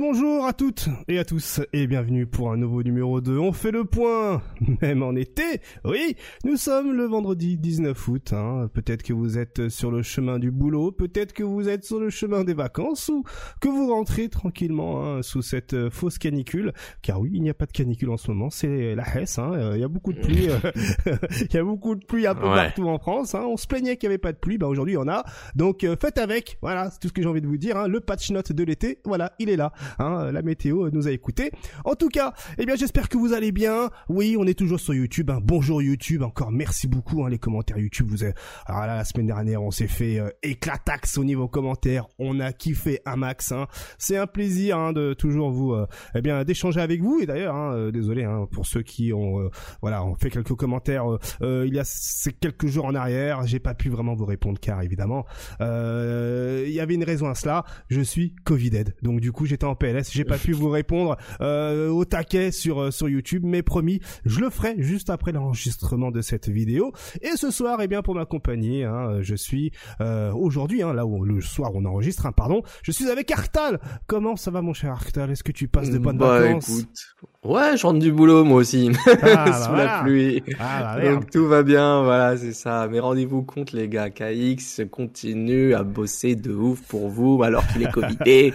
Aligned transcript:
Bonjour 0.00 0.46
à 0.46 0.52
toutes 0.52 0.88
et 1.08 1.18
à 1.18 1.24
tous 1.24 1.60
et 1.72 1.88
bienvenue 1.88 2.24
pour 2.24 2.52
un 2.52 2.56
nouveau 2.56 2.84
numéro 2.84 3.20
2. 3.20 3.36
On 3.36 3.52
fait 3.52 3.72
le 3.72 3.84
point, 3.84 4.40
même 4.80 5.02
en 5.02 5.16
été. 5.16 5.60
Oui, 5.84 6.14
nous 6.44 6.56
sommes 6.56 6.92
le 6.92 7.04
vendredi 7.04 7.58
19 7.58 8.06
août. 8.06 8.32
Hein. 8.32 8.70
Peut-être 8.72 9.02
que 9.02 9.12
vous 9.12 9.38
êtes 9.38 9.68
sur 9.68 9.90
le 9.90 10.02
chemin 10.02 10.38
du 10.38 10.52
boulot, 10.52 10.92
peut-être 10.92 11.32
que 11.32 11.42
vous 11.42 11.68
êtes 11.68 11.84
sur 11.84 11.98
le 11.98 12.10
chemin 12.10 12.44
des 12.44 12.54
vacances 12.54 13.08
ou 13.08 13.24
que 13.60 13.66
vous 13.66 13.92
rentrez 13.92 14.28
tranquillement 14.28 15.04
hein, 15.04 15.22
sous 15.22 15.42
cette 15.42 15.74
euh, 15.74 15.90
fausse 15.90 16.18
canicule. 16.18 16.72
Car 17.02 17.20
oui, 17.20 17.30
il 17.34 17.42
n'y 17.42 17.50
a 17.50 17.54
pas 17.54 17.66
de 17.66 17.72
canicule 17.72 18.10
en 18.10 18.16
ce 18.16 18.30
moment, 18.30 18.50
c'est 18.50 18.94
la 18.94 19.02
Hesse. 19.02 19.40
Hein. 19.40 19.50
Euh, 19.54 19.72
il 19.74 19.80
y 19.80 19.84
a 19.84 19.88
beaucoup 19.88 20.12
de 20.12 20.20
pluie, 20.20 20.48
euh, 20.48 20.58
il 21.40 21.52
y 21.52 21.58
a 21.58 21.64
beaucoup 21.64 21.96
de 21.96 22.04
pluie 22.04 22.28
un 22.28 22.36
peu 22.36 22.42
partout 22.42 22.86
en 22.88 23.00
France. 23.00 23.34
Hein. 23.34 23.42
On 23.48 23.56
se 23.56 23.66
plaignait 23.66 23.96
qu'il 23.96 24.08
n'y 24.08 24.12
avait 24.12 24.18
pas 24.18 24.32
de 24.32 24.38
pluie, 24.38 24.58
bah 24.58 24.68
aujourd'hui 24.68 24.92
il 24.92 24.98
y 24.98 25.02
en 25.02 25.08
a. 25.08 25.24
Donc 25.56 25.84
faites 26.00 26.18
avec. 26.18 26.56
Voilà, 26.62 26.88
c'est 26.92 27.00
tout 27.00 27.08
ce 27.08 27.12
que 27.12 27.20
j'ai 27.20 27.28
envie 27.28 27.40
de 27.40 27.48
vous 27.48 27.58
dire. 27.58 27.76
Hein. 27.76 27.88
Le 27.88 27.98
patch 27.98 28.30
note 28.30 28.52
de 28.52 28.62
l'été, 28.62 29.00
voilà, 29.04 29.32
il 29.40 29.50
est 29.50 29.56
là. 29.56 29.72
Hein, 29.98 30.30
la 30.32 30.42
météo 30.42 30.90
nous 30.90 31.08
a 31.08 31.10
écouté. 31.10 31.50
En 31.84 31.94
tout 31.94 32.08
cas, 32.08 32.32
eh 32.58 32.66
bien 32.66 32.76
j'espère 32.76 33.08
que 33.08 33.16
vous 33.16 33.32
allez 33.32 33.52
bien. 33.52 33.90
Oui, 34.08 34.36
on 34.38 34.46
est 34.46 34.58
toujours 34.58 34.80
sur 34.80 34.94
YouTube. 34.94 35.30
Hein. 35.30 35.40
Bonjour 35.42 35.82
YouTube, 35.82 36.22
encore 36.22 36.50
merci 36.50 36.86
beaucoup. 36.88 37.24
Hein, 37.24 37.30
les 37.30 37.38
commentaires 37.38 37.78
YouTube, 37.78 38.08
vous. 38.08 38.24
Alors 38.66 38.80
là, 38.82 38.96
la 38.96 39.04
semaine 39.04 39.26
dernière, 39.26 39.62
on 39.62 39.70
s'est 39.70 39.86
fait 39.86 40.18
euh, 40.18 40.30
éclataxe 40.42 41.18
au 41.18 41.24
niveau 41.24 41.48
commentaires. 41.48 42.06
On 42.18 42.40
a 42.40 42.52
kiffé 42.52 43.00
un 43.06 43.16
max. 43.16 43.52
Hein. 43.52 43.66
C'est 43.98 44.16
un 44.16 44.26
plaisir 44.26 44.92
de 44.92 45.14
toujours 45.14 45.50
vous, 45.50 45.72
euh, 45.72 45.86
eh 46.14 46.22
bien, 46.22 46.44
d'échanger 46.44 46.80
avec 46.80 47.02
vous. 47.02 47.20
Et 47.20 47.26
d'ailleurs, 47.26 47.56
euh, 47.56 47.90
désolé 47.90 48.26
pour 48.50 48.66
ceux 48.66 48.82
qui 48.82 49.12
ont, 49.12 49.40
euh, 49.40 49.50
voilà, 49.80 50.04
ont 50.04 50.14
fait 50.14 50.30
quelques 50.30 50.54
commentaires. 50.54 51.04
il 51.40 51.74
y 51.74 51.78
a 51.78 51.84
ces 51.84 52.32
quelques 52.32 52.66
jours 52.66 52.86
en 52.86 52.94
arrière, 52.94 53.46
j'ai 53.46 53.58
pas 53.58 53.74
pu 53.74 53.88
vraiment 53.88 54.14
vous 54.14 54.24
répondre 54.24 54.58
car 54.60 54.82
évidemment, 54.82 55.24
il 55.60 56.70
y 56.70 56.80
avait 56.80 56.94
une 56.94 57.04
raison 57.04 57.28
à 57.28 57.34
cela. 57.34 57.64
Je 57.88 58.00
suis 58.00 58.34
Covided, 58.44 58.94
donc 59.02 59.20
du 59.20 59.32
coup, 59.32 59.46
j'étais 59.46 59.64
en 59.64 59.74
PLS. 59.78 60.10
J'ai 60.12 60.24
pas 60.24 60.38
pu 60.38 60.52
vous 60.52 60.68
répondre 60.68 61.16
euh, 61.40 61.88
au 61.88 62.04
taquet 62.04 62.50
sur 62.52 62.80
euh, 62.80 62.90
sur 62.90 63.08
YouTube, 63.08 63.42
mais 63.44 63.62
promis, 63.62 64.00
je 64.24 64.40
le 64.40 64.50
ferai 64.50 64.74
juste 64.78 65.10
après 65.10 65.32
l'enregistrement 65.32 66.10
de 66.10 66.20
cette 66.20 66.48
vidéo. 66.48 66.92
Et 67.22 67.36
ce 67.36 67.50
soir, 67.50 67.80
eh 67.80 67.88
bien 67.88 68.02
pour 68.02 68.14
m'accompagner, 68.14 68.84
hein, 68.84 69.22
je 69.22 69.34
suis 69.34 69.72
euh, 70.00 70.32
aujourd'hui, 70.32 70.82
hein, 70.82 70.92
là 70.92 71.06
où 71.06 71.24
le 71.24 71.40
soir 71.40 71.70
on 71.74 71.84
enregistre, 71.84 72.26
hein, 72.26 72.32
pardon, 72.32 72.62
je 72.82 72.92
suis 72.92 73.08
avec 73.08 73.30
Arctal. 73.30 73.80
Comment 74.06 74.36
ça 74.36 74.50
va 74.50 74.62
mon 74.62 74.74
cher 74.74 74.92
Arctal? 74.92 75.30
Est-ce 75.30 75.44
que 75.44 75.52
tu 75.52 75.68
passes 75.68 75.90
de 75.90 75.98
bonnes 75.98 76.18
bah, 76.18 76.40
vacances? 76.40 76.68
écoute, 76.68 77.16
Ouais, 77.44 77.76
je 77.76 77.86
rentre 77.86 78.00
du 78.00 78.12
boulot 78.12 78.42
moi 78.42 78.58
aussi, 78.58 78.90
Ah, 79.22 79.62
sous 79.64 79.72
la 79.72 80.02
pluie. 80.02 80.42
Ah. 80.58 80.98
Donc 81.00 81.30
tout 81.30 81.46
va 81.46 81.62
bien, 81.62 82.02
voilà, 82.02 82.36
c'est 82.36 82.52
ça. 82.52 82.88
Mais 82.90 82.98
rendez-vous 82.98 83.42
compte 83.42 83.72
les 83.72 83.88
gars, 83.88 84.10
KX 84.10 84.84
continue 84.90 85.72
à 85.74 85.84
bosser 85.84 86.34
de 86.34 86.52
ouf 86.52 86.82
pour 86.82 87.08
vous 87.08 87.42
alors 87.42 87.66
qu'il 87.68 87.82
est 87.82 87.92
covidé. 87.92 88.52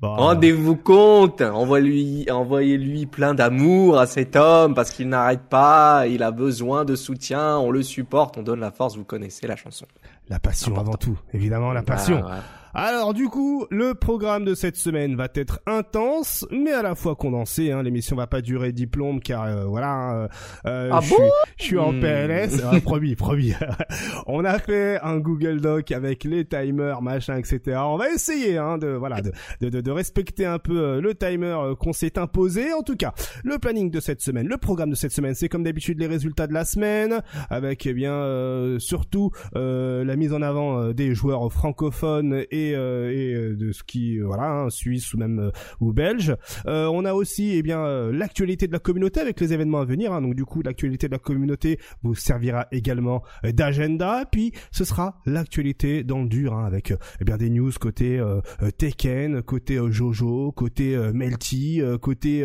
Bon, 0.00 0.14
Rendez-vous 0.14 0.76
compte, 0.76 1.42
envoyez-lui, 1.42 2.30
envoyez-lui 2.30 3.06
plein 3.06 3.34
d'amour 3.34 3.98
à 3.98 4.06
cet 4.06 4.36
homme 4.36 4.74
parce 4.74 4.90
qu'il 4.92 5.08
n'arrête 5.08 5.42
pas, 5.48 6.06
il 6.06 6.22
a 6.22 6.30
besoin 6.30 6.84
de 6.84 6.94
soutien, 6.94 7.58
on 7.58 7.72
le 7.72 7.82
supporte, 7.82 8.38
on 8.38 8.42
donne 8.44 8.60
la 8.60 8.70
force, 8.70 8.96
vous 8.96 9.02
connaissez 9.04 9.48
la 9.48 9.56
chanson. 9.56 9.86
la 10.28 10.38
passion 10.38 10.70
important. 10.70 10.90
avant 10.90 10.96
tout, 10.98 11.18
évidemment 11.34 11.72
la 11.72 11.82
passion. 11.82 12.22
Ah, 12.24 12.30
ouais. 12.30 12.40
Alors 12.74 13.14
du 13.14 13.28
coup, 13.28 13.66
le 13.70 13.94
programme 13.94 14.44
de 14.44 14.54
cette 14.54 14.76
semaine 14.76 15.16
va 15.16 15.28
être 15.34 15.60
intense, 15.66 16.46
mais 16.50 16.70
à 16.72 16.82
la 16.82 16.94
fois 16.94 17.16
condensé. 17.16 17.72
Hein. 17.72 17.82
L'émission 17.82 18.14
va 18.16 18.26
pas 18.26 18.40
durer 18.42 18.72
diplôme 18.72 19.20
car 19.20 19.44
euh, 19.44 19.64
voilà, 19.64 20.14
euh, 20.14 20.28
euh, 20.66 20.90
Ah 20.92 21.00
je, 21.00 21.06
suis, 21.08 21.16
bon 21.16 21.30
je 21.58 21.64
suis 21.64 21.78
en 21.78 21.92
Hmm. 21.92 22.00
PLS. 22.00 22.62
Ah, 22.70 22.78
promis, 22.80 23.16
promis. 23.16 23.52
On 24.26 24.44
a 24.44 24.58
fait 24.58 24.98
un 25.02 25.18
Google 25.18 25.60
Doc 25.60 25.90
avec 25.92 26.24
les 26.24 26.44
timers, 26.44 27.00
machin, 27.02 27.36
etc. 27.38 27.78
On 27.84 27.96
va 27.96 28.10
essayer 28.10 28.58
hein, 28.58 28.76
de 28.78 28.88
voilà 28.88 29.22
de, 29.22 29.32
de, 29.60 29.68
de- 29.70 29.80
de 29.80 29.90
respecter 29.90 30.44
un 30.44 30.58
peu 30.58 30.78
euh, 30.78 31.00
le 31.00 31.14
timer 31.14 31.46
euh, 31.58 31.74
qu'on 31.74 31.92
s'est 31.94 32.18
imposé. 32.18 32.72
En 32.74 32.82
tout 32.82 32.96
cas, 32.96 33.14
le 33.44 33.58
planning 33.58 33.90
de 33.90 34.00
cette 34.00 34.20
semaine, 34.20 34.46
le 34.46 34.58
programme 34.58 34.90
de 34.90 34.94
cette 34.94 35.12
semaine, 35.12 35.34
c'est 35.34 35.48
comme 35.48 35.62
d'habitude 35.64 35.98
les 35.98 36.06
résultats 36.06 36.46
de 36.46 36.52
la 36.52 36.64
semaine, 36.64 37.22
avec 37.48 37.86
eh 37.86 37.94
bien 37.94 38.12
euh, 38.12 38.78
surtout 38.78 39.30
euh, 39.56 40.04
la 40.04 40.16
mise 40.16 40.32
en 40.34 40.42
avant 40.42 40.88
des 40.92 41.14
joueurs 41.14 41.50
francophones 41.52 42.44
et, 42.50 42.57
euh, 42.74 43.10
et 43.10 43.34
euh, 43.34 43.56
de 43.56 43.72
ce 43.72 43.82
qui 43.82 44.18
euh, 44.18 44.26
voilà 44.26 44.50
hein, 44.50 44.70
suisse 44.70 45.12
ou 45.14 45.18
même 45.18 45.50
ou 45.80 45.92
belge. 45.92 46.34
On 46.66 47.04
a 47.04 47.14
aussi 47.14 47.52
eh 47.56 47.62
bien 47.62 48.10
l'actualité 48.10 48.66
de 48.66 48.72
la 48.72 48.78
communauté 48.78 49.20
avec 49.20 49.40
les 49.40 49.52
événements 49.52 49.80
à 49.80 49.84
venir. 49.84 50.12
hein. 50.12 50.22
donc 50.22 50.34
du 50.34 50.44
coup 50.44 50.62
l'actualité 50.62 51.06
de 51.08 51.12
la 51.12 51.18
communauté 51.18 51.78
vous 52.02 52.14
servira 52.14 52.66
également 52.72 53.22
d'agenda. 53.44 54.24
Puis 54.30 54.52
ce 54.70 54.84
sera 54.84 55.20
l'actualité 55.26 56.04
dans 56.04 56.22
le 56.22 56.28
dur 56.28 56.54
hein, 56.54 56.64
avec 56.64 56.92
eh 57.20 57.24
bien 57.24 57.36
des 57.36 57.50
news 57.50 57.72
côté 57.80 58.22
Tekken, 58.78 59.42
côté 59.42 59.78
Jojo, 59.90 60.52
côté 60.52 60.96
Melty, 61.12 61.80
côté 62.00 62.44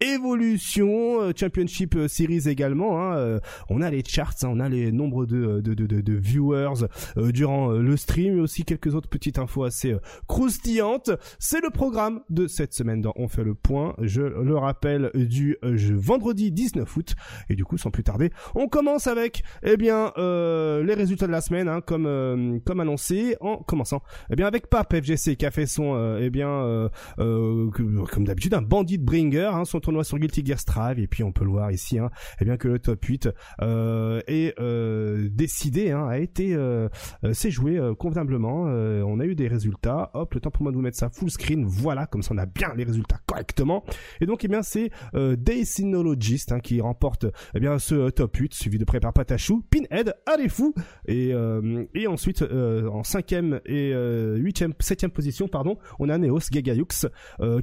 Evolution, 0.00 1.32
Championship 1.36 1.96
Series 2.08 2.48
également. 2.48 3.00
hein. 3.00 3.40
On 3.68 3.80
a 3.82 3.90
les 3.90 4.02
charts, 4.06 4.34
hein, 4.42 4.48
on 4.50 4.60
a 4.60 4.68
les 4.68 4.92
nombres 4.92 5.26
de, 5.26 5.60
de, 5.60 5.74
de, 5.74 5.86
de, 6.00 6.12
viewers 6.14 6.86
durant 7.16 7.70
le 7.70 7.96
stream, 7.96 8.38
et 8.38 8.40
aussi 8.40 8.64
quelques 8.64 8.94
autres 8.94 9.08
petites 9.08 9.38
infos 9.38 9.51
assez 9.60 9.92
euh, 9.92 10.00
croustillantes. 10.26 11.10
C'est 11.38 11.60
le 11.60 11.70
programme 11.70 12.22
de 12.30 12.46
cette 12.46 12.72
semaine 12.72 13.00
dans 13.00 13.12
On 13.16 13.28
fait 13.28 13.44
le 13.44 13.54
point. 13.54 13.94
Je 14.00 14.22
le 14.22 14.56
rappelle 14.56 15.10
du 15.14 15.56
euh, 15.64 15.76
vendredi 15.94 16.50
19 16.50 16.96
août. 16.96 17.14
Et 17.48 17.54
du 17.54 17.64
coup, 17.64 17.78
sans 17.78 17.90
plus 17.90 18.02
tarder, 18.02 18.30
on 18.54 18.68
commence 18.68 19.06
avec 19.06 19.42
eh 19.62 19.76
bien 19.76 20.12
euh, 20.18 20.82
les 20.82 20.94
résultats 20.94 21.26
de 21.26 21.32
la 21.32 21.40
semaine, 21.40 21.68
hein, 21.68 21.80
comme 21.80 22.06
euh, 22.06 22.58
comme 22.64 22.80
annoncé, 22.80 23.36
en 23.40 23.58
commençant 23.58 24.02
eh 24.30 24.36
bien 24.36 24.46
avec 24.46 24.68
Pape 24.68 24.94
FGC 24.94 25.36
qui 25.36 25.46
a 25.46 25.50
fait 25.50 25.66
son 25.66 25.94
euh, 25.94 26.20
eh 26.22 26.30
bien 26.30 26.48
euh, 26.48 26.88
euh, 27.18 27.70
comme 27.70 28.24
d'habitude 28.24 28.54
un 28.54 28.62
bandit 28.62 28.98
bringer, 28.98 29.50
hein, 29.52 29.64
son 29.64 29.80
tournoi 29.80 30.04
sur 30.04 30.18
Guilty 30.18 30.44
Gear 30.44 30.58
Strive. 30.58 30.98
Et 30.98 31.06
puis 31.06 31.22
on 31.22 31.32
peut 31.32 31.44
le 31.44 31.50
voir 31.50 31.70
ici, 31.70 31.98
hein, 31.98 32.10
eh 32.40 32.44
bien 32.44 32.56
que 32.56 32.68
le 32.68 32.78
top 32.78 33.04
8 33.04 33.28
euh, 33.60 34.20
est 34.26 34.58
euh, 34.60 35.28
décidé, 35.30 35.90
hein, 35.90 36.06
a 36.06 36.18
été 36.18 36.54
euh, 36.54 36.88
euh, 37.24 37.32
s'est 37.32 37.50
joué 37.50 37.78
euh, 37.78 37.94
convenablement. 37.94 38.66
Euh, 38.68 39.02
on 39.02 39.20
a 39.20 39.24
eu 39.24 39.34
des 39.34 39.41
résultats. 39.48 40.10
Hop, 40.14 40.34
le 40.34 40.40
temps 40.40 40.50
pour 40.50 40.62
moi 40.62 40.72
de 40.72 40.76
vous 40.76 40.82
mettre 40.82 40.98
ça 40.98 41.10
full 41.10 41.30
screen. 41.30 41.64
Voilà, 41.64 42.06
comme 42.06 42.22
ça 42.22 42.34
on 42.34 42.38
a 42.38 42.46
bien 42.46 42.72
les 42.76 42.84
résultats 42.84 43.20
correctement. 43.26 43.84
Et 44.20 44.26
donc, 44.26 44.44
eh 44.44 44.48
bien, 44.48 44.62
c'est 44.62 44.90
euh, 45.14 45.36
Dacinologist 45.36 46.52
hein, 46.52 46.60
qui 46.60 46.80
remporte 46.80 47.26
eh 47.54 47.60
bien 47.60 47.78
ce 47.78 47.94
euh, 47.94 48.10
top 48.10 48.36
8, 48.36 48.54
suivi 48.54 48.78
de 48.78 48.84
près 48.84 49.00
par 49.00 49.12
Patachou, 49.12 49.64
Pinhead, 49.70 50.14
allez 50.26 50.48
fou, 50.48 50.74
et 51.06 51.32
euh, 51.32 51.84
et 51.94 52.06
ensuite 52.06 52.42
euh, 52.42 52.88
en 52.88 53.02
cinquième 53.02 53.60
et 53.66 53.92
huitième, 54.36 54.72
septième 54.80 55.10
position, 55.10 55.48
pardon, 55.48 55.78
on 55.98 56.08
a 56.08 56.18
Neos, 56.18 56.50
Gagayux, 56.50 56.86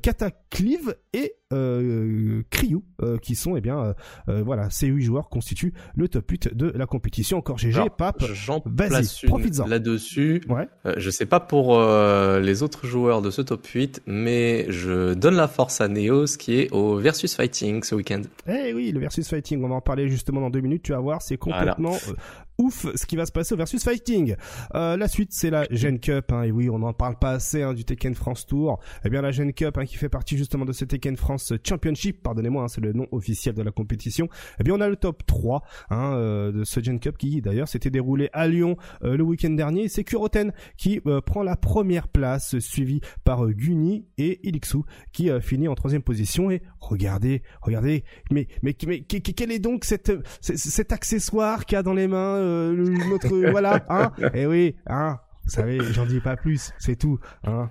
Cataclive 0.01 0.95
et 1.13 1.33
euh, 1.53 2.43
Cryu, 2.49 2.79
euh, 3.01 3.17
qui 3.17 3.35
sont 3.35 3.55
eh 3.55 3.61
bien 3.61 3.79
euh, 3.79 3.93
euh, 4.29 4.43
voilà 4.43 4.69
ces 4.69 4.87
huit 4.87 5.03
joueurs 5.03 5.29
constituent 5.29 5.73
le 5.95 6.07
top 6.07 6.29
8 6.29 6.55
de 6.55 6.71
la 6.75 6.85
compétition. 6.85 7.37
Encore 7.37 7.57
GG, 7.57 7.75
Alors, 7.75 7.95
Pape. 7.95 8.23
J'en 8.33 8.61
Vas-y, 8.65 9.25
profites-en. 9.27 9.65
là-dessus. 9.67 10.41
Ouais. 10.49 10.67
Euh, 10.85 10.93
je 10.97 11.09
sais 11.09 11.25
pas 11.25 11.39
pour 11.39 11.77
euh, 11.79 12.39
les 12.39 12.61
autres 12.63 12.85
joueurs 12.85 13.21
de 13.21 13.29
ce 13.31 13.41
top 13.41 13.65
8, 13.65 14.03
mais 14.05 14.65
je 14.69 15.13
donne 15.13 15.35
la 15.35 15.47
force 15.47 15.81
à 15.81 15.87
Neos 15.87 16.37
qui 16.37 16.59
est 16.59 16.71
au 16.71 16.97
Versus 16.97 17.35
Fighting 17.35 17.83
ce 17.83 17.95
week-end. 17.95 18.21
Eh 18.47 18.73
oui, 18.73 18.91
le 18.91 18.99
versus 18.99 19.27
fighting, 19.27 19.63
on 19.63 19.69
va 19.69 19.75
en 19.75 19.81
parler 19.81 20.07
justement 20.07 20.41
dans 20.41 20.49
deux 20.49 20.61
minutes, 20.61 20.83
tu 20.83 20.91
vas 20.91 20.99
voir, 20.99 21.21
c'est 21.21 21.37
complètement 21.37 21.93
euh, 21.93 22.13
ouf 22.59 22.85
ce 22.93 23.05
qui 23.07 23.15
va 23.15 23.25
se 23.25 23.31
passer 23.31 23.53
au 23.55 23.57
versus 23.57 23.83
fighting. 23.83 24.35
Euh, 24.75 24.95
la 24.97 25.07
suite, 25.07 25.29
c'est 25.33 25.49
la 25.49 25.65
Gen 25.71 25.99
Cup, 25.99 26.31
hein, 26.31 26.43
et 26.43 26.51
oui, 26.51 26.69
on 26.69 26.77
n'en 26.79 26.93
parle 26.93 27.17
pas 27.17 27.31
assez 27.31 27.63
hein, 27.63 27.73
du 27.73 27.85
Tekken 27.85 28.13
France 28.13 28.45
Tour. 28.45 28.79
Eh 29.03 29.09
bien, 29.09 29.21
la 29.23 29.31
Gen 29.31 29.51
Cup, 29.53 29.77
hein, 29.77 29.85
qui 29.85 29.95
fait 29.97 30.09
partie 30.09 30.37
justement 30.37 30.65
de 30.65 30.73
ce 30.73 30.85
Tekken 30.85 31.17
France 31.17 31.53
Championship, 31.67 32.21
pardonnez-moi, 32.21 32.63
hein, 32.63 32.67
c'est 32.67 32.81
le 32.81 32.93
nom 32.93 33.07
officiel 33.11 33.55
de 33.55 33.63
la 33.63 33.71
compétition. 33.71 34.27
Eh 34.59 34.63
bien, 34.63 34.75
on 34.75 34.81
a 34.81 34.89
le 34.89 34.95
top 34.97 35.25
3 35.25 35.63
hein, 35.89 36.13
euh, 36.13 36.51
de 36.51 36.63
ce 36.63 36.81
Gen 36.81 36.99
Cup 36.99 37.17
qui, 37.17 37.41
d'ailleurs, 37.41 37.67
s'était 37.67 37.89
déroulé 37.89 38.29
à 38.33 38.47
Lyon 38.47 38.75
euh, 39.03 39.17
le 39.17 39.23
week-end 39.23 39.49
dernier. 39.51 39.87
C'est 39.87 40.03
Kuroten 40.03 40.51
qui 40.77 41.01
euh, 41.07 41.21
prend 41.21 41.41
la 41.43 41.55
première 41.55 42.07
place, 42.09 42.59
suivi 42.59 42.99
par 43.23 43.45
euh, 43.45 43.51
Guni 43.53 44.05
et 44.17 44.39
Ilixu 44.47 44.79
qui 45.13 45.29
euh, 45.29 45.39
finit 45.39 45.67
en 45.67 45.75
troisième 45.75 46.01
position. 46.03 46.51
Et 46.51 46.61
regardez, 46.79 47.41
regardez, 47.61 48.03
mais 48.31 48.47
mais 48.61 48.75
mais 48.85 49.01
que- 49.01 49.17
que- 49.17 49.31
quel 49.31 49.51
est 49.51 49.59
donc 49.59 49.85
cette, 49.85 50.11
cet, 50.41 50.91
accessoire 50.91 51.65
qu'a 51.65 51.83
dans 51.83 51.93
les 51.93 52.07
mains 52.07 52.35
euh, 52.49 53.07
notre 53.09 53.51
voilà 53.51 53.85
hein 53.89 54.11
Eh 54.33 54.45
oui, 54.45 54.75
hein. 54.87 55.19
Vous 55.43 55.51
savez, 55.51 55.79
j'en 55.93 56.05
dis 56.05 56.19
pas 56.19 56.35
plus, 56.35 56.73
c'est 56.77 56.95
tout, 56.95 57.19
hein. 57.43 57.69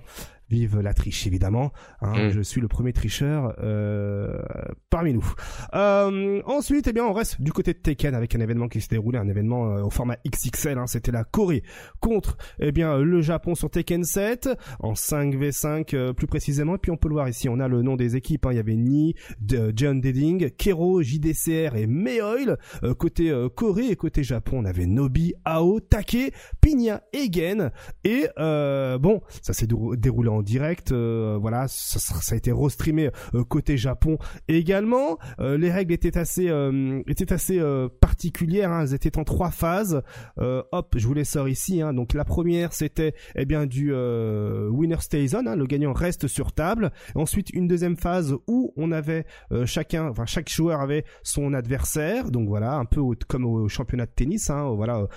Vive 0.49 0.79
la 0.79 0.93
triche 0.93 1.27
évidemment. 1.27 1.71
Hein, 2.01 2.27
Mm. 2.27 2.29
Je 2.31 2.41
suis 2.41 2.59
le 2.61 2.67
premier 2.67 2.91
tricheur 2.93 3.53
euh, 3.59 4.41
parmi 4.89 5.13
nous. 5.13 5.33
Euh, 5.73 6.41
ensuite, 6.45 6.87
eh 6.87 6.93
bien, 6.93 7.05
on 7.05 7.13
reste 7.13 7.41
du 7.41 7.51
côté 7.53 7.73
de 7.73 7.77
Tekken 7.79 8.15
avec 8.15 8.35
un 8.35 8.39
événement 8.39 8.67
qui 8.67 8.81
s'est 8.81 8.87
déroulé, 8.89 9.17
un 9.19 9.27
événement 9.27 9.75
euh, 9.77 9.83
au 9.83 9.89
format 9.89 10.17
XXL. 10.27 10.77
Hein, 10.77 10.87
C'était 10.87 11.11
la 11.11 11.23
Corée 11.23 11.63
contre 11.99 12.37
eh 12.59 12.71
bien 12.71 12.97
le 12.97 13.21
Japon 13.21 13.55
sur 13.55 13.69
Tekken 13.69 14.03
7 14.03 14.49
en 14.79 14.93
5v5 14.93 15.95
euh, 15.95 16.13
plus 16.13 16.27
précisément. 16.27 16.75
Et 16.75 16.79
puis 16.79 16.91
on 16.91 16.97
peut 16.97 17.07
le 17.09 17.13
voir 17.15 17.29
ici, 17.29 17.47
on 17.49 17.59
a 17.59 17.67
le 17.67 17.81
nom 17.81 17.95
des 17.95 18.15
équipes. 18.15 18.45
hein. 18.45 18.51
Il 18.51 18.55
y 18.57 18.59
avait 18.59 18.75
Ni, 18.75 19.15
de- 19.39 19.71
John 19.75 20.01
Deding, 20.01 20.49
Kero, 20.57 21.01
JDCR 21.01 21.75
et 21.75 21.87
Meoil. 21.87 22.55
Euh, 22.83 22.93
côté 22.93 23.31
Corée 23.55 23.87
et 23.91 23.95
côté 23.95 24.23
Japon, 24.23 24.59
on 24.59 24.65
avait 24.65 24.85
Nobi, 24.85 25.33
Ao, 25.45 25.79
Take, 25.79 26.31
Pinya 26.61 27.03
et 27.13 27.31
Gen. 27.31 27.71
Et 28.03 28.27
euh, 28.39 28.97
bon, 28.97 29.21
ça 29.41 29.53
s'est 29.53 29.67
dérou- 29.67 29.95
déroulé 29.95 30.29
en 30.29 30.38
direct. 30.41 30.91
voilà, 30.91 31.65
ça, 31.67 32.33
a 32.33 32.37
été 32.37 32.51
restreamé 32.51 33.09
côté 33.47 33.77
Japon 33.77 34.17
également. 34.47 35.17
les 35.39 35.71
règles 35.71 35.93
étaient 35.93 36.17
assez 36.17 36.51
étaient 37.07 37.33
assez 37.33 37.61
particulières. 38.01 38.71
Hein. 38.71 38.81
Elles 38.83 38.93
étaient 38.93 39.17
en 39.17 39.23
trois 39.23 39.51
phases. 39.51 40.01
hop, 40.37 40.95
je 40.95 41.07
vous 41.07 41.13
les 41.13 41.23
sors 41.23 41.47
ici. 41.47 41.81
Hein. 41.81 41.93
Donc 41.93 42.13
la 42.13 42.25
première 42.25 42.73
c'était 42.73 43.13
eh 43.35 43.45
bien 43.45 43.65
du 43.65 43.93
winner 43.93 44.99
stays 44.99 45.35
on. 45.35 45.47
Hein. 45.47 45.55
Le 45.55 45.65
gagnant 45.65 45.93
reste 45.93 46.27
sur 46.27 46.51
table. 46.51 46.91
Ensuite 47.15 47.49
une 47.51 47.67
deuxième 47.67 47.97
phase 47.97 48.35
où 48.47 48.73
on 48.77 48.91
avait 48.91 49.25
chacun, 49.65 50.09
enfin 50.09 50.25
chaque 50.25 50.49
joueur 50.49 50.81
avait 50.81 51.05
son 51.23 51.53
adversaire. 51.53 52.31
Donc 52.31 52.47
voilà, 52.47 52.75
un 52.75 52.85
peu 52.85 53.01
comme 53.27 53.45
au 53.45 53.67
championnat 53.67 54.05
de 54.05 54.11
tennis. 54.15 54.49
Voilà, 54.49 55.07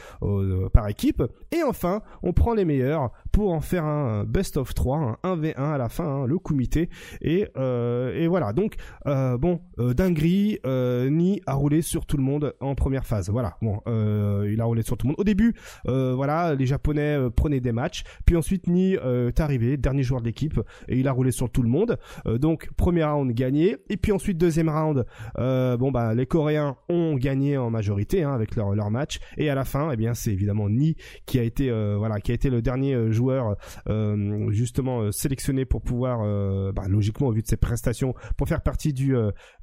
par 0.72 0.88
équipe. 0.88 1.22
Et 1.50 1.62
enfin, 1.62 2.02
on 2.22 2.32
prend 2.32 2.54
les 2.54 2.64
meilleurs 2.64 3.12
pour 3.32 3.52
en 3.52 3.60
faire 3.60 3.84
un 3.84 4.24
best 4.24 4.58
of 4.58 4.74
3, 4.74 5.18
un 5.22 5.36
1v1 5.36 5.54
à 5.56 5.78
la 5.78 5.88
fin, 5.88 6.04
hein, 6.04 6.26
le 6.26 6.38
comité. 6.38 6.90
Et, 7.22 7.48
euh, 7.56 8.14
et 8.14 8.28
voilà, 8.28 8.52
donc 8.52 8.74
euh, 9.06 9.38
bon, 9.38 9.60
euh, 9.78 9.94
dinguerie, 9.94 10.58
euh, 10.66 11.08
Ni 11.08 11.40
a 11.46 11.54
roulé 11.54 11.80
sur 11.80 12.04
tout 12.04 12.18
le 12.18 12.22
monde 12.22 12.54
en 12.60 12.74
première 12.74 13.06
phase. 13.06 13.30
Voilà, 13.30 13.56
bon, 13.62 13.80
euh, 13.88 14.48
il 14.52 14.60
a 14.60 14.64
roulé 14.64 14.82
sur 14.82 14.98
tout 14.98 15.06
le 15.06 15.12
monde. 15.12 15.20
Au 15.20 15.24
début, 15.24 15.54
euh, 15.88 16.14
voilà, 16.14 16.54
les 16.54 16.66
Japonais 16.66 17.18
prenaient 17.34 17.60
des 17.60 17.72
matchs, 17.72 18.04
puis 18.26 18.36
ensuite 18.36 18.66
Ni 18.66 18.94
est 18.94 19.40
arrivé, 19.40 19.76
dernier 19.78 20.02
joueur 20.02 20.20
de 20.20 20.26
l'équipe, 20.26 20.60
et 20.88 20.98
il 20.98 21.08
a 21.08 21.12
roulé 21.12 21.30
sur 21.30 21.50
tout 21.50 21.62
le 21.62 21.68
monde. 21.68 21.98
donc 22.26 22.68
premier 22.76 23.04
round 23.04 23.32
gagné, 23.32 23.78
et 23.88 23.96
puis 23.96 24.12
ensuite 24.12 24.36
deuxième 24.36 24.68
round, 24.68 25.06
bon 25.36 25.90
bah 25.90 26.14
les 26.14 26.26
Coréens 26.26 26.76
ont 26.88 27.14
gagné 27.14 27.56
en 27.56 27.70
majorité 27.70 28.22
hein, 28.22 28.32
avec 28.32 28.56
leur 28.56 28.74
leur 28.74 28.90
match, 28.90 29.20
et 29.38 29.48
à 29.48 29.54
la 29.54 29.64
fin, 29.64 29.90
eh 29.92 29.96
bien 29.96 30.14
c'est 30.14 30.32
évidemment 30.32 30.68
Ni 30.68 30.96
qui 31.24 31.38
a 31.38 31.42
été 31.42 31.70
voilà 31.96 32.20
qui 32.20 32.32
a 32.32 32.34
été 32.34 32.50
le 32.50 32.60
dernier 32.60 33.10
joueur 33.10 33.21
euh, 33.30 34.50
justement 34.50 35.00
euh, 35.00 35.12
sélectionné 35.12 35.64
pour 35.64 35.82
pouvoir, 35.82 36.20
euh, 36.22 36.72
bah, 36.72 36.84
logiquement 36.88 37.28
au 37.28 37.32
vu 37.32 37.42
de 37.42 37.46
ses 37.46 37.56
prestations, 37.56 38.14
pour 38.36 38.48
faire 38.48 38.62
partie 38.62 38.92
du 38.92 39.14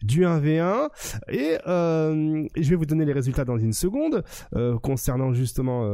du 0.02 0.24
1v1. 0.24 0.90
Et 1.30 1.58
je 1.66 2.70
vais 2.70 2.76
vous 2.76 2.86
donner 2.86 3.06
les 3.06 3.14
résultats 3.14 3.46
dans 3.46 3.58
une 3.58 3.74
seconde 3.74 4.24
concernant 4.82 5.34
justement 5.34 5.86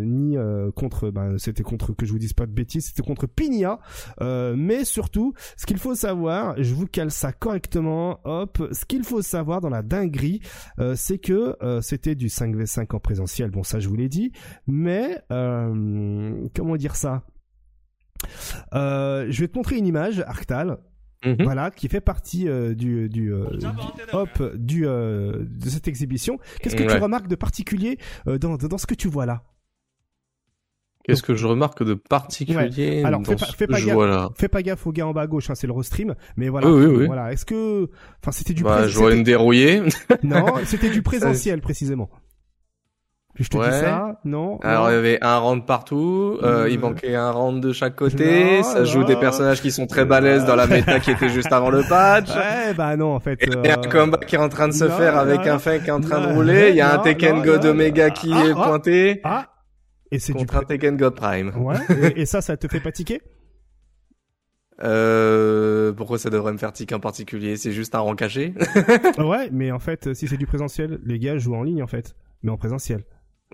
ni 0.00 0.36
contre, 0.74 1.10
bah, 1.10 1.28
c'était 1.38 1.62
contre 1.62 1.92
que 1.92 2.06
je 2.06 2.12
vous 2.12 2.18
dise 2.18 2.32
pas 2.32 2.46
de 2.46 2.52
bêtises, 2.52 2.86
c'était 2.86 3.02
contre 3.02 3.26
Pigna. 3.26 3.78
mais 4.20 4.84
surtout, 4.84 5.34
ce 5.56 5.66
qu'il 5.66 5.78
faut 5.78 5.94
savoir, 5.94 6.54
je 6.58 6.74
vous 6.74 6.86
cale 6.86 7.10
ça 7.10 7.32
correctement. 7.32 8.20
Hop, 8.24 8.62
ce 8.72 8.84
qu'il 8.84 9.04
faut 9.04 9.22
savoir 9.22 9.60
dans 9.60 9.70
la 9.70 9.82
dinguerie, 9.82 10.40
c'est 10.94 11.18
que 11.18 11.56
c'était 11.80 12.14
du 12.14 12.28
5v5 12.28 12.94
en 12.94 13.00
présentiel. 13.00 13.50
Bon, 13.50 13.62
ça 13.62 13.80
je 13.80 13.88
vous 13.88 13.96
l'ai 13.96 14.08
dit, 14.08 14.32
mais 14.66 15.22
comment 15.28 16.76
dire 16.76 16.96
ça? 16.96 17.11
euh, 17.11 17.11
je 18.72 19.40
vais 19.40 19.48
te 19.48 19.56
montrer 19.56 19.76
une 19.76 19.86
image, 19.86 20.20
Arctal. 20.26 20.78
Mhm. 21.24 21.36
Voilà, 21.44 21.70
qui 21.70 21.88
fait 21.88 22.00
partie 22.00 22.48
euh, 22.48 22.74
du 22.74 23.08
du 23.08 23.32
euh, 23.32 23.46
hop 24.12 24.42
du 24.56 24.82
de 24.82 25.68
cette 25.68 25.86
exhibition. 25.86 26.38
Qu'est-ce 26.60 26.74
que 26.74 26.82
tu 26.82 26.96
remarques 26.96 27.28
de 27.28 27.36
particulier 27.36 27.98
dans, 28.26 28.56
dans 28.56 28.78
ce 28.78 28.86
que 28.86 28.94
tu 28.94 29.08
vois 29.08 29.24
là? 29.24 29.44
Qu'est-ce 31.04 31.22
que 31.22 31.34
je 31.34 31.46
remarque 31.46 31.82
de 31.82 31.94
particulier 31.94 33.02
Alors, 33.04 33.22
fais, 33.26 33.34
pas, 33.34 33.46
fais, 33.46 33.66
pas 33.66 33.80
gaffe, 33.80 34.32
fais 34.36 34.48
pas 34.48 34.62
gaffe 34.62 34.86
au 34.86 34.92
gars 34.92 35.06
en 35.06 35.12
bas 35.12 35.22
à 35.22 35.26
gauche, 35.26 35.50
hein, 35.50 35.54
c'est 35.54 35.66
le 35.66 35.72
restream. 35.72 36.14
Mais 36.36 36.48
voilà, 36.48 36.70
oui, 36.70 36.86
oui, 36.86 37.06
voilà. 37.06 37.32
Est-ce 37.32 37.44
que, 37.44 37.90
enfin, 38.20 38.30
c'était 38.30 38.54
du. 38.54 38.62
Bah, 38.62 38.86
je 38.86 38.96
vois 38.96 39.12
une 39.12 39.24
dérouillée. 39.24 39.82
non, 40.22 40.46
c'était 40.64 40.90
du 40.90 41.02
présentiel 41.02 41.60
précisément. 41.60 42.08
Je 43.34 43.48
te 43.48 43.56
dis 43.56 43.78
ça, 43.78 44.20
non 44.26 44.60
Alors 44.60 44.90
il 44.90 44.94
y 44.94 44.96
avait 44.96 45.18
un 45.22 45.38
round 45.38 45.64
partout, 45.64 46.38
euh, 46.42 46.68
il 46.70 46.78
manquait 46.78 47.14
un 47.14 47.30
round 47.30 47.62
de 47.62 47.72
chaque 47.72 47.96
côté, 47.96 48.62
ça 48.62 48.84
joue 48.84 49.04
des 49.04 49.16
personnages 49.16 49.62
qui 49.62 49.70
sont 49.70 49.86
très 49.86 50.04
balèzes 50.04 50.44
dans 50.44 50.54
la 50.54 50.66
méta 50.66 51.00
qui 51.00 51.12
était 51.12 51.30
juste 51.30 51.50
avant 51.50 51.70
le 51.70 51.82
patch. 51.82 52.28
Ouais, 52.28 52.74
bah 52.74 52.94
non 52.96 53.14
en 53.14 53.20
fait. 53.20 53.38
Il 53.42 53.66
y 53.66 53.70
a 53.70 53.78
un 53.78 53.82
euh, 53.82 53.88
combat 53.88 54.18
qui 54.18 54.34
est 54.34 54.38
en 54.38 54.50
train 54.50 54.68
de 54.68 54.74
se 54.74 54.86
faire 54.86 55.16
avec 55.16 55.46
un 55.46 55.58
fake 55.58 55.84
qui 55.84 55.88
est 55.88 55.92
en 55.92 56.00
train 56.00 56.20
de 56.20 56.34
rouler, 56.34 56.70
il 56.70 56.76
y 56.76 56.82
a 56.82 56.94
un 56.94 56.98
Tekken 56.98 57.40
God 57.40 57.64
Omega 57.64 58.10
qui 58.10 58.32
ah, 58.34 58.44
est 58.44 58.52
ah, 58.54 58.66
pointé. 58.66 59.20
Ah, 59.24 59.48
et 60.10 60.18
c'est 60.18 60.34
contre 60.34 60.56
un 60.56 60.64
Tekken 60.64 60.98
God 60.98 61.14
Prime. 61.14 61.52
Ouais. 61.56 61.76
et, 62.16 62.26
ça, 62.26 62.42
ça 62.42 62.58
te 62.58 62.68
fait 62.68 62.80
pas 62.80 62.92
tiquer? 62.92 63.22
Euh, 64.84 65.92
pourquoi 65.92 66.18
ça 66.18 66.28
devrait 66.28 66.52
me 66.52 66.58
faire 66.58 66.72
tiquer 66.72 66.94
en 66.94 67.00
particulier? 67.00 67.56
C'est 67.56 67.72
juste 67.72 67.94
un 67.94 68.00
rang 68.00 68.14
caché 68.14 68.52
Ouais, 69.18 69.48
mais 69.52 69.72
en 69.72 69.78
fait, 69.78 70.12
si 70.12 70.28
c'est 70.28 70.36
du 70.36 70.46
présentiel, 70.46 71.00
les 71.06 71.18
gars 71.18 71.38
jouent 71.38 71.54
en 71.54 71.62
ligne 71.62 71.82
en 71.82 71.86
fait, 71.86 72.14
mais 72.42 72.50
en 72.50 72.58
présentiel. 72.58 73.04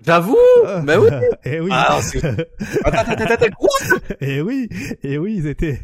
J'avoue 0.05 0.37
Mais 0.83 0.97
oui 0.97 1.09
Et 1.45 1.59
oui 1.59 1.69
ah, 1.71 1.99
Et 4.21 4.41
oui 4.41 4.69
Et 5.03 5.17
oui, 5.17 5.35
ils 5.37 5.47
étaient... 5.47 5.79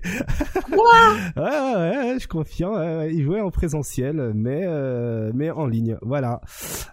Quoi 0.72 0.94
ouais, 1.38 1.44
ouais, 1.44 2.18
je 2.20 2.28
confirme, 2.28 3.08
ils 3.10 3.24
jouaient 3.24 3.42
en 3.42 3.52
présentiel, 3.52 4.32
mais 4.36 4.64
euh, 4.66 5.32
mais 5.34 5.52
en 5.52 5.68
ligne, 5.68 5.98
voilà. 6.02 6.42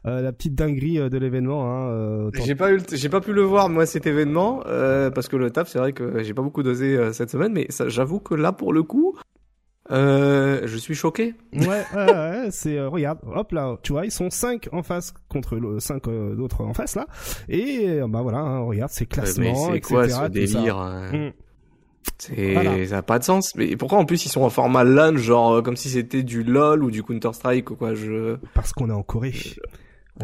Euh, 0.06 0.20
la 0.20 0.32
petite 0.32 0.54
dinguerie 0.54 0.98
euh, 0.98 1.08
de 1.08 1.18
l'événement. 1.18 1.64
Hein, 1.66 2.30
j'ai 2.44 2.54
pas 2.54 2.72
eu, 2.72 2.80
j'ai 2.92 3.08
pas 3.08 3.20
pu 3.20 3.32
le 3.32 3.42
voir 3.42 3.68
moi 3.68 3.86
cet 3.86 4.06
événement 4.06 4.62
parce 5.14 5.28
que 5.28 5.36
le 5.36 5.50
taf, 5.50 5.68
c'est 5.68 5.78
vrai 5.78 5.92
que 5.92 6.22
j'ai 6.22 6.34
pas 6.34 6.42
beaucoup 6.42 6.62
dosé 6.62 7.12
cette 7.12 7.30
semaine, 7.30 7.52
mais 7.52 7.66
j'avoue 7.86 8.20
que 8.20 8.34
là 8.34 8.52
pour 8.52 8.72
le 8.72 8.82
coup, 8.82 9.16
euh, 9.90 10.60
je 10.64 10.76
suis 10.76 10.94
choqué. 10.94 11.34
Ouais, 11.52 11.84
ouais, 11.94 12.48
c'est 12.50 12.78
euh, 12.78 12.88
regarde, 12.88 13.18
hop 13.24 13.52
là, 13.52 13.76
tu 13.82 13.92
vois, 13.92 14.04
ils 14.04 14.12
sont 14.12 14.30
5 14.30 14.68
en 14.72 14.82
face 14.82 15.12
contre 15.28 15.56
le 15.56 15.80
5 15.80 16.06
euh, 16.06 16.34
d'autres 16.34 16.62
en 16.62 16.72
face 16.72 16.94
là 16.94 17.06
et 17.48 18.00
bah 18.08 18.22
voilà, 18.22 18.38
hein, 18.38 18.60
regarde, 18.60 18.90
c'est 18.92 19.06
classement 19.06 19.44
Mais 19.70 19.80
c'est 19.80 19.80
quoi 19.80 20.08
ce 20.08 20.28
délire 20.28 20.78
hein 20.78 21.10
mm. 21.12 21.32
C'est 22.18 22.86
ça 22.86 22.98
a 22.98 23.02
pas 23.02 23.18
de 23.18 23.24
sens. 23.24 23.54
Mais 23.56 23.76
pourquoi 23.76 23.98
en 23.98 24.04
plus 24.04 24.24
ils 24.24 24.28
sont 24.28 24.42
en 24.42 24.50
format 24.50 24.84
LAN 24.84 25.16
genre 25.16 25.54
euh, 25.54 25.62
comme 25.62 25.76
si 25.76 25.88
c'était 25.88 26.22
du 26.22 26.44
LoL 26.44 26.84
ou 26.84 26.90
du 26.90 27.02
Counter 27.02 27.32
Strike 27.32 27.70
ou 27.70 27.76
quoi, 27.76 27.94
je 27.94 28.36
Parce 28.54 28.72
qu'on 28.72 28.90
est 28.90 28.94
en 28.94 29.02
Corée. 29.02 29.34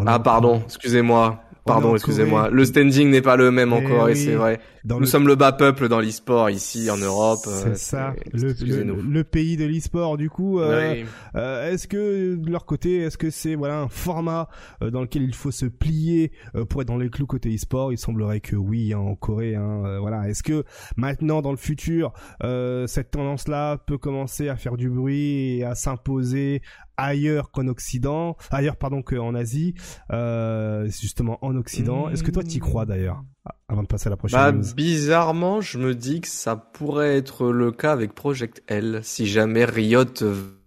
ah 0.06 0.18
pardon, 0.18 0.62
excusez-moi. 0.64 1.42
Pardon, 1.64 1.94
excusez-moi. 1.94 2.48
Le 2.50 2.64
standing 2.64 3.10
n'est 3.10 3.20
pas 3.20 3.36
le 3.36 3.50
même 3.50 3.72
en 3.72 3.82
Corée, 3.82 4.14
c'est 4.14 4.34
vrai. 4.34 4.60
Nous 4.96 5.06
sommes 5.06 5.28
le 5.28 5.36
bas 5.36 5.52
peuple 5.52 5.88
dans 5.88 6.00
l'e-sport 6.00 6.50
ici 6.50 6.90
en 6.90 6.96
Europe. 6.96 7.40
C'est 7.44 7.76
ça, 7.76 8.14
le, 8.32 8.52
le, 8.82 9.24
pays 9.24 9.56
de 9.56 9.64
l'e-sport. 9.64 10.16
Du 10.16 10.30
coup, 10.30 10.60
euh, 10.60 11.04
euh, 11.34 11.70
est-ce 11.70 11.86
que 11.86 12.36
de 12.36 12.50
leur 12.50 12.64
côté, 12.64 12.98
est-ce 12.98 13.18
que 13.18 13.30
c'est 13.30 13.54
voilà 13.54 13.80
un 13.80 13.88
format 13.88 14.48
euh, 14.82 14.90
dans 14.90 15.02
lequel 15.02 15.22
il 15.22 15.34
faut 15.34 15.50
se 15.50 15.66
plier 15.66 16.32
pour 16.68 16.82
être 16.82 16.88
dans 16.88 16.96
les 16.96 17.10
clous 17.10 17.26
côté 17.26 17.54
e-sport? 17.54 17.92
Il 17.92 17.98
semblerait 17.98 18.40
que 18.40 18.56
oui 18.56 18.92
hein, 18.92 18.98
en 18.98 19.14
Corée. 19.14 19.54
Hein, 19.54 19.98
voilà. 20.00 20.28
Est-ce 20.28 20.42
que 20.42 20.64
maintenant 20.96 21.42
dans 21.42 21.50
le 21.50 21.56
futur, 21.56 22.12
cette 22.86 23.10
tendance-là 23.10 23.78
peut 23.78 23.98
commencer 23.98 24.48
à 24.48 24.56
faire 24.56 24.76
du 24.76 24.88
bruit 24.88 25.58
et 25.58 25.64
à 25.64 25.74
s'imposer 25.74 26.62
ailleurs 26.96 27.52
qu'en 27.52 27.68
Occident, 27.68 28.36
ailleurs 28.50 28.76
pardon 28.76 29.02
qu'en 29.02 29.34
Asie, 29.34 29.74
justement 31.00 31.38
en 31.44 31.56
Occident? 31.56 32.08
Est-ce 32.08 32.22
que 32.22 32.30
toi 32.30 32.42
t'y 32.42 32.58
crois 32.58 32.86
d'ailleurs? 32.86 33.22
Avant 33.68 33.82
de 33.82 33.88
passer 33.88 34.08
à 34.08 34.10
la 34.10 34.16
prochaine 34.16 34.38
bah, 34.38 34.72
Bizarrement, 34.76 35.60
je 35.60 35.78
me 35.78 35.94
dis 35.94 36.20
que 36.20 36.28
ça 36.28 36.56
pourrait 36.56 37.16
être 37.16 37.50
le 37.50 37.72
cas 37.72 37.92
avec 37.92 38.14
Project 38.14 38.62
L 38.66 39.00
si 39.02 39.26
jamais 39.26 39.64
Riot 39.64 40.04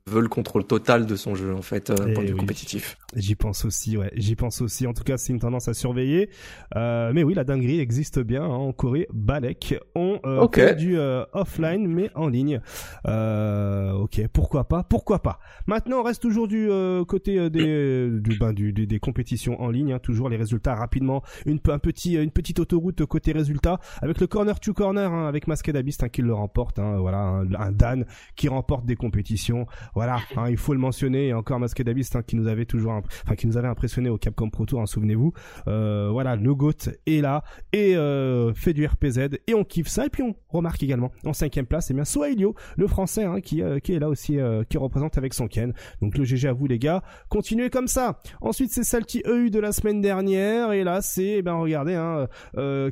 veut 0.07 0.21
le 0.21 0.29
contrôle 0.29 0.65
total 0.65 1.05
de 1.05 1.15
son 1.15 1.35
jeu 1.35 1.53
en 1.53 1.61
fait 1.61 1.89
euh, 1.89 2.13
point 2.13 2.23
de 2.23 2.29
vue 2.29 2.35
compétitif. 2.35 2.97
J'y 3.15 3.35
pense 3.35 3.65
aussi, 3.65 3.97
ouais. 3.97 4.11
J'y 4.15 4.35
pense 4.35 4.61
aussi. 4.61 4.87
En 4.87 4.93
tout 4.93 5.03
cas, 5.03 5.17
c'est 5.17 5.33
une 5.33 5.39
tendance 5.39 5.67
à 5.67 5.73
surveiller. 5.73 6.29
Euh, 6.75 7.11
mais 7.13 7.23
oui, 7.23 7.33
la 7.33 7.43
dinguerie 7.43 7.79
existe 7.79 8.19
bien 8.19 8.43
hein, 8.43 8.47
en 8.47 8.71
Corée. 8.71 9.07
Balek 9.13 9.75
on 9.95 10.19
euh, 10.25 10.47
fait 10.53 10.75
du 10.75 10.97
euh, 10.97 11.25
offline 11.33 11.87
mais 11.87 12.09
en 12.15 12.27
ligne. 12.27 12.61
Euh, 13.07 13.91
ok, 13.93 14.21
pourquoi 14.31 14.65
pas 14.65 14.83
Pourquoi 14.83 15.21
pas 15.21 15.39
Maintenant, 15.67 15.99
on 15.99 16.03
reste 16.03 16.21
toujours 16.21 16.47
du 16.47 16.69
euh, 16.69 17.03
côté 17.03 17.49
des 17.49 18.09
du, 18.09 18.37
ben, 18.37 18.53
du, 18.53 18.71
des, 18.71 18.85
des 18.85 18.99
compétitions 18.99 19.61
en 19.61 19.69
ligne. 19.69 19.93
Hein, 19.93 19.99
toujours 19.99 20.29
les 20.29 20.37
résultats 20.37 20.75
rapidement. 20.75 21.21
Une 21.45 21.59
un 21.67 21.79
petit 21.79 22.15
une 22.15 22.31
petite 22.31 22.59
autoroute 22.59 23.05
côté 23.05 23.31
résultats 23.31 23.79
avec 24.01 24.19
le 24.19 24.27
corner 24.27 24.59
to 24.59 24.73
corner 24.73 25.11
hein, 25.11 25.27
avec 25.27 25.47
Masked 25.47 25.75
Abyss 25.75 26.03
hein, 26.03 26.09
qui 26.09 26.21
le 26.21 26.33
remporte. 26.33 26.79
Hein, 26.79 26.97
voilà, 26.99 27.19
un, 27.19 27.53
un, 27.53 27.71
Dan 27.71 28.05
qui 28.35 28.47
remporte 28.47 28.85
des 28.85 28.95
compétitions. 28.95 29.65
Voilà, 29.95 30.19
hein, 30.37 30.49
il 30.49 30.57
faut 30.57 30.73
le 30.73 30.79
mentionner. 30.79 31.27
Et 31.27 31.33
encore 31.33 31.59
Masked 31.59 31.87
Abyss 31.87 32.15
hein, 32.15 32.21
qui 32.25 32.35
nous 32.35 32.47
avait 32.47 32.65
toujours 32.65 32.93
enfin 33.25 33.35
qui 33.35 33.47
nous 33.47 33.57
avait 33.57 33.67
impressionné 33.67 34.09
au 34.09 34.17
Capcom 34.17 34.49
Pro 34.49 34.65
Tour, 34.65 34.81
hein, 34.81 34.85
souvenez-vous. 34.85 35.33
Euh, 35.67 36.09
voilà, 36.11 36.35
le 36.35 36.55
GOAT 36.55 36.89
est 37.05 37.21
là 37.21 37.43
et 37.73 37.95
euh, 37.95 38.53
fait 38.53 38.73
du 38.73 38.85
RPZ 38.85 39.29
et 39.47 39.53
on 39.53 39.63
kiffe 39.63 39.87
ça. 39.87 40.05
Et 40.05 40.09
puis 40.09 40.23
on 40.23 40.35
remarque 40.49 40.83
également 40.83 41.11
en 41.25 41.33
cinquième 41.33 41.65
place, 41.65 41.87
c'est 41.87 41.93
eh 41.93 42.35
bien 42.35 42.53
le 42.77 42.87
français, 42.87 43.23
hein, 43.23 43.41
qui, 43.41 43.61
euh, 43.61 43.79
qui 43.79 43.93
est 43.93 43.99
là 43.99 44.09
aussi, 44.09 44.37
qui 44.69 44.77
représente 44.77 45.17
avec 45.17 45.33
son 45.33 45.47
Ken. 45.47 45.73
Donc 46.01 46.17
le 46.17 46.23
GG 46.23 46.47
à 46.47 46.53
vous 46.53 46.67
les 46.67 46.79
gars, 46.79 47.03
continuez 47.29 47.69
comme 47.69 47.87
ça. 47.87 48.19
Ensuite 48.41 48.71
c'est 48.71 48.83
Salty 48.83 49.23
EU 49.25 49.49
de 49.49 49.59
la 49.59 49.71
semaine 49.71 50.01
dernière 50.01 50.71
et 50.71 50.83
là 50.83 51.01
c'est, 51.01 51.37
eh 51.37 51.41
ben 51.41 51.53
regardez, 51.55 51.95
hein, 51.95 52.27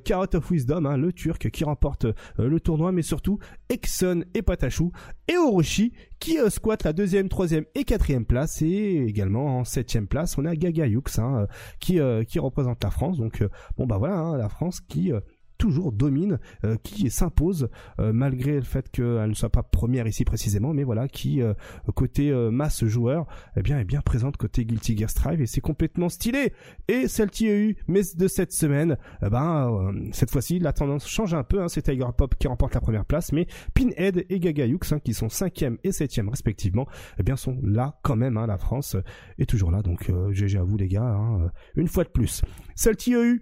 Carrot 0.03 0.35
of 0.35 0.51
Wisdom, 0.51 0.85
hein, 0.85 0.97
le 0.97 1.13
Turc 1.13 1.49
qui 1.49 1.63
remporte 1.63 2.05
le 2.37 2.59
tournoi, 2.59 2.91
mais 2.91 3.01
surtout 3.01 3.39
Exxon 3.69 4.23
et 4.33 4.41
Patachou 4.41 4.91
et 5.27 5.37
Orochi 5.37 5.93
qui 6.19 6.37
squatte 6.49 6.83
la 6.83 6.93
deuxième, 6.93 7.29
troisième 7.29 7.65
et 7.75 7.83
quatrième 7.83 8.25
place 8.25 8.61
et 8.61 9.05
également 9.07 9.59
en 9.59 9.63
septième 9.63 10.07
place 10.07 10.37
on 10.37 10.45
a 10.45 10.55
Gaga 10.55 10.85
Yux 10.85 11.17
hein, 11.17 11.47
qui 11.79 11.99
euh, 11.99 12.23
qui 12.23 12.39
représente 12.39 12.83
la 12.83 12.91
France. 12.91 13.17
Donc 13.17 13.41
euh, 13.41 13.49
bon 13.77 13.85
bah 13.85 13.97
voilà 13.97 14.17
hein, 14.17 14.37
la 14.37 14.49
France 14.49 14.81
qui 14.81 15.11
euh, 15.11 15.19
toujours 15.59 15.91
domine, 15.91 16.39
qui 16.81 17.11
s'impose 17.11 17.69
malgré 17.99 18.55
le 18.55 18.63
fait 18.63 18.89
qu'elle 18.89 19.29
ne 19.29 19.33
soit 19.35 19.51
pas 19.51 19.61
première 19.61 20.07
ici 20.07 20.25
précisément, 20.25 20.73
mais 20.73 20.83
voilà, 20.83 21.07
qui 21.07 21.41
côté 21.93 22.31
masse 22.51 22.85
joueur, 22.85 23.27
eh 23.55 23.61
bien 23.61 23.77
est 23.79 23.85
bien 23.85 24.01
présente 24.01 24.37
côté 24.37 24.65
Guilty 24.65 24.97
Gear 24.97 25.09
Strive 25.09 25.41
et 25.41 25.45
c'est 25.45 25.61
complètement 25.61 26.09
stylé. 26.09 26.53
Et 26.87 27.07
celle 27.07 27.29
qui 27.29 27.47
a 27.49 27.55
eu, 27.55 27.75
mais 27.87 28.01
de 28.15 28.27
cette 28.27 28.53
semaine, 28.53 28.97
eh 29.21 29.29
ben 29.29 29.93
cette 30.11 30.31
fois-ci 30.31 30.59
la 30.59 30.73
tendance 30.73 31.07
change 31.07 31.33
un 31.33 31.43
peu. 31.43 31.61
Hein, 31.61 31.67
c'est 31.67 31.83
Tiger 31.83 32.07
Pop 32.17 32.33
qui 32.35 32.47
remporte 32.47 32.73
la 32.73 32.81
première 32.81 33.05
place, 33.05 33.31
mais 33.33 33.45
Pinhead 33.73 34.25
et 34.29 34.39
Gagayux, 34.39 34.79
hein, 34.91 34.99
qui 34.99 35.13
sont 35.13 35.29
cinquième 35.29 35.77
et 35.83 35.91
septième 35.91 36.29
respectivement, 36.29 36.87
eh 37.19 37.23
bien 37.23 37.35
sont 37.35 37.59
là 37.61 37.99
quand 38.01 38.15
même. 38.15 38.37
Hein, 38.37 38.47
la 38.47 38.57
France 38.57 38.95
est 39.37 39.49
toujours 39.49 39.71
là, 39.71 39.81
donc 39.81 40.09
GG 40.31 40.57
à 40.57 40.63
vous 40.63 40.77
les 40.77 40.87
gars. 40.87 41.03
Hein, 41.03 41.51
une 41.75 41.87
fois 41.87 42.05
de 42.05 42.09
plus. 42.09 42.41
Celle 42.75 42.95
qui 42.95 43.13
a 43.13 43.23
eu 43.23 43.41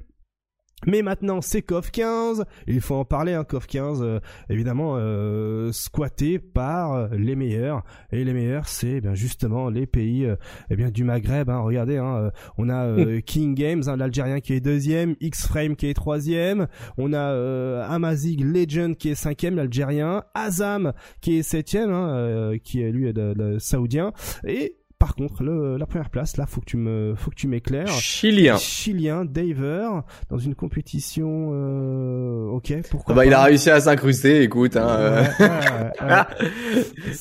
mais 0.86 1.02
maintenant, 1.02 1.42
c'est 1.42 1.64
KOF 1.64 1.90
15. 1.90 2.46
Il 2.68 2.82
faut 2.82 2.96
en 2.96 3.06
parler, 3.06 3.34
hein, 3.34 3.44
KOF 3.44 3.66
15, 3.66 4.02
euh, 4.04 4.20
évidemment, 4.48 4.94
euh, 4.98 5.72
squatté 5.72 6.38
par 6.38 6.94
euh, 6.94 7.08
les 7.18 7.36
meilleurs. 7.36 7.84
Et 8.12 8.24
les 8.24 8.34
meilleurs, 8.34 8.68
c'est 8.68 8.88
eh 8.88 9.02
bien 9.02 9.16
justement 9.16 9.70
les 9.70 9.88
pays 9.88 10.28
eh 10.70 10.76
bien 10.76 10.92
du 10.92 11.04
Maghreb. 11.04 11.50
Hein. 11.50 11.60
Regardez, 11.62 11.98
hein, 11.98 12.32
on 12.58 12.70
a 12.70 13.22
King 13.26 13.56
Games, 13.56 13.84
hein, 13.88 13.98
l'Algérien 13.98 14.40
qui 14.40 14.54
est 14.54 14.60
deuxième, 14.60 15.16
X-Frame 15.20 15.76
qui 15.76 15.88
est 15.88 15.96
troisième. 15.96 16.68
On 16.98 17.12
a 17.12 17.86
Amazig 17.88 18.42
Legend 18.42 18.96
qui 18.96 19.10
est 19.10 19.16
cinquième, 19.16 19.56
l'Algérien. 19.56 20.24
Azam 20.36 20.94
qui 21.22 21.40
est 21.40 21.44
septième, 21.44 21.92
hein, 21.92 22.54
qui 22.64 22.82
est 22.82 22.92
lui 22.92 23.12
le 23.14 23.58
saoudien. 23.58 24.14
Et 24.46 24.78
par 25.00 25.16
contre, 25.16 25.44
le, 25.44 25.78
la 25.78 25.86
première 25.86 26.10
place, 26.10 26.38
là, 26.38 26.46
faut 26.48 26.60
que 26.62 26.66
tu 26.66 26.78
me, 26.78 27.14
faut 27.16 27.30
que 27.30 27.36
tu 27.36 27.48
m'éclaires. 27.48 27.88
Chilien. 27.88 28.58
Chilien, 28.58 29.26
Daver, 29.26 29.88
dans 30.30 30.40
une 30.40 30.56
compétition, 30.56 31.52
euh, 31.54 32.48
ok, 32.50 32.74
pourquoi 32.90 33.14
Bah, 33.14 33.26
il 33.26 33.34
a 33.34 33.44
réussi 33.44 33.70
à 33.70 33.80
s'incruster, 33.80 34.42
écoute, 34.42 34.76
hein. 34.76 35.24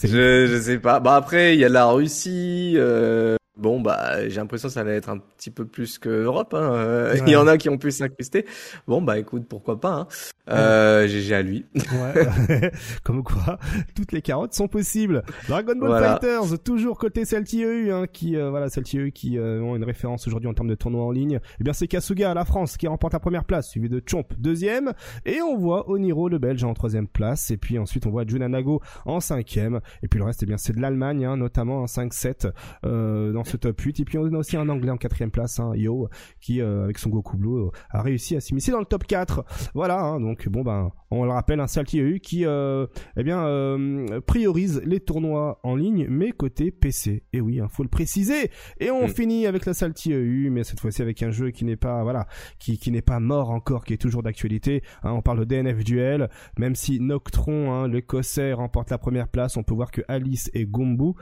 je, 0.03 0.47
je 0.47 0.61
sais 0.61 0.79
pas. 0.79 1.01
Bah 1.01 1.17
après, 1.17 1.55
il 1.55 1.61
y 1.61 1.65
a 1.65 1.69
la 1.69 1.87
Russie, 1.87 2.75
euh, 2.77 3.37
Bon 3.57 3.81
bah 3.81 4.29
j'ai 4.29 4.37
l'impression 4.37 4.69
que 4.69 4.75
ça 4.75 4.81
allait 4.81 4.97
être 4.97 5.09
un 5.09 5.19
petit 5.19 5.51
peu 5.51 5.67
plus 5.67 5.99
que 5.99 6.09
Europe. 6.09 6.53
Hein. 6.55 6.73
Euh, 6.75 7.17
il 7.27 7.33
y 7.33 7.37
en 7.37 7.47
a 7.47 7.57
qui 7.57 7.69
ont 7.69 7.79
pu 7.79 7.91
s'incruster. 7.91 8.45
Bon 8.87 9.01
bah 9.01 9.19
écoute 9.19 9.47
pourquoi 9.49 9.81
pas. 9.81 9.93
Hein. 9.93 10.09
Euh, 10.49 11.09
GG 11.09 11.35
à 11.35 11.43
lui. 11.43 11.67
Ouais. 11.75 12.71
Comme 13.03 13.23
quoi 13.23 13.59
toutes 13.95 14.13
les 14.13 14.23
carottes 14.23 14.55
sont 14.55 14.69
possibles. 14.69 15.23
Dragon 15.49 15.75
Ball 15.77 16.03
Fighters 16.03 16.59
toujours 16.63 16.99
côté 16.99 17.25
Celtieu 17.25 17.93
hein, 17.93 18.07
qui 18.13 18.37
euh, 18.37 18.51
voilà 18.51 18.69
Celtieu 18.69 19.09
qui 19.09 19.39
euh, 19.39 19.61
ont 19.61 19.75
une 19.75 19.85
référence 19.85 20.27
aujourd'hui 20.27 20.49
en 20.49 20.55
termes 20.55 20.69
de 20.69 20.75
tournoi 20.75 21.05
en 21.05 21.11
ligne. 21.11 21.41
Eh 21.61 21.65
bien 21.65 21.73
c'est 21.73 21.89
Kasuga 21.89 22.35
la 22.35 22.45
France 22.45 22.77
qui 22.77 22.87
remporte 22.87 23.13
la 23.13 23.21
première 23.21 23.45
place 23.45 23.71
suivi 23.71 23.89
de 23.89 24.03
Chomp 24.05 24.25
deuxième 24.39 24.93
et 25.25 25.41
on 25.41 25.57
voit 25.57 25.89
Oniro 25.91 26.29
le 26.29 26.39
Belge 26.39 26.63
en 26.65 26.75
troisième 26.75 27.09
place 27.09 27.51
et 27.51 27.57
puis 27.57 27.79
ensuite 27.79 28.07
on 28.07 28.11
voit 28.11 28.27
Junanago 28.27 28.83
en 29.05 29.21
cinquième 29.21 29.81
et 30.03 30.09
puis 30.09 30.19
le 30.19 30.27
reste 30.27 30.43
eh 30.43 30.47
bien 30.47 30.59
c'est 30.59 30.75
de 30.75 30.81
l'Allemagne 30.81 31.25
hein, 31.25 31.37
notamment 31.37 31.83
en 31.83 31.87
5-7 31.87 32.51
euh, 32.85 33.33
dans 33.33 33.45
ce 33.47 33.57
top 33.57 33.81
8. 33.81 34.01
Et 34.01 34.05
puis 34.05 34.19
on 34.19 34.25
a 34.27 34.39
aussi 34.39 34.57
un 34.57 34.69
anglais 34.69 34.91
en 34.91 34.97
quatrième 34.97 35.31
place, 35.31 35.61
hein, 35.61 35.73
Yo, 35.75 36.09
qui 36.41 36.61
euh, 36.61 36.85
avec 36.85 36.99
son 36.99 37.11
Goku 37.11 37.37
Blue 37.37 37.69
a 37.91 38.03
réussi 38.03 38.37
à 38.37 38.41
s'immiscer 38.41 38.73
dans 38.73 38.81
le 38.81 38.87
top 38.87 39.05
4. 39.05 39.45
Voilà, 39.75 40.01
hein, 40.01 40.21
donc 40.21 40.49
bon 40.49 40.63
ben 40.63 40.91
on 41.11 41.25
le 41.25 41.31
rappelle, 41.31 41.61
un 41.61 41.67
Salty 41.67 42.01
EU 42.01 42.19
qui 42.19 42.45
euh, 42.45 42.87
eh 43.17 43.23
bien 43.23 43.47
euh, 43.47 44.21
priorise 44.23 44.83
les 44.85 45.01
tournois 45.01 45.61
en 45.63 45.77
ligne, 45.77 46.07
mais 46.09 46.33
côté 46.33 46.71
PC. 46.71 47.23
Et 47.33 47.41
oui, 47.41 47.55
il 47.57 47.61
hein, 47.61 47.69
faut 47.69 47.85
le 47.85 47.89
préciser. 47.89 48.51
Et 48.81 48.91
on 48.91 49.07
mm. 49.07 49.11
finit 49.11 49.47
avec 49.47 49.67
la 49.67 49.75
Salty 49.75 50.13
EU, 50.13 50.51
mais 50.51 50.65
cette 50.65 50.81
fois-ci 50.81 51.03
avec 51.03 51.23
un 51.23 51.31
jeu 51.31 51.51
qui 51.51 51.65
n'est 51.65 51.77
pas 51.77 52.03
voilà, 52.03 52.27
qui, 52.59 52.79
qui 52.79 52.91
n'est 52.91 53.03
pas 53.03 53.21
mort 53.21 53.51
encore, 53.51 53.85
qui 53.85 53.93
est 53.93 53.99
toujours 53.99 54.23
d'actualité. 54.23 54.83
On 55.05 55.23
parle 55.23 55.41
de 55.41 55.45
DNF 55.45 55.85
Duel, 55.85 56.29
même 56.59 56.75
si 56.75 56.99
Noctron, 57.01 57.85
l'écossais, 57.85 58.53
remporte 58.53 58.91
la 58.91 58.99
première 58.99 59.29
place, 59.29 59.57
on 59.57 59.63
peut 59.63 59.75
voir 59.75 59.91
que 59.91 60.03
Alice 60.09 60.51
et 60.55 60.67
Gombu 60.67 61.13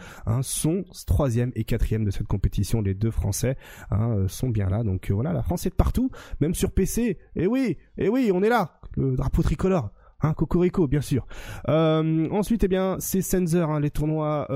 sont 0.40 0.85
troisième 1.07 1.52
et 1.54 1.64
quatrième 1.64 2.04
de 2.04 2.11
cette 2.14 2.26
compétition. 2.26 2.80
Les 2.80 2.94
deux 2.94 3.11
Français 3.11 3.56
hein, 3.90 4.11
euh, 4.11 4.28
sont 4.28 4.49
bien 4.49 4.68
là. 4.68 4.83
Donc 4.83 5.11
euh, 5.11 5.14
voilà, 5.14 5.33
la 5.33 5.42
France 5.42 5.66
est 5.66 5.71
de 5.71 5.75
partout, 5.75 6.11
même 6.40 6.54
sur 6.54 6.73
PC. 6.73 7.18
Et 7.37 7.47
oui, 7.47 7.78
et 7.99 8.09
oui, 8.09 8.30
on 8.33 8.42
est 8.42 8.49
là. 8.49 8.80
Le 8.97 9.16
drapeau 9.16 9.42
tricolore. 9.42 9.90
Hein, 10.25 10.33
Cocorico, 10.33 10.87
bien 10.88 11.02
sûr. 11.02 11.26
Euh, 11.68 12.28
ensuite, 12.30 12.64
eh 12.64 12.68
bien, 12.68 12.97
c'est 12.99 13.21
Sensor, 13.21 13.71
hein, 13.71 13.80
les 13.80 13.90
tournois 13.90 14.47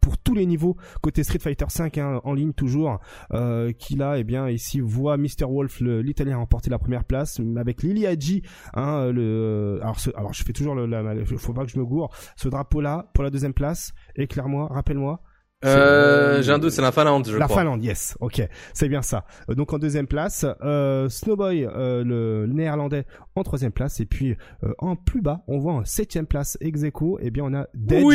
pour 0.00 0.16
tous 0.18 0.34
les 0.34 0.46
niveaux 0.46 0.76
côté 1.02 1.24
Street 1.24 1.38
Fighter 1.38 1.66
5 1.68 1.98
hein, 1.98 2.20
en 2.24 2.32
ligne 2.32 2.54
toujours, 2.54 3.00
euh, 3.34 3.72
qui 3.72 3.96
là, 3.96 4.18
eh 4.18 4.24
bien, 4.24 4.48
ici 4.48 4.80
voit 4.80 5.18
Mr 5.18 5.44
Wolf, 5.46 5.80
l'Italien, 5.80 6.38
remporter 6.38 6.70
la 6.70 6.78
première 6.78 7.04
place 7.04 7.38
avec 7.56 7.82
Lili 7.82 8.06
Hadji. 8.06 8.42
Hein, 8.72 9.12
alors, 9.12 10.32
je 10.32 10.42
fais 10.42 10.54
toujours 10.54 10.74
le, 10.74 10.86
la, 10.86 11.02
faut 11.24 11.52
pas 11.52 11.64
que 11.64 11.70
je 11.70 11.78
me 11.78 11.84
gourre. 11.84 12.10
Ce 12.36 12.48
drapeau 12.48 12.80
là 12.80 13.10
pour 13.12 13.24
la 13.24 13.30
deuxième 13.30 13.54
place. 13.54 13.92
Éclaire-moi, 14.16 14.68
rappelle-moi. 14.70 15.20
Euh, 15.62 16.40
j'ai 16.40 16.52
un 16.52 16.58
doute, 16.58 16.70
c'est 16.70 16.80
la 16.80 16.90
Finlande, 16.90 17.28
je 17.28 17.36
la 17.36 17.44
crois. 17.44 17.56
La 17.56 17.62
Finlande, 17.62 17.84
yes, 17.84 18.16
ok, 18.20 18.40
c'est 18.72 18.88
bien 18.88 19.02
ça. 19.02 19.26
Euh, 19.50 19.54
donc 19.54 19.74
en 19.74 19.78
deuxième 19.78 20.06
place, 20.06 20.46
euh, 20.62 21.10
Snowboy, 21.10 21.66
euh, 21.66 22.02
le 22.02 22.46
néerlandais, 22.46 23.04
en 23.36 23.42
troisième 23.42 23.72
place, 23.72 24.00
et 24.00 24.06
puis 24.06 24.36
euh, 24.64 24.72
en 24.78 24.96
plus 24.96 25.20
bas, 25.20 25.42
on 25.48 25.58
voit 25.58 25.74
en 25.74 25.84
septième 25.84 26.26
place 26.26 26.56
Execo, 26.62 27.18
et 27.20 27.30
bien 27.30 27.44
on 27.44 27.52
a 27.54 27.66
Dead 27.74 28.06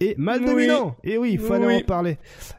et 0.00 0.14
Mal 0.18 0.44
Dominant. 0.44 0.96
Et 1.02 1.16
oui, 1.16 1.30
il 1.32 1.38
fallait 1.38 1.82
en 1.82 1.86
parler. 1.86 2.18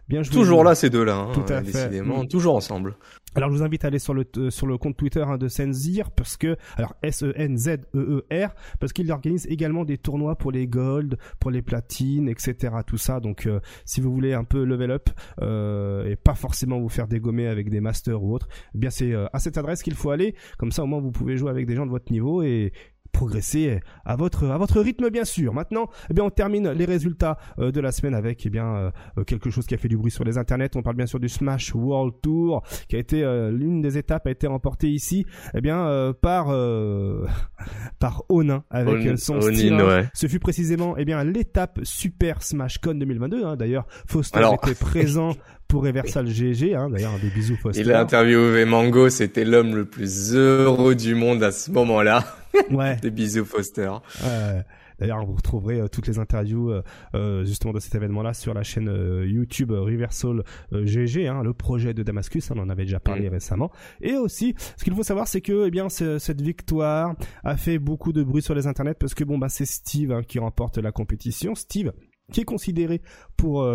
Bien 0.10 0.24
joué. 0.24 0.34
Toujours 0.34 0.64
là 0.64 0.74
ces 0.74 0.90
deux-là, 0.90 1.16
hein, 1.16 1.32
Tout 1.34 1.54
à 1.54 1.62
décidément, 1.62 2.26
toujours 2.26 2.56
ensemble. 2.56 2.96
Alors 3.34 3.50
je 3.50 3.56
vous 3.56 3.64
invite 3.64 3.86
à 3.86 3.88
aller 3.88 4.00
sur 4.00 4.14
le 4.14 4.26
euh, 4.38 4.50
sur 4.50 4.68
le 4.68 4.78
compte 4.78 4.98
Twitter 4.98 5.24
hein, 5.26 5.38
de 5.38 5.48
Senzir 5.48 6.12
parce 6.12 6.36
que 6.36 6.58
alors 6.76 6.96
S 7.02 7.24
E 7.24 7.32
N 7.38 7.58
Z 7.58 7.70
E 7.96 8.26
E 8.30 8.46
R 8.46 8.54
parce 8.80 8.92
qu'il 8.92 9.10
organise 9.10 9.48
également 9.48 9.86
des 9.86 9.98
tournois 9.98 10.36
pour 10.36 10.52
les 10.52 10.68
gold, 10.68 11.18
pour 11.40 11.50
les 11.50 11.62
platines, 11.62 12.28
etc. 12.28 12.76
Tout 12.86 12.98
ça. 12.98 13.22
Donc 13.22 13.46
euh, 13.46 13.62
si 13.86 14.02
vous 14.02 14.14
voulez 14.14 14.34
un 14.34 14.44
peu 14.44 14.64
level 14.64 14.92
up 14.92 15.10
euh, 15.42 16.06
et 16.06 16.18
pas 16.18 16.36
forcément 16.36 16.80
vous 16.80 16.90
faire 16.90 17.08
dégommer 17.08 17.48
avec 17.48 17.70
des 17.70 17.80
masters 17.80 18.22
ou 18.22 18.34
autres, 18.34 18.50
eh 18.76 18.78
bien 18.78 18.90
c'est 18.90 19.14
à 19.14 19.40
cette 19.40 19.58
adresse 19.58 19.82
qu'il 19.82 19.96
faut 19.96 20.12
aller. 20.12 20.36
Comme 20.58 20.74
ça 20.74 20.84
au 20.84 20.88
moins 20.88 21.00
vous 21.00 21.12
pouvez 21.12 21.38
jouer 21.38 21.52
avec 21.52 21.68
des 21.68 21.76
gens 21.76 21.86
de 21.86 21.92
votre 21.92 22.12
niveau 22.12 22.44
et 22.44 22.74
progresser 23.12 23.80
à 24.06 24.16
votre 24.16 24.48
à 24.48 24.58
votre 24.58 24.80
rythme 24.80 25.10
bien 25.10 25.26
sûr. 25.26 25.54
Maintenant, 25.54 25.90
eh 26.10 26.14
bien 26.14 26.24
on 26.24 26.30
termine 26.30 26.72
les 26.72 26.86
résultats 26.86 27.38
euh, 27.60 27.72
de 27.72 27.80
la 27.80 27.92
semaine 27.92 28.16
avec 28.16 28.46
eh 28.46 28.50
bien 28.50 28.92
euh, 29.18 29.24
quelque 29.24 29.50
chose 29.50 29.66
qui 29.66 29.74
a 29.74 29.78
fait 29.78 29.88
du 29.88 29.98
bruit 29.98 30.12
sur 30.12 30.24
les 30.24 30.38
internets. 30.38 30.76
On 30.76 30.82
parle 30.82 30.96
bien 30.96 31.06
sûr 31.06 31.20
du 31.20 31.30
Smash 31.30 31.74
World 31.76 32.16
Tour 32.22 32.64
qui 32.88 32.96
a 32.96 33.00
été 33.00 33.24
euh, 33.24 33.52
l'une 33.52 33.82
des 33.82 33.98
étapes 33.98 34.28
a 34.28 34.32
été 34.32 34.48
remportée 34.48 34.90
ici 34.90 35.26
eh 35.54 35.62
bien 35.62 36.14
par 36.22 36.48
par 38.00 38.24
Onin 38.30 38.64
avec 38.70 39.18
son 39.18 39.42
style. 39.42 39.84
Ce 40.14 40.28
fut 40.28 40.40
précisément 40.40 40.96
eh 40.98 41.06
bien 41.06 41.24
l'étape 41.24 41.80
Super 41.84 42.44
Smash 42.44 42.80
Con 42.80 42.96
2022 42.96 43.46
hein. 43.46 43.56
d'ailleurs 43.56 43.86
Foster 44.08 44.42
était 44.56 44.76
présent 44.76 45.34
pour 45.72 45.86
Reversal 45.86 46.28
GG, 46.28 46.76
hein, 46.76 46.90
d'ailleurs, 46.90 47.18
des 47.22 47.30
bisous 47.30 47.56
Foster. 47.56 47.80
Il 47.82 47.94
a 47.94 48.02
interviewé 48.02 48.66
Mango, 48.66 49.08
c'était 49.08 49.46
l'homme 49.46 49.74
le 49.74 49.86
plus 49.86 50.36
heureux 50.36 50.96
du 50.96 51.16
monde 51.16 51.42
à 51.44 51.52
ce 51.52 51.72
moment-là. 51.72 52.26
Ouais. 52.70 52.98
des 53.02 53.12
bisous 53.12 53.46
Foster. 53.46 53.90
Ouais. 54.22 54.62
D'ailleurs, 55.00 55.26
vous 55.26 55.36
retrouverez 55.36 55.80
euh, 55.80 55.88
toutes 55.88 56.08
les 56.08 56.20
interviews 56.20 56.70
euh, 56.70 56.84
euh, 57.16 57.46
justement 57.46 57.72
de 57.72 57.80
cet 57.80 57.96
événement-là 57.96 58.34
sur 58.34 58.54
la 58.54 58.64
chaîne 58.64 58.94
YouTube 59.26 59.72
Reversal 59.72 60.44
GG, 60.74 61.30
hein, 61.30 61.44
le 61.44 61.54
projet 61.54 61.94
de 61.94 62.04
Damascus. 62.04 62.52
Hein, 62.52 62.56
on 62.58 62.64
en 62.64 62.70
avait 62.70 62.84
déjà 62.84 63.00
parlé 63.00 63.30
mm. 63.30 63.34
récemment. 63.34 63.72
Et 64.02 64.16
aussi, 64.16 64.54
ce 64.76 64.84
qu'il 64.84 64.94
faut 64.94 65.04
savoir, 65.04 65.30
c'est 65.30 65.40
que 65.40 65.68
eh 65.68 65.72
bien 65.72 65.88
cette 65.88 66.42
victoire 66.42 67.16
a 67.46 67.56
fait 67.56 67.80
beaucoup 67.80 68.12
de 68.12 68.22
bruit 68.22 68.42
sur 68.42 68.54
les 68.54 68.68
internets 68.68 68.96
parce 68.96 69.14
que 69.14 69.24
bon 69.24 69.38
bah 69.38 69.48
c'est 69.48 69.66
Steve 69.66 70.12
hein, 70.12 70.24
qui 70.28 70.38
remporte 70.40 70.78
la 70.78 70.92
compétition. 70.92 71.56
Steve 71.56 71.94
qui 72.34 72.42
est 72.42 72.46
considéré 72.46 73.02
pour 73.38 73.66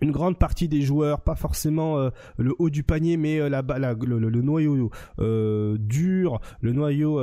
une 0.00 0.10
grande 0.10 0.38
partie 0.38 0.68
des 0.68 0.82
joueurs, 0.82 1.20
pas 1.20 1.34
forcément 1.34 1.98
euh, 1.98 2.10
le 2.36 2.54
haut 2.58 2.70
du 2.70 2.82
panier, 2.82 3.16
mais 3.16 3.40
euh, 3.40 3.48
la, 3.48 3.62
le, 3.62 4.42
noyau 4.42 4.90
euh, 5.20 5.76
dur, 5.78 6.40
le 6.60 6.72
noyau 6.72 7.20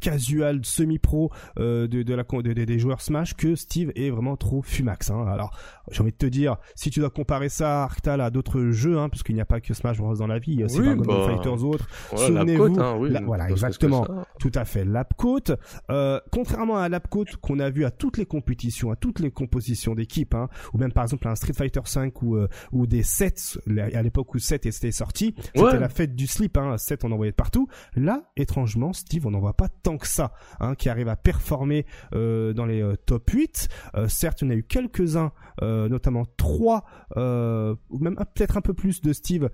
casual, 0.00 0.60
semi-pro 0.64 1.30
de, 1.56 1.86
de, 1.86 2.14
la 2.14 2.24
des 2.42 2.78
joueurs 2.78 3.00
Smash, 3.00 3.34
que 3.34 3.54
Steve 3.54 3.92
est 3.94 4.10
vraiment 4.10 4.36
trop 4.36 4.62
fumax. 4.62 5.10
Hein. 5.10 5.26
Alors, 5.28 5.56
j'ai 5.90 6.00
envie 6.00 6.12
de 6.12 6.16
te 6.16 6.26
dire, 6.26 6.56
si 6.74 6.90
tu 6.90 7.00
dois 7.00 7.10
comparer 7.10 7.48
ça 7.48 7.82
à 7.82 7.84
Arctal 7.84 8.20
à 8.20 8.30
d'autres 8.30 8.70
jeux, 8.70 8.98
hein, 8.98 9.08
parce 9.08 9.22
qu'il 9.22 9.34
n'y 9.34 9.40
a 9.40 9.46
pas 9.46 9.60
que 9.60 9.74
Smash 9.74 9.98
Bros 9.98 10.14
dans 10.14 10.26
la 10.26 10.38
vie, 10.38 10.52
il 10.52 10.60
y 10.60 10.62
a 10.62 10.66
aussi 10.66 10.80
oui, 10.80 10.94
bah, 10.96 11.26
Fighters 11.28 11.64
autres. 11.64 11.88
souvenez-vous, 12.16 12.80
hein, 12.80 12.98
voilà 13.24 13.50
exactement. 13.50 14.06
Tout 14.38 14.52
à 14.54 14.64
fait, 14.64 14.84
Lapcoat. 14.84 15.56
Euh, 15.90 16.20
contrairement 16.30 16.78
à 16.78 16.88
Lapcoat 16.88 17.24
qu'on 17.40 17.58
a 17.58 17.70
vu 17.70 17.84
à 17.84 17.90
toutes 17.90 18.18
les 18.18 18.26
compétitions, 18.26 18.90
à 18.90 18.96
toutes 18.96 19.20
les 19.20 19.30
compositions 19.30 19.94
d'équipe, 19.94 20.34
hein, 20.34 20.48
ou 20.72 20.78
même 20.78 20.92
par 20.92 21.04
exemple 21.04 21.28
un 21.28 21.34
Street 21.34 21.52
Fighter 21.52 21.80
5 21.94 22.22
ou 22.22 22.36
euh, 22.36 22.48
ou 22.72 22.86
des 22.86 23.02
sets 23.02 23.58
à 23.78 24.02
l'époque 24.02 24.34
où 24.34 24.38
7 24.38 24.66
était 24.66 24.92
sorti, 24.92 25.34
c'était 25.54 25.78
la 25.78 25.88
fête 25.88 26.14
du 26.14 26.26
slip, 26.26 26.56
hein, 26.56 26.76
7 26.76 27.04
on 27.04 27.12
en 27.12 27.16
voyait 27.16 27.32
de 27.32 27.36
partout. 27.36 27.68
Là, 27.96 28.30
étrangement, 28.36 28.92
Steve, 28.92 29.26
on 29.26 29.30
n'en 29.30 29.40
voit 29.40 29.54
pas 29.54 29.68
tant 29.68 29.96
que 29.98 30.08
ça, 30.08 30.32
hein, 30.60 30.74
qui 30.74 30.88
arrive 30.88 31.08
à 31.08 31.16
performer 31.16 31.86
euh, 32.14 32.52
dans 32.52 32.66
les 32.66 32.82
euh, 32.82 32.96
top 32.96 33.30
8. 33.30 33.68
Euh, 33.94 34.08
certes, 34.08 34.42
il 34.42 34.46
y 34.46 34.48
en 34.48 34.50
a 34.50 34.56
eu 34.56 34.62
quelques-uns, 34.62 35.32
notamment 35.62 36.24
3, 36.36 36.84
ou 37.16 37.98
même 37.98 38.16
peut-être 38.16 38.56
un 38.56 38.60
peu 38.60 38.74
plus 38.74 39.00
de 39.00 39.12
Steve 39.12 39.48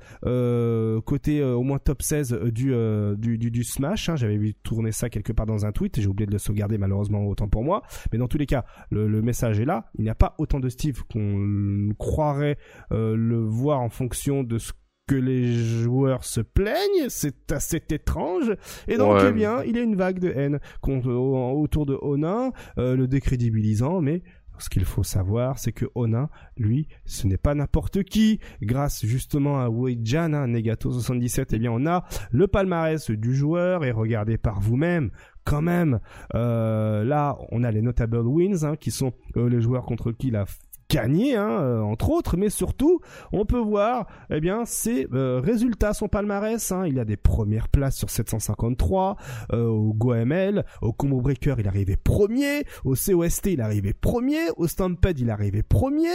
côté 1.04 1.42
au 1.42 1.62
moins 1.62 1.78
top 1.78 2.02
16 2.02 2.32
du, 2.52 2.74
du, 3.18 3.38
du, 3.38 3.50
du 3.50 3.64
Smash. 3.64 4.08
Hein. 4.08 4.16
J'avais 4.16 4.36
vu 4.36 4.54
tourner 4.54 4.92
ça 4.92 5.10
quelque 5.10 5.32
part 5.32 5.46
dans 5.46 5.66
un 5.66 5.72
tweet, 5.72 6.00
j'ai 6.00 6.06
oublié 6.06 6.26
de 6.26 6.32
le 6.32 6.38
sauvegarder 6.38 6.78
malheureusement 6.78 7.26
autant 7.26 7.48
pour 7.48 7.64
moi. 7.64 7.82
Mais 8.12 8.18
dans 8.18 8.28
tous 8.28 8.38
les 8.38 8.46
cas, 8.46 8.64
le, 8.90 9.08
le 9.08 9.22
message 9.22 9.60
est 9.60 9.64
là. 9.64 9.90
Il 9.98 10.04
n'y 10.04 10.10
a 10.10 10.14
pas 10.14 10.34
autant 10.38 10.60
de 10.60 10.68
Steve 10.68 11.02
qu'on 11.12 11.90
croirait 12.30 12.58
le 12.90 13.38
voir 13.38 13.80
en 13.80 13.88
fonction 13.88 14.42
de 14.42 14.58
ce 14.58 14.72
que 15.10 15.16
les 15.16 15.54
joueurs 15.54 16.22
se 16.22 16.40
plaignent, 16.40 17.08
c'est 17.08 17.50
assez 17.50 17.82
étrange. 17.90 18.54
Et 18.86 18.96
donc, 18.96 19.18
eh 19.26 19.32
bien, 19.32 19.64
il 19.64 19.74
y 19.74 19.80
a 19.80 19.82
une 19.82 19.96
vague 19.96 20.20
de 20.20 20.30
haine 20.30 20.60
contre, 20.80 21.10
autour 21.10 21.84
de 21.84 21.98
Onin, 22.00 22.52
euh, 22.78 22.94
le 22.94 23.08
décrédibilisant, 23.08 24.00
mais 24.00 24.22
ce 24.58 24.68
qu'il 24.68 24.84
faut 24.84 25.02
savoir, 25.02 25.58
c'est 25.58 25.72
que 25.72 25.86
Onin, 25.96 26.28
lui, 26.56 26.86
ce 27.06 27.26
n'est 27.26 27.38
pas 27.38 27.56
n'importe 27.56 28.04
qui. 28.04 28.38
Grâce 28.62 29.04
justement 29.04 29.58
à 29.58 29.68
Weijan, 29.68 30.32
hein, 30.32 30.46
Negato 30.46 30.92
77, 30.92 31.54
eh 31.54 31.58
bien, 31.58 31.72
on 31.72 31.86
a 31.86 32.04
le 32.30 32.46
palmarès 32.46 33.10
du 33.10 33.34
joueur 33.34 33.84
et 33.84 33.90
regardez 33.90 34.38
par 34.38 34.60
vous-même. 34.60 35.10
Quand 35.42 35.62
même, 35.62 35.98
euh, 36.36 37.02
là, 37.02 37.36
on 37.50 37.64
a 37.64 37.72
les 37.72 37.82
notable 37.82 38.18
wins, 38.18 38.64
hein, 38.64 38.76
qui 38.76 38.92
sont 38.92 39.12
euh, 39.36 39.48
les 39.48 39.60
joueurs 39.60 39.86
contre 39.86 40.12
qui 40.12 40.30
la 40.30 40.44
gagné, 40.90 41.36
hein, 41.36 41.60
euh, 41.60 41.80
entre 41.80 42.10
autres, 42.10 42.36
mais 42.36 42.50
surtout, 42.50 43.00
on 43.32 43.44
peut 43.44 43.58
voir, 43.58 44.06
eh 44.30 44.40
bien, 44.40 44.64
ses 44.64 45.06
euh, 45.14 45.40
résultats, 45.42 45.94
son 45.94 46.08
palmarès. 46.08 46.72
Hein. 46.72 46.86
il 46.86 46.98
a 46.98 47.04
des 47.04 47.16
premières 47.16 47.68
places 47.68 47.96
sur 47.96 48.10
753, 48.10 49.16
euh, 49.52 49.66
au 49.66 49.94
GoML, 49.94 50.64
au 50.82 50.92
Combo 50.92 51.20
Breaker, 51.20 51.54
il 51.58 51.68
arrivait 51.68 51.96
premier, 51.96 52.64
au 52.84 52.94
COST, 52.94 53.46
il 53.46 53.60
arrivait 53.60 53.92
premier, 53.92 54.50
au 54.56 54.66
Stampede, 54.66 55.20
il 55.20 55.30
arrivait 55.30 55.62
premier, 55.62 56.08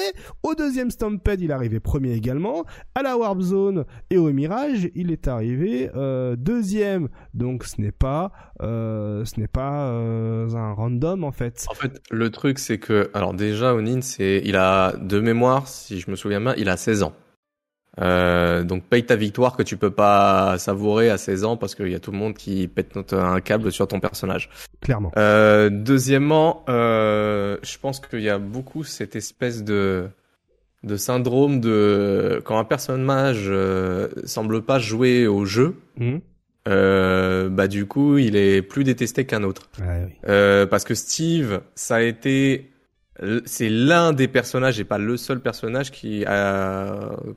au 0.44 0.56
deuxième 0.56 0.92
Stampede, 0.92 1.42
il 1.42 1.52
arrivait 1.52 1.80
premier 1.80 2.12
également, 2.12 2.66
à 2.96 3.02
la 3.02 3.18
Warp 3.18 3.40
Zone 3.40 3.86
et 4.10 4.18
au 4.18 4.32
Mirage, 4.32 4.90
il 4.94 5.12
est 5.12 5.28
arrivé 5.28 5.90
deuxième. 6.38 7.08
Donc, 7.34 7.64
ce 7.64 7.82
n'est 7.82 7.92
pas, 7.92 8.32
ce 8.60 9.40
n'est 9.40 9.48
pas 9.48 9.90
un 9.90 10.74
random 10.74 11.24
en 11.24 11.32
fait. 11.32 11.66
En 11.70 11.74
fait, 11.74 12.02
le 12.12 12.30
truc, 12.30 12.60
c'est 12.60 12.78
que, 12.78 13.10
alors 13.14 13.34
déjà, 13.34 13.74
Onin, 13.74 14.02
c'est, 14.02 14.42
il 14.44 14.56
a 14.56 14.65
de 15.00 15.20
mémoire, 15.20 15.68
si 15.68 16.00
je 16.00 16.10
me 16.10 16.16
souviens 16.16 16.42
bien, 16.42 16.54
il 16.58 16.70
a 16.70 16.78
16 16.78 17.04
ans. 17.04 17.14
Euh, 18.02 18.64
donc 18.64 18.84
paye 18.84 19.06
ta 19.06 19.16
victoire 19.16 19.56
que 19.56 19.64
tu 19.64 19.78
peux 19.78 19.92
pas 19.92 20.58
savourer 20.58 21.10
à 21.10 21.18
16 21.18 21.46
ans 21.46 21.58
parce 21.58 21.76
qu'il 21.76 21.88
y 21.88 21.96
a 21.96 22.00
tout 22.00 22.12
le 22.12 22.18
monde 22.18 22.34
qui 22.34 22.68
pète 22.68 23.14
un 23.14 23.40
câble 23.40 23.72
sur 23.72 23.88
ton 23.88 24.00
personnage. 24.00 24.50
Clairement. 24.82 25.12
Euh, 25.18 25.70
deuxièmement, 25.72 26.66
euh, 26.68 27.58
je 27.64 27.78
pense 27.78 28.00
qu'il 28.00 28.22
y 28.22 28.30
a 28.30 28.38
beaucoup 28.38 28.84
cette 28.84 29.16
espèce 29.16 29.64
de 29.64 30.08
de 30.84 30.98
syndrome 30.98 31.62
de 31.62 32.42
quand 32.46 32.60
un 32.60 32.64
personnage 32.64 33.52
semble 34.26 34.62
pas 34.62 34.78
jouer 34.78 35.26
au 35.26 35.46
jeu. 35.46 35.78
Mmh. 35.98 36.18
bah 36.66 37.68
du 37.68 37.88
coup, 37.88 38.20
il 38.20 38.36
est 38.36 38.62
plus 38.62 38.84
détesté 38.84 39.26
qu'un 39.26 39.44
autre. 39.44 39.70
parce 40.70 40.84
que 40.84 40.94
Steve, 40.94 41.62
ça 41.74 41.96
a 41.96 42.02
été 42.02 42.70
c'est 43.46 43.70
l'un 43.70 44.12
des 44.14 44.28
personnages 44.28 44.80
et 44.80 44.84
pas 44.84 44.98
le 44.98 45.18
seul 45.18 45.40
personnage 45.40 45.92
qui 45.92 46.26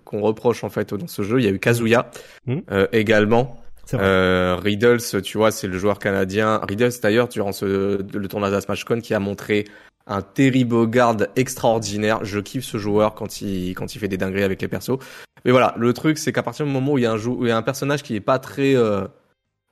qu'on 0.04 0.20
reproche 0.20 0.64
en 0.64 0.70
fait 0.70 0.94
dans 0.94 1.06
ce 1.06 1.22
jeu. 1.22 1.40
Il 1.40 1.44
y 1.44 1.48
a 1.48 1.50
eu 1.50 1.58
Kazuya 1.58 2.10
hmm. 2.46 2.58
euh, 2.70 2.86
également. 2.92 3.62
Euh, 3.94 4.56
Riddles, 4.56 5.22
tu 5.22 5.38
vois, 5.38 5.50
c'est 5.50 5.66
le 5.66 5.78
joueur 5.78 5.98
canadien. 5.98 6.60
Riddles 6.68 6.92
d'ailleurs 7.02 7.28
durant 7.28 7.52
ce, 7.52 8.02
le 8.02 8.28
tournoi 8.28 8.50
de 8.50 8.60
SmashCon 8.60 9.00
qui 9.00 9.14
a 9.14 9.20
montré 9.20 9.64
un 10.06 10.22
terrible 10.22 10.88
garde 10.88 11.30
extraordinaire. 11.36 12.24
Je 12.24 12.40
kiffe 12.40 12.64
ce 12.64 12.78
joueur 12.78 13.14
quand 13.14 13.40
il 13.40 13.74
quand 13.74 13.94
il 13.94 13.98
fait 13.98 14.08
des 14.08 14.16
dingueries 14.16 14.42
avec 14.42 14.60
les 14.60 14.68
persos. 14.68 14.98
Mais 15.44 15.52
voilà, 15.52 15.74
le 15.78 15.92
truc 15.92 16.18
c'est 16.18 16.32
qu'à 16.32 16.42
partir 16.42 16.66
du 16.66 16.72
moment 16.72 16.92
où 16.92 16.98
il 16.98 17.02
y 17.02 17.06
a 17.06 17.12
un 17.12 17.26
où 17.26 17.44
il 17.44 17.48
y 17.48 17.52
a 17.52 17.56
un 17.56 17.62
personnage 17.62 18.02
qui 18.02 18.16
est 18.16 18.20
pas 18.20 18.38
très 18.38 18.74
euh, 18.74 19.06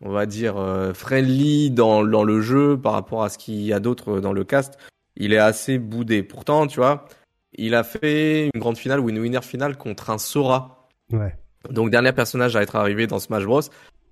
on 0.05 0.11
va 0.11 0.27
dire 0.27 0.57
euh, 0.59 0.93
friendly 0.93 1.71
dans 1.71 2.05
dans 2.05 2.25
le 2.25 2.41
jeu 2.41 2.79
par 2.79 2.93
rapport 2.93 3.25
à 3.25 3.29
ce 3.29 3.39
qu'il 3.39 3.61
y 3.63 3.73
a 3.73 3.81
d'autres 3.81 4.21
dans 4.21 4.33
le 4.33 4.45
cast, 4.45 4.79
il 5.17 5.33
est 5.33 5.39
assez 5.39 5.79
boudé. 5.79 6.23
Pourtant, 6.23 6.67
tu 6.67 6.77
vois, 6.77 7.07
il 7.55 7.75
a 7.75 7.85
fait 7.85 8.47
une 8.53 8.61
grande 8.61 8.79
finale 8.79 9.01
ou 9.01 9.09
une 9.09 9.19
winner 9.19 9.43
finale 9.43 9.77
contre 9.77 10.11
un 10.11 10.19
Sora. 10.19 10.89
Ouais. 11.13 11.35
Donc, 11.71 11.91
dernier 11.91 12.13
personnage 12.13 12.55
à 12.57 12.63
être 12.63 12.77
arrivé 12.77 13.07
dans 13.07 13.19
Smash 13.19 13.45
Bros. 13.45 13.63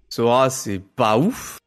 Sora, 0.08 0.50
c'est 0.50 0.80
pas 0.80 1.18
ouf. 1.18 1.58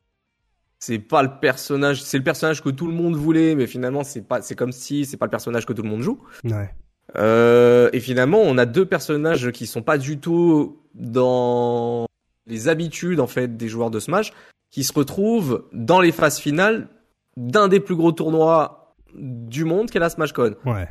C'est 0.79 0.99
pas 0.99 1.23
le 1.23 1.39
personnage, 1.39 2.03
c'est 2.03 2.17
le 2.17 2.23
personnage 2.23 2.61
que 2.61 2.69
tout 2.69 2.85
le 2.85 2.93
monde 2.93 3.15
voulait, 3.15 3.55
mais 3.55 3.65
finalement, 3.65 4.03
c'est 4.03 4.21
pas, 4.21 4.43
c'est 4.43 4.55
comme 4.55 4.71
si 4.71 5.05
c'est 5.05 5.17
pas 5.17 5.25
le 5.25 5.31
personnage 5.31 5.65
que 5.65 5.73
tout 5.73 5.81
le 5.81 5.89
monde 5.89 6.01
joue. 6.01 6.21
Ouais. 6.43 6.69
Euh, 7.15 7.89
et 7.93 7.99
finalement, 7.99 8.41
on 8.41 8.57
a 8.57 8.65
deux 8.65 8.85
personnages 8.85 9.51
qui 9.51 9.65
sont 9.65 9.81
pas 9.81 9.97
du 9.97 10.19
tout 10.19 10.79
dans 10.93 12.05
les 12.45 12.67
habitudes, 12.67 13.19
en 13.19 13.27
fait, 13.27 13.57
des 13.57 13.67
joueurs 13.67 13.89
de 13.89 13.99
Smash, 13.99 14.33
qui 14.69 14.83
se 14.83 14.93
retrouvent 14.93 15.67
dans 15.73 15.99
les 15.99 16.11
phases 16.11 16.39
finales 16.39 16.89
d'un 17.37 17.67
des 17.67 17.79
plus 17.79 17.95
gros 17.95 18.11
tournois 18.11 18.86
du 19.15 19.63
monde 19.63 19.89
qu'est 19.89 19.99
la 19.99 20.09
SmashCon. 20.09 20.55
Ouais. 20.65 20.89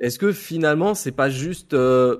Est-ce 0.00 0.18
que 0.18 0.32
finalement 0.32 0.94
c'est 0.94 1.12
pas 1.12 1.30
juste 1.30 1.74
euh, 1.74 2.18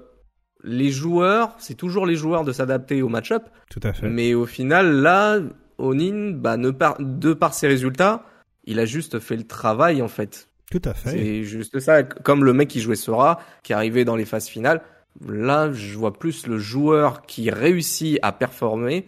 les 0.62 0.90
joueurs, 0.90 1.54
c'est 1.58 1.74
toujours 1.74 2.06
les 2.06 2.16
joueurs 2.16 2.44
de 2.44 2.52
s'adapter 2.52 3.02
au 3.02 3.08
match-up. 3.08 3.44
Tout 3.70 3.80
à 3.82 3.92
fait. 3.92 4.08
Mais 4.08 4.34
au 4.34 4.46
final 4.46 5.00
là, 5.02 5.40
Onin, 5.78 6.32
bah 6.32 6.56
ne 6.56 6.70
par, 6.70 6.96
de 7.00 7.32
par 7.32 7.54
ses 7.54 7.66
résultats, 7.66 8.24
il 8.64 8.78
a 8.78 8.84
juste 8.84 9.18
fait 9.18 9.36
le 9.36 9.46
travail 9.46 10.02
en 10.02 10.08
fait. 10.08 10.48
Tout 10.70 10.82
à 10.84 10.94
fait. 10.94 11.10
C'est 11.10 11.42
juste 11.42 11.80
ça, 11.80 12.02
comme 12.02 12.44
le 12.44 12.52
mec 12.54 12.68
qui 12.68 12.80
jouait 12.80 12.96
Sora, 12.96 13.40
qui 13.62 13.72
arrivait 13.72 14.04
dans 14.04 14.16
les 14.16 14.24
phases 14.24 14.48
finales. 14.48 14.80
Là, 15.28 15.70
je 15.72 15.98
vois 15.98 16.14
plus 16.14 16.46
le 16.46 16.58
joueur 16.58 17.22
qui 17.26 17.50
réussit 17.50 18.18
à 18.22 18.32
performer 18.32 19.06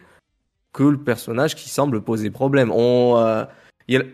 que 0.74 0.82
le 0.82 0.98
personnage 0.98 1.54
qui 1.54 1.70
semble 1.70 2.02
poser 2.02 2.30
problème. 2.30 2.70
On 2.70 3.16
euh, 3.16 3.44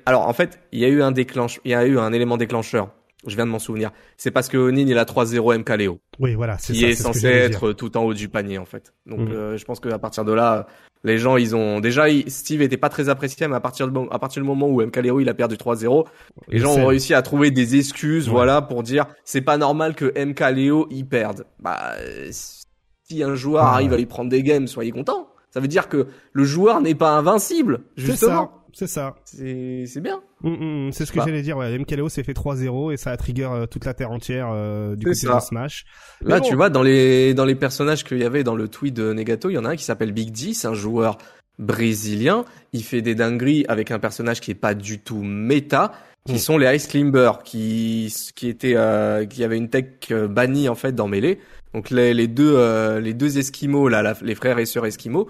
alors 0.06 0.28
en 0.28 0.33
fait, 0.33 0.61
il 0.72 0.80
y 0.80 0.85
a 0.85 0.88
eu 0.88 1.02
un 1.02 1.12
déclenche, 1.12 1.61
il 1.64 1.70
y 1.70 1.74
a 1.74 1.87
eu 1.87 1.98
un 1.98 2.12
élément 2.12 2.37
déclencheur. 2.37 2.90
Je 3.26 3.37
viens 3.37 3.44
de 3.44 3.50
m'en 3.50 3.59
souvenir. 3.59 3.90
C'est 4.16 4.30
parce 4.30 4.48
que 4.48 4.56
Onin 4.56 4.87
il 4.87 4.96
a 4.96 5.04
3-0 5.04 5.59
MKLeo. 5.59 6.00
Oui, 6.20 6.35
voilà, 6.35 6.56
c'est 6.56 6.72
ça. 6.72 6.78
Il 6.78 6.85
est, 6.85 6.94
censé 6.94 7.26
être 7.26 7.72
tout 7.72 7.96
en 7.98 8.04
haut 8.04 8.14
du 8.14 8.28
panier 8.30 8.56
en 8.56 8.64
fait. 8.64 8.94
Donc 9.04 9.28
mm. 9.28 9.33
euh, 9.33 9.56
je 9.59 9.64
pense 9.66 9.78
qu'à 9.78 9.98
partir 9.98 10.24
de 10.24 10.33
là, 10.33 10.66
les 11.04 11.18
gens 11.18 11.37
ils 11.37 11.54
ont 11.54 11.80
déjà 11.80 12.06
Steve 12.28 12.62
était 12.62 12.78
pas 12.78 12.88
très 12.88 13.11
apprécié, 13.11 13.46
mais 13.46 13.56
à 13.56 13.61
partir 13.61 13.88
du 13.88 13.98
à 14.11 14.18
partir 14.18 14.42
du 14.42 14.48
moment 14.48 14.68
où 14.68 14.80
MKLeo 14.80 15.20
il 15.20 15.28
a 15.28 15.35
perdu 15.35 15.56
3-0, 15.56 16.06
les 16.48 16.59
gens 16.59 16.74
ont 16.74 16.87
réussi 16.87 17.12
à 17.12 17.20
trouver 17.20 17.50
des 17.50 17.76
excuses, 17.76 18.28
voilà, 18.28 18.62
pour 18.62 18.83
dire 18.83 19.04
c'est 19.24 19.42
pas 19.42 19.59
normal 19.59 19.94
que 19.94 20.12
MKLeo 20.18 20.87
y 20.90 21.04
perde. 21.04 21.44
Bah 21.59 21.92
si 22.30 23.22
un 23.22 23.35
joueur 23.35 23.64
arrive 23.64 23.92
à 23.92 23.96
lui 23.98 24.06
prendre 24.06 24.30
des 24.30 24.42
games, 24.42 24.66
soyez 24.66 24.92
content. 24.92 25.28
Ça 25.50 25.59
veut 25.59 25.68
dire 25.68 25.88
que 25.88 26.06
le 26.33 26.44
joueur 26.44 26.80
n'est 26.80 26.94
pas 26.94 27.11
invincible, 27.11 27.80
justement 27.96 28.59
c'est 28.74 28.87
ça. 28.87 29.16
C'est 29.24 30.00
bien. 30.00 30.20
Mm, 30.42 30.50
mm, 30.50 30.88
mm. 30.88 30.92
c'est 30.92 31.06
ce 31.06 31.12
que 31.12 31.20
j'allais 31.20 31.42
dire. 31.42 31.56
Ouais. 31.56 31.76
MKLeo 31.78 32.09
s'est 32.09 32.22
fait 32.22 32.33
3-0 32.33 32.92
et 32.92 32.96
ça 32.96 33.11
a 33.11 33.16
trigger 33.16 33.48
euh, 33.52 33.66
toute 33.66 33.85
la 33.85 33.94
terre 33.94 34.11
entière 34.11 34.48
euh, 34.52 34.96
du 34.96 35.06
côté 35.06 35.26
de 35.26 35.40
Smash. 35.40 35.85
Là, 36.22 36.40
tu 36.40 36.54
vois, 36.54 36.70
dans 36.70 36.83
les 36.83 37.35
dans 37.35 37.44
les 37.44 37.54
personnages 37.54 38.04
qu'il 38.04 38.18
y 38.18 38.24
avait 38.24 38.44
dans 38.44 38.56
le 38.56 38.68
tweet 38.68 38.94
de 38.94 39.12
Negato, 39.12 39.50
il 39.50 39.54
y 39.54 39.59
en 39.59 39.64
a 39.64 39.70
un 39.70 39.76
qui 39.76 39.85
s'appelle 39.85 40.12
Big 40.12 40.33
D, 40.33 40.54
c'est 40.54 40.68
un 40.68 40.74
joueur 40.74 41.18
brésilien. 41.59 42.44
Il 42.72 42.83
fait 42.83 43.02
des 43.02 43.14
dingueries 43.14 43.64
avec 43.68 43.90
un 43.90 43.98
personnage 43.98 44.40
qui 44.40 44.50
est 44.50 44.54
pas 44.54 44.74
du 44.74 44.98
tout 44.98 45.22
méta, 45.22 45.92
qui 46.26 46.38
sont 46.38 46.59
les 46.59 46.76
Ice 46.76 46.87
Climber, 46.87 47.33
qui 47.44 48.14
qui 48.35 48.48
était 48.48 48.74
euh, 48.76 49.26
qui 49.26 49.44
avait 49.44 49.56
une 49.56 49.68
tech 49.68 50.12
bannie 50.12 50.68
en 50.68 50.74
fait 50.74 50.94
dans 50.94 51.09
Melee. 51.09 51.38
Donc 51.74 51.90
les, 51.90 52.14
les 52.14 52.26
deux 52.26 52.98
les 52.98 53.14
deux 53.14 53.38
Esquimaux 53.38 53.88
là, 53.88 54.14
les 54.22 54.35
frères 54.35 54.59
et 54.59 54.66
sœurs 54.66 54.87
Esquimaux, 54.87 55.28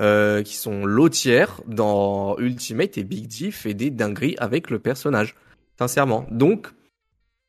euh, 0.00 0.42
qui 0.42 0.56
sont 0.56 0.84
lotières 0.86 1.60
dans 1.66 2.38
Ultimate 2.38 2.96
et 2.96 3.04
Big 3.04 3.28
D 3.28 3.50
fait 3.50 3.74
des 3.74 3.90
dingueries 3.90 4.36
avec 4.38 4.70
le 4.70 4.78
personnage. 4.78 5.34
Sincèrement. 5.78 6.26
Donc, 6.30 6.68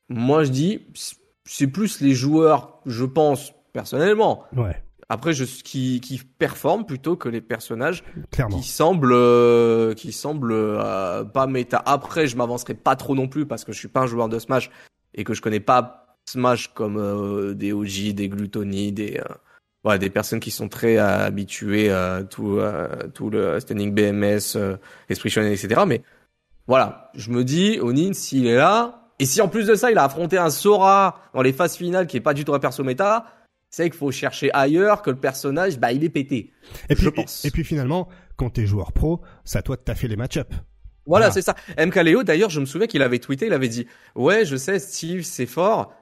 moi 0.08 0.44
je 0.44 0.50
dis, 0.50 0.86
c'est 1.44 1.66
plus 1.68 2.00
les 2.00 2.12
joueurs, 2.12 2.80
je 2.84 3.04
pense, 3.04 3.54
personnellement. 3.72 4.44
Ouais. 4.54 4.82
Après, 5.08 5.32
je, 5.34 5.44
qui, 5.44 6.00
qui 6.00 6.18
performent 6.38 6.86
plutôt 6.86 7.16
que 7.16 7.28
les 7.28 7.42
personnages 7.42 8.02
Clairement. 8.30 8.58
qui 8.58 8.66
semblent, 8.66 9.12
euh, 9.12 9.92
qui 9.94 10.12
semblent 10.12 10.52
euh, 10.52 11.24
pas 11.24 11.46
méta. 11.46 11.82
Après, 11.84 12.26
je 12.26 12.36
m'avancerai 12.36 12.74
pas 12.74 12.96
trop 12.96 13.14
non 13.14 13.28
plus 13.28 13.46
parce 13.46 13.64
que 13.64 13.72
je 13.72 13.78
suis 13.78 13.88
pas 13.88 14.00
un 14.00 14.06
joueur 14.06 14.28
de 14.28 14.38
Smash 14.38 14.70
et 15.14 15.24
que 15.24 15.34
je 15.34 15.42
connais 15.42 15.60
pas 15.60 16.18
Smash 16.26 16.72
comme 16.72 17.54
des 17.54 17.72
OG, 17.72 18.12
des 18.14 18.28
Gluttony, 18.30 18.92
des 18.92 19.20
voilà, 19.84 19.98
des 19.98 20.10
personnes 20.10 20.40
qui 20.40 20.50
sont 20.50 20.68
très 20.68 20.96
habituées 20.96 21.90
à 21.90 22.22
tout, 22.24 22.58
tout 23.14 23.30
le 23.30 23.60
standing 23.60 23.92
BMS, 23.92 24.56
esprit 25.08 25.30
shonen, 25.30 25.52
etc. 25.52 25.82
Mais 25.86 26.02
voilà, 26.66 27.10
je 27.14 27.30
me 27.30 27.44
dis, 27.44 27.78
Onin, 27.80 28.12
s'il 28.14 28.46
est 28.46 28.56
là, 28.56 29.04
et 29.18 29.26
si 29.26 29.40
en 29.40 29.48
plus 29.48 29.66
de 29.66 29.74
ça, 29.74 29.90
il 29.90 29.98
a 29.98 30.04
affronté 30.04 30.38
un 30.38 30.50
Sora 30.50 31.20
dans 31.34 31.42
les 31.42 31.52
phases 31.52 31.76
finales 31.76 32.06
qui 32.06 32.16
est 32.16 32.20
pas 32.20 32.34
du 32.34 32.44
tout 32.44 32.54
un 32.54 32.58
perso 32.58 32.82
méta, 32.82 33.26
c'est 33.70 33.84
qu'il 33.90 33.98
faut 33.98 34.10
chercher 34.10 34.50
ailleurs 34.52 35.02
que 35.02 35.10
le 35.10 35.16
personnage, 35.16 35.78
bah, 35.78 35.92
il 35.92 36.04
est 36.04 36.08
pété. 36.08 36.52
Et 36.88 36.94
puis, 36.94 37.08
Et, 37.44 37.50
puis 37.50 37.64
finalement, 37.64 38.08
quand 38.36 38.50
t'es 38.50 38.66
joueur 38.66 38.92
pro, 38.92 39.20
ça 39.44 39.62
toi 39.62 39.76
de 39.76 39.82
taffer 39.82 40.08
les 40.08 40.16
match-up. 40.16 40.52
Voilà, 41.06 41.30
c'est 41.30 41.42
ça. 41.42 41.54
MKLeo, 41.78 42.22
d'ailleurs, 42.22 42.50
je 42.50 42.60
me 42.60 42.64
souviens 42.64 42.86
qu'il 42.86 43.02
avait 43.02 43.18
tweeté, 43.18 43.46
il 43.46 43.52
avait 43.52 43.68
dit, 43.68 43.86
ouais, 44.14 44.44
je 44.46 44.56
sais, 44.56 44.78
Steve, 44.78 45.22
c'est 45.22 45.46
fort, 45.46 45.92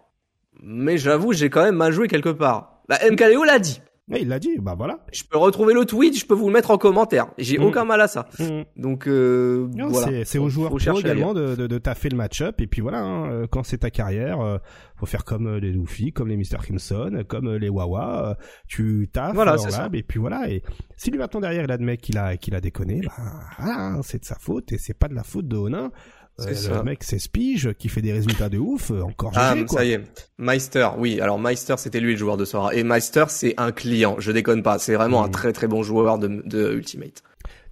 mais 0.63 0.97
j'avoue, 0.97 1.33
j'ai 1.33 1.51
quand 1.51 1.65
même 1.65 1.75
mal 1.75 1.93
joué 1.93 2.09
quelque 2.09 2.29
part. 2.29 2.72
Bah, 2.93 3.11
MKLeo 3.11 3.45
l'a 3.45 3.59
dit. 3.59 3.81
Mais 4.09 4.21
il 4.21 4.29
l'a 4.29 4.39
dit, 4.39 4.59
bah 4.59 4.75
voilà. 4.77 4.99
Je 5.13 5.23
peux 5.23 5.39
retrouver 5.39 5.73
le 5.73 5.87
tweet, 5.87 6.19
je 6.19 6.27
peux 6.27 6.35
vous 6.35 6.49
le 6.49 6.53
mettre 6.53 6.71
en 6.71 6.77
commentaire. 6.77 7.29
J'ai 7.39 7.57
mm. 7.57 7.63
aucun 7.63 7.85
mal 7.85 8.01
à 8.03 8.09
ça. 8.09 8.29
Mm. 8.39 8.63
Donc 8.77 9.07
euh, 9.07 9.71
voilà. 9.89 10.25
C'est 10.27 10.39
aux 10.39 10.51
joueurs 10.51 10.69
pro 10.69 10.99
également 10.99 11.33
de, 11.33 11.55
de, 11.55 11.67
de 11.67 11.79
taffer 11.79 12.11
le 12.11 12.19
match-up 12.19 12.61
et 12.61 12.67
puis 12.67 12.83
voilà, 12.83 12.99
hein, 12.99 13.31
euh, 13.31 13.47
quand 13.51 13.63
c'est 13.63 13.79
ta 13.79 13.91
carrière, 13.91 14.41
euh, 14.41 14.59
faut 14.97 15.07
faire 15.07 15.25
comme 15.25 15.47
euh, 15.47 15.61
les 15.61 15.71
Luffy, 15.71 16.13
comme 16.13 16.29
les 16.29 16.37
Mr. 16.37 16.59
Crimson, 16.61 17.25
comme 17.27 17.55
les 17.55 17.71
Wawa, 17.71 18.37
tu 18.69 19.09
taffes 19.11 19.35
voilà, 19.35 19.57
lab 19.57 19.95
et 19.95 20.03
puis 20.03 20.19
voilà. 20.19 20.51
Et 20.51 20.63
si 20.97 21.11
lui 21.11 21.19
maintenant 21.19 21.41
derrière 21.41 21.65
il 21.65 21.71
admet 21.71 21.97
qu'il 21.97 22.19
a 22.19 22.37
qu'il 22.37 22.55
a 22.55 22.61
déconné, 22.61 23.01
bah 23.07 23.13
voilà, 23.59 23.81
hein, 23.81 24.01
c'est 24.03 24.19
de 24.19 24.27
sa 24.27 24.35
faute 24.35 24.73
et 24.73 24.79
c'est 24.79 24.99
pas 24.99 25.09
de 25.09 25.15
la 25.15 25.23
faute 25.23 25.49
de 25.49 25.57
Onin. 25.57 25.91
Euh, 26.41 26.77
le 26.79 26.83
mec, 26.83 27.05
c'est 27.05 27.19
Spige 27.19 27.73
qui 27.79 27.89
fait 27.89 28.01
des 28.01 28.13
résultats 28.13 28.49
de 28.49 28.59
ouf, 28.59 28.91
euh, 28.91 29.03
encore 29.03 29.33
Ah, 29.35 29.55
ça 29.69 29.85
y 29.85 29.93
est. 29.93 30.01
Meister, 30.39 30.89
oui. 30.99 31.21
Alors 31.21 31.39
Meister, 31.39 31.75
c'était 31.77 32.01
lui 32.01 32.13
le 32.13 32.19
joueur 32.19 32.37
de 32.37 32.45
Sora. 32.45 32.75
Et 32.75 32.85
Meister, 32.85 33.25
c'est 33.29 33.55
un 33.59 33.71
client. 33.71 34.17
Je 34.19 34.33
déconne 34.33 34.63
pas. 34.63 34.79
C'est 34.79 34.95
vraiment 34.95 35.23
un 35.23 35.29
hmm. 35.29 35.33
très 35.33 35.53
très 35.53 35.67
bon 35.67 35.83
joueur 35.83 36.19
de, 36.19 36.43
de 36.47 36.73
Ultimate. 36.73 37.23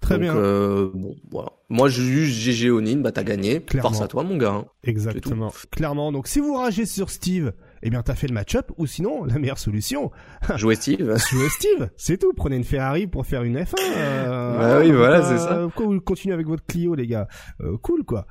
Très 0.00 0.18
bien. 0.18 0.34
Euh, 0.34 0.90
bon, 0.94 1.16
voilà. 1.30 1.52
Moi, 1.68 1.88
je 1.88 2.02
juge 2.02 2.32
GG 2.32 2.70
Onin, 2.70 2.96
bah 2.96 3.12
t'as 3.12 3.22
gagné. 3.22 3.60
Clairement. 3.60 3.90
Force 3.90 4.02
à 4.02 4.08
toi, 4.08 4.24
mon 4.24 4.36
gars. 4.36 4.52
Hein. 4.52 4.66
Exactement. 4.84 5.52
Clairement. 5.70 6.12
Donc, 6.12 6.26
si 6.26 6.40
vous 6.40 6.54
ragez 6.54 6.86
sur 6.86 7.10
Steve, 7.10 7.52
eh 7.82 7.90
bien 7.90 8.02
t'as 8.02 8.14
fait 8.14 8.26
le 8.26 8.34
match-up 8.34 8.70
ou 8.76 8.86
sinon 8.86 9.24
la 9.24 9.38
meilleure 9.38 9.58
solution. 9.58 10.10
Jouer 10.56 10.74
Steve. 10.74 11.16
Jouer 11.30 11.48
Steve 11.50 11.90
c'est 11.96 12.18
tout. 12.18 12.32
Prenez 12.34 12.56
une 12.56 12.64
Ferrari 12.64 13.06
pour 13.06 13.26
faire 13.26 13.42
une 13.42 13.58
F1 13.58 13.74
euh, 13.96 14.58
bah 14.58 14.80
oui 14.80 14.92
voilà 14.92 15.22
c'est 15.22 15.38
ça. 15.38 15.68
continuez 16.04 16.34
avec 16.34 16.46
votre 16.46 16.64
Clio 16.66 16.94
les 16.94 17.06
gars. 17.06 17.28
Euh, 17.60 17.76
cool 17.78 18.04
quoi 18.04 18.26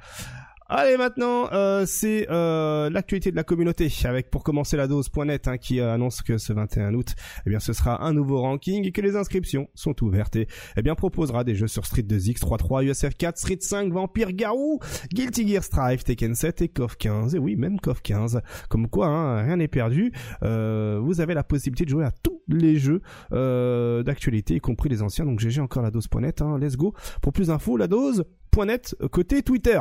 Allez 0.72 0.98
maintenant, 0.98 1.52
euh, 1.52 1.86
c'est 1.88 2.28
euh, 2.30 2.92
l'actualité 2.92 3.32
de 3.32 3.36
la 3.36 3.44
communauté 3.44 3.92
avec 4.04 4.30
pour 4.30 4.44
commencer 4.44 4.78
la 4.78 4.86
dose.net 4.86 5.48
hein, 5.48 5.58
qui 5.58 5.80
euh, 5.80 5.92
annonce 5.92 6.22
que 6.22 6.38
ce 6.38 6.54
21 6.54 6.94
août, 6.94 7.16
eh 7.48 7.50
bien 7.50 7.60
ce 7.60 7.74
sera 7.74 8.06
un 8.06 8.14
nouveau 8.14 8.40
ranking 8.42 8.86
et 8.86 8.92
que 8.92 9.02
les 9.02 9.16
inscriptions 9.16 9.68
sont 9.74 9.96
ouvertes 10.04 10.36
et 10.36 10.48
eh 10.78 10.84
bien 10.84 10.94
proposera 10.94 11.44
des 11.44 11.56
jeux 11.56 11.68
sur 11.68 11.88
Street 11.88 12.04
2X, 12.04 12.42
3.3, 12.42 12.84
USF 12.84 13.16
4, 13.18 13.40
Street 13.40 13.58
5, 13.60 13.92
Vampire 13.92 14.32
Garou, 14.32 14.78
Guilty 15.12 15.48
Gear 15.48 15.64
Strive, 15.64 16.04
Tekken 16.04 16.36
7 16.36 16.62
et 16.62 16.68
KOF 16.68 16.98
15. 16.98 17.34
Et 17.34 17.40
oui, 17.40 17.56
même 17.56 17.80
KOF 17.80 18.04
15. 18.04 18.40
Comme 18.70 18.90
quoi, 18.90 19.08
hein, 19.08 19.42
rien 19.42 19.56
n'est 19.56 19.68
perdu. 19.68 20.14
Vous 20.42 21.20
avez 21.20 21.34
la 21.34 21.44
possibilité 21.44 21.86
de 21.86 21.90
jouer 21.90 22.06
à 22.06 22.12
tous 22.12 22.44
les 22.48 22.78
jeux 22.78 23.02
d'actualité, 23.32 24.54
y 24.54 24.60
compris 24.60 24.90
les 24.90 25.02
anciens. 25.02 25.26
Donc 25.26 25.40
GG 25.40 25.62
encore 25.62 25.82
la 25.82 25.90
dose.net. 25.90 26.44
Hein, 26.44 26.60
let's 26.60 26.78
go. 26.78 26.94
Pour 27.24 27.34
plus 27.34 27.48
d'infos, 27.48 27.76
la 27.76 27.88
dose 27.88 28.24
.net 28.56 28.96
côté 29.12 29.42
Twitter. 29.42 29.80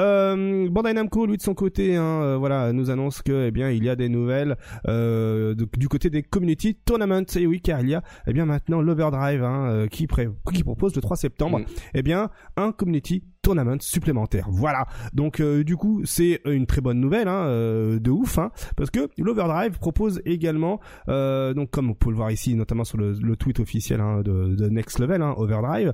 Euh, 0.00 0.68
Bandai 0.70 0.94
Namco, 0.94 1.26
lui 1.26 1.36
de 1.36 1.42
son 1.42 1.54
côté, 1.54 1.96
hein, 1.96 2.22
euh, 2.22 2.36
voilà, 2.36 2.72
nous 2.72 2.90
annonce 2.90 3.22
que, 3.22 3.46
eh 3.46 3.50
bien, 3.50 3.70
il 3.70 3.84
y 3.84 3.88
a 3.88 3.96
des 3.96 4.08
nouvelles 4.08 4.56
euh, 4.88 5.54
du 5.76 5.88
côté 5.88 6.10
des 6.10 6.22
community 6.22 6.74
tournaments. 6.74 7.22
Et 7.36 7.46
oui, 7.46 7.60
car 7.60 7.80
il 7.80 7.90
y 7.90 7.94
a, 7.94 8.02
eh 8.26 8.32
bien, 8.32 8.46
maintenant 8.46 8.80
l'Overdrive 8.80 9.42
hein, 9.42 9.66
euh, 9.68 9.86
qui, 9.86 10.06
qui 10.52 10.64
propose 10.64 10.94
le 10.94 11.00
3 11.00 11.16
septembre, 11.16 11.60
mm. 11.60 11.64
eh 11.94 12.02
bien, 12.02 12.30
un 12.56 12.72
community 12.72 13.24
tournament 13.46 13.80
supplémentaire. 13.80 14.48
Voilà. 14.50 14.86
Donc 15.12 15.38
euh, 15.38 15.62
du 15.62 15.76
coup, 15.76 16.02
c'est 16.04 16.40
une 16.46 16.66
très 16.66 16.80
bonne 16.80 16.98
nouvelle, 16.98 17.28
hein, 17.28 17.44
euh, 17.46 18.00
de 18.00 18.10
ouf, 18.10 18.38
hein, 18.38 18.50
parce 18.76 18.90
que 18.90 19.08
l'Overdrive 19.18 19.78
propose 19.78 20.20
également, 20.24 20.80
euh, 21.08 21.54
donc 21.54 21.70
comme 21.70 21.90
on 21.90 21.94
peut 21.94 22.10
le 22.10 22.16
voir 22.16 22.32
ici, 22.32 22.56
notamment 22.56 22.82
sur 22.82 22.98
le, 22.98 23.12
le 23.12 23.36
tweet 23.36 23.60
officiel 23.60 24.00
hein, 24.00 24.22
de, 24.22 24.56
de, 24.56 24.68
Next 24.68 24.98
Level, 24.98 25.22
hein, 25.22 25.32
Overdrive. 25.36 25.92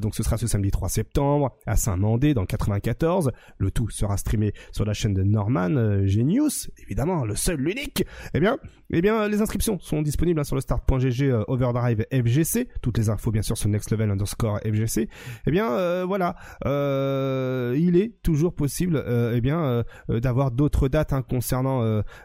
donc 0.00 0.14
ce 0.14 0.22
sera 0.22 0.38
ce 0.38 0.46
samedi 0.46 0.70
3 0.70 0.88
septembre 0.88 1.54
à 1.66 1.76
Saint-Mandé 1.76 2.32
dans 2.32 2.46
94. 2.46 3.32
Le 3.58 3.70
tout 3.70 3.90
sera 3.90 4.16
streamé 4.16 4.54
sur 4.72 4.86
la 4.86 4.94
chaîne 4.94 5.12
de 5.12 5.22
Norman 5.22 6.06
Genius, 6.06 6.70
évidemment 6.78 7.26
le 7.26 7.36
seul, 7.36 7.60
l'unique. 7.60 8.06
Eh 8.32 8.40
bien, 8.40 8.56
eh 8.90 9.02
bien, 9.02 9.28
les 9.28 9.42
inscriptions 9.42 9.78
sont 9.78 10.00
disponibles 10.00 10.40
hein, 10.40 10.44
sur 10.44 10.54
le 10.54 10.62
start.gg 10.62 11.44
Overdrive 11.48 12.06
FGC. 12.10 12.68
Toutes 12.80 12.96
les 12.96 13.10
infos, 13.10 13.30
bien 13.30 13.42
sûr, 13.42 13.58
sur 13.58 13.68
Next 13.68 13.90
Level 13.90 14.10
underscore 14.10 14.58
FGC. 14.60 15.10
Eh 15.46 15.50
bien, 15.50 16.04
voilà. 16.06 16.36
Euh, 16.64 16.93
euh, 16.94 17.76
il 17.76 17.96
est 17.96 18.22
toujours 18.22 18.54
possible 18.54 18.96
euh, 18.96 19.34
eh 19.36 19.40
bien 19.40 19.60
euh, 19.60 20.20
d'avoir 20.20 20.50
d'autres 20.50 20.88
dates 20.88 21.12
hein, 21.12 21.22
concernant 21.22 21.82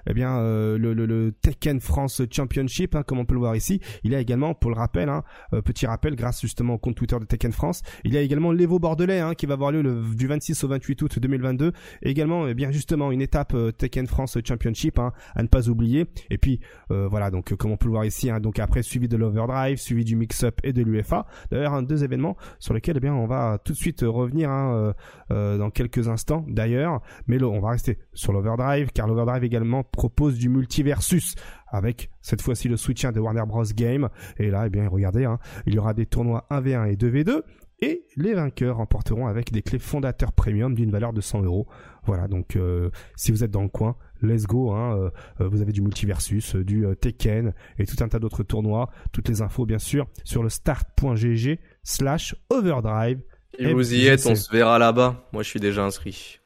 eh 0.08 0.14
bien 0.14 0.40
le, 0.40 0.94
le, 0.94 1.32
Tekken 1.42 1.80
France 1.80 2.22
Championship 2.32 2.96
hein, 2.96 3.04
comme 3.04 3.20
on 3.20 3.26
peut 3.26 3.34
le 3.34 3.40
voir 3.40 3.56
ici. 3.56 3.82
Il 4.04 4.12
y 4.12 4.16
a 4.16 4.20
également 4.20 4.54
pour 4.54 4.72
le 4.72 4.78
rappel 4.78 5.10
hein, 5.10 5.24
petit 5.64 5.86
rappel 5.86 6.16
grâce 6.16 6.42
justement 6.42 6.76
au 6.76 6.78
compte 6.78 6.96
Twitter 6.96 7.18
de 7.20 7.26
Tekken 7.26 7.52
France, 7.52 7.82
il 8.04 8.14
y 8.14 8.18
a 8.18 8.22
également 8.22 8.52
l'Evo 8.52 8.80
Bordelais 8.80 9.20
hein, 9.20 9.34
qui 9.34 9.46
va 9.46 9.54
avoir 9.54 9.72
lieu 9.72 9.82
le, 9.82 10.04
du 10.16 10.28
26 10.28 10.64
au 10.64 10.68
28 10.68 11.02
août 11.02 11.20
2022 11.20 11.72
et 12.04 12.10
également 12.10 12.48
eh 12.48 12.54
bien 12.54 12.72
justement 12.72 13.12
une 13.12 13.22
étape 13.22 13.56
Tekken 13.78 14.08
France 14.08 14.38
Championship 14.46 15.00
hein, 15.00 15.14
à 15.36 15.44
ne 15.44 15.48
pas 15.48 15.70
oublier 15.70 16.06
et 16.30 16.38
puis 16.38 16.60
voilà 16.90 17.32
donc 17.32 17.54
comme 17.56 17.72
on 17.72 17.78
peut 17.78 17.88
le 17.88 17.92
voir 17.92 18.06
ici 18.06 18.30
hein, 18.30 18.40
donc 18.40 18.60
après 18.60 18.84
suivi 18.84 19.08
de 19.08 19.18
l'Overdrive, 19.18 19.78
suivi 19.78 20.04
du 20.04 20.16
Mix-Up 20.16 20.60
et 20.64 20.74
de 20.74 20.84
l'UFA. 20.84 21.26
D'ailleurs 21.52 21.82
deux 21.84 22.04
événements 22.04 22.38
sur 22.60 22.74
lesquels 22.74 22.98
eh 22.98 23.00
bien 23.00 23.14
on 23.14 23.26
va 23.26 23.60
tout 23.64 23.74
de 23.74 23.78
suite 23.78 24.04
revenir 24.06 24.50
euh, 24.68 24.94
euh, 25.32 25.58
dans 25.58 25.70
quelques 25.70 26.08
instants 26.08 26.46
d'ailleurs. 26.48 27.02
Mais 27.28 27.42
on 27.42 27.60
va 27.60 27.70
rester 27.70 27.98
sur 28.14 28.34
l'Overdrive 28.34 28.92
car 28.94 29.08
l'Overdrive 29.08 29.44
également 29.44 29.84
propose 29.84 30.38
du 30.38 30.50
multiversus 30.50 31.36
avec 31.68 32.10
cette 32.22 32.42
fois-ci 32.42 32.68
le 32.68 32.78
soutien 32.78 33.12
de 33.12 33.20
Warner 33.20 33.44
Bros 33.48 33.64
Game. 33.76 34.10
Et 34.38 34.50
là, 34.50 34.68
eh 34.68 34.70
bien, 34.70 34.88
regardez, 34.88 35.26
hein, 35.26 35.40
il 35.66 35.76
y 35.76 35.80
aura 35.80 35.94
des 35.94 36.06
tournois 36.06 36.46
1v1 36.50 36.92
et 36.92 36.96
2v2 36.96 37.42
et 37.82 38.06
les 38.18 38.34
vainqueurs 38.34 38.78
remporteront 38.78 39.28
avec 39.28 39.54
des 39.54 39.62
clés 39.62 39.80
fondateurs 39.80 40.34
premium 40.34 40.76
d'une 40.76 40.92
valeur 40.92 41.14
de 41.14 41.22
100 41.22 41.44
euros. 41.44 41.66
Voilà, 42.04 42.28
donc 42.28 42.58
euh, 42.58 42.90
si 43.16 43.32
vous 43.32 43.44
êtes 43.44 43.52
dans 43.52 43.62
le 43.62 43.70
coin, 43.70 43.96
let's 44.22 44.46
go. 44.46 44.72
Hein, 44.72 45.12
vous 45.40 45.62
avez 45.62 45.72
du 45.72 45.82
multiversus, 45.82 46.56
du 46.56 46.86
Tekken 47.00 47.54
et 47.78 47.86
tout 47.86 48.04
un 48.04 48.10
tas 48.10 48.20
d'autres 48.20 48.44
tournois. 48.44 48.90
Toutes 49.14 49.30
les 49.30 49.42
infos, 49.42 49.66
bien 49.66 49.80
sûr, 49.80 50.08
sur 50.26 50.44
le 50.44 50.50
start.gg 50.50 51.58
slash 51.84 52.36
overdrive 52.50 53.22
si 53.58 53.72
vous 53.72 53.94
y 53.94 54.08
êtes, 54.08 54.26
on 54.26 54.36
se 54.36 54.52
verra 54.52 54.80
là-bas. 54.80 55.28
Moi, 55.32 55.44
je 55.44 55.50
suis 55.50 55.60
déjà 55.60 55.84
inscrit. 55.84 56.40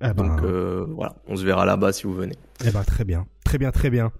Eh 0.00 0.12
ben... 0.12 0.14
Donc 0.14 0.42
euh, 0.42 0.84
voilà, 0.88 1.14
on 1.26 1.36
se 1.36 1.44
verra 1.44 1.64
là-bas 1.64 1.92
si 1.92 2.04
vous 2.04 2.14
venez. 2.14 2.36
Eh 2.64 2.70
ben 2.70 2.82
très 2.82 3.04
bien. 3.04 3.26
Très 3.52 3.58
bien, 3.58 3.70
très 3.70 3.90
bien. 3.90 4.12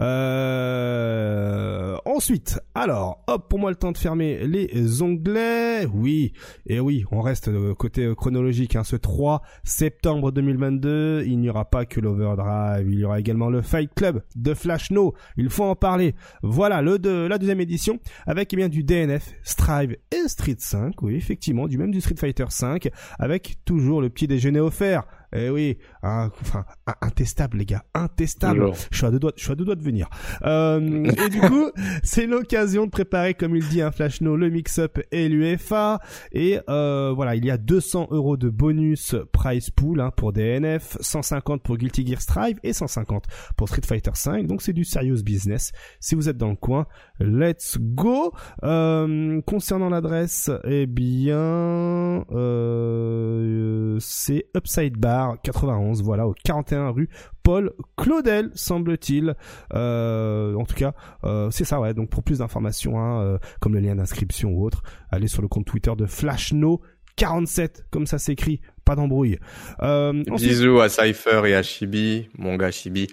Euh... 0.00 1.96
Ensuite, 2.04 2.60
alors, 2.72 3.24
hop, 3.26 3.48
pour 3.48 3.58
moi 3.58 3.70
le 3.70 3.74
temps 3.74 3.90
de 3.90 3.98
fermer 3.98 4.46
les 4.46 5.02
onglets. 5.02 5.86
Oui, 5.86 6.32
et 6.66 6.78
oui, 6.78 7.04
on 7.10 7.20
reste 7.20 7.50
côté 7.74 8.08
chronologique. 8.16 8.76
Hein. 8.76 8.84
Ce 8.84 8.94
3 8.94 9.42
septembre 9.64 10.30
2022, 10.30 11.24
il 11.26 11.40
n'y 11.40 11.50
aura 11.50 11.64
pas 11.64 11.84
que 11.84 11.98
l'Overdrive, 11.98 12.88
il 12.88 13.00
y 13.00 13.04
aura 13.04 13.18
également 13.18 13.50
le 13.50 13.60
Fight 13.60 13.90
Club 13.92 14.22
de 14.36 14.54
Flash 14.54 14.92
No. 14.92 15.14
Il 15.36 15.50
faut 15.50 15.64
en 15.64 15.74
parler. 15.74 16.14
Voilà, 16.44 16.80
le 16.80 17.00
de 17.00 17.26
la 17.26 17.38
deuxième 17.38 17.60
édition 17.60 17.98
avec 18.24 18.52
eh 18.52 18.56
bien 18.56 18.68
du 18.68 18.84
DNF, 18.84 19.34
Strive 19.42 19.96
et 20.12 20.28
Street 20.28 20.54
5. 20.56 21.02
Oui, 21.02 21.16
effectivement, 21.16 21.66
du 21.66 21.76
même 21.76 21.90
du 21.90 22.00
Street 22.00 22.14
Fighter 22.16 22.46
5 22.48 22.88
avec 23.18 23.56
toujours 23.64 24.00
le 24.00 24.10
petit 24.10 24.28
déjeuner 24.28 24.60
offert. 24.60 25.08
Eh 25.34 25.50
oui, 25.50 25.78
enfin, 26.02 26.64
intestable 27.02 27.58
les 27.58 27.66
gars, 27.66 27.84
intestable. 27.94 28.72
Je 28.90 28.96
suis 28.96 29.06
à 29.06 29.10
deux 29.10 29.18
doigts, 29.18 29.32
je 29.36 29.42
suis 29.42 29.52
à 29.52 29.54
deux 29.54 29.64
doigts 29.64 29.74
de 29.74 29.82
venir. 29.82 30.08
Euh, 30.42 31.04
et 31.04 31.28
du 31.28 31.40
coup, 31.40 31.70
c'est 32.02 32.26
l'occasion 32.26 32.86
de 32.86 32.90
préparer, 32.90 33.34
comme 33.34 33.56
il 33.56 33.66
dit, 33.68 33.82
un 33.82 33.90
flash 33.90 34.20
no, 34.20 34.36
le 34.36 34.50
mix-up 34.50 34.98
et 35.10 35.28
l'UFA. 35.28 36.00
Et 36.32 36.58
euh, 36.68 37.12
voilà, 37.14 37.34
il 37.34 37.44
y 37.44 37.50
a 37.50 37.58
200 37.58 38.08
euros 38.10 38.36
de 38.36 38.48
bonus 38.48 39.14
price 39.32 39.70
pool 39.70 40.00
hein, 40.00 40.10
pour 40.16 40.32
DNF, 40.32 40.96
150 41.00 41.62
pour 41.62 41.76
Guilty 41.76 42.06
Gear 42.06 42.20
Strive 42.20 42.58
et 42.62 42.72
150 42.72 43.24
pour 43.56 43.68
Street 43.68 43.82
Fighter 43.86 44.12
5. 44.14 44.46
Donc 44.46 44.62
c'est 44.62 44.72
du 44.72 44.84
serious 44.84 45.22
business. 45.22 45.72
Si 46.00 46.14
vous 46.14 46.28
êtes 46.28 46.36
dans 46.38 46.50
le 46.50 46.56
coin, 46.56 46.86
let's 47.18 47.78
go. 47.78 48.32
Euh, 48.62 49.40
concernant 49.42 49.88
l'adresse, 49.88 50.50
eh 50.64 50.86
bien, 50.86 52.24
euh, 52.32 53.96
c'est 54.00 54.46
Upside 54.56 54.96
Bar 54.96 55.15
91. 55.42 56.02
Voilà, 56.02 56.26
au 56.26 56.34
41 56.44 56.90
rue 56.90 57.08
Paul 57.42 57.72
Claudel, 57.96 58.50
semble-t-il. 58.54 59.34
Euh, 59.74 60.54
en 60.54 60.64
tout 60.64 60.74
cas, 60.74 60.94
euh, 61.24 61.50
c'est 61.50 61.64
ça, 61.64 61.80
ouais. 61.80 61.94
Donc 61.94 62.10
pour 62.10 62.22
plus 62.22 62.38
d'informations, 62.38 62.98
hein, 62.98 63.22
euh, 63.22 63.38
comme 63.60 63.74
le 63.74 63.80
lien 63.80 63.94
d'inscription 63.94 64.50
ou 64.50 64.64
autre, 64.64 64.82
allez 65.10 65.28
sur 65.28 65.42
le 65.42 65.48
compte 65.48 65.66
Twitter 65.66 65.92
de 65.96 66.06
Flashno. 66.06 66.80
47, 67.16 67.86
comme 67.90 68.06
ça 68.06 68.18
s'écrit, 68.18 68.60
pas 68.84 68.94
d'embrouille. 68.94 69.38
Bisous 69.80 70.80
à 70.80 70.90
Cypher 70.90 71.42
et 71.46 71.54
à 71.54 71.62
Chibi, 71.62 72.28
mon 72.36 72.56
gars 72.56 72.70
Chibi. 72.70 73.06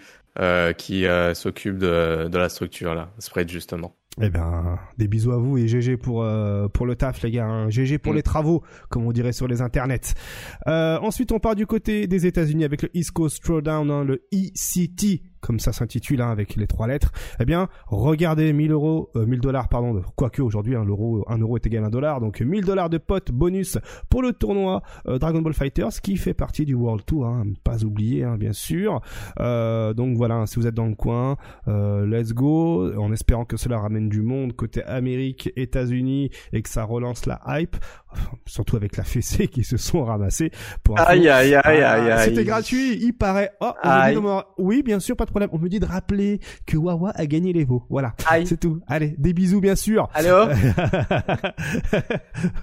qui 0.78 1.06
s'occupe 1.36 1.78
de, 1.78 2.28
de 2.28 2.38
la 2.38 2.50
structure 2.50 2.96
là, 2.96 3.12
Spread 3.20 3.50
justement. 3.50 3.96
Eh 4.22 4.30
bien, 4.30 4.78
des 5.00 5.08
bisous 5.08 5.32
à 5.32 5.38
vous 5.38 5.58
et 5.58 5.68
GG 5.68 5.98
pour 5.98 6.24
euh, 6.24 6.68
pour 6.68 6.86
le 6.86 6.96
taf 6.96 7.24
les 7.24 7.32
gars, 7.32 7.48
hein. 7.48 7.70
GG 7.70 7.98
pour 7.98 8.14
mm. 8.14 8.18
les 8.18 8.22
travaux 8.22 8.64
comme 8.90 9.08
on 9.08 9.12
dirait 9.12 9.34
sur 9.34 9.48
les 9.48 9.62
internets. 9.62 10.14
Euh, 10.68 11.00
ensuite, 11.00 11.32
on 11.32 11.40
part 11.40 11.56
du 11.56 11.66
côté 11.66 12.06
des 12.06 12.28
États-Unis 12.28 12.64
avec 12.64 12.84
le 12.84 12.90
East 12.94 13.12
Coast 13.12 13.44
Throwdown, 13.44 13.90
hein, 13.90 14.04
le 14.04 14.24
ECT 14.32 15.24
comme 15.44 15.60
ça 15.60 15.74
s'intitule 15.74 16.22
hein, 16.22 16.32
avec 16.32 16.56
les 16.56 16.68
trois 16.68 16.88
lettres, 16.88 17.12
eh 17.40 17.46
bien, 17.46 17.68
regardez 17.88 18.54
1000 18.54 18.72
euros, 18.72 19.12
1000 19.14 19.40
euh, 19.40 19.42
dollars, 19.42 19.68
pardon, 19.68 20.02
quoique 20.16 20.42
aujourd'hui, 20.42 20.76
hein, 20.76 20.86
l'euro, 20.86 21.26
1 21.28 21.38
euro 21.40 21.58
est 21.58 21.68
égal 21.68 21.84
à 21.84 21.88
1 21.88 21.90
dollar, 21.90 22.22
donc 22.22 22.40
1000 22.40 22.66
dollars 22.66 22.90
de 22.90 22.98
potes 22.98 23.32
bonus 23.32 23.78
pour 24.10 24.22
le 24.22 24.32
tournoi 24.32 24.82
euh, 25.08 25.20
Dragon 25.20 25.42
Ball 25.42 25.54
Fighters 25.54 26.02
qui 26.02 26.16
fait 26.16 26.34
partie 26.34 26.66
du 26.66 26.74
World 26.74 27.06
Tour, 27.06 27.28
hein, 27.28 27.44
pas 27.64 27.84
oublié, 27.84 28.24
hein, 28.24 28.38
bien 28.38 28.54
sûr. 28.54 29.02
Euh, 29.40 29.94
donc 29.94 30.16
voilà, 30.16 30.46
si 30.46 30.60
vous 30.60 30.66
êtes 30.66 30.74
dans 30.74 30.88
le 30.88 30.96
coin, 30.96 31.36
let's 31.68 32.34
go, 32.34 32.96
en 32.98 33.12
espérant 33.12 33.44
que 33.44 33.58
cela 33.58 33.80
ramène 33.80 34.08
du 34.08 34.22
monde 34.22 34.54
côté 34.54 34.82
Amérique, 34.84 35.52
États-Unis 35.58 36.30
et 36.54 36.62
que 36.62 36.70
ça 36.70 36.86
relance 36.86 37.26
la 37.26 37.42
hype 37.48 37.76
surtout 38.46 38.76
avec 38.76 38.98
la 38.98 39.04
fessée 39.04 39.48
qui 39.48 39.64
se 39.64 39.78
sont 39.78 40.04
ramassés 40.04 40.52
pour 40.84 41.00
aïe 41.00 41.30
aïe 41.30 41.56
aïe 41.56 41.82
aïe 41.82 42.12
aïe. 42.12 42.26
c'était 42.26 42.44
gratuit 42.44 42.98
il 43.02 43.14
paraît. 43.14 43.52
Oh 43.62 43.72
oui 44.58 44.84
bien 44.84 45.00
sûr 45.00 45.16
pas 45.16 45.26
de 45.26 45.30
problème. 45.30 45.50
On 45.54 45.60
me 45.60 45.70
dit 45.70 45.80
de 45.80 45.86
rappeler 45.86 46.40
que 46.66 46.78
Wawa 46.78 47.12
a 47.16 47.26
gagné 47.26 47.54
les 47.54 47.66
veaux. 47.66 47.84
Voilà 47.90 48.14
c'est 48.46 48.60
tout. 48.60 48.80
Allez 48.88 49.16
des 49.18 49.34
bisous 49.34 49.62
bien 49.62 49.76
sûr. 49.76 50.10
Allô 50.14 50.48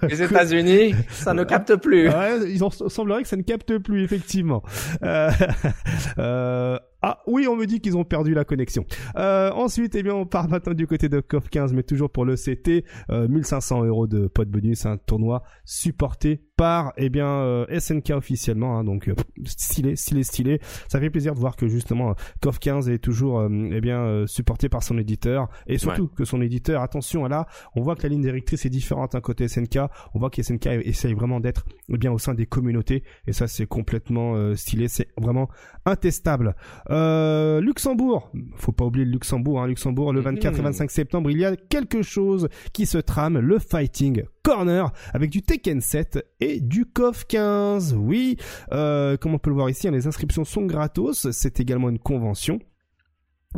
les 0.07 0.21
États-Unis 0.21 0.95
ça 1.09 1.33
ne 1.33 1.43
capte 1.43 1.75
plus. 1.75 2.09
Ouais, 2.09 2.39
il 2.49 2.59
semblerait 2.89 3.23
que 3.23 3.27
ça 3.27 3.37
ne 3.37 3.43
capte 3.43 3.77
plus 3.77 4.03
effectivement. 4.03 4.63
Euh, 5.03 5.31
euh, 6.17 6.77
ah 7.01 7.19
oui, 7.27 7.47
on 7.47 7.55
me 7.55 7.65
dit 7.65 7.79
qu'ils 7.79 7.97
ont 7.97 8.03
perdu 8.03 8.33
la 8.33 8.45
connexion. 8.45 8.85
Euh, 9.15 9.51
ensuite, 9.51 9.95
eh 9.95 10.03
bien, 10.03 10.13
on 10.13 10.25
part 10.25 10.49
maintenant 10.49 10.73
du 10.73 10.87
côté 10.87 11.09
de 11.09 11.19
COF 11.19 11.49
15, 11.49 11.73
mais 11.73 11.83
toujours 11.83 12.11
pour 12.11 12.25
le 12.25 12.35
CT, 12.35 12.85
1500 13.09 13.85
euros 13.85 14.07
de 14.07 14.27
pot 14.27 14.47
bonus, 14.47 14.85
un 14.85 14.97
tournoi 14.97 15.43
supporté 15.65 16.43
par 16.61 16.93
eh 16.95 17.09
bien 17.09 17.25
euh, 17.25 17.79
SNK 17.79 18.11
officiellement 18.11 18.77
hein, 18.77 18.83
donc 18.83 19.07
euh, 19.07 19.15
stylé 19.45 19.95
stylé 19.95 20.21
stylé. 20.21 20.61
Ça 20.89 20.99
fait 20.99 21.09
plaisir 21.09 21.33
de 21.33 21.39
voir 21.39 21.55
que 21.55 21.67
justement 21.67 22.13
KOF 22.43 22.59
15 22.59 22.87
est 22.87 22.99
toujours 22.99 23.39
euh, 23.39 23.49
eh 23.71 23.81
bien 23.81 24.27
supporté 24.27 24.69
par 24.69 24.83
son 24.83 24.99
éditeur. 24.99 25.49
Et 25.65 25.79
surtout 25.79 26.07
que 26.07 26.23
son 26.23 26.39
éditeur 26.39 26.83
attention 26.83 27.25
là 27.25 27.47
on 27.75 27.81
voit 27.81 27.95
que 27.95 28.03
la 28.03 28.09
ligne 28.09 28.21
directrice 28.21 28.63
est 28.67 28.69
différente 28.69 29.15
un 29.15 29.21
côté 29.21 29.47
SNK 29.47 29.79
on 30.13 30.19
voit 30.19 30.29
que 30.29 30.43
SNK 30.43 30.67
essaye 30.85 31.15
vraiment 31.15 31.39
d'être 31.39 31.65
eh 31.89 31.97
bien 31.97 32.11
au 32.11 32.19
sein 32.19 32.35
des 32.35 32.45
communautés. 32.45 33.01
Et 33.25 33.33
ça 33.33 33.47
c'est 33.47 33.65
complètement 33.65 34.55
stylé. 34.55 34.87
C'est 34.87 35.07
vraiment 35.17 35.49
intestable. 35.87 36.55
Luxembourg. 36.91 38.31
Faut 38.57 38.71
pas 38.71 38.85
oublier 38.85 39.05
le 39.05 39.13
Luxembourg 39.13 39.63
hein, 39.63 39.67
Luxembourg 39.67 40.13
le 40.13 40.21
24 40.21 40.59
et 40.59 40.61
25 40.61 40.91
septembre 40.91 41.31
il 41.31 41.39
y 41.39 41.45
a 41.45 41.55
quelque 41.55 42.03
chose 42.03 42.49
qui 42.71 42.85
se 42.85 42.99
trame 42.99 43.39
le 43.39 43.57
fighting 43.57 44.25
corner 44.43 44.91
avec 45.13 45.29
du 45.29 45.41
Tekken 45.41 45.81
7 45.81 46.25
et 46.39 46.59
du 46.59 46.85
KOF 46.85 47.25
15. 47.25 47.95
Oui, 47.97 48.37
euh, 48.71 49.17
comme 49.17 49.33
on 49.33 49.39
peut 49.39 49.49
le 49.49 49.55
voir 49.55 49.69
ici, 49.69 49.87
hein, 49.87 49.91
les 49.91 50.07
inscriptions 50.07 50.45
sont 50.45 50.65
gratos. 50.65 51.29
C'est 51.31 51.59
également 51.59 51.89
une 51.89 51.99
convention. 51.99 52.59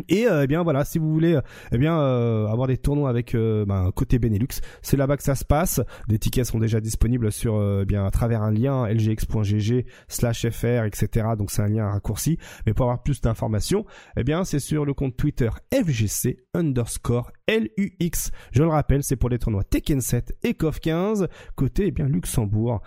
Et 0.09 0.27
euh, 0.27 0.43
eh 0.43 0.47
bien 0.47 0.63
voilà, 0.63 0.85
si 0.85 0.97
vous 0.97 1.11
voulez 1.11 1.39
eh 1.71 1.77
bien 1.77 1.99
euh, 1.99 2.47
avoir 2.47 2.67
des 2.67 2.77
tournois 2.77 3.09
avec 3.09 3.35
euh, 3.35 3.63
ben, 3.65 3.91
côté 3.91 4.17
Benelux, 4.17 4.61
c'est 4.81 4.97
là-bas 4.97 5.17
que 5.17 5.23
ça 5.23 5.35
se 5.35 5.45
passe. 5.45 5.81
Des 6.07 6.17
tickets 6.17 6.45
sont 6.45 6.59
déjà 6.59 6.79
disponibles 6.79 7.31
sur 7.31 7.61
eh 7.81 7.85
bien 7.85 8.05
à 8.05 8.11
travers 8.11 8.41
un 8.41 8.51
lien 8.51 8.87
lgx.gg/fr 8.87 10.83
etc. 10.85 11.27
Donc 11.37 11.51
c'est 11.51 11.61
un 11.61 11.67
lien 11.67 11.89
raccourci. 11.89 12.37
Mais 12.65 12.73
pour 12.73 12.85
avoir 12.85 13.03
plus 13.03 13.21
d'informations, 13.21 13.85
eh 14.17 14.23
bien 14.23 14.43
c'est 14.43 14.59
sur 14.59 14.85
le 14.85 14.93
compte 14.93 15.15
Twitter 15.15 15.49
FGC 15.71 16.37
underscore 16.53 17.31
LUX. 17.47 18.31
Je 18.51 18.63
le 18.63 18.69
rappelle, 18.69 19.03
c'est 19.03 19.15
pour 19.15 19.29
les 19.29 19.37
tournois 19.39 19.63
Tekken 19.63 20.01
7 20.01 20.33
et 20.43 20.55
KOF 20.55 20.79
15 20.79 21.27
côté 21.55 21.85
eh 21.87 21.91
bien 21.91 22.07
Luxembourg 22.07 22.81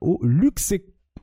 au 0.00 0.20
Lux 0.22 0.74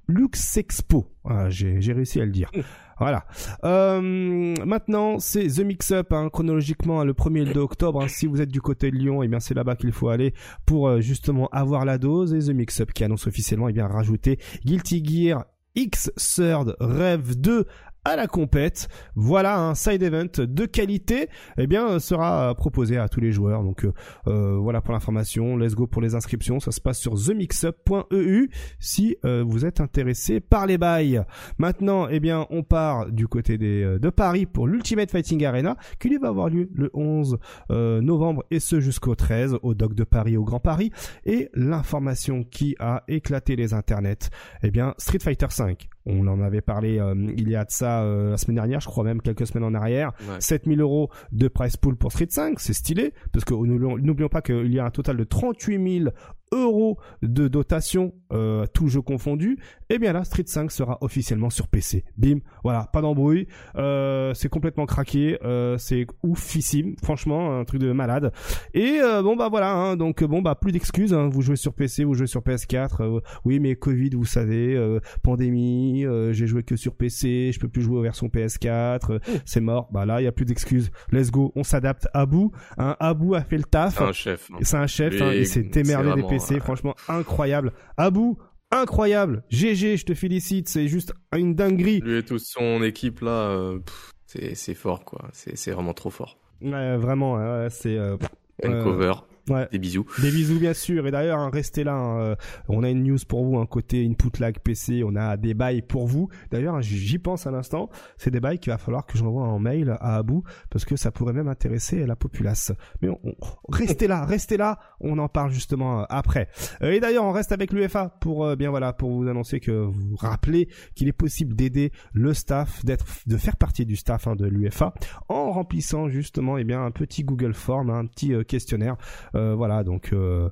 Luxexpo. 0.07 1.07
Ah, 1.25 1.49
j'ai 1.49 1.93
réussi 1.93 2.19
à 2.19 2.25
le 2.25 2.31
dire. 2.31 2.51
Voilà. 2.99 3.25
Euh, 3.65 4.53
maintenant, 4.65 5.17
c'est 5.19 5.47
The 5.47 5.61
Mix 5.61 5.91
Up 5.91 6.13
hein, 6.13 6.29
chronologiquement 6.31 7.01
hein, 7.01 7.05
le 7.05 7.13
1er 7.13 7.41
et 7.41 7.45
le 7.45 7.53
2 7.53 7.59
octobre. 7.59 8.01
Hein. 8.01 8.07
si 8.07 8.27
vous 8.27 8.39
êtes 8.39 8.51
du 8.51 8.61
côté 8.61 8.91
de 8.91 8.95
Lyon, 8.95 9.23
et 9.23 9.25
eh 9.25 9.27
bien 9.27 9.39
c'est 9.39 9.55
là-bas 9.55 9.75
qu'il 9.75 9.91
faut 9.91 10.09
aller 10.09 10.33
pour 10.65 10.87
euh, 10.87 11.01
justement 11.01 11.49
avoir 11.51 11.85
la 11.85 11.97
dose. 11.97 12.33
Et 12.33 12.39
The 12.39 12.55
Mix 12.55 12.79
Up 12.81 12.93
qui 12.93 13.03
annonce 13.03 13.27
officiellement 13.27 13.67
et 13.67 13.71
eh 13.71 13.73
bien 13.73 13.87
rajouter 13.87 14.37
Guilty 14.63 15.03
Gear 15.03 15.45
X 15.75 16.11
Third 16.15 16.75
Rev 16.79 17.35
2 17.35 17.65
à 18.05 18.15
la 18.15 18.27
compète. 18.27 18.87
Voilà 19.15 19.59
un 19.59 19.75
side 19.75 20.03
event 20.03 20.25
de 20.37 20.65
qualité, 20.65 21.29
eh 21.57 21.67
bien 21.67 21.99
sera 21.99 22.53
proposé 22.55 22.97
à 22.97 23.07
tous 23.09 23.19
les 23.19 23.31
joueurs. 23.31 23.63
Donc 23.63 23.85
euh, 23.85 23.93
euh, 24.27 24.57
voilà 24.57 24.81
pour 24.81 24.93
l'information. 24.93 25.57
Let's 25.57 25.75
go 25.75 25.87
pour 25.87 26.01
les 26.01 26.15
inscriptions. 26.15 26.59
Ça 26.59 26.71
se 26.71 26.81
passe 26.81 26.99
sur 26.99 27.13
themixup.eu 27.13 28.49
si 28.79 29.17
euh, 29.25 29.43
vous 29.45 29.65
êtes 29.65 29.79
intéressé 29.79 30.39
par 30.39 30.65
les 30.65 30.77
bails. 30.77 31.23
Maintenant, 31.57 32.07
eh 32.09 32.19
bien 32.19 32.47
on 32.49 32.63
part 32.63 33.11
du 33.11 33.27
côté 33.27 33.57
des, 33.57 33.97
de 33.99 34.09
Paris 34.09 34.45
pour 34.45 34.67
l'Ultimate 34.67 35.11
Fighting 35.11 35.45
Arena 35.45 35.77
qui 35.99 36.09
lui 36.09 36.17
va 36.17 36.29
avoir 36.29 36.49
lieu 36.49 36.69
le 36.73 36.89
11 36.93 37.37
novembre 37.69 38.43
et 38.51 38.59
ce 38.59 38.79
jusqu'au 38.79 39.15
13 39.15 39.57
au 39.61 39.73
Doc 39.73 39.93
de 39.93 40.03
Paris 40.03 40.37
au 40.37 40.43
Grand 40.43 40.59
Paris. 40.59 40.91
Et 41.25 41.49
l'information 41.53 42.43
qui 42.43 42.75
a 42.79 43.03
éclaté 43.07 43.55
les 43.55 43.73
internets, 43.73 44.29
eh 44.61 44.71
bien 44.71 44.93
Street 44.97 45.19
Fighter 45.19 45.47
5 45.49 45.92
on 46.05 46.27
en 46.27 46.41
avait 46.41 46.61
parlé 46.61 46.99
euh, 46.99 47.15
il 47.37 47.49
y 47.49 47.55
a 47.55 47.63
de 47.63 47.71
ça 47.71 48.03
euh, 48.03 48.31
la 48.31 48.37
semaine 48.37 48.55
dernière, 48.55 48.79
je 48.79 48.87
crois 48.87 49.03
même 49.03 49.21
quelques 49.21 49.47
semaines 49.47 49.63
en 49.63 49.73
arrière. 49.73 50.11
7000 50.39 50.81
euros 50.81 51.09
de 51.31 51.47
price 51.47 51.77
pool 51.77 51.95
pour 51.95 52.11
Street 52.11 52.27
5, 52.29 52.59
c'est 52.59 52.73
stylé, 52.73 53.13
parce 53.31 53.45
que 53.45 53.53
n'oublions 53.53 54.29
pas 54.29 54.41
qu'il 54.41 54.73
y 54.73 54.79
a 54.79 54.85
un 54.85 54.91
total 54.91 55.17
de 55.17 55.23
38 55.23 55.99
000 56.03 56.09
euros 56.53 56.97
de 57.21 57.47
dotation, 57.47 58.13
euh, 58.31 58.65
tout 58.73 58.87
jeu 58.87 59.01
confondu, 59.01 59.57
et 59.89 59.95
eh 59.95 59.99
bien 59.99 60.13
là, 60.13 60.23
Street 60.23 60.43
5 60.45 60.71
sera 60.71 60.97
officiellement 61.01 61.49
sur 61.49 61.67
PC. 61.67 62.03
Bim, 62.17 62.39
voilà, 62.63 62.89
pas 62.91 63.01
d'embrouille, 63.01 63.47
euh, 63.75 64.33
c'est 64.33 64.49
complètement 64.49 64.85
craqué, 64.85 65.37
euh, 65.43 65.77
c'est 65.77 66.05
oufissime, 66.23 66.95
franchement, 67.03 67.59
un 67.59 67.63
truc 67.65 67.81
de 67.81 67.91
malade. 67.91 68.31
Et 68.73 68.99
euh, 69.01 69.21
bon 69.21 69.35
bah 69.35 69.49
voilà, 69.49 69.71
hein, 69.73 69.95
donc 69.95 70.23
bon 70.23 70.41
bah 70.41 70.55
plus 70.55 70.71
d'excuses, 70.71 71.13
hein, 71.13 71.29
vous 71.31 71.41
jouez 71.41 71.55
sur 71.55 71.73
PC, 71.73 72.03
vous 72.03 72.13
jouez 72.13 72.27
sur 72.27 72.41
PS4, 72.41 73.01
euh, 73.01 73.19
oui 73.45 73.59
mais 73.59 73.75
Covid, 73.75 74.11
vous 74.11 74.25
savez, 74.25 74.75
euh, 74.75 74.99
pandémie, 75.21 76.05
j'ai 76.31 76.47
joué 76.47 76.63
que 76.63 76.75
sur 76.75 76.95
PC, 76.95 77.51
je 77.53 77.59
peux 77.59 77.69
plus 77.69 77.81
jouer 77.81 77.97
aux 77.97 78.03
versions 78.03 78.27
PS4, 78.27 79.19
c'est 79.45 79.61
mort, 79.61 79.89
bah 79.91 80.05
là 80.05 80.21
il 80.21 80.23
y 80.23 80.27
a 80.27 80.31
plus 80.31 80.45
d'excuses, 80.45 80.91
let's 81.11 81.31
go, 81.31 81.51
on 81.55 81.63
s'adapte. 81.63 82.07
Abou, 82.13 82.51
hein, 82.77 82.95
Abou 82.99 83.35
a 83.35 83.41
fait 83.41 83.57
le 83.57 83.63
taf, 83.63 83.95
c'est 83.95 84.03
un 84.03 84.11
chef, 84.11 84.49
c'est 84.61 84.77
un 84.77 84.87
chef, 84.87 85.21
hein, 85.21 85.31
il 85.33 85.47
s'est 85.47 85.63
démerdé 85.63 86.21
des 86.21 86.27
PC 86.27 86.42
c'est 86.43 86.59
franchement 86.59 86.95
incroyable. 87.07 87.73
Abou, 87.97 88.37
incroyable. 88.71 89.43
GG, 89.49 89.97
je 89.97 90.05
te 90.05 90.13
félicite, 90.13 90.69
c'est 90.69 90.87
juste 90.87 91.13
une 91.35 91.55
dinguerie. 91.55 91.99
Lui 92.01 92.17
et 92.17 92.23
toute 92.23 92.41
son 92.41 92.83
équipe 92.83 93.21
là, 93.21 93.49
euh, 93.49 93.79
c'est 94.25 94.73
fort 94.73 95.05
quoi, 95.05 95.29
c'est 95.33 95.71
vraiment 95.71 95.93
trop 95.93 96.09
fort. 96.09 96.37
Ouais, 96.61 96.97
vraiment, 96.97 97.67
c'est. 97.69 97.97
Euh, 97.97 98.17
cover. 98.61 99.13
Ouais. 99.49 99.67
Des 99.71 99.79
bisous. 99.79 100.05
Des 100.21 100.31
bisous 100.31 100.59
bien 100.59 100.73
sûr. 100.73 101.05
Et 101.05 101.11
d'ailleurs, 101.11 101.39
hein, 101.39 101.49
restez 101.51 101.83
là. 101.83 101.93
Hein, 101.93 102.19
euh, 102.19 102.35
on 102.69 102.83
a 102.83 102.89
une 102.89 103.03
news 103.03 103.17
pour 103.27 103.43
vous, 103.43 103.57
un 103.57 103.65
côté 103.65 104.05
input 104.05 104.39
lag 104.39 104.57
PC. 104.59 105.03
On 105.05 105.15
a 105.15 105.35
des 105.35 105.53
bails 105.53 105.81
pour 105.81 106.07
vous. 106.07 106.29
D'ailleurs, 106.51 106.81
j'y 106.81 107.19
pense 107.19 107.45
à 107.45 107.51
l'instant. 107.51 107.89
C'est 108.17 108.31
des 108.31 108.39
bails 108.39 108.59
qu'il 108.59 108.71
va 108.71 108.77
falloir 108.77 109.05
que 109.05 109.17
j'envoie 109.17 109.43
en 109.43 109.59
mail 109.59 109.97
à 109.99 110.15
Abou 110.15 110.43
parce 110.69 110.85
que 110.85 110.95
ça 110.95 111.11
pourrait 111.11 111.33
même 111.33 111.49
intéresser 111.49 112.05
la 112.05 112.15
populace. 112.15 112.71
Mais 113.01 113.09
on, 113.09 113.35
restez 113.69 114.07
là, 114.07 114.25
restez 114.25 114.55
là. 114.55 114.79
On 115.01 115.17
en 115.17 115.27
parle 115.27 115.51
justement 115.51 116.01
euh, 116.01 116.05
après. 116.09 116.47
Euh, 116.81 116.91
et 116.91 117.01
d'ailleurs, 117.01 117.25
on 117.25 117.31
reste 117.31 117.51
avec 117.51 117.73
l'UFA 117.73 118.09
pour 118.21 118.55
bien 118.55 118.69
voilà 118.69 118.93
pour 118.93 119.11
vous 119.11 119.27
annoncer 119.27 119.59
que 119.59 119.71
vous 119.71 120.15
rappelez 120.15 120.69
qu'il 120.95 121.07
est 121.07 121.13
possible 121.13 121.55
d'aider 121.55 121.91
le 122.13 122.33
staff, 122.33 122.85
d'être, 122.85 123.05
de 123.25 123.37
faire 123.37 123.57
partie 123.57 123.85
du 123.85 123.95
staff 123.95 124.27
hein, 124.27 124.35
de 124.35 124.45
l'UFA 124.45 124.93
en 125.27 125.51
remplissant 125.51 126.07
justement 126.07 126.57
eh 126.57 126.63
bien 126.63 126.83
un 126.83 126.91
petit 126.91 127.23
Google 127.23 127.53
Form, 127.53 127.89
un 127.89 128.05
petit 128.05 128.33
questionnaire 128.45 128.97
euh, 129.32 129.32
voilà, 129.33 129.83
donc 129.83 130.11
euh, 130.13 130.49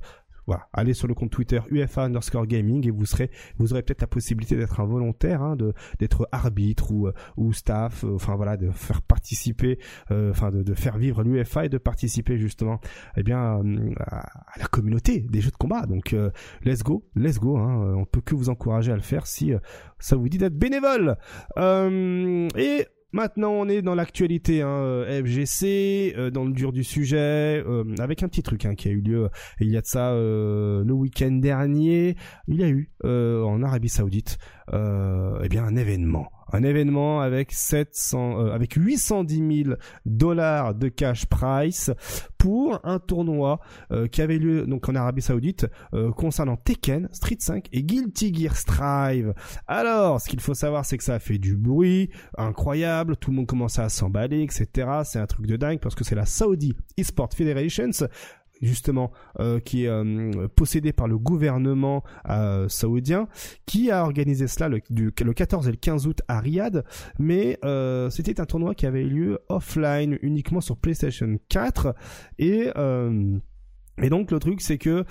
voilà, 0.48 0.68
allez 0.74 0.94
sur 0.94 1.08
le 1.08 1.14
compte 1.14 1.30
Twitter 1.30 1.60
UFA 1.70 2.04
underscore 2.04 2.48
gaming 2.48 2.88
et 2.88 2.92
vous 2.92 3.06
serez, 3.06 3.30
vous 3.58 3.74
aurez 3.74 3.84
peut-être 3.84 4.02
la 4.02 4.08
possibilité 4.08 4.56
d'être 4.56 4.80
un 4.80 4.86
volontaire, 4.86 5.42
hein, 5.42 5.56
de 5.56 5.74
d'être 6.00 6.28
arbitre 6.32 6.92
ou 6.92 7.10
ou 7.38 7.54
staff, 7.54 8.04
euh, 8.04 8.16
enfin 8.16 8.36
voilà, 8.36 8.58
de 8.58 8.72
faire 8.72 9.02
participer, 9.02 9.80
enfin 10.10 10.52
de, 10.52 10.64
de, 10.64 10.74
faire 10.74 10.98
vivre 10.98 11.24
l'UFA 11.24 11.66
et 11.66 11.70
de 11.70 11.78
participer 11.78 12.38
justement, 12.38 12.80
eh 13.16 13.24
bien 13.24 13.62
à, 14.00 14.26
la 14.58 14.66
communauté 14.66 15.22
des 15.22 15.42
jeux 15.42 15.52
de 15.52 15.58
combat. 15.58 15.86
Donc 15.86 16.16
let's 16.64 16.84
go, 16.84 17.06
let's 17.16 17.40
go. 17.40 17.58
Hein, 17.58 17.96
on 17.96 18.06
peut 18.06 18.22
que 18.22 18.36
vous 18.36 18.50
encourager 18.50 18.92
à 18.92 18.96
le 18.96 19.02
faire 19.02 19.28
si 19.28 19.54
ça 20.00 20.16
vous 20.16 20.28
dit 20.28 20.38
d'être 20.38 20.58
bénévole. 20.58 21.18
et 21.58 22.88
Maintenant, 23.14 23.52
on 23.52 23.68
est 23.68 23.82
dans 23.82 23.94
l'actualité 23.94 24.62
hein, 24.62 24.70
euh, 24.70 25.24
FGC, 25.24 26.14
euh, 26.18 26.32
dans 26.32 26.46
le 26.46 26.54
dur 26.54 26.72
du 26.72 26.86
sujet, 26.86 27.62
euh, 27.66 27.84
avec 28.00 28.24
un 28.24 28.30
petit 28.30 28.42
truc 28.42 28.66
hein, 28.66 28.74
qui 28.74 28.88
a 28.88 28.92
eu 28.92 29.02
lieu 29.02 29.30
il 29.60 29.70
y 29.70 29.76
a 29.76 29.82
de 29.82 29.86
ça 29.86 30.14
le 30.14 30.92
week-end 30.92 31.32
dernier. 31.32 32.16
Il 32.48 32.56
y 32.56 32.64
a 32.64 32.70
eu 32.70 32.90
en 33.04 33.62
Arabie 33.64 33.90
Saoudite, 33.90 34.38
eh 34.72 35.50
bien 35.50 35.64
un 35.64 35.76
événement 35.76 36.30
un 36.52 36.64
événement 36.64 37.22
avec 37.22 37.52
700, 37.52 38.40
euh, 38.40 38.52
avec 38.54 38.74
810 38.74 39.64
000 39.66 39.76
dollars 40.06 40.76
de 40.76 40.90
cash 40.90 41.26
price 41.26 41.92
pour 42.38 42.80
un 42.84 43.00
tournoi 43.00 43.60
euh, 43.92 44.08
qui 44.08 44.22
avait 44.22 44.38
lieu 44.38 44.66
donc 44.66 44.88
en 44.90 44.96
Arabie 44.96 45.22
Saoudite 45.22 45.68
euh, 45.94 46.12
concernant 46.12 46.58
Tekken, 46.58 47.10
Street 47.12 47.38
5 47.40 47.68
et 47.72 47.84
Guilty 47.84 48.34
Gear 48.34 48.56
Strive. 48.56 49.34
Alors, 49.68 50.22
ce 50.22 50.30
qu'il 50.30 50.40
faut 50.40 50.54
savoir, 50.54 50.86
c'est 50.86 50.98
que 50.98 51.04
ça 51.04 51.16
a 51.16 51.20
fait 51.20 51.38
du 51.38 51.56
bruit 51.56 52.10
incroyable, 52.38 53.18
tout 53.18 53.32
le 53.32 53.38
monde 53.38 53.48
commençait 53.48 53.82
à 53.82 53.90
s'emballer, 53.90 54.42
etc. 54.42 54.88
C'est 55.04 55.20
un 55.20 55.28
truc 55.28 55.48
de 55.48 55.56
dingue 55.56 55.80
parce 55.80 55.96
que 55.96 56.04
c'est 56.04 56.16
la 56.16 56.26
Saudi 56.26 56.74
Esport 56.98 57.30
Federations 57.34 58.08
justement 58.62 59.12
euh, 59.40 59.60
qui 59.60 59.86
est 59.86 59.90
euh, 59.90 60.48
possédé 60.56 60.94
par 60.94 61.08
le 61.08 61.18
gouvernement 61.18 62.04
euh, 62.30 62.68
saoudien 62.70 63.28
qui 63.66 63.92
a 63.92 64.04
organisé 64.04 64.48
cela 64.48 64.70
le, 64.70 64.82
le 64.90 65.34
14 65.34 65.68
et 65.68 65.72
le 65.72 65.78
15 65.78 66.08
août 66.08 66.22
à 66.28 66.40
Riyad 66.40 66.86
mais 67.20 67.60
c'était 68.10 68.40
un 68.40 68.46
tournoi 68.46 68.76
qui 68.76 68.86
avait 68.86 69.02
eu 69.02 69.10
lieu 69.10 69.40
offline 69.50 70.18
uniquement 70.22 70.62
sur 70.62 70.78
PlayStation 70.78 71.38
4 71.50 71.96
et 72.40 72.70
et 74.02 74.10
donc 74.10 74.32
le 74.32 74.40
truc 74.40 74.62
c'est 74.62 74.78
que 74.78 75.04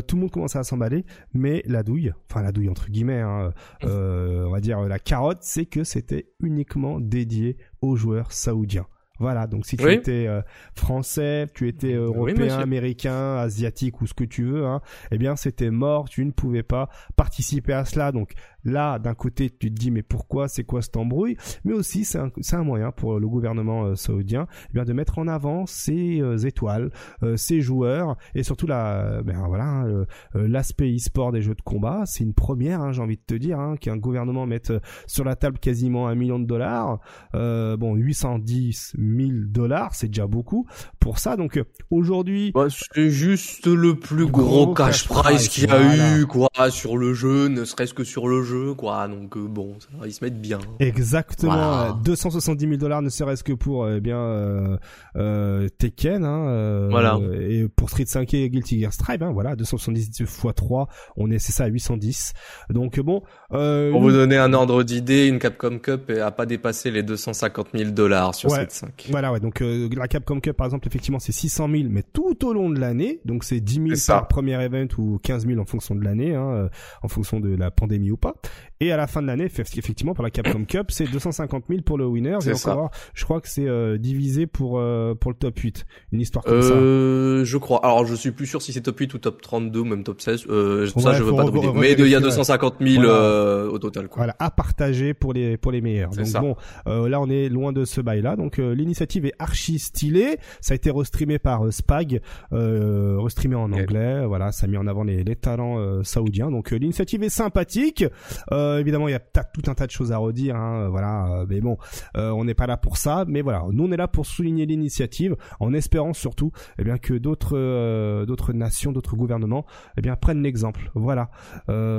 tout 0.00 0.16
le 0.16 0.20
monde 0.20 0.30
commençait 0.30 0.58
à 0.58 0.64
s'emballer, 0.64 1.04
mais 1.32 1.62
la 1.66 1.82
douille, 1.82 2.12
enfin 2.28 2.42
la 2.42 2.52
douille 2.52 2.68
entre 2.68 2.90
guillemets, 2.90 3.20
hein, 3.20 3.52
on 3.82 4.50
va 4.50 4.60
dire 4.60 4.80
la 4.80 4.98
carotte, 4.98 5.38
c'est 5.42 5.66
que 5.66 5.84
c'était 5.84 6.30
uniquement 6.40 7.00
dédié 7.00 7.56
aux 7.80 7.96
joueurs 7.96 8.32
saoudiens. 8.32 8.86
Voilà, 9.20 9.46
donc 9.46 9.66
si 9.66 9.76
tu 9.76 9.92
étais 9.92 10.26
euh, 10.26 10.40
français, 10.74 11.46
tu 11.54 11.68
étais 11.68 11.92
européen, 11.92 12.58
américain, 12.58 13.36
asiatique 13.36 14.00
ou 14.00 14.06
ce 14.06 14.14
que 14.14 14.24
tu 14.24 14.44
veux, 14.44 14.64
hein, 14.64 14.80
eh 15.10 15.18
bien 15.18 15.36
c'était 15.36 15.70
mort, 15.70 16.08
tu 16.08 16.24
ne 16.24 16.30
pouvais 16.30 16.62
pas 16.62 16.88
participer 17.16 17.74
à 17.74 17.84
cela. 17.84 18.12
Donc 18.12 18.32
Là, 18.64 18.98
d'un 18.98 19.14
côté, 19.14 19.50
tu 19.50 19.72
te 19.72 19.78
dis 19.78 19.90
mais 19.90 20.02
pourquoi, 20.02 20.48
c'est 20.48 20.64
quoi 20.64 20.82
cette 20.82 20.96
embrouille? 20.96 21.36
Mais 21.64 21.72
aussi, 21.72 22.04
c'est 22.04 22.18
un, 22.18 22.30
un, 22.52 22.62
moyen 22.62 22.92
pour 22.92 23.18
le 23.18 23.28
gouvernement 23.28 23.84
euh, 23.84 23.94
saoudien 23.94 24.46
eh 24.70 24.72
bien 24.74 24.84
de 24.84 24.92
mettre 24.92 25.18
en 25.18 25.28
avant 25.28 25.66
ses 25.66 26.20
euh, 26.20 26.36
étoiles, 26.38 26.90
euh, 27.22 27.36
ses 27.36 27.60
joueurs 27.60 28.16
et 28.34 28.42
surtout 28.42 28.66
la, 28.66 29.22
ben 29.22 29.46
voilà, 29.46 29.64
hein, 29.64 30.04
l'aspect 30.34 30.94
e-sport 30.94 31.32
des 31.32 31.42
jeux 31.42 31.54
de 31.54 31.62
combat. 31.62 32.02
C'est 32.06 32.24
une 32.24 32.34
première, 32.34 32.80
hein, 32.80 32.92
j'ai 32.92 33.02
envie 33.02 33.16
de 33.16 33.22
te 33.26 33.34
dire, 33.34 33.58
hein, 33.58 33.76
qu'un 33.76 33.96
gouvernement 33.96 34.46
mette 34.46 34.72
sur 35.06 35.24
la 35.24 35.36
table 35.36 35.58
quasiment 35.58 36.08
un 36.08 36.14
million 36.14 36.38
de 36.38 36.46
dollars. 36.46 37.00
bon, 37.32 37.94
810 37.94 38.96
000 38.98 39.30
dollars, 39.46 39.94
c'est 39.94 40.08
déjà 40.08 40.26
beaucoup 40.26 40.66
pour 40.98 41.18
ça. 41.18 41.36
Donc 41.36 41.62
aujourd'hui, 41.90 42.52
bah, 42.52 42.66
c'est 42.70 43.10
juste 43.10 43.66
le 43.66 43.98
plus 43.98 44.26
gros, 44.26 44.74
cash 44.74 45.08
prize 45.08 45.48
qu'il 45.48 45.68
y 45.68 45.72
a 45.72 46.18
eu, 46.18 46.26
quoi, 46.26 46.48
sur 46.70 46.96
le 46.96 47.14
jeu, 47.14 47.48
ne 47.48 47.64
serait-ce 47.64 47.94
que 47.94 48.04
sur 48.04 48.28
le 48.28 48.42
jeu 48.42 48.49
quoi. 48.76 49.08
Donc 49.08 49.36
euh, 49.36 49.46
bon, 49.46 49.76
ça, 49.78 50.06
ils 50.06 50.12
se 50.12 50.24
mettent 50.24 50.40
bien. 50.40 50.58
Exactement. 50.78 51.92
270 52.04 52.66
000 52.66 52.76
dollars, 52.76 53.02
ne 53.02 53.08
serait-ce 53.08 53.44
que 53.44 53.52
pour 53.52 53.88
eh 53.88 54.00
bien 54.00 54.18
euh, 54.18 54.76
euh, 55.16 55.68
Tekken, 55.78 56.24
hein, 56.24 56.88
voilà. 56.90 57.18
Et 57.40 57.68
pour 57.68 57.90
Street 57.90 58.06
5 58.06 58.32
et 58.34 58.50
Guilty 58.50 58.80
Gear 58.80 58.92
Strive, 58.92 59.22
hein, 59.22 59.32
voilà, 59.32 59.56
270 59.56 60.20
x 60.20 60.46
3, 60.54 60.88
on 61.16 61.30
est 61.30 61.38
c'est 61.38 61.52
ça 61.52 61.64
à 61.64 61.68
810. 61.68 62.32
Donc 62.70 62.98
bon. 63.00 63.22
pour 63.50 64.00
vous 64.00 64.12
donner 64.12 64.36
un 64.36 64.52
ordre 64.52 64.82
d'idée, 64.82 65.26
une 65.26 65.38
Capcom 65.38 65.78
Cup 65.78 66.10
a 66.10 66.30
pas 66.30 66.46
dépassé 66.46 66.90
les 66.90 67.02
250 67.02 67.68
000 67.74 67.90
dollars 67.90 68.34
sur 68.34 68.50
ouais, 68.50 68.66
Street 68.66 68.68
5. 68.70 69.08
Voilà, 69.10 69.32
ouais. 69.32 69.40
Donc 69.40 69.60
la 69.60 70.08
Capcom 70.08 70.40
Cup, 70.40 70.56
par 70.56 70.66
exemple, 70.66 70.86
effectivement, 70.86 71.18
c'est 71.18 71.32
600 71.32 71.68
000, 71.70 71.84
mais 71.90 72.02
tout 72.02 72.46
au 72.46 72.52
long 72.52 72.70
de 72.70 72.78
l'année. 72.78 73.20
Donc 73.24 73.44
c'est 73.44 73.60
10 73.60 73.74
000 73.74 73.86
par 74.06 74.28
premier 74.28 74.62
event 74.62 74.88
ou 74.98 75.18
15 75.22 75.46
000 75.46 75.60
en 75.60 75.64
fonction 75.64 75.94
de 75.94 76.04
l'année, 76.04 76.34
hein, 76.34 76.68
en 77.02 77.08
fonction 77.08 77.40
de 77.40 77.54
la 77.54 77.70
pandémie 77.70 78.10
ou 78.10 78.16
pas. 78.16 78.34
Et 78.82 78.92
à 78.92 78.96
la 78.96 79.06
fin 79.06 79.20
de 79.20 79.26
l'année, 79.26 79.44
effectivement, 79.44 80.14
pour 80.14 80.24
la 80.24 80.30
Capcom 80.30 80.64
Cup, 80.64 80.86
c'est 80.90 81.04
250 81.04 81.64
000 81.68 81.82
pour 81.82 81.98
le 81.98 82.06
winner. 82.06 82.38
Et 82.46 82.52
encore, 82.54 82.90
je 83.12 83.24
crois 83.24 83.42
que 83.42 83.48
c'est 83.48 83.68
euh, 83.68 83.98
divisé 83.98 84.46
pour 84.46 84.78
euh, 84.78 85.14
pour 85.14 85.30
le 85.30 85.36
top 85.36 85.58
8. 85.58 85.84
Une 86.12 86.20
histoire 86.22 86.42
comme 86.42 86.54
euh, 86.54 87.40
ça. 87.40 87.44
Je 87.44 87.58
crois. 87.58 87.84
Alors, 87.84 88.06
je 88.06 88.14
suis 88.14 88.30
plus 88.30 88.46
sûr 88.46 88.62
si 88.62 88.72
c'est 88.72 88.80
top 88.80 88.98
8 88.98 89.12
ou 89.12 89.18
top 89.18 89.42
32 89.42 89.80
ou 89.80 89.84
même 89.84 90.02
top 90.02 90.22
16. 90.22 90.46
Euh, 90.48 90.86
ça, 90.96 91.12
je 91.12 91.22
veux 91.22 91.36
pas 91.36 91.44
te 91.44 91.58
dire. 91.58 91.74
Mais 91.74 91.92
il 91.92 92.08
y 92.08 92.14
a 92.14 92.20
250 92.20 92.76
000 92.80 93.04
au 93.04 93.78
total. 93.78 94.08
Quoi. 94.08 94.16
Voilà, 94.16 94.34
à 94.38 94.50
partager 94.50 95.12
pour 95.12 95.34
les 95.34 95.58
pour 95.58 95.72
les 95.72 95.82
meilleurs. 95.82 96.12
Donc 96.12 96.32
bon, 96.32 96.56
là, 96.86 97.20
on 97.20 97.28
est 97.28 97.50
loin 97.50 97.74
de 97.74 97.84
ce 97.84 98.00
bail-là. 98.00 98.36
Donc 98.36 98.56
l'initiative 98.56 99.26
est 99.26 99.34
archi 99.38 99.78
stylée. 99.78 100.38
Ça 100.62 100.72
a 100.72 100.76
été 100.76 100.90
restreamé 100.90 101.38
par 101.38 101.70
Spag, 101.70 102.22
restreamé 102.50 103.56
en 103.56 103.70
anglais. 103.72 104.24
Voilà, 104.24 104.52
ça 104.52 104.64
a 104.64 104.68
mis 104.70 104.78
en 104.78 104.86
avant 104.86 105.04
les, 105.04 105.22
les 105.22 105.36
talents 105.36 106.02
saoudiens. 106.02 106.50
Donc 106.50 106.70
l'initiative 106.70 107.22
est 107.24 107.28
sympathique. 107.28 108.06
Euh, 108.52 108.70
euh, 108.70 108.78
évidemment, 108.78 109.08
il 109.08 109.12
y 109.12 109.14
a 109.14 109.20
tout 109.20 109.70
un 109.70 109.74
tas 109.74 109.86
de 109.86 109.90
choses 109.90 110.12
à 110.12 110.18
redire, 110.18 110.56
hein, 110.56 110.88
voilà. 110.88 111.26
Euh, 111.32 111.46
mais 111.48 111.60
bon, 111.60 111.76
euh, 112.16 112.30
on 112.30 112.44
n'est 112.44 112.54
pas 112.54 112.66
là 112.66 112.76
pour 112.76 112.96
ça. 112.96 113.24
Mais 113.26 113.42
voilà, 113.42 113.64
nous 113.70 113.84
on 113.84 113.92
est 113.92 113.96
là 113.96 114.08
pour 114.08 114.26
souligner 114.26 114.66
l'initiative, 114.66 115.36
en 115.58 115.72
espérant 115.72 116.12
surtout, 116.12 116.52
eh 116.78 116.84
bien, 116.84 116.98
que 116.98 117.14
d'autres, 117.14 118.24
d'autres 118.24 118.52
nations, 118.52 118.92
d'autres 118.92 119.16
gouvernements, 119.16 119.66
eh 119.96 120.02
bien, 120.02 120.16
prennent 120.16 120.42
l'exemple. 120.42 120.90
Voilà. 120.94 121.30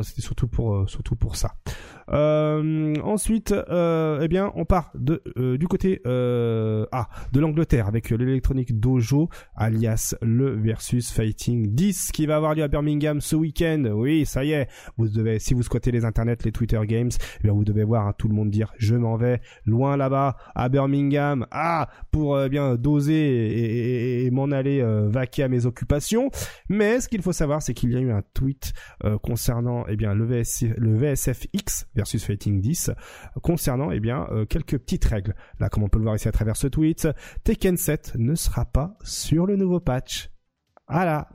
C'était 0.03 0.21
surtout 0.21 0.47
pour, 0.47 0.89
surtout 0.89 1.15
pour 1.15 1.35
ça. 1.35 1.53
Euh, 2.13 2.95
ensuite, 3.03 3.51
euh, 3.51 4.19
eh 4.21 4.27
bien, 4.27 4.51
on 4.55 4.65
part 4.65 4.91
de, 4.95 5.21
euh, 5.37 5.57
du 5.57 5.67
côté 5.67 6.01
euh, 6.05 6.85
ah, 6.91 7.07
de 7.31 7.39
l'Angleterre 7.39 7.87
avec 7.87 8.09
l'électronique 8.09 8.79
Dojo, 8.79 9.29
alias 9.55 10.15
le 10.21 10.51
versus 10.55 11.11
Fighting 11.11 11.73
10, 11.73 12.11
qui 12.11 12.25
va 12.25 12.35
avoir 12.35 12.55
lieu 12.55 12.63
à 12.63 12.67
Birmingham 12.67 13.21
ce 13.21 13.35
week-end. 13.35 13.83
Oui, 13.93 14.25
ça 14.25 14.43
y 14.43 14.51
est. 14.51 14.67
Vous 14.97 15.07
devez, 15.07 15.39
si 15.39 15.53
vous 15.53 15.63
squattez 15.63 15.91
les 15.91 16.05
internets, 16.05 16.37
les 16.43 16.51
Twitter 16.51 16.79
Games, 16.85 17.11
eh 17.39 17.43
bien, 17.43 17.53
vous 17.53 17.63
devez 17.63 17.83
voir 17.83 18.07
hein, 18.07 18.13
tout 18.17 18.27
le 18.27 18.35
monde 18.35 18.49
dire 18.49 18.73
je 18.77 18.95
m'en 18.95 19.15
vais 19.15 19.41
loin 19.65 19.95
là-bas 19.97 20.35
à 20.55 20.69
Birmingham, 20.69 21.45
ah, 21.51 21.89
pour 22.11 22.35
euh, 22.35 22.49
bien 22.49 22.75
doser 22.75 23.13
et, 23.13 24.25
et, 24.25 24.31
m'en 24.31 24.51
aller 24.51 24.81
vaquer 25.07 25.43
à 25.43 25.47
mes 25.47 25.65
occupations. 25.65 26.29
Mais 26.69 26.99
ce 26.99 27.07
qu'il 27.07 27.21
faut 27.21 27.31
savoir, 27.31 27.61
c'est 27.61 27.73
qu'il 27.73 27.91
y 27.91 27.95
a 27.95 27.99
eu 27.99 28.11
un 28.11 28.23
tweet 28.33 28.73
concernant 29.21 29.85
eh 29.87 29.95
bien 29.95 30.13
le, 30.13 30.25
VS, 30.25 30.65
le 30.77 30.95
VSFX 30.95 31.87
versus 32.01 32.25
Fighting 32.25 32.61
10 32.61 32.91
concernant 33.43 33.91
eh 33.91 33.99
bien 33.99 34.27
euh, 34.31 34.45
quelques 34.45 34.79
petites 34.79 35.05
règles. 35.05 35.35
Là, 35.59 35.69
comme 35.69 35.83
on 35.83 35.89
peut 35.89 35.99
le 35.99 36.03
voir 36.03 36.15
ici 36.15 36.27
à 36.27 36.31
travers 36.31 36.57
ce 36.57 36.67
tweet, 36.67 37.07
Tekken 37.43 37.77
7 37.77 38.13
ne 38.15 38.33
sera 38.33 38.65
pas 38.65 38.97
sur 39.03 39.45
le 39.45 39.55
nouveau 39.55 39.79
patch. 39.79 40.31
Voilà. 40.87 41.29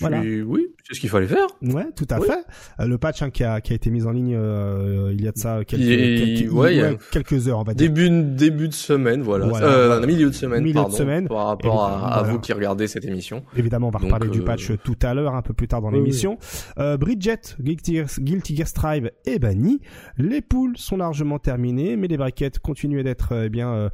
Voilà. 0.00 0.20
Oui, 0.20 0.68
c'est 0.86 0.94
ce 0.94 1.00
qu'il 1.00 1.08
fallait 1.08 1.26
faire. 1.26 1.46
Ouais, 1.62 1.86
tout 1.96 2.06
à 2.10 2.20
fait. 2.20 2.44
Euh, 2.80 2.86
le 2.86 2.98
patch 2.98 3.22
hein, 3.22 3.30
qui, 3.30 3.42
a, 3.44 3.60
qui 3.60 3.72
a 3.72 3.76
été 3.76 3.90
mis 3.90 4.04
en 4.06 4.10
ligne 4.10 4.36
euh, 4.36 5.10
il 5.12 5.24
y 5.24 5.28
a 5.28 5.32
de 5.32 5.38
ça 5.38 5.64
quelques, 5.64 5.84
quelques, 5.84 6.52
ouais, 6.52 6.98
quelques 7.10 7.48
heures, 7.48 7.60
on 7.60 7.62
va 7.62 7.72
dire. 7.72 7.88
Début, 7.88 8.10
début 8.10 8.68
de 8.68 8.74
semaine, 8.74 9.22
voilà. 9.22 9.46
voilà. 9.46 9.66
Euh, 9.66 10.06
milieu 10.06 10.28
de 10.28 10.34
semaine, 10.34 10.62
milieu 10.62 10.74
pardon, 10.74 10.90
de 10.90 10.94
semaine. 10.94 11.28
Par 11.28 11.46
rapport 11.46 11.82
à, 11.82 12.18
à, 12.18 12.22
vous 12.24 12.38
qui 12.38 12.52
regardez 12.52 12.88
cette 12.88 13.06
émission. 13.06 13.42
Évidemment, 13.56 13.88
on 13.88 13.90
va 13.90 13.98
reparler 13.98 14.28
du 14.28 14.42
patch 14.42 14.72
tout 14.84 14.98
à 15.02 15.14
l'heure, 15.14 15.34
un 15.34 15.42
peu 15.42 15.54
plus 15.54 15.68
tard 15.68 15.80
dans 15.80 15.90
l'émission. 15.90 16.38
Euh, 16.78 16.98
Bridget, 16.98 17.56
Guilty, 17.60 18.02
Guilty 18.20 18.56
Gear 18.56 18.68
Strive 18.68 19.10
est 19.24 19.38
banni. 19.38 19.80
Les 20.18 20.42
poules 20.42 20.76
sont 20.76 20.98
largement 20.98 21.38
terminées, 21.38 21.96
mais 21.96 22.06
les 22.06 22.18
braquettes 22.18 22.58
continuent 22.58 23.02
d'être 23.02 23.44
eh 23.46 23.48
bien 23.48 23.88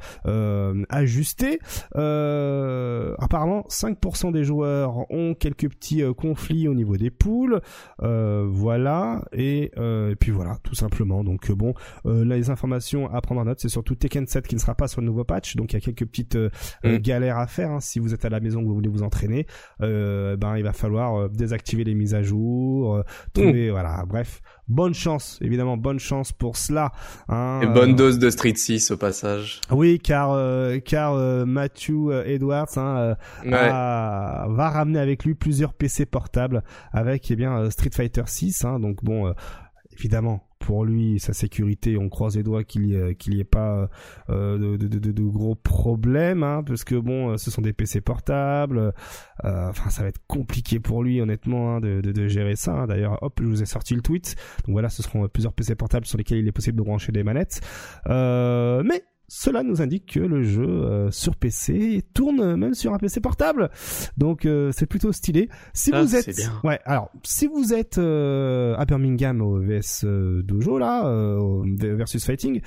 ajustées. 0.89 1.59
apparemment, 1.93 3.65
5% 3.69 4.33
des 4.33 4.43
joueurs 4.43 5.09
ont 5.09 5.33
quelques 5.33 5.69
petits 5.69 5.92
conflits 6.17 6.67
au 6.67 6.73
niveau 6.73 6.97
des 6.97 7.09
poules, 7.09 7.61
euh, 8.01 8.47
voilà, 8.49 9.23
et, 9.31 9.71
euh, 9.77 10.11
et, 10.11 10.15
puis 10.15 10.31
voilà, 10.31 10.57
tout 10.63 10.75
simplement. 10.75 11.23
Donc 11.23 11.49
euh, 11.49 11.55
bon, 11.55 11.73
là 12.05 12.35
les 12.35 12.49
informations 12.49 13.11
à 13.13 13.21
prendre 13.21 13.41
en 13.41 13.45
note, 13.45 13.59
c'est 13.59 13.69
surtout 13.69 13.95
Tekken 13.95 14.27
7 14.27 14.47
qui 14.47 14.55
ne 14.55 14.59
sera 14.59 14.75
pas 14.75 14.87
sur 14.87 15.01
le 15.01 15.07
nouveau 15.07 15.23
patch, 15.23 15.55
donc 15.55 15.73
il 15.73 15.75
y 15.75 15.77
a 15.77 15.81
quelques 15.81 16.05
petites 16.05 16.37
mm. 16.83 16.97
galères 16.97 17.37
à 17.37 17.47
faire. 17.47 17.71
Hein. 17.71 17.79
Si 17.79 17.99
vous 17.99 18.13
êtes 18.13 18.25
à 18.25 18.29
la 18.29 18.39
maison, 18.39 18.61
que 18.61 18.67
vous 18.67 18.75
voulez 18.75 18.89
vous 18.89 19.03
entraîner, 19.03 19.45
ben 19.79 20.55
il 20.57 20.63
va 20.63 20.73
falloir 20.73 21.29
désactiver 21.29 21.83
les 21.83 21.95
mises 21.95 22.13
à 22.13 22.23
jour, 22.23 23.03
trouver, 23.33 23.69
mm. 23.69 23.71
voilà, 23.71 24.03
bref, 24.07 24.41
bonne 24.67 24.93
chance, 24.93 25.39
évidemment, 25.41 25.77
bonne 25.77 25.99
chance 25.99 26.31
pour 26.31 26.57
cela. 26.57 26.91
Hein, 27.29 27.61
Et 27.63 27.67
bonne 27.67 27.95
dose 27.95 28.19
de 28.19 28.29
Street 28.29 28.55
6 28.55 28.91
au 28.91 28.97
passage. 28.97 29.61
Oui, 29.71 29.99
car 29.99 30.37
car 30.85 31.15
Matthew 31.45 32.11
Edwards 32.25 32.77
hein, 32.77 33.15
va 33.43 34.69
ramener 34.69 34.99
avec 34.99 35.25
lui 35.25 35.35
plusieurs 35.35 35.73
PC 35.73 36.05
portables 36.05 36.63
avec 36.91 37.29
eh 37.31 37.35
bien 37.35 37.57
euh, 37.57 37.69
Street 37.69 37.91
Fighter 37.93 38.23
6 38.25 38.65
hein, 38.65 38.79
donc 38.79 39.03
bon 39.03 39.27
euh, 39.27 39.33
évidemment 39.97 40.47
pour 40.63 40.85
lui 40.85 41.19
sa 41.19 41.33
sécurité 41.33 41.97
on 41.97 42.07
croise 42.07 42.37
les 42.37 42.43
doigts 42.43 42.63
qu'il 42.63 42.85
y 42.85 43.15
qu'il 43.15 43.35
y 43.35 43.41
ait 43.41 43.43
pas 43.43 43.89
euh, 44.29 44.57
de, 44.57 44.77
de, 44.77 44.97
de, 44.97 45.11
de, 45.11 45.23
gros 45.23 45.55
problèmes 45.55 46.43
hein, 46.43 46.63
parce 46.65 46.85
que 46.85 46.95
bon 46.95 47.37
ce 47.37 47.51
sont 47.51 47.61
des 47.61 47.73
PC 47.73 47.99
portables 47.99 48.93
enfin 49.43 49.89
ça 49.89 50.03
va 50.03 50.07
être 50.07 50.21
compliqué 50.27 50.79
pour 50.79 51.03
lui 51.03 51.19
honnêtement 51.19 51.75
hein, 51.75 51.79
de, 51.81 51.99
de, 51.99 52.27
gérer 52.27 52.55
ça 52.55 52.73
hein. 52.73 52.87
d'ailleurs 52.87 53.21
hop 53.21 53.39
je 53.41 53.47
vous 53.47 53.61
ai 53.61 53.65
sorti 53.65 53.93
le 53.93 54.01
tweet 54.01 54.35
donc 54.65 54.73
voilà 54.73 54.87
ce 54.87 55.03
seront 55.03 55.27
plusieurs 55.27 55.53
PC 55.53 55.75
portables 55.75 56.05
sur 56.05 56.17
lesquels 56.17 56.37
il 56.37 56.47
est 56.47 56.53
possible 56.53 56.77
de 56.77 56.83
brancher 56.83 57.11
des 57.11 57.23
manettes 57.23 57.59
mais 58.07 59.03
cela 59.35 59.63
nous 59.63 59.81
indique 59.81 60.13
que 60.13 60.19
le 60.19 60.43
jeu 60.43 60.61
euh, 60.63 61.09
sur 61.09 61.35
PC 61.35 62.03
tourne 62.13 62.55
même 62.55 62.75
sur 62.75 62.93
un 62.93 62.99
PC 62.99 63.19
portable. 63.19 63.71
Donc 64.15 64.45
euh, 64.45 64.71
c'est 64.71 64.85
plutôt 64.85 65.11
stylé. 65.11 65.49
Si 65.73 65.89
vous 65.89 66.15
êtes 66.15 66.51
ouais, 66.63 66.79
alors 66.85 67.09
si 67.23 67.47
vous 67.47 67.73
êtes 67.73 67.97
euh, 67.97 68.75
à 68.77 68.85
Birmingham 68.85 69.41
au 69.41 69.59
VS 69.59 70.05
Dojo 70.43 70.77
là 70.77 71.11
versus 71.79 72.23
Fighting, 72.23 72.61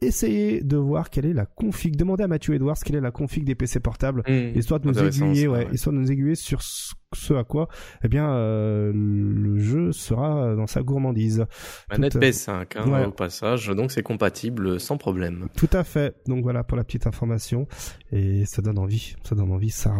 essayez 0.00 0.62
de 0.62 0.78
voir 0.78 1.10
quelle 1.10 1.26
est 1.26 1.34
la 1.34 1.44
config. 1.44 1.94
Demandez 1.94 2.24
à 2.24 2.28
Mathieu 2.28 2.54
Edwards 2.54 2.78
quelle 2.82 2.96
est 2.96 3.02
la 3.02 3.10
config 3.10 3.44
des 3.44 3.54
PC 3.54 3.80
portables, 3.80 4.22
mmh, 4.26 4.58
histoire 4.58 4.80
de 4.80 4.88
nous 4.88 4.98
aiguiller, 4.98 5.46
ouais, 5.46 5.68
histoire 5.72 5.94
de 5.94 6.00
nous 6.00 6.10
aiguiller 6.10 6.36
sur 6.36 6.62
ce 6.62 6.94
à 7.30 7.42
quoi, 7.42 7.68
eh 8.04 8.08
bien, 8.08 8.30
euh, 8.30 8.92
le 8.94 9.58
jeu 9.58 9.90
sera 9.90 10.54
dans 10.54 10.68
sa 10.68 10.82
gourmandise. 10.82 11.44
Manette 11.90 12.14
PS5 12.14 12.78
hein, 12.78 13.08
au 13.08 13.10
passage, 13.10 13.66
donc 13.66 13.90
c'est 13.90 14.04
compatible 14.04 14.78
sans 14.78 14.96
problème. 14.96 15.48
Tout 15.56 15.70
à 15.72 15.82
fait. 15.82 16.14
Donc 16.28 16.44
voilà 16.44 16.62
pour 16.62 16.76
la 16.76 16.84
petite 16.84 17.08
information 17.08 17.66
et 18.12 18.44
ça 18.46 18.62
donne 18.62 18.78
envie, 18.78 19.16
ça 19.24 19.34
donne 19.34 19.50
envie, 19.50 19.70
ça 19.70 19.90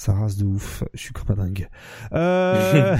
ça 0.00 0.14
rase 0.14 0.38
de 0.38 0.46
ouf. 0.46 0.82
Je 0.94 0.98
suis 0.98 1.12
pas 1.12 1.34
dingue. 1.34 1.68
Euh, 2.12 2.96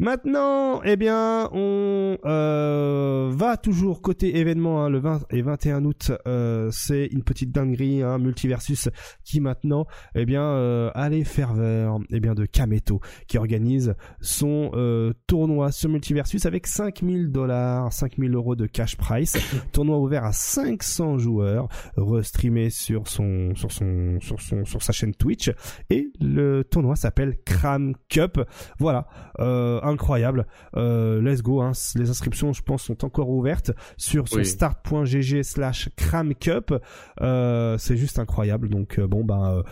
Maintenant, 0.00 0.80
eh 0.82 0.96
bien, 0.96 1.50
on 1.52 2.16
euh, 2.24 3.30
va 3.34 3.58
toujours 3.58 4.00
côté 4.00 4.38
événement, 4.38 4.82
hein, 4.82 4.88
le 4.88 4.98
20 4.98 5.26
et 5.28 5.42
21 5.42 5.84
août, 5.84 6.10
euh, 6.26 6.70
c'est 6.72 7.04
une 7.12 7.22
petite 7.22 7.52
dinguerie, 7.52 8.02
hein, 8.02 8.16
Multiversus, 8.16 8.88
qui 9.24 9.42
maintenant, 9.42 9.84
eh 10.14 10.24
bien, 10.24 10.42
euh, 10.42 10.90
a 10.94 11.10
les 11.10 11.22
ferveurs, 11.22 11.98
eh 12.08 12.18
bien, 12.18 12.34
de 12.34 12.46
Kameto, 12.46 13.02
qui 13.26 13.36
organise 13.36 13.94
son 14.22 14.70
euh, 14.72 15.12
tournoi 15.26 15.70
sur 15.70 15.90
Multiversus 15.90 16.46
avec 16.46 16.66
5000 16.66 17.30
dollars, 17.30 17.92
5000 17.92 18.34
euros 18.34 18.56
de 18.56 18.64
cash 18.64 18.96
price, 18.96 19.36
tournoi 19.72 19.98
ouvert 19.98 20.24
à 20.24 20.32
500 20.32 21.18
joueurs, 21.18 21.68
restreamé 21.98 22.70
sur 22.70 23.06
son, 23.06 23.54
sur 23.54 23.70
son, 23.70 24.18
sur 24.22 24.40
son, 24.40 24.64
sur 24.64 24.82
sa 24.82 24.94
chaîne 24.94 25.12
Twitch, 25.12 25.50
et 25.90 26.10
le 26.20 26.62
tournoi 26.64 26.96
s'appelle 26.96 27.36
Cram 27.44 27.94
Cup. 28.08 28.40
Voilà. 28.78 29.06
Euh, 29.38 29.80
incroyable. 29.82 30.46
Euh, 30.76 31.20
let's 31.20 31.42
go. 31.42 31.60
Hein. 31.60 31.72
Les 31.96 32.10
inscriptions, 32.10 32.52
je 32.52 32.62
pense, 32.62 32.82
sont 32.82 33.04
encore 33.04 33.30
ouvertes 33.30 33.72
sur 33.96 34.26
start.gg 34.28 35.42
slash 35.42 35.88
cramcup. 35.96 36.74
Euh, 37.20 37.78
c'est 37.78 37.96
juste 37.96 38.18
incroyable. 38.18 38.68
Donc 38.68 38.98
euh, 38.98 39.06
bon. 39.06 39.26
Euh, 39.30 39.62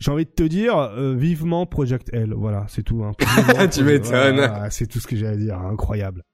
j'ai 0.00 0.10
envie 0.10 0.24
de 0.24 0.30
te 0.30 0.42
dire, 0.42 0.90
vivement 1.14 1.66
Project 1.66 2.12
L. 2.12 2.34
Voilà, 2.36 2.66
c'est 2.68 2.82
tout. 2.82 3.04
Hein. 3.04 3.12
tu 3.72 3.84
m'étonnes. 3.84 4.68
c'est 4.70 4.88
tout 4.88 4.98
ce 4.98 5.06
que 5.06 5.14
j'ai 5.14 5.28
à 5.28 5.36
dire. 5.36 5.56
Incroyable. 5.60 6.24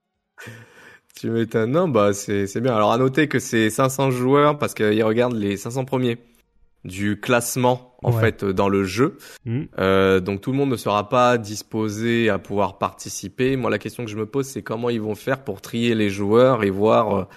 Tu 1.15 1.29
m'étonnes. 1.29 1.73
Non, 1.73 1.87
bah 1.87 2.15
c'est 2.15 2.47
c'est 2.47 2.63
bien. 2.63 2.75
Alors 2.75 2.91
à 2.91 2.97
noter 2.97 3.29
que 3.29 3.39
c'est 3.39 3.69
500 3.69 4.13
joueurs 4.13 4.57
parce 4.57 4.73
qu'ils 4.73 5.05
regardent 5.05 5.37
les 5.37 5.59
500 5.59 5.85
premiers 5.85 6.19
du 6.85 7.21
classement 7.21 7.97
en 8.03 8.13
fait 8.13 8.45
dans 8.45 8.69
le 8.69 8.85
jeu. 8.85 9.19
Mm. 9.45 9.63
Euh, 9.79 10.21
donc 10.21 10.41
tout 10.41 10.53
le 10.53 10.57
monde 10.57 10.71
ne 10.71 10.77
sera 10.77 11.09
pas 11.09 11.39
disposé 11.39 12.31
à 12.31 12.39
pouvoir 12.39 12.79
participer. 12.79 13.57
Moi 13.57 13.71
la 13.71 13.79
question 13.79 14.05
que 14.05 14.11
je 14.11 14.17
me 14.17 14.27
pose 14.27 14.47
c'est 14.47 14.63
comment 14.63 14.91
ils 14.91 15.01
vont 15.01 15.15
faire 15.15 15.45
pour 15.45 15.61
trier 15.61 15.95
les 15.95 16.11
joueurs 16.11 16.65
et 16.65 16.71
voir 16.71 17.29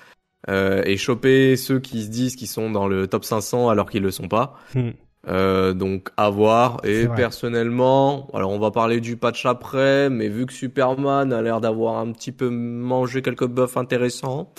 euh, 0.50 0.82
et 0.86 0.98
choper 0.98 1.56
ceux 1.56 1.80
qui 1.80 2.04
se 2.04 2.10
disent 2.10 2.36
qu'ils 2.36 2.48
sont 2.48 2.70
dans 2.70 2.88
le 2.88 3.08
top 3.08 3.26
500 3.26 3.70
alors 3.70 3.90
qu'ils 3.90 4.04
le 4.04 4.12
sont 4.12 4.28
pas. 4.28 4.58
Mm. 4.76 4.92
Euh, 5.28 5.74
donc 5.74 6.10
à 6.18 6.30
voir. 6.30 6.82
Et 6.84 7.08
personnellement, 7.08 8.28
alors 8.34 8.52
on 8.52 8.60
va 8.60 8.72
parler 8.72 9.00
du 9.00 9.16
patch 9.16 9.46
après, 9.46 10.10
mais 10.10 10.28
vu 10.28 10.46
que 10.46 10.52
Superman 10.54 11.32
a 11.32 11.42
l'air 11.42 11.62
d'avoir 11.62 11.98
un 11.98 12.12
petit 12.12 12.34
peu 12.34 12.50
mangé 12.50 13.22
quelques 13.22 13.48
buffs 13.48 13.78
intéressants, 13.78 14.52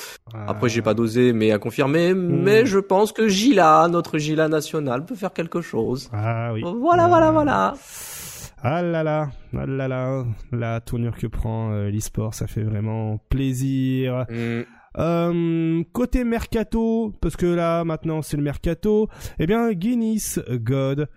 après 0.46 0.70
j'ai 0.70 0.80
pas 0.80 0.94
dosé, 0.94 1.34
mais 1.34 1.52
à 1.52 1.58
confirmer. 1.58 2.14
Hmm. 2.14 2.42
Mais 2.42 2.64
je 2.64 2.78
pense 2.78 3.12
que 3.12 3.28
Gila, 3.28 3.88
notre 3.88 4.16
Gila 4.16 4.48
national, 4.48 5.04
peut 5.04 5.16
faire 5.16 5.34
quelque 5.34 5.60
chose. 5.60 6.08
Ah 6.14 6.52
oui. 6.54 6.62
Voilà, 6.80 7.08
voilà, 7.08 7.30
voilà. 7.30 7.74
Ah 8.66 8.80
là 8.80 9.02
là, 9.02 9.28
ah 9.54 9.66
là 9.66 9.88
là, 9.88 10.24
la 10.50 10.80
tournure 10.80 11.18
que 11.18 11.26
prend 11.26 11.72
euh, 11.72 11.90
l'e-sport, 11.90 12.32
ça 12.32 12.46
fait 12.46 12.62
vraiment 12.62 13.18
plaisir. 13.28 14.24
Hmm. 14.30 14.62
Euh, 14.98 15.82
côté 15.92 16.24
mercato, 16.24 17.12
parce 17.20 17.36
que 17.36 17.46
là 17.46 17.84
maintenant 17.84 18.22
c'est 18.22 18.36
le 18.36 18.42
mercato, 18.42 19.08
eh 19.38 19.46
bien 19.46 19.72
Guinness 19.72 20.40
God 20.48 21.08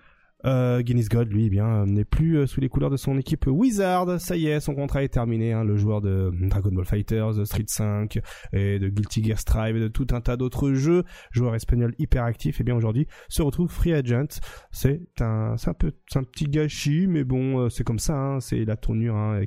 euh, 0.46 0.82
Guinness 0.82 1.10
God, 1.10 1.32
lui, 1.32 1.46
eh 1.46 1.50
bien, 1.50 1.86
n'est 1.86 2.06
plus 2.06 2.38
euh, 2.38 2.48
sous 2.48 2.62
les 2.62 2.70
couleurs 2.70 2.90
de 2.90 2.98
son 2.98 3.18
équipe 3.18 3.48
Wizard. 3.48 4.20
Ça 4.20 4.36
y 4.36 4.48
est, 4.48 4.60
son 4.60 4.76
contrat 4.76 5.04
est 5.04 5.10
terminé. 5.10 5.54
Hein, 5.54 5.64
le 5.64 5.78
joueur 5.78 6.02
de 6.02 6.32
Dragon 6.42 6.72
Ball 6.72 6.86
Fighters, 6.86 7.36
de 7.36 7.46
Street 7.46 7.66
5 7.66 8.20
et 8.54 8.80
de 8.80 8.88
Guilty 8.88 9.24
Gear 9.24 9.40
Strive 9.40 9.78
et 9.78 9.80
de 9.80 9.88
tout 9.88 10.08
un 10.12 10.22
tas 10.22 10.38
d'autres 10.38 10.74
jeux, 10.74 11.04
joueur 11.32 11.56
espagnol 11.56 11.96
hyper 11.98 12.24
actif, 12.24 12.58
eh 12.60 12.64
bien 12.64 12.76
aujourd'hui 12.76 13.08
se 13.30 13.42
retrouve 13.42 13.70
free 13.70 13.94
agent. 13.94 14.40
C'est 14.72 15.02
un, 15.22 15.56
un 15.66 15.74
peu, 15.74 15.92
un 16.16 16.24
petit 16.24 16.46
gâchis, 16.46 17.08
mais 17.08 17.24
bon, 17.24 17.60
euh, 17.60 17.70
c'est 17.70 17.84
comme 17.84 18.00
ça. 18.00 18.16
Hein, 18.16 18.40
c'est 18.40 18.64
la 18.66 18.78
tournure 18.78 19.16
hein, 19.16 19.42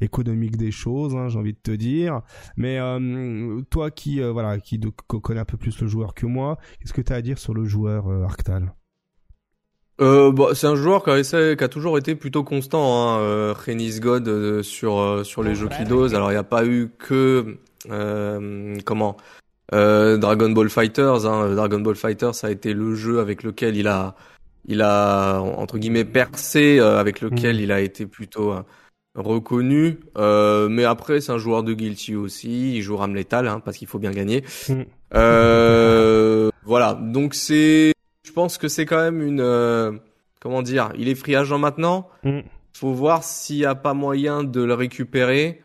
économique 0.00 0.56
des 0.56 0.70
choses. 0.70 1.14
Hein, 1.14 1.28
j'ai 1.28 1.38
envie 1.38 1.54
de 1.54 1.60
te 1.62 1.72
dire. 1.72 2.20
Mais 2.56 2.78
euh, 2.78 3.60
toi 3.70 3.90
qui, 3.90 4.20
voilà, 4.20 4.58
qui 4.58 4.80
connais 5.06 5.40
un 5.40 5.44
peu 5.44 5.56
plus 5.56 5.80
le 5.80 5.86
joueur 5.86 6.14
que 6.14 6.26
moi, 6.26 6.58
qu'est-ce 6.80 6.92
que 6.92 7.00
tu 7.00 7.12
as 7.12 7.16
à 7.16 7.22
dire 7.22 7.38
sur 7.38 7.54
le 7.54 7.64
joueur 7.64 8.08
Arctal? 8.24 8.72
Euh, 10.00 10.32
bah, 10.32 10.48
c'est 10.54 10.66
un 10.66 10.74
joueur 10.74 11.04
qui 11.04 11.10
a, 11.10 11.22
qui 11.54 11.64
a, 11.64 11.68
toujours 11.68 11.98
été 11.98 12.14
plutôt 12.14 12.44
constant, 12.44 13.16
hein, 13.16 13.20
euh, 13.20 13.54
God 14.00 14.26
euh, 14.26 14.62
sur 14.62 14.98
euh, 14.98 15.22
sur 15.22 15.42
les 15.42 15.54
jeux 15.54 15.68
qui 15.68 15.84
dosent. 15.84 16.14
Alors 16.14 16.30
il 16.30 16.34
n'y 16.34 16.40
a 16.40 16.44
pas 16.44 16.64
eu 16.64 16.90
que 16.98 17.58
euh, 17.90 18.76
comment 18.84 19.16
Dragon 19.70 20.50
Ball 20.50 20.70
Fighters. 20.70 21.26
Hein. 21.26 21.54
Dragon 21.54 21.80
Ball 21.80 21.96
Fighters 21.96 22.34
ça 22.34 22.46
a 22.46 22.50
été 22.50 22.72
le 22.72 22.94
jeu 22.94 23.20
avec 23.20 23.42
lequel 23.42 23.76
il 23.76 23.86
a 23.86 24.14
il 24.66 24.80
a 24.80 25.40
entre 25.40 25.78
guillemets 25.78 26.04
percé, 26.04 26.78
avec 26.78 27.20
lequel 27.20 27.56
mm. 27.56 27.60
il 27.60 27.72
a 27.72 27.80
été 27.80 28.06
plutôt 28.06 28.54
reconnu. 29.14 30.00
mais 30.16 30.84
après 30.84 31.20
c'est 31.20 31.32
un 31.32 31.38
joueur 31.38 31.62
de 31.62 31.74
Guilty 31.74 32.16
aussi. 32.16 32.76
Il 32.76 32.82
joue 32.82 32.96
Ram 32.96 33.14
Lethal 33.14 33.46
hein, 33.46 33.60
parce 33.62 33.76
qu'il 33.76 33.88
faut 33.88 33.98
bien 33.98 34.12
gagner. 34.12 34.42
Mm. 34.68 34.82
voilà 36.64 36.94
donc 36.94 37.34
c'est 37.34 37.92
je 38.24 38.32
pense 38.32 38.58
que 38.58 38.68
c'est 38.68 38.86
quand 38.86 39.00
même 39.00 39.22
une 39.22 39.40
euh, 39.40 39.92
comment 40.40 40.62
dire, 40.62 40.90
il 40.98 41.08
est 41.08 41.14
free 41.14 41.36
agent 41.36 41.58
maintenant. 41.58 42.08
Mm. 42.24 42.40
Faut 42.74 42.92
voir 42.92 43.22
s'il 43.22 43.56
y 43.56 43.66
a 43.66 43.74
pas 43.74 43.94
moyen 43.94 44.44
de 44.44 44.60
le 44.60 44.74
récupérer 44.74 45.62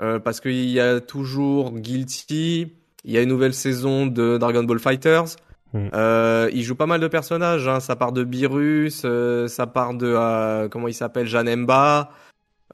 euh, 0.00 0.18
parce 0.18 0.40
qu'il 0.40 0.70
y 0.70 0.80
a 0.80 1.00
toujours 1.00 1.72
Guilty, 1.72 2.72
il 3.04 3.10
y 3.10 3.18
a 3.18 3.22
une 3.22 3.28
nouvelle 3.28 3.54
saison 3.54 4.06
de 4.06 4.38
Dragon 4.38 4.62
Ball 4.62 4.78
Fighters. 4.78 5.36
Mm. 5.72 5.88
Euh, 5.94 6.50
il 6.52 6.62
joue 6.62 6.74
pas 6.74 6.86
mal 6.86 7.00
de 7.00 7.08
personnages, 7.08 7.66
hein. 7.68 7.80
ça 7.80 7.96
part 7.96 8.12
de 8.12 8.24
Beerus, 8.24 9.02
euh, 9.04 9.48
ça 9.48 9.66
part 9.66 9.94
de 9.94 10.06
euh, 10.06 10.68
comment 10.68 10.88
il 10.88 10.94
s'appelle 10.94 11.26
Janemba. 11.26 12.10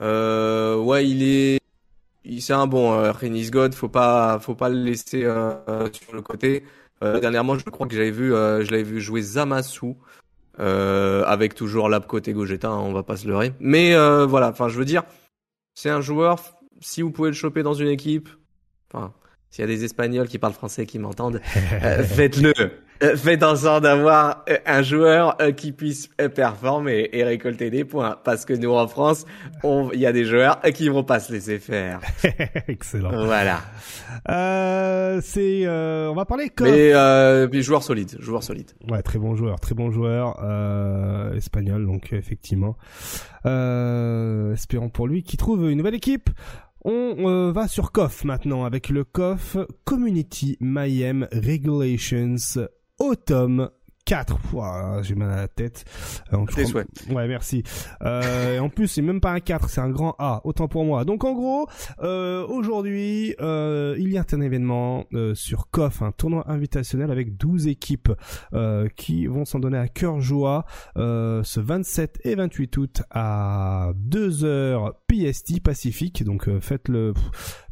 Euh, 0.02 0.76
ouais, 0.76 1.08
il 1.08 1.22
est, 1.22 1.60
c'est 2.40 2.52
un 2.52 2.66
bon 2.66 2.92
euh, 2.92 3.12
Renis 3.12 3.50
God, 3.50 3.74
faut 3.74 3.88
pas, 3.88 4.38
faut 4.40 4.54
pas 4.54 4.68
le 4.68 4.82
laisser 4.82 5.22
sur 5.22 6.14
le 6.14 6.22
côté. 6.22 6.64
Euh, 7.02 7.20
dernièrement, 7.20 7.58
je 7.58 7.64
crois 7.64 7.86
que 7.86 7.94
j'avais 7.94 8.10
vu, 8.10 8.34
euh, 8.34 8.64
je 8.64 8.70
l'avais 8.70 8.82
vu 8.82 9.00
jouer 9.00 9.22
Zamasu. 9.22 9.94
Euh, 10.58 11.22
avec 11.26 11.54
toujours 11.54 11.90
l'ab 11.90 12.06
côté 12.06 12.32
Gogeta, 12.32 12.70
hein, 12.70 12.78
on 12.78 12.94
va 12.94 13.02
pas 13.02 13.18
se 13.18 13.28
leurrer. 13.28 13.52
Mais 13.60 13.94
voilà, 14.24 14.48
enfin 14.48 14.68
je 14.68 14.78
veux 14.78 14.86
dire, 14.86 15.02
c'est 15.74 15.90
un 15.90 16.00
joueur, 16.00 16.38
si 16.80 17.02
vous 17.02 17.10
pouvez 17.10 17.28
le 17.28 17.34
choper 17.34 17.62
dans 17.62 17.74
une 17.74 17.88
équipe, 17.88 18.30
enfin, 18.90 19.12
s'il 19.56 19.62
y 19.62 19.72
a 19.72 19.74
des 19.74 19.84
Espagnols 19.86 20.28
qui 20.28 20.38
parlent 20.38 20.52
français 20.52 20.84
qui 20.84 20.98
m'entendent, 20.98 21.40
faites-le. 22.04 22.52
Euh, 23.02 23.16
faites 23.16 23.42
en 23.42 23.56
sorte 23.56 23.84
d'avoir 23.84 24.44
euh, 24.50 24.56
un 24.66 24.82
joueur 24.82 25.36
euh, 25.40 25.52
qui 25.52 25.72
puisse 25.72 26.08
performer 26.34 27.08
et 27.12 27.24
récolter 27.24 27.70
des 27.70 27.84
points. 27.84 28.18
Parce 28.22 28.44
que 28.44 28.52
nous, 28.52 28.70
en 28.70 28.86
France, 28.86 29.24
il 29.64 29.98
y 29.98 30.04
a 30.04 30.12
des 30.12 30.26
joueurs 30.26 30.60
qui 30.74 30.90
vont 30.90 31.04
pas 31.04 31.20
se 31.20 31.32
laisser 31.32 31.58
faire. 31.58 32.00
Excellent. 32.68 33.24
Voilà. 33.24 33.60
Euh, 34.28 35.20
c'est, 35.22 35.66
on 35.66 36.14
va 36.14 36.26
parler 36.26 36.50
comme. 36.50 36.68
Mais 36.68 36.92
euh, 36.92 37.46
puis 37.48 37.62
joueur 37.62 37.82
solide, 37.82 38.14
joueur 38.18 38.42
solide. 38.42 38.72
Ouais, 38.90 39.00
très 39.00 39.18
bon 39.18 39.36
joueur, 39.36 39.58
très 39.58 39.74
bon 39.74 39.90
joueur 39.90 40.36
espagnol, 41.34 41.86
donc 41.86 42.12
effectivement. 42.12 42.76
espérons 44.52 44.90
pour 44.90 45.06
lui 45.06 45.22
qu'il 45.22 45.38
trouve 45.38 45.70
une 45.70 45.78
nouvelle 45.78 45.94
équipe. 45.94 46.28
On 46.88 47.50
va 47.50 47.66
sur 47.66 47.90
KOF 47.90 48.22
maintenant 48.22 48.64
avec 48.64 48.90
le 48.90 49.02
KOF 49.02 49.56
Community 49.84 50.56
Mayhem 50.60 51.26
Regulations 51.32 52.36
Autumn 53.00 53.70
4. 54.06 55.02
J'ai 55.02 55.14
mal 55.14 55.30
à 55.30 55.36
la 55.36 55.48
tête. 55.48 55.84
Ouais, 57.10 57.28
merci. 57.28 57.62
Euh, 58.02 58.58
en 58.60 58.68
plus, 58.68 58.88
c'est 58.88 59.02
même 59.02 59.20
pas 59.20 59.32
un 59.32 59.40
4, 59.40 59.68
c'est 59.68 59.80
un 59.80 59.90
grand 59.90 60.14
A. 60.18 60.40
Autant 60.44 60.68
pour 60.68 60.84
moi. 60.84 61.04
Donc 61.04 61.24
en 61.24 61.34
gros, 61.34 61.66
euh, 62.02 62.46
aujourd'hui, 62.46 63.34
euh, 63.40 63.96
il 63.98 64.10
y 64.10 64.18
a 64.18 64.24
un 64.32 64.40
événement 64.40 65.04
euh, 65.12 65.34
sur 65.34 65.70
KOF, 65.70 66.02
un 66.02 66.12
tournoi 66.12 66.50
invitationnel 66.50 67.10
avec 67.10 67.36
12 67.36 67.66
équipes 67.68 68.10
euh, 68.54 68.88
qui 68.96 69.26
vont 69.26 69.44
s'en 69.44 69.58
donner 69.58 69.78
à 69.78 69.88
cœur 69.88 70.20
joie 70.20 70.64
ce 70.96 71.60
27 71.60 72.20
et 72.24 72.34
28 72.34 72.76
août 72.76 73.02
à 73.10 73.92
2h 74.08 74.92
PST 75.06 75.60
Pacifique. 75.62 76.24
Donc 76.24 76.48
faites 76.60 76.88
le 76.88 77.12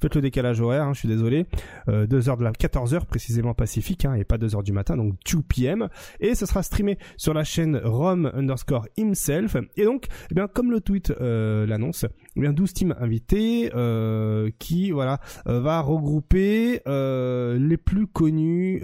faites 0.01 0.15
le 0.17 0.21
décalage 0.21 0.61
horaire, 0.61 0.85
hein, 0.85 0.93
je 0.93 1.01
suis 1.01 1.09
désolé. 1.09 1.47
2h 1.89 2.39
de 2.39 2.45
la 2.45 2.53
14h 2.53 3.05
précisément 3.07 3.55
Pacifique 3.55 4.05
hein, 4.05 4.15
et 4.15 4.25
pas 4.25 4.37
2h 4.37 4.63
du 4.63 4.73
matin, 4.73 4.97
donc 4.97 5.15
2 5.31 5.43
p.m. 5.43 5.89
Et 6.25 6.35
ce 6.35 6.47
sera 6.47 6.63
streamé 6.63 6.97
sur 7.19 7.35
la 7.35 7.45
chaîne 7.45 7.79
Rom 7.85 8.31
underscore 8.33 8.87
himself. 8.97 9.59
Et 9.77 9.85
donc, 9.85 10.07
eh 10.31 10.35
bien, 10.35 10.49
comme 10.49 10.71
le 10.71 10.81
tweet 10.81 11.11
euh, 11.11 11.67
l'annonce, 11.67 12.07
eh 12.37 12.41
bien 12.41 12.55
12 12.55 12.73
teams 12.73 12.95
invités 12.99 13.71
euh, 13.75 14.51
qui 14.59 14.91
voilà 14.91 15.21
euh, 15.47 15.61
va 15.61 15.81
regrouper 15.81 16.81
les 16.87 17.77
plus 17.77 18.07
connus 18.07 18.81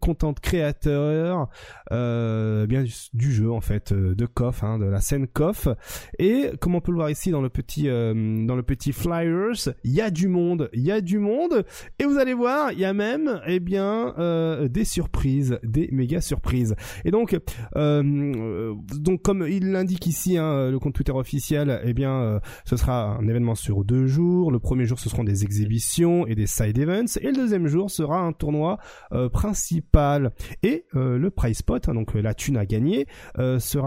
content 0.00 0.32
créateurs 0.32 1.48
euh, 1.92 2.66
bien 2.66 2.84
du, 3.12 3.32
jeu 3.32 3.50
en 3.50 3.60
fait 3.60 3.92
de 3.92 4.26
KOF 4.26 4.64
hein, 4.64 4.78
de 4.78 4.84
la 4.84 5.00
scène 5.00 5.26
KOF 5.26 5.68
et 6.18 6.50
comme 6.60 6.74
on 6.74 6.80
peut 6.80 6.92
le 6.92 6.96
voir 6.96 7.10
ici 7.10 7.30
dans 7.30 7.40
le 7.40 7.48
petit 7.48 7.84
dans 7.84 8.56
le 8.56 8.62
petit 8.62 8.92
flyers 8.92 9.74
il 9.84 9.92
y 9.92 10.00
a 10.00 10.10
du 10.10 10.28
monde 10.28 10.70
il 10.72 10.82
y 10.82 10.90
a 10.90 11.00
du 11.00 11.18
monde. 11.18 11.64
Et 11.98 12.04
vous 12.04 12.18
allez 12.18 12.34
voir 12.34 12.72
il 12.72 12.78
y 12.78 12.84
a 12.84 12.92
même 12.92 13.40
eh 13.46 13.60
bien 13.60 14.14
des 14.68 14.84
surprises 14.84 15.58
des 15.62 15.88
méga 15.92 16.20
surprises 16.20 16.45
et 17.04 17.10
donc 17.10 17.38
donc 17.74 19.22
comme 19.22 19.46
il 19.48 19.72
l'indique 19.72 20.06
ici 20.06 20.36
hein, 20.36 20.70
le 20.70 20.78
compte 20.78 20.94
Twitter 20.94 21.12
officiel 21.12 21.80
eh 21.84 21.92
bien 21.92 22.40
ce 22.64 22.76
sera 22.76 23.16
un 23.16 23.28
événement 23.28 23.54
sur 23.54 23.84
deux 23.84 24.06
jours. 24.06 24.50
Le 24.50 24.58
premier 24.58 24.84
jour, 24.84 24.98
ce 24.98 25.08
seront 25.08 25.24
des 25.24 25.44
exhibitions 25.44 26.26
et 26.26 26.34
des 26.34 26.46
side 26.46 26.78
events. 26.78 27.18
Et 27.20 27.28
le 27.28 27.34
deuxième 27.34 27.66
jour 27.66 27.90
sera 27.90 28.20
un 28.20 28.32
tournoi 28.32 28.78
euh, 29.12 29.28
principal. 29.28 30.32
Et 30.62 30.84
euh, 30.94 31.18
le 31.18 31.30
prize 31.30 31.62
pot, 31.62 31.88
hein, 31.88 31.94
donc 31.94 32.14
la 32.14 32.34
thune 32.34 32.56
à 32.56 32.66
gagner, 32.66 33.06
euh, 33.38 33.58
sera 33.58 33.86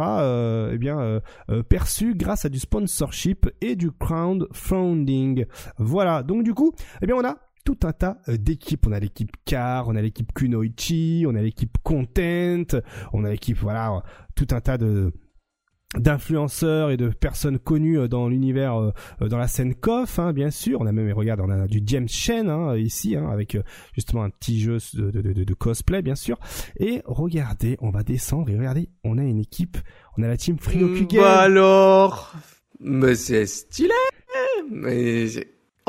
eh 0.71 0.77
bien 0.77 1.21
perçu 1.69 2.15
grâce 2.15 2.45
à 2.45 2.49
du 2.49 2.59
sponsorship 2.59 3.49
et 3.61 3.75
du 3.75 3.91
crowdfunding. 3.91 5.45
Voilà. 5.77 6.23
Donc 6.23 6.43
du 6.43 6.53
coup, 6.53 6.73
eh 7.01 7.05
bien 7.05 7.15
on 7.15 7.23
a 7.23 7.37
tout 7.65 7.77
un 7.83 7.93
tas 7.93 8.17
d'équipes. 8.27 8.87
On 8.87 8.91
a 8.91 8.99
l'équipe 8.99 9.31
Car, 9.45 9.87
on 9.87 9.95
a 9.95 10.01
l'équipe 10.01 10.33
Kunoichi, 10.33 11.25
on 11.27 11.35
a 11.35 11.41
l'équipe 11.41 11.77
Content, 11.83 12.79
on 13.13 13.23
a 13.23 13.29
l'équipe 13.29 13.57
voilà 13.57 14.03
tout 14.35 14.47
un 14.51 14.61
tas 14.61 14.77
de 14.77 15.11
d'influenceurs 15.97 16.91
et 16.91 16.97
de 16.97 17.09
personnes 17.09 17.57
connues 17.57 17.97
euh, 17.97 18.07
dans 18.07 18.29
l'univers 18.29 18.75
euh, 18.75 18.91
euh, 19.23 19.27
dans 19.27 19.39
la 19.39 19.47
scène 19.47 19.73
KOF 19.73 20.19
hein, 20.19 20.33
bien 20.33 20.51
sûr. 20.51 20.81
On 20.81 20.85
a 20.85 20.91
même 20.91 21.11
regarde 21.13 21.41
on 21.41 21.49
a 21.49 21.67
du 21.67 21.81
James 21.85 22.07
Chen 22.07 22.49
hein, 22.49 22.77
ici 22.77 23.15
hein, 23.15 23.27
avec 23.29 23.57
justement 23.93 24.23
un 24.23 24.29
petit 24.29 24.59
jeu 24.59 24.77
de, 24.93 25.53
cosplay 25.55 26.01
bien 26.01 26.15
sûr. 26.15 26.37
Et 26.79 27.01
regardez 27.05 27.77
on 27.81 27.89
va 27.89 28.03
descendre 28.03 28.49
et 28.49 28.57
regardez 28.57 28.89
on 29.03 29.17
a 29.17 29.23
une 29.23 29.39
équipe. 29.39 29.77
On 30.17 30.23
a 30.23 30.27
la 30.27 30.37
team 30.37 30.59
Friokugen 30.59 31.21
bah 31.21 31.39
alors 31.39 32.33
mais 32.79 33.15
c'est 33.15 33.47
stylé 33.47 33.93
mais 34.71 35.27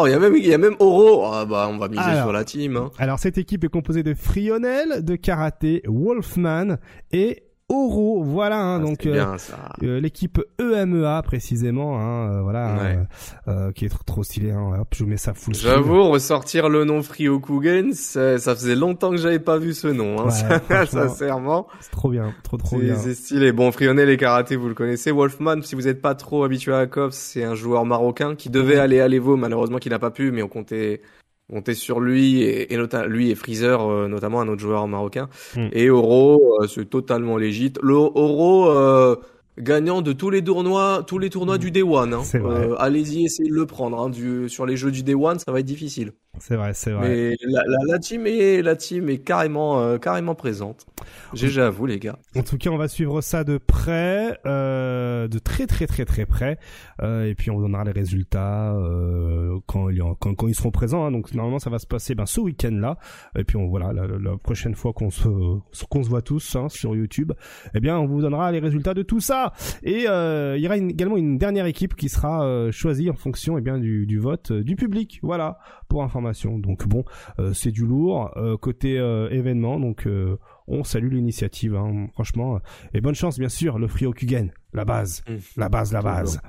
Oh, 0.02 0.06
il 0.06 0.12
y 0.12 0.14
a 0.14 0.18
même, 0.18 0.34
il 0.34 0.46
y 0.46 0.54
a 0.54 0.58
même 0.58 0.76
Oro. 0.78 1.26
Ah, 1.26 1.44
bah, 1.44 1.68
on 1.70 1.76
va 1.76 1.88
miser 1.88 2.16
sur 2.16 2.32
la 2.32 2.42
team. 2.42 2.78
Hein. 2.78 2.90
Alors, 2.96 3.18
cette 3.18 3.36
équipe 3.36 3.64
est 3.64 3.68
composée 3.68 4.02
de 4.02 4.14
Frionel, 4.14 5.04
de 5.04 5.14
Karaté, 5.14 5.82
Wolfman 5.86 6.76
et 7.12 7.42
Oro. 7.70 8.22
Voilà, 8.24 8.60
hein, 8.60 8.80
ah, 8.80 8.84
donc 8.84 9.06
euh, 9.06 9.36
euh, 9.84 10.00
l'équipe 10.00 10.40
EMEA 10.58 11.22
précisément, 11.22 11.98
hein, 12.00 12.30
euh, 12.30 12.42
voilà, 12.42 13.06
qui 13.74 13.84
est 13.84 13.88
trop, 13.88 14.02
trop 14.04 14.24
stylé. 14.24 14.50
Hein, 14.50 14.80
hop, 14.80 14.88
je 14.92 15.04
vous 15.04 15.08
mets 15.08 15.16
ça 15.16 15.34
full. 15.34 15.54
J'avoue, 15.54 16.02
ressortir 16.10 16.68
le 16.68 16.84
nom 16.84 17.02
Friokugen, 17.02 17.92
ça, 17.92 18.38
ça 18.38 18.54
faisait 18.56 18.74
longtemps 18.74 19.10
que 19.10 19.18
j'avais 19.18 19.38
pas 19.38 19.58
vu 19.58 19.72
ce 19.72 19.86
nom. 19.86 20.20
Hein, 20.20 20.30
sincèrement, 20.86 21.68
c'est 21.80 21.92
trop 21.92 22.10
bien, 22.10 22.34
trop 22.42 22.56
trop 22.56 22.78
bien. 22.78 22.96
C'est 22.96 23.14
stylé. 23.14 23.52
Bon, 23.52 23.70
Frionel 23.70 24.10
et 24.10 24.16
karaté, 24.16 24.56
vous 24.56 24.68
le 24.68 24.74
connaissez. 24.74 25.12
Wolfman, 25.12 25.62
si 25.62 25.76
vous 25.76 25.82
n'êtes 25.82 26.02
pas 26.02 26.16
trop 26.16 26.42
habitué 26.42 26.74
à 26.74 26.86
la 26.86 27.10
c'est 27.12 27.44
un 27.44 27.54
joueur 27.54 27.84
marocain 27.84 28.34
qui 28.34 28.50
devait 28.50 28.78
aller 28.78 29.00
à 29.00 29.06
l'Evo, 29.06 29.36
malheureusement 29.36 29.78
qui 29.78 29.88
n'a 29.88 30.00
pas 30.00 30.10
pu, 30.10 30.32
mais 30.32 30.42
on 30.42 30.48
comptait 30.48 31.02
compter 31.50 31.74
sur 31.74 32.00
lui 32.00 32.42
et, 32.42 32.72
et 32.72 32.78
lui 33.06 33.30
et 33.30 33.34
Freezer 33.34 33.82
euh, 33.82 34.08
notamment 34.08 34.40
un 34.40 34.48
autre 34.48 34.60
joueur 34.60 34.86
marocain 34.86 35.28
hmm. 35.56 35.68
et 35.72 35.90
Oro 35.90 36.58
euh, 36.60 36.66
c'est 36.66 36.88
totalement 36.88 37.36
légit 37.36 37.72
le 37.82 37.94
Oro 37.94 38.70
euh, 38.70 39.16
gagnant 39.58 40.00
de 40.00 40.12
tous 40.12 40.30
les 40.30 40.42
tournois 40.42 41.02
tous 41.06 41.18
les 41.18 41.28
tournois 41.28 41.56
hmm. 41.56 41.60
du 41.60 41.70
Day 41.70 41.82
One 41.82 42.14
hein. 42.14 42.22
allez-y 42.78 43.24
essayez 43.24 43.50
de 43.50 43.54
le 43.54 43.66
prendre 43.66 44.00
hein, 44.00 44.08
du, 44.08 44.48
sur 44.48 44.64
les 44.64 44.76
jeux 44.76 44.90
du 44.90 45.02
Day 45.02 45.14
One 45.14 45.38
ça 45.38 45.52
va 45.52 45.60
être 45.60 45.66
difficile 45.66 46.12
c'est 46.38 46.56
vrai, 46.56 46.72
c'est 46.74 46.92
vrai. 46.92 47.08
Mais 47.08 47.36
la, 47.42 47.62
la, 47.66 47.78
la, 47.86 47.98
team 47.98 48.26
est 48.26 48.62
la 48.62 48.76
team 48.76 49.08
est 49.08 49.18
carrément 49.18 49.80
euh, 49.80 49.98
carrément 49.98 50.34
présente. 50.36 50.86
GG 51.34 51.60
à 51.60 51.70
vous 51.70 51.86
les 51.86 51.98
gars. 51.98 52.18
En 52.36 52.42
tout 52.42 52.56
cas, 52.56 52.70
on 52.70 52.76
va 52.76 52.86
suivre 52.86 53.20
ça 53.20 53.42
de 53.42 53.58
près, 53.58 54.38
euh, 54.46 55.26
de 55.26 55.38
très 55.38 55.66
très 55.66 55.86
très 55.86 56.04
très 56.04 56.26
près, 56.26 56.58
euh, 57.02 57.24
et 57.24 57.34
puis 57.34 57.50
on 57.50 57.60
donnera 57.60 57.82
les 57.84 57.90
résultats 57.90 58.74
quand, 59.66 59.88
quand, 60.20 60.34
quand 60.34 60.46
ils 60.46 60.54
seront 60.54 60.70
présents. 60.70 61.04
Hein. 61.04 61.10
Donc 61.10 61.34
normalement, 61.34 61.58
ça 61.58 61.68
va 61.68 61.80
se 61.80 61.86
passer 61.86 62.14
ben 62.14 62.26
ce 62.26 62.40
week-end 62.40 62.74
là, 62.74 62.96
et 63.36 63.42
puis 63.42 63.56
on 63.56 63.68
voilà 63.68 63.92
la, 63.92 64.06
la 64.06 64.36
prochaine 64.36 64.76
fois 64.76 64.92
qu'on 64.92 65.10
se 65.10 65.28
qu'on 65.88 66.02
se 66.04 66.08
voit 66.08 66.22
tous 66.22 66.54
hein, 66.54 66.68
sur 66.68 66.94
YouTube, 66.94 67.32
eh 67.74 67.80
bien 67.80 67.98
on 67.98 68.06
vous 68.06 68.20
donnera 68.20 68.52
les 68.52 68.60
résultats 68.60 68.94
de 68.94 69.02
tout 69.02 69.20
ça. 69.20 69.52
Et 69.82 70.04
il 70.04 70.60
y 70.60 70.66
aura 70.66 70.76
également 70.76 71.16
une 71.16 71.38
dernière 71.38 71.66
équipe 71.66 71.96
qui 71.96 72.08
sera 72.08 72.70
choisie 72.70 73.10
en 73.10 73.16
fonction 73.16 73.58
eh 73.58 73.60
bien 73.60 73.78
du, 73.78 74.06
du 74.06 74.18
vote 74.18 74.52
du 74.52 74.76
public. 74.76 75.18
Voilà 75.22 75.58
pour 75.88 76.04
information. 76.04 76.19
Donc 76.58 76.86
bon, 76.86 77.04
euh, 77.38 77.52
c'est 77.52 77.70
du 77.70 77.86
lourd 77.86 78.30
euh, 78.36 78.56
côté 78.56 78.98
euh, 78.98 79.28
événement. 79.30 79.80
Donc 79.80 80.06
on 80.66 80.84
salue 80.84 81.12
l'initiative, 81.12 81.74
hein, 81.74 82.08
franchement. 82.12 82.60
Et 82.94 83.00
bonne 83.00 83.14
chance, 83.14 83.38
bien 83.38 83.48
sûr, 83.48 83.78
le 83.78 83.88
Friokugen, 83.88 84.50
la 84.72 84.84
base, 84.84 85.22
mmh. 85.28 85.34
la 85.56 85.68
base, 85.68 85.92
la 85.92 86.02
base. 86.02 86.40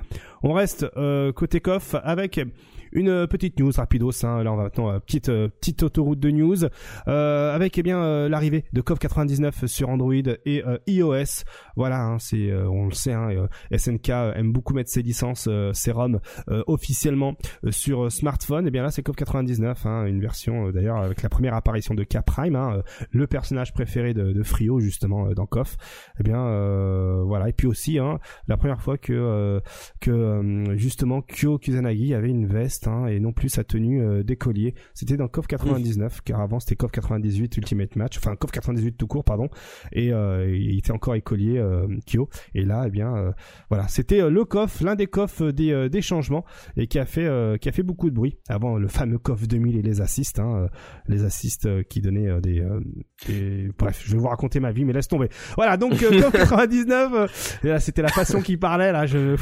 On 0.42 0.52
reste 0.52 0.86
côté 1.34 1.60
coff 1.60 1.94
avec 2.02 2.40
une 2.92 3.26
petite 3.26 3.58
news 3.58 3.72
rapidos. 3.74 4.24
Hein. 4.24 4.42
Là, 4.42 4.52
on 4.52 4.56
va 4.56 4.64
maintenant 4.64 4.98
petite 5.00 5.26
petite 5.26 5.82
autoroute 5.82 6.20
de 6.20 6.30
news 6.30 6.64
euh, 7.08 7.54
avec 7.54 7.78
eh 7.78 7.82
bien 7.82 8.28
l'arrivée 8.28 8.64
de 8.72 8.80
COV 8.80 8.98
99 8.98 9.66
sur 9.66 9.88
Android 9.88 10.12
et 10.14 10.62
iOS. 10.86 11.44
Voilà, 11.76 12.02
hein, 12.04 12.18
c'est 12.18 12.52
on 12.52 12.86
le 12.86 12.92
sait. 12.92 13.12
Hein, 13.12 13.48
SNK 13.76 14.08
aime 14.08 14.52
beaucoup 14.52 14.74
mettre 14.74 14.90
ses 14.90 15.02
licences, 15.02 15.48
ses 15.72 15.92
ROM 15.92 16.20
officiellement 16.66 17.34
sur 17.70 18.10
smartphone. 18.10 18.66
Et 18.66 18.70
bien 18.70 18.82
là, 18.82 18.90
c'est 18.90 19.02
COV 19.02 19.16
99, 19.16 19.86
hein, 19.86 20.06
une 20.06 20.20
version 20.20 20.70
d'ailleurs 20.70 20.98
avec 20.98 21.22
la 21.22 21.28
première 21.28 21.54
apparition 21.54 21.94
de 21.94 22.04
K 22.04 22.20
Prime, 22.24 22.56
hein, 22.56 22.82
le 23.10 23.26
personnage 23.26 23.72
préféré 23.72 24.14
de, 24.14 24.32
de 24.32 24.42
Frio 24.42 24.80
justement 24.80 25.30
dans 25.32 25.46
KOF. 25.46 25.76
Et 26.20 26.22
bien 26.22 27.22
voilà. 27.24 27.48
Et 27.48 27.52
puis 27.52 27.66
aussi 27.66 27.98
hein, 27.98 28.18
la 28.48 28.56
première 28.56 28.80
fois 28.82 28.98
que 28.98 29.60
que 30.00 30.64
justement 30.76 31.22
Kyo 31.22 31.58
Kusanagi 31.58 32.14
avait 32.14 32.28
une 32.28 32.46
veste 32.46 32.81
Et 33.08 33.20
non 33.20 33.32
plus 33.32 33.48
sa 33.48 33.62
tenue 33.62 34.02
euh, 34.02 34.22
d'écolier. 34.24 34.74
C'était 34.94 35.16
dans 35.16 35.28
KOF 35.28 35.46
99, 35.46 36.20
car 36.24 36.40
avant 36.40 36.58
c'était 36.58 36.74
KOF 36.74 36.90
98 36.90 37.56
Ultimate 37.56 37.94
Match, 37.96 38.18
enfin 38.18 38.34
KOF 38.34 38.50
98 38.50 38.96
tout 38.96 39.06
court, 39.06 39.24
pardon, 39.24 39.48
et 39.92 40.12
euh, 40.12 40.52
il 40.52 40.78
était 40.78 40.90
encore 40.90 41.14
écolier 41.14 41.58
euh, 41.58 41.86
Kyo. 42.06 42.28
Et 42.54 42.64
là, 42.64 42.84
eh 42.86 42.90
bien, 42.90 43.32
voilà, 43.68 43.86
c'était 43.86 44.28
le 44.28 44.44
KOF, 44.44 44.80
l'un 44.80 44.96
des 44.96 45.06
KOF 45.06 45.42
des, 45.42 45.88
des 45.88 46.02
changements, 46.02 46.44
et 46.76 46.88
qui 46.88 46.98
a 46.98 47.06
fait 47.06 47.28
qui 47.60 47.68
a 47.68 47.72
fait 47.72 47.82
beaucoup 47.82 48.10
de 48.10 48.14
bruit 48.14 48.38
avant 48.48 48.76
le 48.76 48.88
fameux 48.88 49.18
KOF 49.18 49.46
2000 49.46 49.76
et 49.76 49.82
les 49.82 50.00
assists, 50.00 50.40
hein, 50.40 50.68
les 51.06 51.24
assists 51.24 51.84
qui 51.84 52.00
donnaient 52.00 52.40
des, 52.40 52.64
bref, 53.78 54.02
je 54.04 54.12
vais 54.12 54.18
vous 54.18 54.28
raconter 54.28 54.58
ma 54.58 54.72
vie, 54.72 54.84
mais 54.84 54.92
laisse 54.92 55.08
tomber. 55.08 55.28
Voilà, 55.56 55.76
donc 55.76 55.98
KOF 55.98 56.32
99, 56.32 57.60
c'était 57.78 58.02
la 58.02 58.08
façon 58.08 58.40
qui 58.40 58.56
parlait 58.56 58.90
là. 58.90 59.06
Je, 59.06 59.36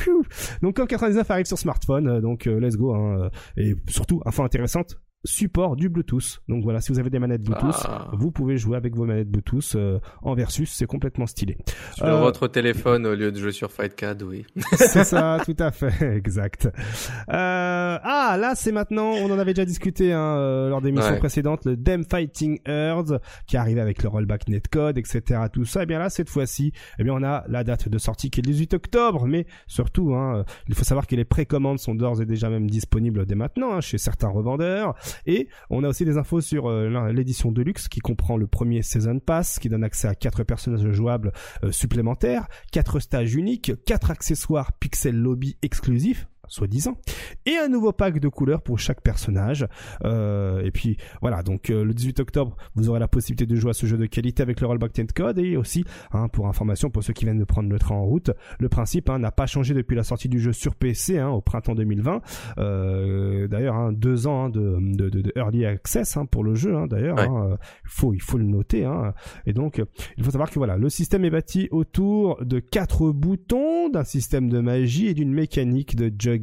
donc 0.63 0.77
KOF 0.77 0.89
99 0.89 1.31
arrive 1.31 1.47
sur 1.47 1.59
smartphone, 1.59 2.21
donc 2.21 2.45
let's 2.45 2.77
go. 2.77 2.95
Hein, 2.95 3.30
et 3.57 3.75
surtout, 3.89 4.23
info 4.25 4.43
intéressante, 4.43 5.01
support 5.25 5.77
du 5.77 5.89
Bluetooth. 5.89 6.41
Donc 6.49 6.63
voilà, 6.63 6.81
si 6.81 6.93
vous 6.93 6.99
avez 6.99 7.11
des 7.11 7.19
manettes 7.19 7.43
Bluetooth, 7.43 7.75
ah. 7.85 8.09
vous 8.13 8.31
pouvez 8.31 8.57
jouer 8.57 8.77
avec 8.77 8.95
vos 8.97 9.05
manettes 9.05 9.29
Bluetooth 9.29 9.75
euh, 9.75 9.99
en 10.23 10.35
versus, 10.35 10.73
c'est 10.73 10.87
complètement 10.87 11.27
stylé. 11.27 11.59
Sur 11.95 12.07
euh, 12.07 12.21
votre 12.21 12.49
téléphone 12.49 13.07
au 13.07 13.15
lieu 13.15 13.31
de 13.31 13.39
jouer 13.39 13.53
sur 13.53 13.71
FightCAD, 13.71 14.23
oui. 14.23 14.47
c'est 14.73 15.05
ça, 15.05 15.39
tout 15.45 15.57
à 15.59 15.71
fait, 15.73 16.17
exact. 16.17 16.67
Euh, 16.67 17.99
ah, 18.03 18.37
là 18.41 18.55
c'est 18.55 18.73
maintenant, 18.73 19.11
on 19.11 19.31
en 19.31 19.39
avait 19.39 19.53
déjà 19.53 19.67
discuté 19.67 20.13
hein, 20.13 20.37
euh, 20.39 20.69
lors 20.71 20.81
des 20.81 20.93
missions 20.93 21.19
précédentes, 21.19 21.67
le 21.67 21.77
Dem 21.77 22.05
Fighting 22.05 22.59
Earth 22.67 23.13
qui 23.47 23.57
arrivait 23.59 23.81
avec 23.81 24.03
le 24.03 24.09
rollback 24.09 24.49
netcode, 24.49 24.97
etc. 24.97 25.43
Tout 25.53 25.67
ça, 25.67 25.81
et 25.81 25.83
eh 25.83 25.87
bien 25.87 25.99
là 25.99 26.09
cette 26.09 26.31
fois-ci, 26.31 26.73
eh 26.99 27.05
bien 27.05 27.13
on 27.13 27.23
a 27.23 27.45
la 27.49 27.63
date 27.65 27.89
de 27.89 27.99
sortie 27.99 28.31
qui 28.31 28.41
est 28.41 28.47
le 28.47 28.53
18 28.53 28.75
octobre, 28.75 29.27
mais 29.27 29.47
surtout, 29.67 30.15
hein, 30.15 30.45
il 30.69 30.75
faut 30.75 30.85
savoir 30.85 31.07
que 31.07 31.15
les 31.15 31.25
précommandes 31.25 31.79
sont 31.79 31.95
d'ores 31.95 32.23
et 32.23 32.27
déjà 32.27 32.49
même 32.49 32.71
disponibles 32.71 33.27
dès 33.27 33.35
maintenant 33.35 33.73
hein, 33.73 33.81
chez 33.81 33.99
certains 33.99 34.29
revendeurs. 34.29 34.95
Et 35.27 35.49
on 35.71 35.85
a 35.85 35.89
aussi 35.89 36.05
des 36.05 36.19
infos 36.19 36.41
sur 36.41 36.69
euh, 36.69 37.13
l'édition 37.13 37.53
Deluxe 37.53 37.89
qui 37.89 38.01
comprend 38.01 38.37
le 38.37 38.47
premier 38.47 38.83
Season 38.83 39.19
Pass, 39.19 39.59
qui 39.59 39.69
donne 39.69 39.85
accès 39.85 40.09
à 40.09 40.15
quatre 40.15 40.45
personnages 40.45 40.91
jouables 40.93 41.33
euh, 41.65 41.73
supplémentaires, 41.73 42.49
quatre 42.73 43.01
stages 43.01 43.35
uniques, 43.35 43.73
quatre 43.85 44.11
accessoires 44.11 44.73
Pixel 44.73 45.17
Lobby 45.17 45.57
exclusifs, 45.63 46.27
soi-disant, 46.51 46.99
et 47.47 47.57
un 47.57 47.69
nouveau 47.69 47.93
pack 47.93 48.19
de 48.19 48.29
couleurs 48.29 48.61
pour 48.63 48.79
chaque 48.79 49.01
personnage. 49.01 49.67
Euh, 50.05 50.63
et 50.63 50.71
puis 50.71 50.97
voilà, 51.23 51.43
donc 51.43 51.71
euh, 51.71 51.85
le 51.85 51.95
18 51.95 52.21
octobre, 52.21 52.57
vous 52.75 52.89
aurez 52.91 53.01
la 53.01 53.09
possibilité 53.09 53.47
de 53.47 53.57
jouer 53.57 53.71
à 53.71 53.73
ce 53.73 53.87
jeu 53.87 53.97
de 53.97 54.07
qualité 54.07 54.43
avec 54.43 54.61
le 54.61 54.67
rollback 54.67 54.93
tent 54.93 55.13
code 55.15 55.39
et 55.39 55.57
aussi, 55.57 55.85
hein, 56.13 56.29
pour 56.29 56.49
information 56.49 56.91
pour 56.91 57.03
ceux 57.03 57.13
qui 57.13 57.25
viennent 57.25 57.39
de 57.39 57.45
prendre 57.45 57.71
le 57.71 57.79
train 57.79 57.95
en 57.95 58.05
route, 58.05 58.31
le 58.59 58.69
principe 58.69 59.09
hein, 59.09 59.19
n'a 59.19 59.31
pas 59.31 59.47
changé 59.47 59.75
depuis 59.75 59.97
la 59.97 60.03
sortie 60.03 60.29
du 60.29 60.41
jeu 60.41 60.53
sur 60.53 60.75
PC 60.75 61.19
hein, 61.19 61.29
au 61.29 61.41
printemps 61.41 61.75
2020. 61.75 62.21
Euh, 62.59 63.47
d'ailleurs, 63.47 63.77
hein, 63.77 63.93
deux 63.93 64.27
ans 64.27 64.45
hein, 64.45 64.51
de, 64.51 64.79
de, 64.81 65.09
de, 65.09 65.33
early 65.37 65.65
access 65.65 66.17
hein, 66.17 66.27
pour 66.27 66.43
le 66.43 66.55
jeu. 66.55 66.75
Hein, 66.75 66.89
d'ailleurs, 66.89 67.19
hein, 67.19 67.57
il 67.85 67.91
faut 67.91 68.13
il 68.13 68.23
faut 68.23 68.39
le 68.39 68.45
noter. 68.45 68.85
Hein. 68.85 69.15
Et 69.47 69.53
donc, 69.53 69.81
il 70.19 70.25
faut 70.25 70.33
savoir 70.33 70.51
que 70.51 70.59
voilà, 70.59 70.77
le 70.77 70.89
système 70.89 71.25
est 71.25 71.31
bâti 71.31 71.69
autour 71.71 72.45
de 72.45 72.59
quatre 72.59 73.11
boutons, 73.11 73.89
d'un 73.89 74.05
système 74.05 74.49
de 74.49 74.61
magie 74.61 75.07
et 75.07 75.15
d'une 75.15 75.33
mécanique 75.33 75.95
de 75.97 76.11
jug 76.19 76.40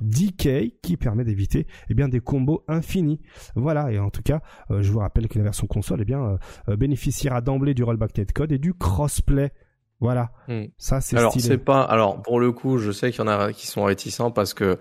DK 0.00 0.80
qui 0.82 0.96
permet 0.96 1.24
d'éviter 1.24 1.66
eh 1.88 1.94
bien 1.94 2.08
des 2.08 2.20
combos 2.20 2.64
infinis. 2.68 3.20
Voilà, 3.54 3.92
et 3.92 3.98
en 3.98 4.10
tout 4.10 4.22
cas, 4.22 4.40
euh, 4.70 4.82
je 4.82 4.90
vous 4.90 4.98
rappelle 4.98 5.28
que 5.28 5.38
la 5.38 5.44
version 5.44 5.66
console 5.66 6.00
eh 6.02 6.04
bien 6.04 6.22
euh, 6.22 6.36
euh, 6.68 6.76
bénéficiera 6.76 7.40
d'emblée 7.40 7.74
du 7.74 7.82
rollback 7.82 8.16
netcode 8.16 8.52
et 8.52 8.58
du 8.58 8.74
crossplay. 8.74 9.52
Voilà. 10.00 10.30
Hmm. 10.48 10.64
Ça 10.78 11.00
c'est 11.00 11.16
Alors 11.16 11.34
c'est 11.38 11.58
pas 11.58 11.82
alors 11.82 12.22
pour 12.22 12.40
le 12.40 12.52
coup, 12.52 12.78
je 12.78 12.90
sais 12.90 13.10
qu'il 13.10 13.20
y 13.20 13.22
en 13.22 13.28
a 13.28 13.52
qui 13.52 13.66
sont 13.66 13.84
réticents 13.84 14.30
parce 14.30 14.54
que 14.54 14.78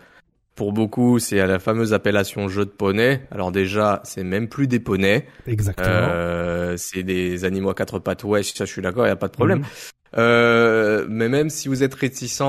pour 0.56 0.74
beaucoup, 0.74 1.20
c'est 1.20 1.40
à 1.40 1.46
la 1.46 1.60
fameuse 1.60 1.94
appellation 1.94 2.48
jeu 2.50 2.66
de 2.66 2.70
poney. 2.70 3.22
Alors 3.32 3.52
déjà, 3.52 4.02
c'est 4.04 4.24
même 4.24 4.50
plus 4.50 4.68
des 4.68 4.80
poneys. 4.80 5.26
Exactement. 5.48 6.76
c'est 6.78 7.04
des 7.04 7.46
animaux 7.46 7.70
à 7.70 7.74
quatre 7.74 8.00
pattes. 8.00 8.24
Ouais, 8.26 8.44
ça, 8.44 8.66
je 8.66 8.72
suis 8.72 8.82
d'accord, 8.82 9.06
il 9.06 9.10
y 9.10 9.12
a 9.12 9.16
pas 9.16 9.28
de 9.28 9.34
problème. 9.34 9.60
Mhm. 10.18 11.08
mais 11.10 11.30
même 11.30 11.50
si 11.50 11.70
vous 11.70 11.84
êtes 11.84 11.94
réticent, 11.94 12.42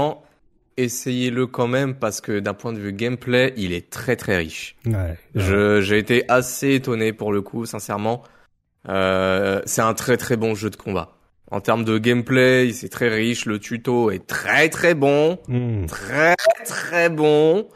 essayez-le 0.76 1.46
quand 1.46 1.68
même 1.68 1.94
parce 1.94 2.20
que 2.20 2.38
d'un 2.38 2.54
point 2.54 2.72
de 2.72 2.78
vue 2.78 2.92
gameplay, 2.92 3.52
il 3.56 3.72
est 3.72 3.90
très 3.90 4.16
très 4.16 4.36
riche. 4.36 4.76
Ouais, 4.86 5.16
j'ai 5.34 5.98
été 5.98 6.24
assez 6.28 6.74
étonné 6.74 7.12
pour 7.12 7.32
le 7.32 7.42
coup, 7.42 7.66
sincèrement. 7.66 8.22
Euh, 8.88 9.60
c'est 9.66 9.82
un 9.82 9.94
très 9.94 10.16
très 10.16 10.36
bon 10.36 10.54
jeu 10.54 10.70
de 10.70 10.76
combat. 10.76 11.16
En 11.50 11.60
termes 11.60 11.84
de 11.84 11.98
gameplay, 11.98 12.72
c'est 12.72 12.88
très 12.88 13.08
riche. 13.08 13.44
Le 13.44 13.58
tuto 13.58 14.10
est 14.10 14.26
très 14.26 14.68
très 14.68 14.94
bon, 14.94 15.38
hmm. 15.48 15.86
très 15.86 16.36
très 16.64 17.10
bon. 17.10 17.68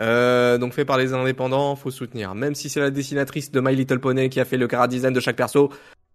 Euh, 0.00 0.58
donc 0.58 0.72
fait 0.72 0.84
par 0.84 0.98
les 0.98 1.12
indépendants, 1.12 1.74
faut 1.76 1.90
soutenir. 1.90 2.34
Même 2.34 2.54
si 2.54 2.68
c'est 2.68 2.80
la 2.80 2.90
dessinatrice 2.90 3.50
de 3.50 3.60
My 3.60 3.74
Little 3.74 4.00
Pony 4.00 4.28
qui 4.28 4.40
a 4.40 4.44
fait 4.44 4.58
le 4.58 4.68
cara 4.68 4.88
design 4.88 5.14
de 5.14 5.20
chaque 5.20 5.36
perso, 5.36 5.70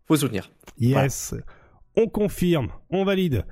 faut 0.07 0.17
soutenir. 0.17 0.51
Yes, 0.77 1.33
on 1.95 2.07
confirme, 2.07 2.69
on 2.91 3.03
valide. 3.03 3.45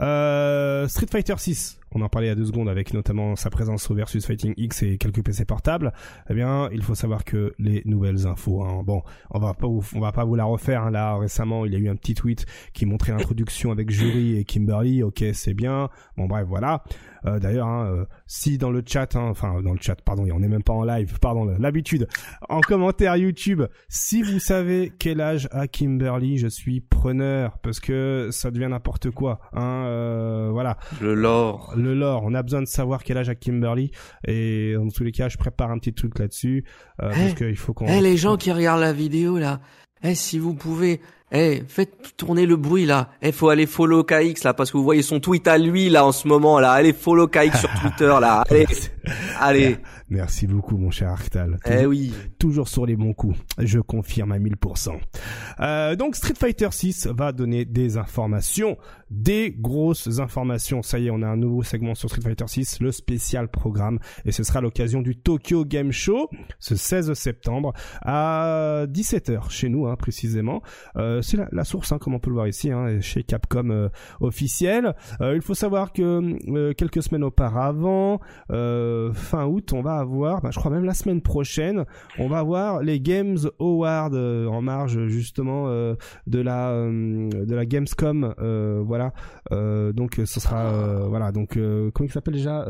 Euh, 0.00 0.86
Street 0.86 1.08
Fighter 1.10 1.34
6 1.36 1.79
on 1.92 2.02
en 2.02 2.08
parlait 2.08 2.28
il 2.28 2.30
y 2.30 2.32
a 2.32 2.36
deux 2.36 2.46
secondes 2.46 2.68
avec 2.68 2.94
notamment 2.94 3.36
sa 3.36 3.50
présence 3.50 3.90
au 3.90 3.94
Versus 3.94 4.24
Fighting 4.24 4.54
X 4.56 4.82
et 4.82 4.98
quelques 4.98 5.24
PC 5.24 5.44
portables, 5.44 5.92
eh 6.28 6.34
bien, 6.34 6.68
il 6.72 6.82
faut 6.82 6.94
savoir 6.94 7.24
que 7.24 7.52
les 7.58 7.82
nouvelles 7.84 8.26
infos, 8.26 8.62
hein, 8.62 8.82
bon, 8.84 9.02
on 9.30 9.38
va 9.38 9.54
pas 9.54 9.66
vous, 9.66 9.84
on 9.94 10.00
va 10.00 10.12
pas 10.12 10.24
vous 10.24 10.34
la 10.34 10.44
refaire, 10.44 10.84
hein, 10.84 10.90
là, 10.90 11.16
récemment, 11.16 11.66
il 11.66 11.72
y 11.72 11.76
a 11.76 11.78
eu 11.78 11.88
un 11.88 11.96
petit 11.96 12.14
tweet 12.14 12.46
qui 12.72 12.86
montrait 12.86 13.12
l'introduction 13.12 13.72
avec 13.72 13.90
Jury 13.90 14.36
et 14.36 14.44
Kimberly, 14.44 15.02
ok, 15.02 15.24
c'est 15.32 15.54
bien, 15.54 15.88
bon 16.16 16.26
bref, 16.26 16.46
voilà. 16.48 16.82
Euh, 17.26 17.38
D'ailleurs, 17.38 17.66
hein, 17.66 17.86
euh, 17.86 18.04
si 18.26 18.56
dans 18.56 18.70
le 18.70 18.82
chat, 18.86 19.14
hein, 19.16 19.28
enfin 19.30 19.60
dans 19.60 19.72
le 19.72 19.78
chat, 19.80 19.96
pardon, 19.96 20.26
on 20.32 20.40
n'est 20.40 20.48
même 20.48 20.62
pas 20.62 20.72
en 20.72 20.84
live, 20.84 21.18
pardon, 21.20 21.44
l'habitude, 21.58 22.08
en 22.48 22.60
commentaire 22.60 23.16
YouTube, 23.16 23.62
si 23.88 24.22
vous 24.22 24.38
savez 24.38 24.92
quel 24.98 25.20
âge 25.20 25.48
a 25.52 25.66
Kimberly, 25.66 26.38
je 26.38 26.48
suis 26.48 26.80
preneur 26.80 27.58
parce 27.58 27.80
que 27.80 28.28
ça 28.30 28.50
devient 28.50 28.68
n'importe 28.70 29.10
quoi, 29.10 29.40
hein, 29.52 29.84
euh, 29.86 30.50
voilà. 30.52 30.78
Le 31.00 31.14
lore 31.14 31.72
le 31.80 31.94
lore. 31.94 32.22
On 32.24 32.34
a 32.34 32.42
besoin 32.42 32.60
de 32.60 32.66
savoir 32.66 33.02
quel 33.02 33.18
âge 33.18 33.28
a 33.28 33.34
Kimberly. 33.34 33.90
Et 34.26 34.74
dans 34.74 34.88
tous 34.88 35.04
les 35.04 35.12
cas, 35.12 35.28
je 35.28 35.38
prépare 35.38 35.70
un 35.70 35.78
petit 35.78 35.92
truc 35.92 36.18
là-dessus. 36.18 36.64
Euh, 37.02 37.10
parce 37.10 37.34
qu'il 37.34 37.56
faut 37.56 37.74
qu'on... 37.74 37.86
Eh, 37.86 38.00
les 38.00 38.16
gens 38.16 38.36
qui 38.36 38.52
regardent 38.52 38.80
la 38.80 38.92
vidéo, 38.92 39.38
là. 39.38 39.60
Eh, 40.02 40.14
si 40.14 40.38
vous 40.38 40.54
pouvez, 40.54 41.00
eh, 41.32 41.62
faites 41.68 42.16
tourner 42.16 42.46
le 42.46 42.56
bruit 42.56 42.86
là. 42.86 43.10
Eh, 43.22 43.32
faut 43.32 43.48
aller 43.48 43.66
follow 43.66 44.02
KX 44.02 44.44
là 44.44 44.54
parce 44.54 44.70
que 44.70 44.76
vous 44.76 44.84
voyez 44.84 45.02
son 45.02 45.20
tweet 45.20 45.46
à 45.46 45.58
lui 45.58 45.88
là 45.88 46.04
en 46.04 46.12
ce 46.12 46.26
moment 46.26 46.58
là. 46.58 46.72
Allez 46.72 46.92
follow 46.92 47.28
KX 47.28 47.58
sur 47.60 47.70
Twitter 47.82 48.12
là. 48.20 48.44
Allez, 48.48 48.66
allez. 49.38 49.76
Merci 50.10 50.48
beaucoup, 50.48 50.76
mon 50.76 50.90
cher 50.90 51.10
Arctal. 51.10 51.60
Eh 51.64 51.86
oui. 51.86 52.12
Toujours 52.40 52.66
sur 52.66 52.84
les 52.84 52.96
bons 52.96 53.12
coups. 53.12 53.38
Je 53.58 53.78
confirme 53.78 54.32
à 54.32 54.40
1000%. 54.40 54.98
Euh, 55.60 55.94
donc, 55.94 56.16
Street 56.16 56.34
Fighter 56.36 56.68
6 56.72 57.06
va 57.06 57.30
donner 57.30 57.64
des 57.64 57.96
informations, 57.96 58.76
des 59.08 59.54
grosses 59.56 60.18
informations. 60.18 60.82
Ça 60.82 60.98
y 60.98 61.06
est, 61.06 61.10
on 61.10 61.22
a 61.22 61.28
un 61.28 61.36
nouveau 61.36 61.62
segment 61.62 61.94
sur 61.94 62.08
Street 62.08 62.22
Fighter 62.22 62.46
6, 62.48 62.80
le 62.80 62.90
spécial 62.90 63.46
programme. 63.46 64.00
Et 64.24 64.32
ce 64.32 64.42
sera 64.42 64.60
l'occasion 64.60 65.00
du 65.00 65.16
Tokyo 65.16 65.64
Game 65.64 65.92
Show, 65.92 66.28
ce 66.58 66.74
16 66.74 67.12
septembre, 67.12 67.72
à 68.02 68.86
17h, 68.88 69.48
chez 69.48 69.68
nous, 69.68 69.86
hein, 69.86 69.94
précisément. 69.94 70.60
Euh, 70.96 71.19
c'est 71.22 71.38
la, 71.50 71.64
source, 71.64 71.92
hein, 71.92 71.98
comme 71.98 72.14
on 72.14 72.18
peut 72.18 72.30
le 72.30 72.34
voir 72.34 72.48
ici, 72.48 72.70
hein, 72.70 73.00
chez 73.00 73.22
Capcom 73.22 73.70
euh, 73.70 73.88
officiel. 74.20 74.94
Euh, 75.20 75.34
il 75.34 75.42
faut 75.42 75.54
savoir 75.54 75.92
que 75.92 76.36
euh, 76.50 76.72
quelques 76.74 77.02
semaines 77.02 77.24
auparavant, 77.24 78.20
fin 78.48 79.46
août, 79.46 79.72
on 79.72 79.82
va 79.82 79.96
avoir, 79.98 80.40
bah, 80.42 80.50
je 80.52 80.58
crois 80.58 80.70
même 80.70 80.84
la 80.84 80.94
semaine 80.94 81.20
prochaine, 81.20 81.84
on 82.18 82.28
va 82.28 82.38
avoir 82.38 82.82
les 82.82 83.00
Games 83.00 83.38
Awards 83.58 84.10
euh, 84.12 84.46
en 84.46 84.62
marge 84.62 85.06
justement 85.06 85.64
euh, 85.68 85.94
de 86.26 86.40
la 86.40 86.70
euh, 86.70 87.28
de 87.30 87.54
la 87.54 87.66
Gamescom, 87.66 88.34
voilà. 88.86 89.12
donc 89.50 90.20
ce 90.24 90.40
sera 90.40 91.06
voilà 91.08 91.32
donc 91.32 91.54
comment 91.54 92.06
il 92.06 92.12
s'appelle 92.12 92.34
déjà 92.34 92.66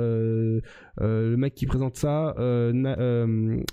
le 1.00 1.36
mec 1.36 1.54
qui 1.54 1.66
présente 1.66 1.96
ça 1.96 2.34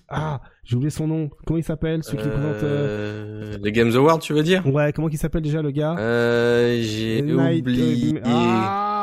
ah 0.10 0.42
j'ai 0.68 0.76
oublié 0.76 0.90
son 0.90 1.08
nom. 1.08 1.30
Comment 1.46 1.58
il 1.58 1.64
s'appelle, 1.64 2.04
celui 2.04 2.18
qui 2.18 2.28
présente 2.28 2.62
euh... 2.64 3.58
Les 3.64 3.72
Games 3.72 3.92
Awards, 3.96 4.20
tu 4.20 4.34
veux 4.34 4.44
dire? 4.44 4.68
Ouais, 4.68 4.92
comment 4.92 5.08
il 5.08 5.18
s'appelle 5.18 5.42
déjà 5.42 5.62
le 5.62 5.72
gars? 5.72 5.96
Euh, 5.98 6.78
J'ai 6.82 7.24
oublié. 7.24 8.20
Ah, 8.26 8.97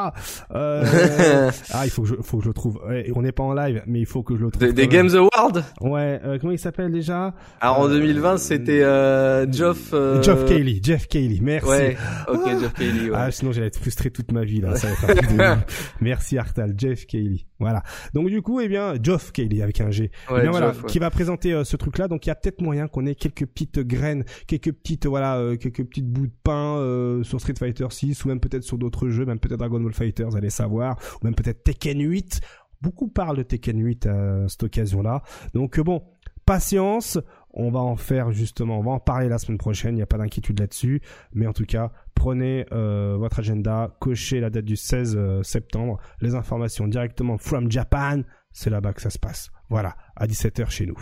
euh... 0.54 1.50
ah, 1.72 1.84
il 1.84 1.90
faut 1.90 2.02
que 2.02 2.08
je, 2.08 2.14
faut 2.22 2.38
que 2.38 2.44
je 2.44 2.48
le 2.48 2.54
trouve. 2.54 2.80
on 3.14 3.22
n'est 3.22 3.32
pas 3.32 3.42
en 3.42 3.54
live, 3.54 3.82
mais 3.86 4.00
il 4.00 4.06
faut 4.06 4.22
que 4.22 4.36
je 4.36 4.44
le 4.44 4.50
trouve. 4.50 4.72
Des, 4.72 4.88
Games 4.88 5.10
Awards 5.14 5.62
Ouais. 5.80 6.20
Euh, 6.24 6.38
comment 6.40 6.52
il 6.52 6.58
s'appelle 6.58 6.92
déjà? 6.92 7.34
Alors 7.60 7.80
en 7.80 7.88
2020, 7.88 8.32
euh, 8.32 8.36
c'était 8.36 8.82
euh, 8.82 9.50
Geoff. 9.50 9.90
Euh... 9.92 10.22
Geoff 10.22 10.44
Cayley. 10.46 10.80
Jeff 10.82 11.06
Cayley. 11.08 11.38
Merci. 11.40 11.68
Ouais. 11.68 11.96
Ok, 12.28 12.40
ah. 12.46 12.60
Geoff 12.60 12.72
Cayley. 12.74 13.10
Ouais. 13.10 13.16
Ah, 13.16 13.30
sinon 13.30 13.52
j'allais 13.52 13.68
être 13.68 13.78
frustré 13.78 14.10
toute 14.10 14.32
ma 14.32 14.44
vie 14.44 14.60
là. 14.60 14.76
Ça 14.76 14.88
va 14.88 15.12
être 15.12 15.66
Merci 16.00 16.38
Artal. 16.38 16.74
Jeff 16.76 17.06
Cayley. 17.06 17.46
Voilà. 17.64 17.82
Donc 18.12 18.28
du 18.28 18.42
coup, 18.42 18.60
eh 18.60 18.68
bien, 18.68 18.94
Geoff 19.02 19.32
Cayley 19.32 19.62
avec 19.62 19.80
un 19.80 19.90
G. 19.90 20.10
Ouais, 20.30 20.42
eh 20.44 20.48
voilà, 20.48 20.72
qui 20.86 20.98
va 20.98 21.10
présenter 21.10 21.54
euh, 21.54 21.64
ce 21.64 21.76
truc-là. 21.76 22.08
Donc 22.08 22.26
il 22.26 22.28
y 22.28 22.32
a 22.32 22.34
peut-être 22.34 22.60
moyen 22.60 22.88
qu'on 22.88 23.06
ait 23.06 23.14
quelques 23.14 23.46
petites 23.46 23.80
graines, 23.80 24.24
quelques 24.46 24.72
petites 24.72 25.06
voilà, 25.06 25.38
euh, 25.38 25.56
quelques 25.56 25.82
petites 25.84 26.06
bouts 26.06 26.26
de 26.26 26.32
pain 26.42 26.76
euh, 26.76 27.22
sur 27.22 27.40
Street 27.40 27.54
Fighter 27.58 27.86
6 27.88 28.24
ou 28.24 28.28
même 28.28 28.40
peut-être 28.40 28.64
sur 28.64 28.76
d'autres 28.76 29.08
jeux, 29.08 29.24
même 29.24 29.38
peut-être 29.38 29.58
Dragon 29.58 29.80
Ball 29.80 29.93
Fighters, 29.94 30.36
allez 30.36 30.50
savoir, 30.50 30.98
ou 31.22 31.24
même 31.24 31.34
peut-être 31.34 31.64
Tekken 31.64 32.00
8. 32.00 32.40
Beaucoup 32.82 33.08
parlent 33.08 33.38
de 33.38 33.42
Tekken 33.42 33.80
8 33.80 34.06
à 34.06 34.48
cette 34.48 34.64
occasion-là. 34.64 35.22
Donc 35.54 35.80
bon, 35.80 36.02
patience. 36.44 37.18
On 37.56 37.70
va 37.70 37.78
en 37.78 37.94
faire 37.94 38.32
justement, 38.32 38.80
on 38.80 38.82
va 38.82 38.90
en 38.90 38.98
parler 38.98 39.28
la 39.28 39.38
semaine 39.38 39.58
prochaine, 39.58 39.94
il 39.94 39.98
n'y 39.98 40.02
a 40.02 40.06
pas 40.06 40.18
d'inquiétude 40.18 40.58
là-dessus. 40.58 41.00
Mais 41.34 41.46
en 41.46 41.52
tout 41.52 41.64
cas, 41.64 41.92
prenez 42.16 42.66
votre 42.72 43.38
agenda, 43.38 43.96
cochez 44.00 44.40
la 44.40 44.50
date 44.50 44.64
du 44.64 44.76
16 44.76 45.42
septembre, 45.42 45.98
les 46.20 46.34
informations 46.34 46.88
directement 46.88 47.38
from 47.38 47.70
Japan, 47.70 48.22
c'est 48.54 48.70
là-bas 48.70 48.94
que 48.94 49.02
ça 49.02 49.10
se 49.10 49.18
passe. 49.18 49.50
Voilà, 49.68 49.96
à 50.14 50.26
17h 50.26 50.70
chez 50.70 50.86
nous. 50.86 50.98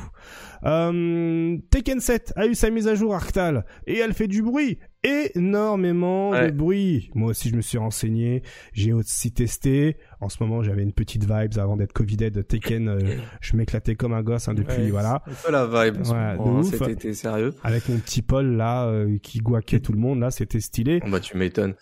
Euh, 0.64 1.58
Tekken 1.70 2.00
7 2.00 2.32
a 2.36 2.46
eu 2.46 2.54
sa 2.54 2.70
mise 2.70 2.88
à 2.88 2.94
jour 2.94 3.14
Arctal 3.14 3.66
et 3.86 3.98
elle 3.98 4.14
fait 4.14 4.28
du 4.28 4.40
bruit, 4.40 4.78
énormément 5.02 6.30
de 6.30 6.50
bruit. 6.50 7.10
Moi 7.14 7.30
aussi 7.30 7.50
je 7.50 7.56
me 7.56 7.60
suis 7.60 7.76
renseigné, 7.76 8.42
j'ai 8.72 8.94
aussi 8.94 9.32
testé. 9.32 9.98
En 10.20 10.30
ce 10.30 10.38
moment 10.40 10.62
j'avais 10.62 10.82
une 10.82 10.94
petite 10.94 11.24
vibes 11.24 11.58
avant 11.58 11.76
d'être 11.76 11.92
covidé 11.92 12.30
de 12.30 12.40
Tekken. 12.40 12.88
Euh, 12.88 13.16
je 13.42 13.56
m'éclatais 13.56 13.94
comme 13.96 14.14
un 14.14 14.22
gosse 14.22 14.48
hein, 14.48 14.54
depuis 14.54 14.90
voilà. 14.90 15.22
C'est 15.42 15.50
la 15.50 15.66
vibe. 15.66 16.06
Ouais, 16.06 16.62
c'était 16.62 17.12
sérieux. 17.12 17.52
Avec 17.64 17.88
mon 17.90 17.98
petit 17.98 18.22
Paul 18.22 18.56
là 18.56 18.86
euh, 18.86 19.18
qui 19.18 19.40
guaquait 19.40 19.80
tout 19.80 19.92
le 19.92 19.98
monde 19.98 20.20
là, 20.20 20.30
c'était 20.30 20.60
stylé. 20.60 21.00
bah 21.06 21.20
tu 21.20 21.36
m'étonnes. 21.36 21.74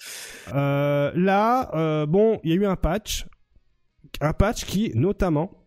Euh, 0.54 1.12
là, 1.14 2.06
bon, 2.06 2.40
il 2.42 2.50
y 2.50 2.52
a 2.54 2.56
eu 2.56 2.66
un 2.66 2.76
patch, 2.76 3.26
un 4.20 4.32
patch 4.32 4.64
qui 4.64 4.90
notamment 4.96 5.59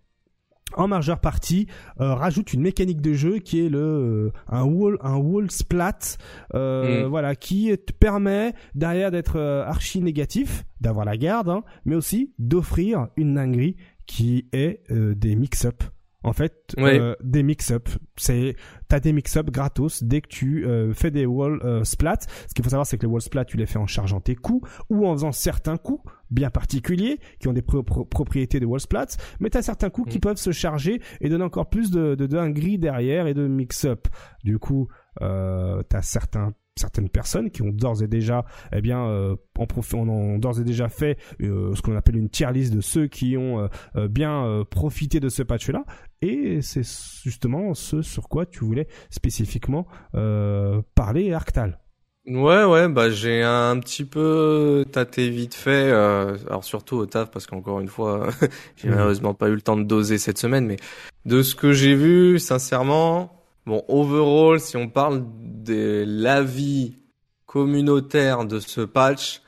en 0.76 0.88
majeure 0.88 1.20
partie 1.20 1.68
euh, 2.00 2.14
rajoute 2.14 2.54
une 2.54 2.62
mécanique 2.62 3.02
de 3.02 3.14
jeu 3.14 3.40
qui 3.40 3.66
est 3.66 3.70
le 3.70 3.80
euh, 3.80 4.32
un 4.50 4.64
wall 4.64 4.98
un 5.02 5.16
wall 5.16 5.52
splat 5.52 6.18
euh, 6.54 7.06
mm. 7.06 7.10
voilà 7.10 7.36
qui 7.36 7.76
te 7.78 7.94
permet 7.94 8.54
derrière 8.76 9.12
d'être 9.12 9.40
archi 9.40 10.02
négatif 10.02 10.64
d'avoir 10.82 11.06
la 11.06 11.18
garde 11.18 11.50
hein, 11.50 11.64
mais 11.86 11.96
aussi 11.96 12.34
d'offrir 12.40 13.08
une 13.16 13.36
dinguerie 13.36 13.76
qui 14.06 14.48
est 14.52 14.84
des 14.90 15.36
mix-up 15.36 15.84
en 16.24 16.34
fait 16.34 16.74
Ouais. 16.78 17.00
euh, 17.00 17.16
des 17.24 17.44
mix-up. 17.44 17.90
C'est 18.16 18.56
t'as 18.88 19.00
des 19.00 19.14
mix-up 19.14 19.50
gratos 19.50 20.04
dès 20.04 20.22
que 20.22 20.28
tu 20.28 20.66
euh, 20.66 20.94
fais 20.94 21.12
des 21.12 21.26
wall 21.26 21.60
euh, 21.64 21.84
splats. 21.84 22.20
Ce 22.48 22.54
qu'il 22.54 22.64
faut 22.64 22.70
savoir 22.70 22.86
c'est 22.88 22.98
que 22.98 23.04
les 23.06 23.12
wall 23.12 23.22
splats 23.22 23.46
tu 23.46 23.58
les 23.58 23.66
fais 23.66 23.80
en 23.80 23.88
chargeant 23.88 24.20
tes 24.22 24.36
coups 24.36 24.70
ou 24.90 25.06
en 25.08 25.14
faisant 25.14 25.32
certains 25.32 25.78
coups 25.78 26.04
bien 26.32 26.50
particuliers 26.50 27.20
qui 27.40 27.48
ont 27.48 27.54
des 27.54 27.62
pro- 27.62 27.84
pro- 27.84 28.06
propriétés 28.06 28.60
de 28.60 28.66
wall 28.66 28.80
splats, 28.80 29.18
mais 29.40 29.50
t'as 29.50 29.62
certains 29.62 29.90
coups 29.90 30.10
qui 30.12 30.18
Mm. 30.18 30.22
peuvent 30.22 30.38
se 30.38 30.52
charger 30.52 31.02
et 31.22 31.30
donner 31.30 31.44
encore 31.44 31.70
plus 31.70 31.92
de 31.92 32.16
de 32.16 32.26
dinguerie 32.26 32.78
derrière 32.80 33.28
et 33.28 33.34
de 33.34 33.48
mix-up. 33.48 34.08
Du 34.44 34.58
coup, 34.60 34.88
euh, 35.22 35.84
t'as 35.90 36.02
certains 36.02 36.54
certaines 36.76 37.08
personnes 37.10 37.52
qui 37.52 37.62
ont 37.62 37.70
d'ores 37.70 38.02
et 38.02 38.08
déjà 38.08 38.46
eh 38.76 38.82
bien 38.82 39.06
euh, 39.06 39.36
en 39.60 39.68
on 39.94 40.10
ont 40.10 40.40
d'ores 40.40 40.60
et 40.60 40.64
déjà 40.64 40.90
fait 40.90 41.20
euh, 41.42 41.76
ce 41.76 41.84
qu'on 41.84 41.96
appelle 41.96 42.18
une 42.18 42.30
tier 42.30 42.52
list 42.52 42.74
de 42.74 42.82
ceux 42.82 43.06
qui 43.06 43.38
ont 43.38 43.60
euh, 43.60 43.68
euh, 43.96 44.08
bien 44.08 44.44
euh, 44.44 44.64
profité 44.66 45.20
de 45.20 45.30
ce 45.30 45.44
patch 45.44 45.70
là 45.70 45.86
et 46.24 46.62
c'est 46.62 46.84
justement 47.24 47.74
ce 47.74 48.02
sur 48.02 48.30
quoi 48.30 48.46
tu 48.46 48.64
voulais 48.64 48.88
spécifiquement 49.10 49.88
euh, 50.16 50.82
parler 50.96 51.34
Arctal. 51.34 51.80
Ouais, 52.26 52.64
ouais, 52.64 52.88
bah 52.88 53.10
j'ai 53.10 53.44
un 53.44 53.78
petit 53.80 54.06
peu 54.06 54.86
tâté 54.90 55.30
vite 55.30 55.54
fait, 55.56 55.92
euh, 55.92 56.38
alors 56.48 56.64
surtout 56.64 56.96
au 56.96 57.06
taf 57.06 57.30
parce 57.32 57.48
qu'encore 57.48 57.82
une 57.82 57.90
fois, 57.90 58.30
j'ai 58.78 58.88
Mhm. 58.88 58.96
malheureusement 58.96 59.34
pas 59.34 59.50
eu 59.50 59.56
le 59.56 59.62
temps 59.62 59.76
de 59.76 59.84
doser 59.84 60.18
cette 60.18 60.38
semaine, 60.38 60.66
mais 60.66 60.78
de 61.26 61.42
ce 61.44 61.54
que 61.54 61.74
j'ai 61.74 61.96
vu, 61.96 62.40
sincèrement, 62.40 63.44
bon, 63.66 63.84
overall, 63.90 64.62
si 64.62 64.78
on 64.78 64.88
parle 64.88 65.26
de 65.42 66.06
l'avis 66.08 66.98
communautaire 67.46 68.46
de 68.46 68.60
ce 68.60 68.80
patch, 68.82 69.42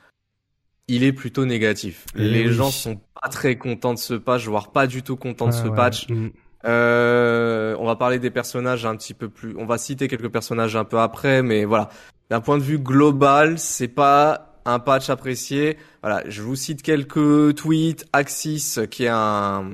il 0.86 1.02
est 1.02 1.12
plutôt 1.14 1.46
négatif. 1.46 2.04
Eh 2.14 2.20
Les 2.20 2.46
oui. 2.46 2.52
gens 2.52 2.70
sont 2.70 3.00
pas 3.20 3.28
très 3.28 3.56
contents 3.56 3.94
de 3.94 3.98
ce 3.98 4.14
patch, 4.14 4.46
voire 4.46 4.70
pas 4.70 4.86
du 4.86 5.02
tout 5.02 5.16
contents 5.16 5.48
de 5.48 5.54
Ah 5.54 5.62
ce 5.62 5.68
ouais. 5.68 5.74
patch. 5.74 6.08
Mm. 6.10 6.28
Euh, 6.66 7.76
on 7.78 7.86
va 7.86 7.96
parler 7.96 8.18
des 8.18 8.30
personnages 8.30 8.86
un 8.86 8.96
petit 8.96 9.14
peu 9.14 9.28
plus. 9.28 9.54
On 9.58 9.66
va 9.66 9.78
citer 9.78 10.08
quelques 10.08 10.30
personnages 10.30 10.76
un 10.76 10.84
peu 10.84 10.98
après, 10.98 11.42
mais 11.42 11.64
voilà. 11.64 11.88
D'un 12.30 12.40
point 12.40 12.58
de 12.58 12.62
vue 12.62 12.78
global, 12.78 13.58
c'est 13.58 13.88
pas 13.88 14.60
un 14.64 14.80
patch 14.80 15.10
apprécié. 15.10 15.78
Voilà, 16.02 16.22
je 16.28 16.42
vous 16.42 16.56
cite 16.56 16.82
quelques 16.82 17.54
tweets. 17.54 18.04
Axis, 18.12 18.80
qui 18.90 19.04
est 19.04 19.10
un 19.12 19.70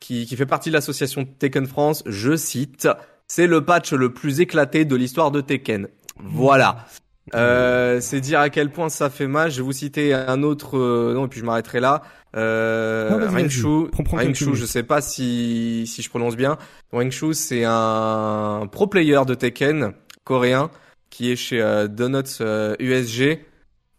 qui, 0.00 0.26
qui 0.26 0.36
fait 0.36 0.46
partie 0.46 0.70
de 0.70 0.74
l'association 0.74 1.24
Tekken 1.24 1.66
France, 1.66 2.02
je 2.06 2.34
cite, 2.34 2.88
c'est 3.28 3.46
le 3.46 3.64
patch 3.64 3.92
le 3.92 4.12
plus 4.12 4.40
éclaté 4.40 4.84
de 4.84 4.96
l'histoire 4.96 5.30
de 5.30 5.40
Tekken. 5.40 5.88
Voilà. 6.16 6.86
Euh, 7.34 8.00
c'est 8.00 8.20
dire 8.20 8.40
à 8.40 8.50
quel 8.50 8.70
point 8.70 8.88
ça 8.88 9.10
fait 9.10 9.26
mal. 9.26 9.50
Je 9.50 9.56
vais 9.58 9.62
vous 9.62 9.72
citer 9.72 10.14
un 10.14 10.42
autre 10.42 10.78
euh, 10.78 11.14
non 11.14 11.26
et 11.26 11.28
puis 11.28 11.40
je 11.40 11.44
m'arrêterai 11.44 11.80
là. 11.80 12.02
Euh. 12.36 13.28
Rengshu, 13.28 13.88
Rengshu, 14.10 14.54
je 14.54 14.64
sais 14.64 14.82
pas 14.82 15.00
si 15.00 15.84
si 15.86 16.02
je 16.02 16.08
prononce 16.08 16.36
bien. 16.36 16.58
Rengshu, 16.92 17.34
c'est 17.34 17.64
un 17.64 18.68
pro 18.70 18.86
player 18.86 19.20
de 19.26 19.34
Tekken 19.34 19.92
coréen 20.24 20.70
qui 21.10 21.30
est 21.30 21.36
chez 21.36 21.60
euh, 21.60 21.88
Donuts 21.88 22.38
euh, 22.40 22.76
USG 22.78 23.40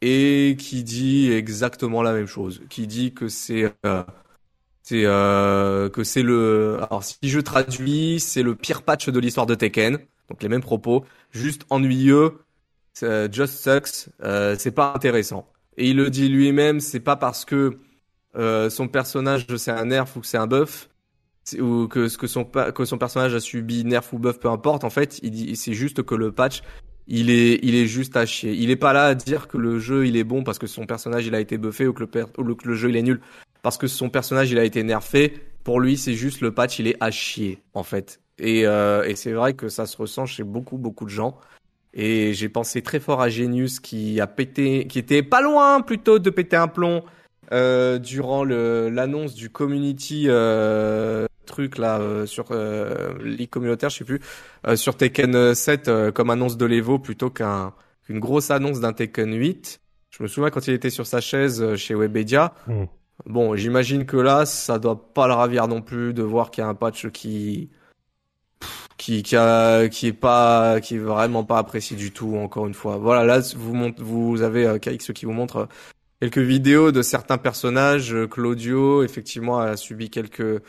et 0.02 0.56
qui 0.58 0.84
dit 0.84 1.32
exactement 1.32 2.02
la 2.02 2.14
même 2.14 2.26
chose. 2.28 2.62
Qui 2.70 2.88
dit 2.88 3.14
que 3.14 3.28
c'est 3.28 3.72
euh, 3.86 4.04
c'est 4.82 5.06
euh, 5.06 5.90
que 5.90 6.04
c'est 6.04 6.24
le 6.24 6.80
alors 6.82 7.04
si 7.04 7.18
je 7.24 7.40
traduis, 7.40 8.20
c'est 8.20 8.44
le 8.44 8.56
pire 8.56 8.82
patch 8.82 9.10
de 9.10 9.20
l'histoire 9.20 9.46
de 9.46 9.56
Tekken. 9.56 10.00
Donc 10.30 10.42
les 10.42 10.50
mêmes 10.50 10.62
propos, 10.62 11.06
juste 11.32 11.66
ennuyeux, 11.70 12.16
euh, 12.16 12.32
just 13.00 13.56
sucks, 13.64 14.10
euh, 14.24 14.56
c'est 14.58 14.72
pas 14.72 14.94
intéressant. 14.96 15.48
Et 15.78 15.90
il 15.90 15.98
le 15.98 16.10
dit 16.10 16.28
lui-même, 16.28 16.80
c'est 16.80 17.00
pas 17.00 17.16
parce 17.16 17.46
que 17.46 17.78
euh, 18.36 18.70
son 18.70 18.88
personnage 18.88 19.46
c'est 19.58 19.72
un 19.72 19.86
nerf 19.86 20.08
ou 20.16 20.22
que 20.22 20.28
c'est 20.28 20.38
un 20.38 20.48
buff 20.48 20.90
ou 21.60 21.88
que 21.88 22.16
que 22.16 22.28
son 22.28 22.46
que 22.46 22.86
son 22.86 22.98
personnage 22.98 23.34
a 23.34 23.40
subi 23.40 23.84
nerf 23.84 24.14
ou 24.14 24.20
buff 24.20 24.40
peu 24.40 24.50
importe 24.50 24.84
en 24.84 24.90
fait, 24.90 25.20
il 25.24 25.32
dit 25.32 25.56
c'est 25.56 25.74
juste 25.74 26.04
que 26.04 26.16
le 26.16 26.32
patch 26.32 26.62
il 27.08 27.30
est 27.30 27.60
il 27.64 27.76
est 27.76 27.88
juste 27.88 28.16
à 28.16 28.26
chier. 28.26 28.54
Il 28.54 28.70
est 28.70 28.76
pas 28.76 28.94
là 28.94 29.06
à 29.08 29.16
dire 29.16 29.48
que 29.48 29.58
le 29.58 29.80
jeu 29.80 30.06
il 30.06 30.16
est 30.18 30.24
bon 30.24 30.44
parce 30.44 30.60
que 30.60 30.68
son 30.68 30.86
personnage 30.86 31.26
il 31.26 31.36
a 31.36 31.40
été 31.40 31.58
buffé 31.58 31.88
ou 31.88 31.94
que 31.94 32.04
le 32.04 32.26
ou 32.38 32.56
que 32.56 32.68
le 32.68 32.76
jeu 32.76 32.90
il 32.90 32.96
est 32.96 33.02
nul 33.02 33.20
parce 33.62 33.78
que 33.78 33.88
son 33.88 34.10
personnage 34.10 34.52
il 34.52 34.60
a 34.60 34.64
été 34.64 34.84
nerfé. 34.84 35.34
Pour 35.64 35.80
lui, 35.80 35.96
c'est 35.96 36.16
juste 36.16 36.42
le 36.42 36.52
patch, 36.52 36.80
il 36.80 36.88
est 36.88 36.98
à 37.00 37.12
chier 37.12 37.62
en 37.74 37.84
fait. 37.84 38.20
Et, 38.40 38.66
euh, 38.66 39.04
et 39.04 39.16
c'est 39.16 39.34
vrai 39.34 39.54
que 39.54 39.70
ça 39.70 39.86
se 39.86 39.96
ressent 39.98 40.26
chez 40.26 40.44
beaucoup 40.44 40.78
beaucoup 40.78 41.06
de 41.06 41.12
gens. 41.12 41.38
Et 41.94 42.34
j'ai 42.34 42.50
pensé 42.50 42.82
très 42.82 43.00
fort 43.00 43.22
à 43.22 43.30
Genius 43.30 43.80
qui 43.80 44.22
a 44.22 44.28
pété, 44.28 44.88
qui 44.88 45.00
était 45.00 45.24
pas 45.24 45.42
loin 45.42 45.82
plutôt 45.82 46.20
de 46.20 46.30
péter 46.30 46.56
un 46.56 46.68
plomb 46.68 47.04
euh, 47.52 48.00
durant 48.00 48.46
l'annonce 48.46 49.34
du 49.34 49.50
community 49.50 50.26
euh, 50.28 51.28
truc 51.46 51.78
là 51.78 52.00
euh, 52.00 52.26
sur 52.26 52.48
euh, 52.52 53.14
League 53.24 53.50
communautaire, 53.50 53.90
je 53.90 53.98
sais 53.98 54.06
plus, 54.06 54.22
euh, 54.66 54.76
sur 54.76 54.96
Tekken 54.96 55.54
7 55.54 55.88
euh, 55.88 56.12
comme 56.12 56.30
annonce 56.30 56.58
de 56.58 56.66
l'Evo 56.66 56.98
plutôt 56.98 57.30
qu'un 57.30 57.74
qu'une 58.06 58.20
grosse 58.20 58.50
annonce 58.50 58.80
d'un 58.80 58.94
Tekken 58.94 59.34
8. 59.34 59.82
Je 60.10 60.24
me 60.24 60.28
souviens 60.28 60.50
quand 60.50 60.68
il 60.68 60.74
était 60.74 60.90
sur 60.90 61.06
sa 61.06 61.22
chaise 61.22 61.76
chez 61.76 61.94
Webedia. 61.94 62.54
Mm. 62.68 62.84
Bon, 63.28 63.56
j'imagine 63.56 64.06
que 64.06 64.18
là, 64.18 64.46
ça 64.46 64.80
doit 64.80 65.14
pas 65.14 65.28
le 65.28 65.34
ravir 65.34 65.68
non 65.68 65.82
plus 65.82 66.14
de 66.14 66.24
voir 66.24 66.50
qu'il 66.50 66.64
y 66.64 66.66
a 66.66 66.68
un 66.68 66.74
patch 66.74 67.10
qui 67.10 67.70
qui 68.98 69.24
qui, 69.24 69.36
a, 69.36 69.88
qui 69.90 70.08
est 70.08 70.14
pas 70.14 70.80
qui 70.82 70.96
est 70.96 71.00
vraiment 71.00 71.44
pas 71.44 71.58
apprécié 71.58 71.96
du 71.98 72.12
tout 72.12 72.36
encore 72.38 72.68
une 72.68 72.74
fois. 72.74 72.98
Voilà, 72.98 73.24
là 73.26 73.42
vous 73.56 73.74
mont- 73.74 73.94
vous 73.98 74.42
avez 74.42 74.66
euh, 74.66 74.78
KX 74.80 75.12
qui 75.14 75.26
vous 75.26 75.32
montre 75.34 75.58
euh, 75.58 75.66
quelques 76.22 76.38
vidéos 76.40 76.92
de 76.92 77.02
certains 77.02 77.38
personnages. 77.38 78.14
Euh, 78.14 78.28
Claudio 78.28 79.04
effectivement 79.04 79.60
a 79.60 79.78
subi 79.78 80.10
quelques 80.10 80.62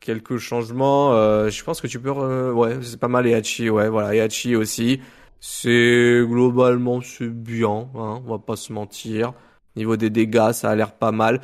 quelques 0.00 0.38
changements. 0.38 1.14
Euh, 1.14 1.50
je 1.50 1.62
pense 1.64 1.80
que 1.80 1.86
tu 1.86 2.00
peux 2.00 2.10
re- 2.10 2.50
ouais, 2.52 2.78
c'est 2.82 2.98
pas 3.00 3.08
mal 3.08 3.26
Ehachi, 3.26 3.70
ouais, 3.70 3.88
voilà, 3.88 4.14
Ehachi 4.14 4.56
aussi. 4.56 5.00
C'est 5.40 6.22
globalement 6.26 7.00
c'est 7.00 7.28
bien, 7.28 7.68
hein, 7.94 8.22
on 8.26 8.30
va 8.30 8.38
pas 8.38 8.56
se 8.56 8.72
mentir. 8.72 9.32
Niveau 9.76 9.96
des 9.96 10.10
dégâts, 10.10 10.52
ça 10.52 10.70
a 10.70 10.74
l'air 10.76 10.92
pas 10.92 11.12
mal. 11.12 11.40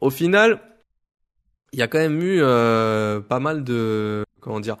Au 0.00 0.10
final, 0.10 0.60
il 1.72 1.78
y 1.78 1.82
a 1.82 1.88
quand 1.88 1.98
même 1.98 2.20
eu 2.20 2.40
euh, 2.42 3.20
pas 3.20 3.38
mal 3.40 3.64
de 3.64 4.24
comment 4.40 4.60
dire 4.60 4.76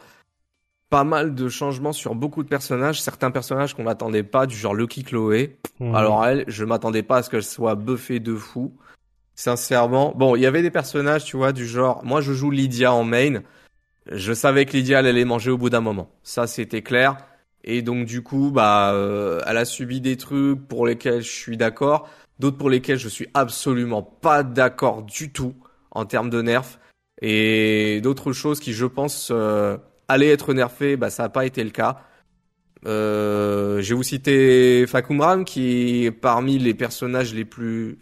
pas 0.90 1.04
mal 1.04 1.34
de 1.34 1.48
changements 1.48 1.92
sur 1.92 2.16
beaucoup 2.16 2.42
de 2.42 2.48
personnages, 2.48 3.00
certains 3.00 3.30
personnages 3.30 3.74
qu'on 3.74 3.84
n'attendait 3.84 4.24
pas, 4.24 4.46
du 4.46 4.56
genre 4.56 4.74
Lucky 4.74 5.04
Chloé. 5.04 5.56
Mm. 5.78 5.94
Alors 5.94 6.26
elle, 6.26 6.44
je 6.48 6.64
m'attendais 6.64 7.04
pas 7.04 7.18
à 7.18 7.22
ce 7.22 7.30
qu'elle 7.30 7.44
soit 7.44 7.76
buffée 7.76 8.18
de 8.18 8.34
fou. 8.34 8.74
Sincèrement, 9.36 10.12
bon, 10.14 10.36
il 10.36 10.42
y 10.42 10.46
avait 10.46 10.62
des 10.62 10.70
personnages, 10.70 11.24
tu 11.24 11.36
vois, 11.36 11.52
du 11.52 11.64
genre, 11.64 12.04
moi 12.04 12.20
je 12.20 12.32
joue 12.32 12.50
Lydia 12.50 12.92
en 12.92 13.04
main. 13.04 13.40
Je 14.10 14.32
savais 14.32 14.66
que 14.66 14.72
Lydia 14.72 14.98
elle 14.98 15.06
allait 15.06 15.24
manger 15.24 15.52
au 15.52 15.58
bout 15.58 15.70
d'un 15.70 15.80
moment. 15.80 16.10
Ça 16.24 16.46
c'était 16.46 16.82
clair. 16.82 17.16
Et 17.62 17.82
donc 17.82 18.06
du 18.06 18.22
coup, 18.22 18.50
bah, 18.50 18.92
euh, 18.92 19.40
elle 19.46 19.58
a 19.58 19.64
subi 19.64 20.00
des 20.00 20.16
trucs 20.16 20.66
pour 20.66 20.86
lesquels 20.86 21.22
je 21.22 21.30
suis 21.30 21.56
d'accord, 21.56 22.08
d'autres 22.40 22.58
pour 22.58 22.70
lesquels 22.70 22.98
je 22.98 23.08
suis 23.08 23.28
absolument 23.34 24.02
pas 24.02 24.42
d'accord 24.42 25.02
du 25.02 25.30
tout 25.30 25.54
en 25.92 26.04
termes 26.04 26.30
de 26.30 26.40
nerfs, 26.42 26.78
et 27.20 28.00
d'autres 28.02 28.32
choses 28.32 28.60
qui, 28.60 28.72
je 28.72 28.86
pense, 28.86 29.30
euh, 29.30 29.76
allaient 30.10 30.30
être 30.30 30.54
nerfées, 30.54 30.96
bah 30.96 31.10
ça 31.10 31.24
n'a 31.24 31.28
pas 31.28 31.46
été 31.46 31.64
le 31.64 31.70
cas. 31.70 32.02
Euh, 32.86 33.82
je 33.82 33.90
vais 33.90 33.94
vous 33.94 34.02
citer 34.02 34.86
Fakumram 34.86 35.44
qui 35.44 36.06
est 36.06 36.10
parmi 36.10 36.58
les 36.58 36.72
personnages 36.74 37.34
les 37.34 37.44
plus, 37.44 37.98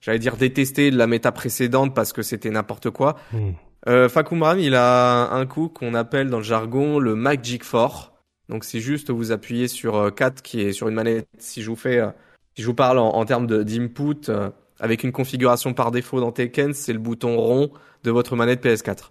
j'allais 0.00 0.18
dire 0.18 0.36
détestés 0.36 0.90
de 0.90 0.96
la 0.96 1.06
méta 1.06 1.32
précédente 1.32 1.94
parce 1.94 2.12
que 2.12 2.22
c'était 2.22 2.50
n'importe 2.50 2.90
quoi. 2.90 3.16
Mm. 3.32 3.50
Euh, 3.88 4.08
Fakumram, 4.08 4.58
il 4.58 4.74
a 4.74 5.30
un 5.32 5.46
coup 5.46 5.68
qu'on 5.68 5.94
appelle 5.94 6.30
dans 6.30 6.38
le 6.38 6.44
jargon 6.44 6.98
le 6.98 7.14
Magic 7.14 7.62
4. 7.68 8.12
Donc 8.48 8.64
c'est 8.64 8.80
juste 8.80 9.10
vous 9.10 9.32
appuyez 9.32 9.68
sur 9.68 9.96
euh, 9.96 10.10
4 10.10 10.42
qui 10.42 10.60
est 10.60 10.72
sur 10.72 10.88
une 10.88 10.94
manette. 10.94 11.26
Si 11.38 11.62
je 11.62 11.70
vous 11.70 11.76
fais, 11.76 11.98
euh, 11.98 12.10
si 12.54 12.62
je 12.62 12.66
vous 12.66 12.74
parle 12.74 12.98
en, 12.98 13.10
en 13.10 13.24
termes 13.24 13.46
d'input 13.46 14.28
euh, 14.28 14.50
avec 14.78 15.04
une 15.04 15.12
configuration 15.12 15.74
par 15.74 15.90
défaut 15.90 16.20
dans 16.20 16.32
Tekken, 16.32 16.74
c'est 16.74 16.92
le 16.92 16.98
bouton 16.98 17.36
rond 17.36 17.70
de 18.04 18.10
votre 18.10 18.36
manette 18.36 18.64
PS4. 18.64 19.10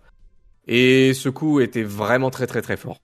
Et 0.67 1.13
ce 1.13 1.29
coup 1.29 1.59
était 1.59 1.83
vraiment 1.83 2.29
très 2.29 2.47
très 2.47 2.61
très 2.61 2.77
fort. 2.77 2.97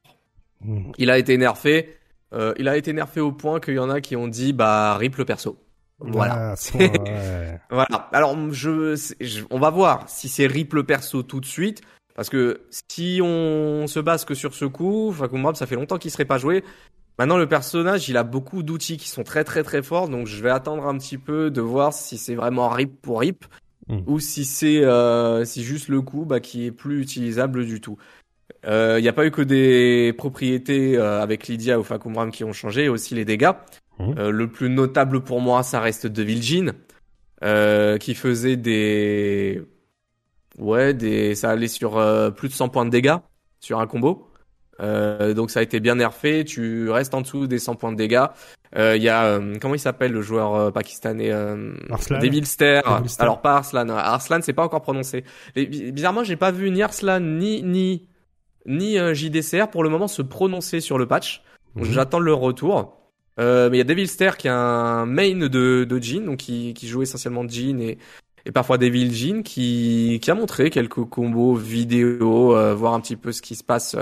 Mm. 0.62 0.91
Il 0.97 1.10
a 1.10 1.18
été 1.18 1.38
nerfé. 1.38 1.95
Euh, 2.34 2.53
il 2.58 2.68
a 2.68 2.76
été 2.78 2.91
nerfé 2.93 3.20
au 3.22 3.32
point 3.32 3.60
qu'il 3.60 3.76
y 3.76 3.80
en 3.80 3.89
a 3.89 4.01
qui 4.01 4.16
ont 4.16 4.28
dit 4.28 4.53
bah 4.53 4.95
rip 4.97 5.16
le 5.18 5.26
perso. 5.26 5.58
Voilà. 5.99 6.53
Ah, 6.53 6.78
ouais. 6.78 7.60
Voilà. 7.72 8.10
Alors, 8.14 8.36
je, 8.51 8.95
je- 9.20 9.43
on 9.49 9.60
va 9.60 9.70
voir 9.72 10.03
si 10.08 10.30
c'est 10.30 10.45
rip 10.45 10.74
le 10.74 10.84
perso 10.84 11.24
tout 11.24 11.39
de 11.39 11.45
suite. 11.45 11.82
Parce 12.16 12.30
que 12.30 12.62
si 12.89 13.20
on 13.24 13.86
se 13.88 13.99
base 13.99 14.26
que 14.26 14.34
sur 14.34 14.53
ce 14.55 14.66
coup, 14.66 15.12
Fakumrab, 15.12 15.55
ça 15.55 15.66
fait 15.68 15.76
longtemps 15.76 15.97
qu'il 15.97 16.10
serait 16.12 16.26
pas 16.26 16.38
joué. 16.39 16.64
Maintenant, 17.20 17.38
le 17.38 17.47
personnage, 17.47 18.10
il 18.10 18.18
a 18.18 18.24
beaucoup 18.24 18.62
d'outils 18.64 18.97
qui 18.97 19.08
sont 19.10 19.24
très 19.24 19.43
très 19.43 19.64
très 19.64 19.82
forts. 19.84 20.08
Donc, 20.10 20.28
je 20.28 20.41
vais 20.41 20.49
attendre 20.49 20.86
un 20.88 20.97
petit 20.97 21.18
peu 21.18 21.49
de 21.51 21.62
voir 21.62 21.93
si 21.93 22.18
c'est 22.18 22.36
vraiment 22.36 22.70
rip 22.70 23.01
pour 23.01 23.20
rip. 23.22 23.45
Mm. 23.90 24.00
Ou 24.06 24.20
si 24.20 24.46
c'est 24.46 24.84
euh, 24.84 25.46
si 25.46 25.64
juste 25.64 25.88
le 25.88 26.02
coup 26.02 26.26
bah, 26.26 26.40
qui 26.40 26.66
est 26.66 26.72
plus 26.72 27.02
utilisable 27.02 27.66
du 27.66 27.82
tout. 27.82 27.98
Euh, 28.66 28.96
Il 29.00 29.02
n'y 29.02 29.10
a 29.10 29.14
pas 29.14 29.26
eu 29.26 29.32
que 29.32 29.42
des 29.42 30.14
propriétés 30.18 30.98
euh, 30.98 31.22
avec 31.22 31.48
Lydia 31.48 31.80
ou 31.80 31.84
Fakumram 31.84 32.32
qui 32.32 32.44
ont 32.44 32.54
changé, 32.54 32.90
aussi 32.90 33.16
les 33.16 33.26
dégâts. 33.26 33.52
Euh, 34.00 34.30
le 34.30 34.48
plus 34.48 34.70
notable 34.70 35.22
pour 35.24 35.42
moi, 35.42 35.64
ça 35.64 35.80
reste 35.80 36.06
Devil 36.06 36.42
Jin, 36.42 36.74
euh, 37.44 37.98
qui 37.98 38.14
faisait 38.14 38.58
des... 38.58 39.64
Ouais, 40.58 40.94
des... 40.94 41.36
ça 41.36 41.52
allait 41.52 41.68
sur 41.68 41.98
euh, 41.98 42.30
plus 42.30 42.50
de 42.50 42.54
100 42.54 42.70
points 42.70 42.86
de 42.86 42.92
dégâts 42.92 43.18
sur 43.60 43.80
un 43.80 43.88
combo. 43.88 44.30
Euh, 44.80 45.34
donc 45.34 45.50
ça 45.50 45.60
a 45.60 45.64
été 45.64 45.80
bien 45.80 45.96
nerfé. 45.96 46.46
Tu 46.46 46.90
restes 46.90 47.14
en 47.14 47.22
dessous 47.22 47.48
des 47.48 47.60
100 47.60 47.76
points 47.76 47.92
de 47.92 47.98
dégâts. 47.98 48.28
Euh, 48.76 48.97
Il 48.97 49.03
y 49.03 49.09
a 49.09 49.26
euh, 49.26 49.55
comment 49.61 49.76
il 49.76 49.80
s'appelle 49.80 50.11
le 50.11 50.22
joueur 50.22 50.55
euh, 50.55 50.72
pakistanais 50.72 51.32
euh, 51.32 51.74
Arslan. 51.89 52.20
Devil 52.20 52.45
Stare. 52.45 52.97
Devil 52.97 53.09
Stare. 53.09 53.26
Alors 53.26 53.41
pas 53.41 53.55
Arslan. 53.57 53.89
Arslan 53.89 54.39
c'est 54.41 54.53
pas 54.53 54.63
encore 54.63 54.82
prononcé. 54.82 55.24
Et 55.55 55.65
bizarrement 55.65 56.24
j'ai 56.24 56.36
pas 56.36 56.51
vu 56.51 56.70
ni 56.72 56.84
Arslan 56.84 57.20
ni 57.20 57.63
ni 57.63 58.07
ni 58.65 58.99
euh, 58.99 59.13
JDCR 59.13 59.70
pour 59.70 59.84
le 59.84 59.89
moment 59.89 60.07
se 60.07 60.22
prononcer 60.22 60.82
sur 60.82 60.97
le 60.97 61.07
patch. 61.07 61.43
Mhm. 61.76 61.86
J'attends 61.86 62.20
leur 62.20 62.39
retour. 62.39 62.93
Euh, 63.39 63.70
mais 63.70 63.78
il 63.78 63.80
y 63.80 63.82
a 63.82 63.86
Devil 63.86 64.07
Stare 64.07 64.36
qui 64.36 64.47
est 64.47 64.51
un 64.51 65.05
main 65.05 65.36
de 65.36 65.86
de 65.88 65.99
Jin 66.01 66.22
donc 66.26 66.38
qui 66.38 66.74
qui 66.74 66.88
joue 66.88 67.03
essentiellement 67.03 67.47
Jin 67.47 67.80
et 67.80 67.97
et 68.45 68.51
parfois 68.51 68.78
Devil 68.78 69.13
Jin 69.13 69.43
qui 69.43 70.20
qui 70.22 70.32
a 70.32 70.36
montré 70.36 70.70
quelques 70.72 71.03
combos 71.05 71.53
vidéo 71.55 72.55
euh, 72.55 72.74
voir 72.74 72.93
un 72.93 72.99
petit 72.99 73.15
peu 73.15 73.32
ce 73.32 73.41
qui 73.43 73.55
se 73.55 73.63
passe 73.63 73.95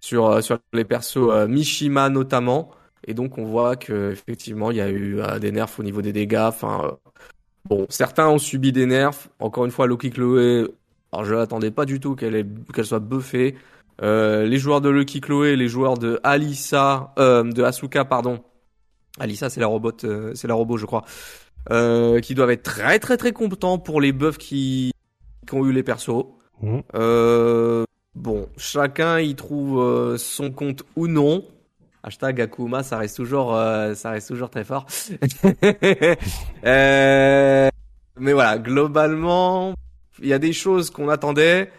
sur 0.00 0.42
sur 0.44 0.58
les 0.74 0.84
persos 0.84 1.16
euh, 1.16 1.48
Mishima 1.48 2.10
notamment 2.10 2.70
et 3.06 3.14
donc 3.14 3.38
on 3.38 3.44
voit 3.44 3.76
que 3.76 4.12
effectivement 4.12 4.70
il 4.70 4.78
y 4.78 4.80
a 4.80 4.88
eu 4.88 5.20
euh, 5.20 5.38
des 5.38 5.52
nerfs 5.52 5.78
au 5.78 5.82
niveau 5.82 6.02
des 6.02 6.12
dégâts. 6.12 6.46
Enfin 6.48 6.82
euh, 6.84 6.90
bon 7.66 7.86
certains 7.88 8.28
ont 8.28 8.38
subi 8.38 8.72
des 8.72 8.86
nerfs. 8.86 9.28
Encore 9.38 9.64
une 9.64 9.70
fois 9.70 9.86
Loki 9.86 10.10
Chloé 10.10 10.66
alors 11.12 11.24
je 11.24 11.34
l'attendais 11.34 11.70
pas 11.70 11.84
du 11.84 12.00
tout 12.00 12.16
qu'elle 12.16 12.46
soit 12.82 13.00
buffée. 13.00 13.56
Euh, 14.02 14.44
les 14.46 14.58
joueurs 14.58 14.80
de 14.80 14.88
Lucky 14.88 15.20
Chloé 15.20 15.54
les 15.54 15.68
joueurs 15.68 15.96
de 15.96 16.18
Alissa 16.24 17.12
euh, 17.18 17.44
de 17.44 17.62
Asuka 17.62 18.04
pardon. 18.04 18.40
Alissa 19.20 19.50
c'est 19.50 19.60
la 19.60 19.68
robot 19.68 19.92
euh, 20.04 20.32
c'est 20.34 20.48
la 20.48 20.54
robot 20.54 20.76
je 20.76 20.86
crois. 20.86 21.04
Euh, 21.70 22.20
qui 22.20 22.34
doivent 22.34 22.50
être 22.50 22.64
très 22.64 22.98
très 22.98 23.16
très 23.16 23.32
contents 23.32 23.78
pour 23.78 24.00
les 24.00 24.12
buffs 24.12 24.38
qui 24.38 24.92
qui 25.46 25.54
ont 25.54 25.64
eu 25.64 25.72
les 25.72 25.82
persos. 25.82 26.26
Euh, 26.94 27.84
bon, 28.14 28.48
chacun 28.56 29.20
y 29.20 29.34
trouve 29.34 30.16
son 30.16 30.50
compte 30.50 30.82
ou 30.96 31.06
non. 31.06 31.44
Hashtag 32.06 32.42
Akuma, 32.42 32.82
ça 32.82 32.98
reste 32.98 33.16
toujours, 33.16 33.56
euh, 33.56 33.94
ça 33.94 34.10
reste 34.10 34.28
toujours 34.28 34.50
très 34.50 34.64
fort. 34.64 34.86
Euh, 36.66 37.68
mais 38.18 38.32
voilà, 38.32 38.58
globalement, 38.58 39.74
il 40.22 40.28
y 40.28 40.32
a 40.32 40.38
des 40.38 40.52
choses 40.52 40.90
qu'on 40.90 41.08
attendait, 41.08 41.70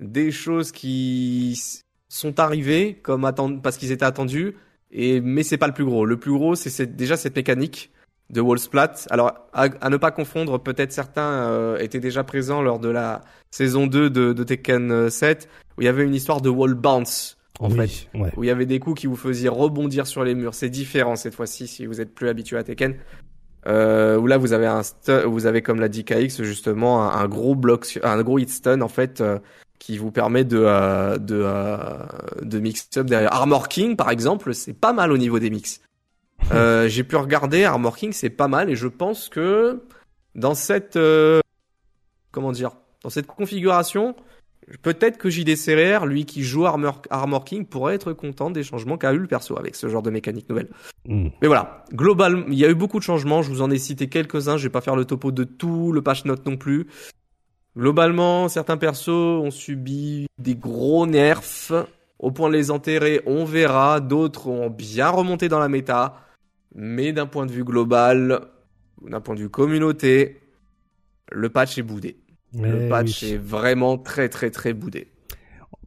des 0.00 0.30
choses 0.30 0.70
qui 0.72 1.60
sont 2.08 2.40
arrivées 2.40 2.94
comme 3.02 3.24
attend- 3.24 3.58
parce 3.58 3.76
qu'ils 3.76 3.92
étaient 3.92 4.04
attendus. 4.04 4.56
Et 4.90 5.20
mais 5.20 5.42
c'est 5.42 5.58
pas 5.58 5.66
le 5.66 5.74
plus 5.74 5.84
gros. 5.84 6.06
Le 6.06 6.18
plus 6.18 6.32
gros, 6.32 6.54
c'est 6.54 6.94
déjà 6.96 7.16
cette 7.16 7.36
mécanique 7.36 7.90
de 8.30 8.40
wall 8.40 8.58
splat. 8.58 8.92
Alors 9.10 9.32
à, 9.52 9.64
à 9.80 9.90
ne 9.90 9.96
pas 9.96 10.10
confondre, 10.10 10.58
peut-être 10.62 10.92
certains 10.92 11.48
euh, 11.50 11.78
étaient 11.78 12.00
déjà 12.00 12.22
présents 12.24 12.62
lors 12.62 12.78
de 12.78 12.88
la 12.88 13.22
saison 13.50 13.86
2 13.86 14.08
de, 14.10 14.32
de 14.32 14.44
Tekken 14.44 14.90
euh, 14.92 15.10
7 15.10 15.48
où 15.76 15.82
il 15.82 15.84
y 15.84 15.88
avait 15.88 16.04
une 16.04 16.14
histoire 16.14 16.40
de 16.40 16.48
wall 16.48 16.74
bounce 16.74 17.36
en 17.60 17.70
Oui, 17.70 17.88
fait 17.88 18.18
ouais. 18.18 18.32
où 18.36 18.44
il 18.44 18.48
y 18.48 18.50
avait 18.50 18.66
des 18.66 18.78
coups 18.80 19.00
qui 19.00 19.06
vous 19.06 19.16
faisaient 19.16 19.48
rebondir 19.48 20.06
sur 20.06 20.24
les 20.24 20.34
murs. 20.34 20.54
C'est 20.54 20.70
différent 20.70 21.16
cette 21.16 21.34
fois-ci 21.34 21.66
si 21.66 21.86
vous 21.86 22.00
êtes 22.00 22.14
plus 22.14 22.28
habitué 22.28 22.56
à 22.56 22.64
Tekken. 22.64 22.96
Euh, 23.66 24.18
où 24.18 24.26
là 24.26 24.36
vous 24.36 24.52
avez 24.52 24.66
un 24.66 24.82
vous 25.24 25.46
avez 25.46 25.62
comme 25.62 25.80
l'a 25.80 25.88
dit 25.88 26.04
KX 26.04 26.42
justement 26.42 27.02
un, 27.10 27.18
un 27.22 27.28
gros 27.28 27.54
bloc 27.54 27.98
un 28.02 28.22
gros 28.22 28.38
hit 28.38 28.50
stun 28.50 28.82
en 28.82 28.88
fait 28.88 29.22
euh, 29.22 29.38
qui 29.78 29.96
vous 29.96 30.10
permet 30.10 30.44
de 30.44 30.58
euh, 30.58 31.16
de 31.16 31.40
euh, 31.42 31.78
de 32.42 32.58
mix 32.58 32.90
up 32.98 33.06
derrière 33.06 33.32
Armor 33.32 33.68
King 33.68 33.96
par 33.96 34.10
exemple 34.10 34.52
c'est 34.52 34.74
pas 34.74 34.92
mal 34.92 35.12
au 35.12 35.16
niveau 35.16 35.38
des 35.38 35.48
mix 35.48 35.80
euh, 36.52 36.88
j'ai 36.88 37.04
pu 37.04 37.16
regarder 37.16 37.64
Armor 37.64 37.96
King 37.96 38.12
c'est 38.12 38.28
pas 38.28 38.48
mal 38.48 38.68
et 38.68 38.76
je 38.76 38.86
pense 38.86 39.30
que 39.30 39.80
dans 40.34 40.54
cette 40.54 40.96
euh, 40.96 41.40
comment 42.32 42.52
dire 42.52 42.72
dans 43.02 43.08
cette 43.08 43.26
configuration 43.26 44.14
peut-être 44.82 45.18
que 45.18 45.28
JDCR 45.30 46.06
lui 46.06 46.24
qui 46.24 46.42
joue 46.42 46.66
Armor, 46.66 47.02
Armor 47.10 47.44
King 47.44 47.66
pourrait 47.66 47.94
être 47.94 48.12
content 48.12 48.50
des 48.50 48.62
changements 48.62 48.96
qu'a 48.96 49.12
eu 49.12 49.18
le 49.18 49.26
perso 49.26 49.58
avec 49.58 49.74
ce 49.76 49.88
genre 49.88 50.02
de 50.02 50.10
mécanique 50.10 50.48
nouvelle 50.48 50.68
Mhm. 51.06 51.30
mais 51.42 51.48
voilà, 51.48 51.84
globalement, 51.92 52.46
il 52.48 52.54
y 52.54 52.64
a 52.64 52.70
eu 52.70 52.74
beaucoup 52.74 52.98
de 52.98 53.04
changements. 53.04 53.42
Je 53.42 53.50
vous 53.50 53.60
en 53.60 53.70
ai 53.70 53.76
cité 53.78 54.08
quelques-uns. 54.08 54.56
Je 54.56 54.62
vais 54.62 54.70
pas 54.72 54.80
faire 54.80 54.96
le 54.96 55.04
topo 55.04 55.32
de 55.32 55.44
tout 55.44 55.92
le 55.92 56.00
patch 56.00 56.24
note 56.24 56.46
non 56.46 56.56
plus. 56.56 56.86
Globalement, 57.76 58.48
certains 58.48 58.76
persos 58.76 59.08
ont 59.08 59.50
subi 59.50 60.26
des 60.38 60.54
gros 60.54 61.06
nerfs 61.06 61.72
au 62.18 62.30
point 62.30 62.48
de 62.48 62.54
les 62.54 62.70
enterrer. 62.70 63.20
On 63.26 63.44
verra. 63.44 64.00
D'autres 64.00 64.46
ont 64.46 64.70
bien 64.70 65.08
remonté 65.10 65.48
dans 65.48 65.58
la 65.58 65.68
méta. 65.68 66.20
Mais 66.74 67.12
d'un 67.12 67.26
point 67.26 67.46
de 67.46 67.52
vue 67.52 67.64
global, 67.64 68.40
d'un 69.02 69.20
point 69.20 69.34
de 69.34 69.40
vue 69.40 69.50
communauté, 69.50 70.40
le 71.30 71.48
patch 71.50 71.76
est 71.78 71.82
boudé. 71.82 72.16
Le 72.60 72.88
patch 72.88 73.22
oui. 73.22 73.32
est 73.32 73.36
vraiment 73.36 73.98
très 73.98 74.28
très 74.28 74.50
très 74.50 74.72
boudé. 74.72 75.08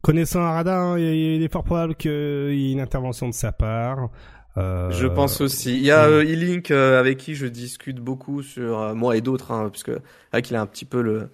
Connaissant 0.01 0.41
Arada, 0.41 0.78
hein, 0.78 0.99
il 0.99 1.41
est 1.41 1.51
fort 1.51 1.63
probable 1.63 1.95
qu'il 1.95 2.11
y 2.11 2.70
ait 2.70 2.72
une 2.72 2.80
intervention 2.80 3.28
de 3.28 3.34
sa 3.34 3.51
part. 3.51 4.09
Euh, 4.57 4.89
Je 4.91 5.07
pense 5.07 5.41
aussi. 5.41 5.76
Il 5.76 5.84
y 5.84 5.91
a 5.91 6.05
euh, 6.05 6.24
E-Link 6.24 6.72
euh, 6.72 6.99
avec 6.99 7.18
qui 7.18 7.36
je 7.36 7.45
discute 7.45 7.99
beaucoup 7.99 8.41
sur 8.41 8.80
euh, 8.80 8.93
moi 8.95 9.15
et 9.15 9.22
d'autres, 9.22 9.51
hein, 9.51 9.70
puisque 9.70 9.91
avec 10.32 10.49
il 10.49 10.55
a 10.55 10.61
un 10.61 10.65
petit 10.65 10.86
peu 10.86 11.01
le 11.01 11.30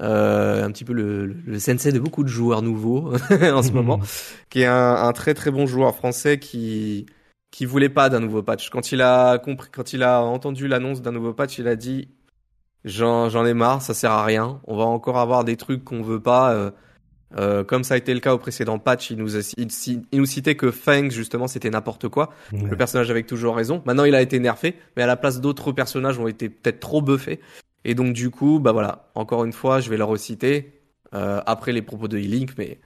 euh, 0.00 0.64
un 0.64 0.70
petit 0.70 0.84
peu 0.84 0.94
le, 0.94 1.26
le, 1.26 1.58
sensei 1.58 1.92
de 1.92 1.98
beaucoup 1.98 2.22
de 2.24 2.28
joueurs 2.28 2.62
nouveaux 2.62 3.12
en 3.30 3.62
ce 3.62 3.72
moment, 3.72 4.00
qui 4.48 4.62
est 4.62 4.66
un, 4.66 4.94
un 4.94 5.12
très 5.12 5.34
très 5.34 5.50
bon 5.50 5.66
joueur 5.66 5.94
français 5.94 6.38
qui 6.38 7.06
qui 7.50 7.66
voulait 7.66 7.90
pas 7.90 8.08
d'un 8.08 8.20
nouveau 8.20 8.42
patch. 8.42 8.70
Quand 8.70 8.92
il 8.92 9.02
a 9.02 9.38
compris, 9.38 9.68
quand 9.70 9.92
il 9.92 10.02
a 10.02 10.22
entendu 10.22 10.68
l'annonce 10.68 11.02
d'un 11.02 11.12
nouveau 11.12 11.34
patch, 11.34 11.58
il 11.58 11.68
a 11.68 11.76
dit 11.76 12.08
j'en 12.84 13.28
j'en 13.28 13.44
ai 13.46 13.54
marre, 13.54 13.82
ça 13.82 13.94
sert 13.94 14.10
à 14.12 14.24
rien. 14.24 14.60
On 14.66 14.76
va 14.76 14.84
encore 14.84 15.18
avoir 15.18 15.44
des 15.44 15.56
trucs 15.56 15.84
qu'on 15.84 16.02
veut 16.02 16.20
pas. 16.20 16.52
euh, 16.52 16.70
euh, 17.38 17.64
comme 17.64 17.82
ça 17.82 17.94
a 17.94 17.96
été 17.96 18.12
le 18.12 18.20
cas 18.20 18.34
au 18.34 18.38
précédent 18.38 18.78
patch, 18.78 19.10
il 19.10 19.16
nous, 19.16 19.36
a- 19.38 19.54
il, 19.56 19.68
il 20.12 20.18
nous 20.18 20.26
citait 20.26 20.54
que 20.54 20.70
Fang 20.70 21.08
justement 21.08 21.46
c'était 21.48 21.70
n'importe 21.70 22.08
quoi. 22.08 22.28
Ouais. 22.52 22.60
Le 22.68 22.76
personnage 22.76 23.10
avait 23.10 23.22
toujours 23.22 23.56
raison. 23.56 23.82
Maintenant, 23.86 24.04
il 24.04 24.14
a 24.14 24.20
été 24.20 24.38
nerfé, 24.38 24.76
mais 24.96 25.02
à 25.02 25.06
la 25.06 25.16
place 25.16 25.40
d'autres 25.40 25.72
personnages 25.72 26.18
ont 26.18 26.28
été 26.28 26.50
peut-être 26.50 26.80
trop 26.80 27.00
buffés. 27.00 27.40
Et 27.86 27.94
donc, 27.94 28.12
du 28.12 28.28
coup, 28.30 28.60
bah 28.60 28.72
voilà. 28.72 29.10
Encore 29.14 29.44
une 29.46 29.54
fois, 29.54 29.80
je 29.80 29.88
vais 29.88 29.96
le 29.96 30.04
reciter 30.04 30.82
euh, 31.14 31.40
après 31.46 31.72
les 31.72 31.80
propos 31.82 32.06
de 32.06 32.18
E-Link, 32.18 32.50
mais 32.58 32.78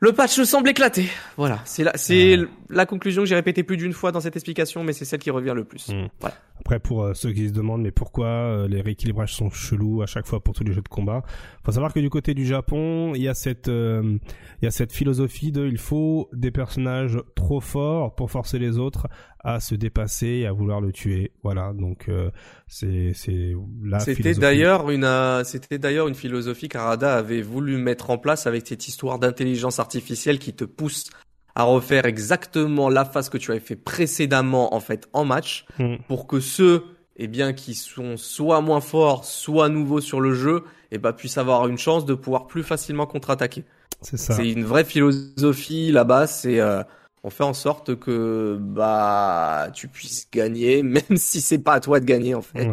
le 0.00 0.12
patch 0.12 0.42
semble 0.42 0.68
éclater. 0.68 1.08
Voilà, 1.36 1.60
c'est 1.64 1.82
la, 1.84 1.92
c'est 1.96 2.36
Ouais. 2.38 2.46
la 2.68 2.84
conclusion 2.84 3.22
que 3.22 3.28
j'ai 3.28 3.34
répétée 3.34 3.62
plus 3.62 3.76
d'une 3.78 3.92
fois 3.94 4.12
dans 4.12 4.20
cette 4.20 4.36
explication, 4.36 4.84
mais 4.84 4.92
c'est 4.92 5.04
celle 5.04 5.20
qui 5.20 5.30
revient 5.30 5.52
le 5.54 5.64
plus. 5.64 5.88
Mm. 5.88 6.08
Voilà. 6.20 6.36
Après, 6.60 6.78
pour 6.78 7.02
euh, 7.04 7.14
ceux 7.14 7.32
qui 7.32 7.48
se 7.48 7.52
demandent, 7.52 7.82
mais 7.82 7.90
pourquoi 7.90 8.26
euh, 8.26 8.68
les 8.68 8.80
rééquilibrages 8.80 9.34
sont 9.34 9.50
chelous 9.50 10.02
à 10.02 10.06
chaque 10.06 10.26
fois 10.26 10.40
pour 10.40 10.54
tous 10.54 10.62
les 10.64 10.72
jeux 10.72 10.82
de 10.82 10.88
combat? 10.88 11.22
Faut 11.64 11.72
savoir 11.72 11.92
que 11.92 12.00
du 12.00 12.10
côté 12.10 12.34
du 12.34 12.44
Japon, 12.44 13.12
il 13.14 13.22
y 13.22 13.28
a 13.28 13.34
cette, 13.34 13.68
euh, 13.68 14.18
il 14.60 14.64
y 14.64 14.68
a 14.68 14.70
cette 14.70 14.92
philosophie 14.92 15.52
de, 15.52 15.66
il 15.66 15.78
faut 15.78 16.28
des 16.32 16.50
personnages 16.50 17.18
trop 17.34 17.60
forts 17.60 18.14
pour 18.14 18.30
forcer 18.30 18.58
les 18.58 18.78
autres 18.78 19.08
à 19.44 19.60
se 19.60 19.74
dépasser 19.74 20.26
et 20.26 20.46
à 20.46 20.52
vouloir 20.52 20.80
le 20.80 20.90
tuer. 20.90 21.32
Voilà, 21.42 21.72
donc 21.74 22.08
euh, 22.08 22.30
c'est, 22.66 23.12
c'est 23.14 23.52
la 23.82 24.00
C'était 24.00 24.34
d'ailleurs 24.34 24.90
une, 24.90 25.04
euh, 25.04 25.44
c'était 25.44 25.78
d'ailleurs 25.78 26.08
une 26.08 26.14
philosophie 26.14 26.68
qu'Arada 26.68 27.14
avait 27.14 27.42
voulu 27.42 27.76
mettre 27.76 28.10
en 28.10 28.18
place 28.18 28.46
avec 28.46 28.66
cette 28.66 28.88
histoire 28.88 29.18
d'intelligence 29.18 29.78
artificielle 29.78 30.38
qui 30.38 30.54
te 30.54 30.64
pousse 30.64 31.10
à 31.54 31.64
refaire 31.64 32.06
exactement 32.06 32.88
la 32.88 33.04
phase 33.04 33.28
que 33.28 33.38
tu 33.38 33.52
avais 33.52 33.60
fait 33.60 33.76
précédemment 33.76 34.74
en 34.74 34.80
fait 34.80 35.08
en 35.12 35.24
match 35.24 35.66
Mm. 35.78 35.96
pour 36.08 36.26
que 36.26 36.40
ceux 36.40 36.84
eh 37.16 37.26
bien 37.28 37.52
qui 37.52 37.74
sont 37.74 38.16
soit 38.16 38.60
moins 38.60 38.80
forts 38.80 39.24
soit 39.24 39.68
nouveaux 39.68 40.00
sur 40.00 40.20
le 40.20 40.34
jeu 40.34 40.64
eh 40.90 40.98
ben 40.98 41.12
puissent 41.12 41.38
avoir 41.38 41.66
une 41.68 41.78
chance 41.78 42.04
de 42.06 42.14
pouvoir 42.14 42.46
plus 42.46 42.62
facilement 42.62 43.06
contre-attaquer. 43.06 43.64
C'est 44.00 44.16
ça. 44.16 44.34
C'est 44.34 44.48
une 44.48 44.64
vraie 44.64 44.84
philosophie 44.84 45.90
là-bas, 45.90 46.26
c'est 46.26 46.60
euh, 46.60 46.82
on 47.24 47.30
fait 47.30 47.42
en 47.42 47.54
sorte 47.54 47.98
que 47.98 48.58
bah 48.60 49.68
tu 49.72 49.88
puisses 49.88 50.28
gagner 50.30 50.82
même 50.84 51.16
si 51.16 51.40
c'est 51.40 51.58
pas 51.58 51.74
à 51.74 51.80
toi 51.80 51.98
de 51.98 52.04
gagner 52.04 52.34
en 52.34 52.42
fait. 52.42 52.68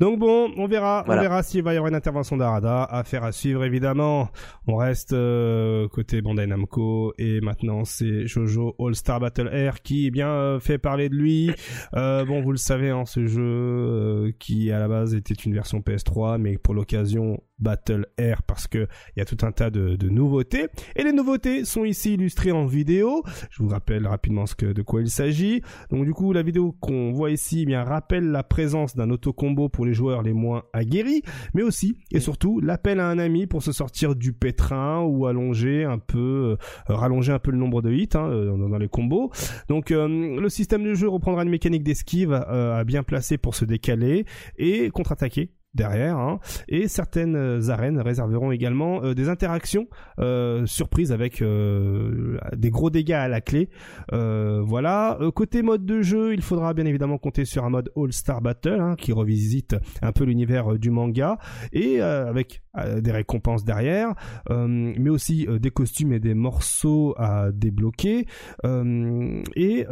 Donc 0.00 0.18
bon, 0.18 0.50
on 0.56 0.66
verra, 0.66 1.02
Voilà. 1.04 1.20
on 1.20 1.24
verra 1.24 1.42
s'il 1.42 1.62
va 1.62 1.74
y 1.74 1.76
avoir 1.76 1.90
une 1.90 1.94
intervention 1.94 2.38
d'Arada. 2.38 2.84
Affaire 2.84 3.22
à 3.22 3.32
suivre 3.32 3.64
évidemment. 3.64 4.30
On 4.66 4.76
reste 4.76 5.12
euh, 5.12 5.88
côté 5.88 6.22
Bandai 6.22 6.46
Namco 6.46 7.12
et 7.18 7.42
maintenant 7.42 7.84
c'est 7.84 8.26
Jojo 8.26 8.74
All 8.78 8.94
Star 8.94 9.20
Battle 9.20 9.50
Air 9.52 9.82
qui 9.82 10.06
eh 10.06 10.10
bien 10.10 10.28
euh, 10.28 10.58
fait 10.58 10.78
parler 10.78 11.10
de 11.10 11.16
lui. 11.16 11.50
Euh, 11.94 12.24
bon, 12.24 12.40
vous 12.40 12.52
le 12.52 12.56
savez, 12.56 12.88
hein, 12.88 13.04
ce 13.04 13.26
jeu 13.26 13.42
euh, 13.42 14.32
qui 14.38 14.72
à 14.72 14.78
la 14.78 14.88
base 14.88 15.14
était 15.14 15.34
une 15.34 15.52
version 15.52 15.80
PS3, 15.80 16.38
mais 16.38 16.56
pour 16.56 16.72
l'occasion 16.72 17.42
Battle 17.58 18.06
Air 18.16 18.42
parce 18.42 18.66
que 18.66 18.88
il 19.14 19.18
y 19.18 19.20
a 19.20 19.26
tout 19.26 19.36
un 19.44 19.52
tas 19.52 19.68
de, 19.68 19.96
de 19.96 20.08
nouveautés 20.08 20.68
et 20.96 21.02
les 21.04 21.12
nouveautés 21.12 21.66
sont 21.66 21.84
ici 21.84 22.14
illustrées 22.14 22.52
en 22.52 22.64
vidéo. 22.64 23.22
Je 23.50 23.62
vous 23.62 23.68
rappelle 23.68 24.06
rapidement 24.06 24.46
ce 24.46 24.54
que 24.54 24.72
de 24.72 24.80
quoi 24.80 25.02
il 25.02 25.10
s'agit. 25.10 25.60
Donc 25.90 26.06
du 26.06 26.14
coup, 26.14 26.32
la 26.32 26.42
vidéo 26.42 26.74
qu'on 26.80 27.12
voit 27.12 27.30
ici 27.30 27.60
eh 27.62 27.66
bien 27.66 27.84
rappelle 27.84 28.30
la 28.30 28.42
présence 28.42 28.96
d'un 28.96 29.10
auto-combo 29.10 29.68
pour 29.68 29.84
les 29.84 29.89
joueurs 29.94 30.22
les 30.22 30.32
moins 30.32 30.64
aguerris, 30.72 31.22
mais 31.54 31.62
aussi 31.62 31.96
et 32.10 32.20
surtout 32.20 32.60
l'appel 32.60 33.00
à 33.00 33.08
un 33.08 33.18
ami 33.18 33.46
pour 33.46 33.62
se 33.62 33.72
sortir 33.72 34.14
du 34.14 34.32
pétrin 34.32 35.02
ou 35.02 35.26
allonger 35.26 35.84
un 35.84 35.98
peu, 35.98 36.56
euh, 36.88 36.94
rallonger 36.94 37.32
un 37.32 37.38
peu 37.38 37.50
le 37.50 37.58
nombre 37.58 37.82
de 37.82 37.92
hits 37.92 38.08
hein, 38.14 38.28
euh, 38.28 38.56
dans, 38.56 38.68
dans 38.68 38.78
les 38.78 38.88
combos. 38.88 39.30
Donc 39.68 39.90
euh, 39.90 40.40
le 40.40 40.48
système 40.48 40.84
de 40.84 40.94
jeu 40.94 41.08
reprendra 41.08 41.42
une 41.42 41.50
mécanique 41.50 41.82
d'esquive 41.82 42.32
à 42.32 42.84
bien 42.84 43.02
placer 43.02 43.38
pour 43.38 43.54
se 43.54 43.64
décaler 43.64 44.24
et 44.58 44.90
contre-attaquer 44.90 45.50
derrière, 45.74 46.18
hein, 46.18 46.40
et 46.68 46.88
certaines 46.88 47.36
euh, 47.36 47.68
arènes 47.68 48.00
réserveront 48.00 48.50
également 48.50 49.04
euh, 49.04 49.14
des 49.14 49.28
interactions 49.28 49.86
euh, 50.18 50.66
surprises 50.66 51.12
avec 51.12 51.42
des 51.42 52.70
gros 52.70 52.90
dégâts 52.90 53.12
à 53.12 53.28
la 53.28 53.40
clé. 53.40 53.68
voilà. 54.10 55.18
côté 55.34 55.62
mode 55.62 55.84
de 55.84 56.02
jeu, 56.02 56.34
il 56.34 56.42
faudra 56.42 56.74
bien 56.74 56.86
évidemment 56.86 57.18
compter 57.18 57.44
sur 57.44 57.64
un 57.64 57.70
mode 57.70 57.90
All 57.96 58.12
Star 58.12 58.40
Battle 58.40 58.80
hein, 58.80 58.96
qui 58.96 59.12
revisite 59.12 59.76
un 60.02 60.12
peu 60.12 60.24
l'univers 60.24 60.78
du 60.78 60.90
manga 60.90 61.38
et 61.72 62.00
avec 62.00 62.62
des 62.98 63.12
récompenses 63.12 63.64
derrière, 63.64 64.14
mais 64.48 65.10
aussi 65.10 65.46
des 65.60 65.70
costumes 65.70 66.12
et 66.12 66.20
des 66.20 66.34
morceaux 66.34 67.14
à 67.16 67.50
débloquer 67.52 68.26
et 68.64 69.86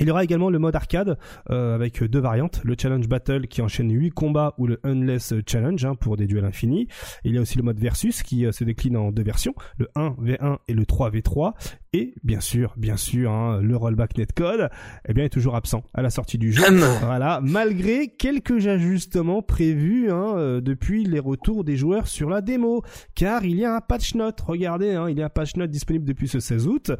il 0.00 0.08
y 0.08 0.10
aura 0.10 0.24
également 0.24 0.48
le 0.48 0.58
mode 0.58 0.74
arcade 0.74 1.18
euh, 1.50 1.74
avec 1.74 2.02
deux 2.02 2.18
variantes, 2.18 2.62
le 2.64 2.74
Challenge 2.80 3.06
Battle 3.06 3.46
qui 3.46 3.60
enchaîne 3.60 3.92
8 3.92 4.10
combats 4.10 4.54
ou 4.56 4.66
le 4.66 4.80
Unless 4.84 5.34
Challenge 5.46 5.84
hein, 5.84 5.94
pour 5.96 6.16
des 6.16 6.26
duels 6.26 6.46
infinis. 6.46 6.88
Il 7.24 7.34
y 7.34 7.38
a 7.38 7.42
aussi 7.42 7.58
le 7.58 7.62
mode 7.62 7.78
Versus 7.78 8.22
qui 8.22 8.46
euh, 8.46 8.52
se 8.52 8.64
décline 8.64 8.96
en 8.96 9.12
deux 9.12 9.22
versions, 9.22 9.54
le 9.76 9.88
1v1 9.94 10.58
et 10.66 10.72
le 10.72 10.84
3v3. 10.84 11.52
Et 11.92 12.14
bien 12.24 12.40
sûr, 12.40 12.72
bien 12.78 12.96
sûr, 12.96 13.30
hein, 13.30 13.60
le 13.60 13.76
rollback 13.76 14.16
netcode 14.16 14.70
eh 15.06 15.12
bien, 15.12 15.24
est 15.24 15.28
toujours 15.28 15.56
absent 15.56 15.84
à 15.92 16.00
la 16.00 16.08
sortie 16.08 16.38
du 16.38 16.52
jeu. 16.52 16.64
voilà, 17.02 17.40
malgré 17.42 18.08
quelques 18.08 18.66
ajustements 18.66 19.42
prévus 19.42 20.10
hein, 20.10 20.36
euh, 20.38 20.60
depuis 20.62 21.04
les 21.04 21.20
retours 21.20 21.64
des 21.64 21.76
joueurs 21.76 22.06
sur 22.06 22.30
la 22.30 22.40
démo. 22.40 22.82
Car 23.14 23.44
il 23.44 23.58
y 23.58 23.66
a 23.66 23.76
un 23.76 23.80
patch 23.82 24.14
note, 24.14 24.40
regardez, 24.40 24.94
hein, 24.94 25.10
il 25.10 25.18
y 25.18 25.22
a 25.22 25.26
un 25.26 25.30
patch 25.30 25.56
note 25.56 25.70
disponible 25.70 26.06
depuis 26.06 26.28
ce 26.28 26.40
16 26.40 26.66
août. 26.66 26.92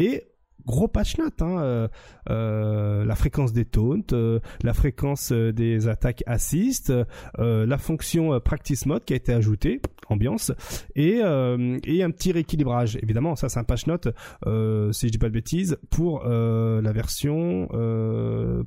Et 0.00 0.24
gros 0.66 0.88
patch 0.88 1.18
note. 1.18 1.40
Hein, 1.42 1.58
euh, 1.60 1.88
euh, 2.28 3.04
la 3.04 3.14
fréquence 3.14 3.52
des 3.52 3.64
taunts, 3.64 4.12
euh, 4.12 4.40
la 4.62 4.74
fréquence 4.74 5.32
des 5.32 5.88
attaques 5.88 6.22
assist, 6.26 6.92
la 7.38 7.78
fonction 7.78 8.38
practice 8.40 8.86
mode 8.86 9.04
qui 9.04 9.12
a 9.12 9.16
été 9.16 9.32
ajoutée, 9.32 9.80
ambiance, 10.08 10.52
et, 10.94 11.18
et 11.18 12.02
un 12.02 12.10
petit 12.10 12.32
rééquilibrage. 12.32 12.96
Évidemment, 13.02 13.36
ça 13.36 13.48
c'est 13.48 13.58
un 13.58 13.64
patch 13.64 13.86
note, 13.86 14.08
si 14.44 15.06
je 15.06 15.12
dis 15.12 15.18
pas 15.18 15.28
de 15.28 15.34
bêtises, 15.34 15.78
pour 15.90 16.24
la 16.24 16.92
version, 16.92 17.68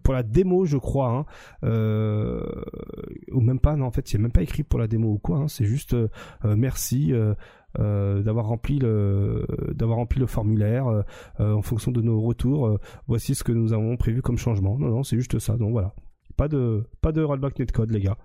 pour 0.04 0.14
la 0.14 0.24
démo, 0.24 0.66
je 0.66 0.78
crois, 0.78 1.10
hein, 1.10 1.26
ou 3.32 3.42
même 3.42 3.60
pas. 3.60 3.76
Non, 3.76 3.86
en 3.86 3.92
fait, 3.92 4.14
a 4.14 4.18
même 4.18 4.32
pas 4.32 4.44
écrit 4.44 4.64
pour 4.64 4.80
la 4.80 4.88
démo 4.88 5.10
ou 5.10 5.18
quoi. 5.18 5.38
Hein, 5.38 5.48
c'est 5.48 5.66
juste 5.66 5.96
merci. 6.44 7.14
Euh, 7.80 8.22
d'avoir 8.22 8.46
rempli 8.46 8.78
le 8.78 9.48
d'avoir 9.74 9.98
rempli 9.98 10.20
le 10.20 10.28
formulaire 10.28 10.86
euh, 10.88 11.02
euh, 11.40 11.54
en 11.54 11.64
fonction 11.64 11.92
de 11.92 12.02
nos 12.02 12.22
retours. 12.22 12.78
voici 13.08 13.34
ce 13.34 13.44
que 13.44 13.52
nous 13.52 13.74
avons 13.74 13.98
prévu 13.98 14.22
comme 14.22 14.38
changement. 14.38 14.78
Non, 14.78 14.90
non, 14.90 15.04
c'est 15.04 15.18
juste 15.18 15.40
ça. 15.40 15.58
Donc 15.58 15.72
voilà, 15.72 15.94
pas 16.38 16.48
de 16.48 16.84
pas 17.02 17.12
de 17.12 17.24
rollback 17.24 17.58
netcode, 17.58 17.90
les 17.90 18.00
gars. 18.00 18.18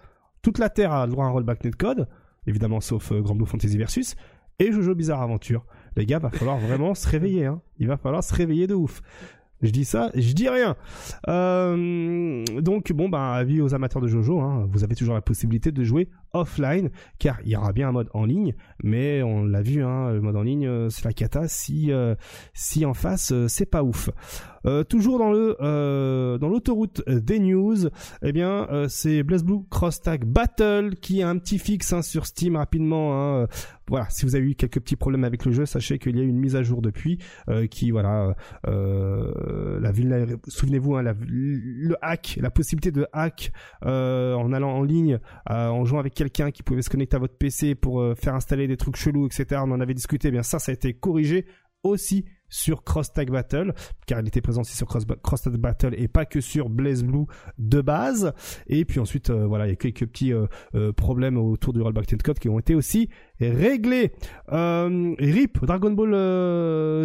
Toute 0.42 0.58
la 0.58 0.68
terre 0.68 0.92
a 0.92 1.06
le 1.06 1.12
droit 1.12 1.24
à 1.24 1.28
un 1.28 1.30
rollback 1.30 1.64
netcode, 1.64 2.08
évidemment 2.46 2.80
sauf 2.80 3.12
Grand 3.12 3.34
Blue 3.34 3.46
Fantasy 3.46 3.78
Versus 3.78 4.16
et 4.58 4.70
Jojo 4.70 4.94
Bizarre 4.94 5.22
Aventure. 5.22 5.64
Les 5.96 6.04
gars, 6.04 6.18
va 6.18 6.30
falloir 6.30 6.58
vraiment 6.58 6.94
se 6.94 7.08
réveiller. 7.08 7.46
Hein. 7.46 7.62
Il 7.78 7.88
va 7.88 7.96
falloir 7.96 8.22
se 8.22 8.34
réveiller 8.34 8.66
de 8.66 8.74
ouf. 8.74 9.00
Je 9.60 9.70
dis 9.70 9.84
ça, 9.84 10.10
je 10.14 10.32
dis 10.34 10.48
rien. 10.48 10.76
Euh, 11.28 12.44
donc 12.60 12.92
bon, 12.92 13.08
bah 13.08 13.32
avis 13.32 13.60
aux 13.60 13.74
amateurs 13.74 14.00
de 14.00 14.06
Jojo, 14.06 14.40
hein, 14.40 14.68
vous 14.70 14.84
avez 14.84 14.94
toujours 14.94 15.14
la 15.14 15.20
possibilité 15.20 15.72
de 15.72 15.82
jouer 15.82 16.08
offline, 16.32 16.90
car 17.18 17.38
il 17.44 17.50
y 17.50 17.56
aura 17.56 17.72
bien 17.72 17.88
un 17.88 17.92
mode 17.92 18.08
en 18.14 18.24
ligne, 18.24 18.54
mais 18.84 19.22
on 19.22 19.44
l'a 19.44 19.62
vu, 19.62 19.82
hein, 19.82 20.12
le 20.12 20.20
mode 20.20 20.36
en 20.36 20.42
ligne, 20.42 20.66
euh, 20.66 20.90
c'est 20.90 21.04
la 21.04 21.12
cata 21.12 21.48
si 21.48 21.90
euh, 21.90 22.14
si 22.54 22.84
en 22.84 22.94
face 22.94 23.32
c'est 23.48 23.66
pas 23.66 23.82
ouf. 23.82 24.10
toujours 24.88 25.18
dans 25.18 25.32
le 25.32 25.56
dans 26.38 26.48
l'autoroute 26.48 27.02
des 27.08 27.40
news, 27.40 27.88
eh 28.22 28.32
bien 28.32 28.68
c'est 28.88 29.22
BlazBlue 29.22 29.64
Cross 29.70 30.02
Tag 30.02 30.24
Battle 30.24 30.94
qui 31.00 31.22
a 31.22 31.28
un 31.28 31.38
petit 31.38 31.58
fixe 31.58 31.92
hein, 31.92 32.02
sur 32.02 32.26
Steam 32.26 32.56
rapidement. 32.56 33.46
Voilà, 33.88 34.06
si 34.10 34.24
vous 34.24 34.36
avez 34.36 34.50
eu 34.50 34.54
quelques 34.54 34.80
petits 34.80 34.96
problèmes 34.96 35.24
avec 35.24 35.44
le 35.44 35.52
jeu, 35.52 35.66
sachez 35.66 35.98
qu'il 35.98 36.16
y 36.16 36.20
a 36.20 36.22
eu 36.22 36.28
une 36.28 36.38
mise 36.38 36.56
à 36.56 36.62
jour 36.62 36.82
depuis 36.82 37.18
qui 37.70 37.90
voilà 37.90 38.34
la 38.66 39.92
souvenez-vous 40.46 40.96
hein, 40.96 41.02
le 41.02 41.96
hack, 42.02 42.38
la 42.40 42.50
possibilité 42.50 42.90
de 42.90 43.06
hack 43.12 43.52
en 43.82 44.52
allant 44.52 44.72
en 44.72 44.82
ligne, 44.82 45.18
en 45.46 45.84
jouant 45.84 46.00
avec 46.00 46.14
quelqu'un 46.14 46.50
qui 46.50 46.62
pouvait 46.62 46.82
se 46.82 46.90
connecter 46.90 47.16
à 47.16 47.18
votre 47.18 47.36
PC 47.36 47.74
pour 47.74 48.00
euh, 48.00 48.14
faire 48.14 48.34
installer 48.34 48.66
des 48.66 48.76
trucs 48.76 48.96
chelous, 48.96 49.26
etc. 49.26 49.60
On 49.64 49.70
en 49.70 49.80
avait 49.80 49.94
discuté. 49.94 50.28
Eh 50.28 50.30
bien 50.30 50.42
ça, 50.42 50.58
ça 50.58 50.72
a 50.72 50.74
été 50.74 50.94
corrigé 50.94 51.46
aussi 51.82 52.24
sur 52.48 52.84
Cross 52.84 53.12
Tag 53.12 53.30
Battle, 53.30 53.74
car 54.06 54.20
il 54.20 54.28
était 54.28 54.40
présent 54.40 54.62
aussi 54.62 54.76
sur 54.76 54.86
Cross, 54.86 55.42
Tag 55.42 55.56
Battle 55.56 55.94
et 55.96 56.08
pas 56.08 56.24
que 56.24 56.40
sur 56.40 56.68
Blaze 56.68 57.04
Blue 57.04 57.26
de 57.58 57.80
base. 57.80 58.32
Et 58.66 58.84
puis 58.84 59.00
ensuite, 59.00 59.30
euh, 59.30 59.46
voilà, 59.46 59.66
il 59.66 59.70
y 59.70 59.72
a 59.72 59.76
quelques 59.76 60.06
petits 60.06 60.32
euh, 60.32 60.92
problèmes 60.92 61.38
autour 61.38 61.72
du 61.72 61.80
Rollback 61.80 62.22
Code 62.22 62.38
qui 62.38 62.48
ont 62.48 62.58
été 62.58 62.74
aussi 62.74 63.08
réglés. 63.40 64.12
RIP 64.48 65.64
Dragon 65.64 65.90
Ball, 65.90 66.14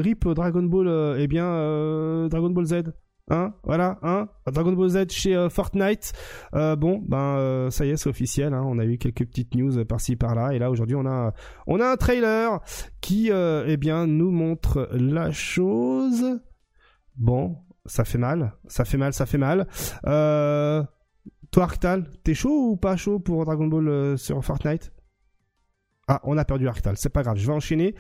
RIP 0.02 0.28
Dragon 0.30 0.64
Ball, 0.64 1.18
eh 1.20 1.28
bien 1.28 2.28
Dragon 2.30 2.50
Ball 2.50 2.66
Z. 2.66 2.74
Hein, 3.30 3.54
voilà, 3.64 4.00
hein, 4.04 4.28
Dragon 4.52 4.74
Ball 4.74 4.90
Z 4.90 5.10
chez 5.12 5.34
euh, 5.34 5.50
Fortnite. 5.50 6.12
Euh, 6.56 6.76
bon, 6.76 7.02
ben 7.08 7.38
euh, 7.38 7.70
ça 7.70 7.86
y 7.86 7.90
est, 7.90 7.98
c'est 7.98 8.10
officiel. 8.10 8.54
Hein, 8.54 8.64
on 8.66 8.80
a 8.80 8.86
eu 8.86 8.98
quelques 8.98 9.26
petites 9.26 9.56
news 9.56 9.86
par-ci 9.86 10.18
par-là, 10.18 10.54
et 10.54 10.60
là 10.60 10.70
aujourd'hui 10.70 10.96
on 10.96 11.06
a 11.06 11.34
on 11.66 11.80
a 11.80 11.88
un 11.88 11.96
trailer 11.96 12.60
qui, 13.00 13.30
eh 13.32 13.78
bien, 13.78 14.08
nous 14.08 14.32
montre 14.32 14.90
la 14.92 15.32
chose. 15.32 16.42
Bon, 17.16 17.58
ça 17.86 18.04
fait 18.04 18.18
mal, 18.18 18.54
ça 18.68 18.84
fait 18.84 18.98
mal, 18.98 19.14
ça 19.14 19.26
fait 19.26 19.38
mal. 19.38 19.68
toi, 20.04 21.64
Arctal, 21.64 22.10
t'es 22.24 22.34
chaud 22.34 22.72
ou 22.72 22.76
pas 22.76 22.98
chaud 22.98 23.20
pour 23.20 23.46
Dragon 23.46 23.68
Ball 23.68 24.18
sur 24.18 24.44
Fortnite? 24.44 24.92
Ah, 26.10 26.20
on 26.26 26.38
a 26.38 26.44
perdu 26.44 26.68
Arctal, 26.68 26.98
c'est 26.98 27.08
pas 27.08 27.24
grave, 27.24 27.38
je 27.38 27.48
vais 27.48 27.54
enchaîner. 27.54 27.96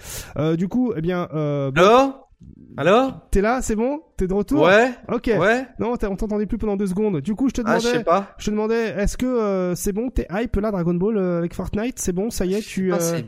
du 0.57 0.67
coup, 0.67 0.93
eh 0.97 1.01
bien, 1.01 1.23
Alors 1.23 2.29
alors 2.77 3.27
T'es 3.29 3.41
là, 3.41 3.61
c'est 3.61 3.75
bon 3.75 4.01
T'es 4.17 4.27
de 4.27 4.33
retour 4.33 4.63
Ouais. 4.63 4.91
Ok. 5.11 5.31
Ouais. 5.37 5.67
Non, 5.79 5.93
on 5.93 6.15
t'entendait 6.15 6.45
plus 6.45 6.57
pendant 6.57 6.75
deux 6.75 6.87
secondes. 6.87 7.21
Du 7.21 7.35
coup, 7.35 7.49
je 7.49 7.53
te 7.53 7.61
ah, 7.61 7.77
demandais. 7.77 7.87
je 7.87 7.97
sais 7.97 8.03
pas. 8.03 8.33
Je 8.37 8.45
te 8.45 8.51
demandais, 8.51 8.89
est-ce 8.97 9.17
que 9.17 9.25
euh, 9.25 9.75
c'est 9.75 9.93
bon 9.93 10.09
T'es 10.09 10.27
hype 10.31 10.55
là, 10.57 10.71
Dragon 10.71 10.93
Ball 10.93 11.17
euh, 11.17 11.37
avec 11.37 11.53
Fortnite 11.53 11.99
C'est 11.99 12.13
bon, 12.13 12.29
ça 12.29 12.45
y 12.45 12.55
est, 12.55 12.61
tu. 12.61 12.93
Ah, 12.93 12.97
euh, 12.99 13.21
ah, 13.21 13.27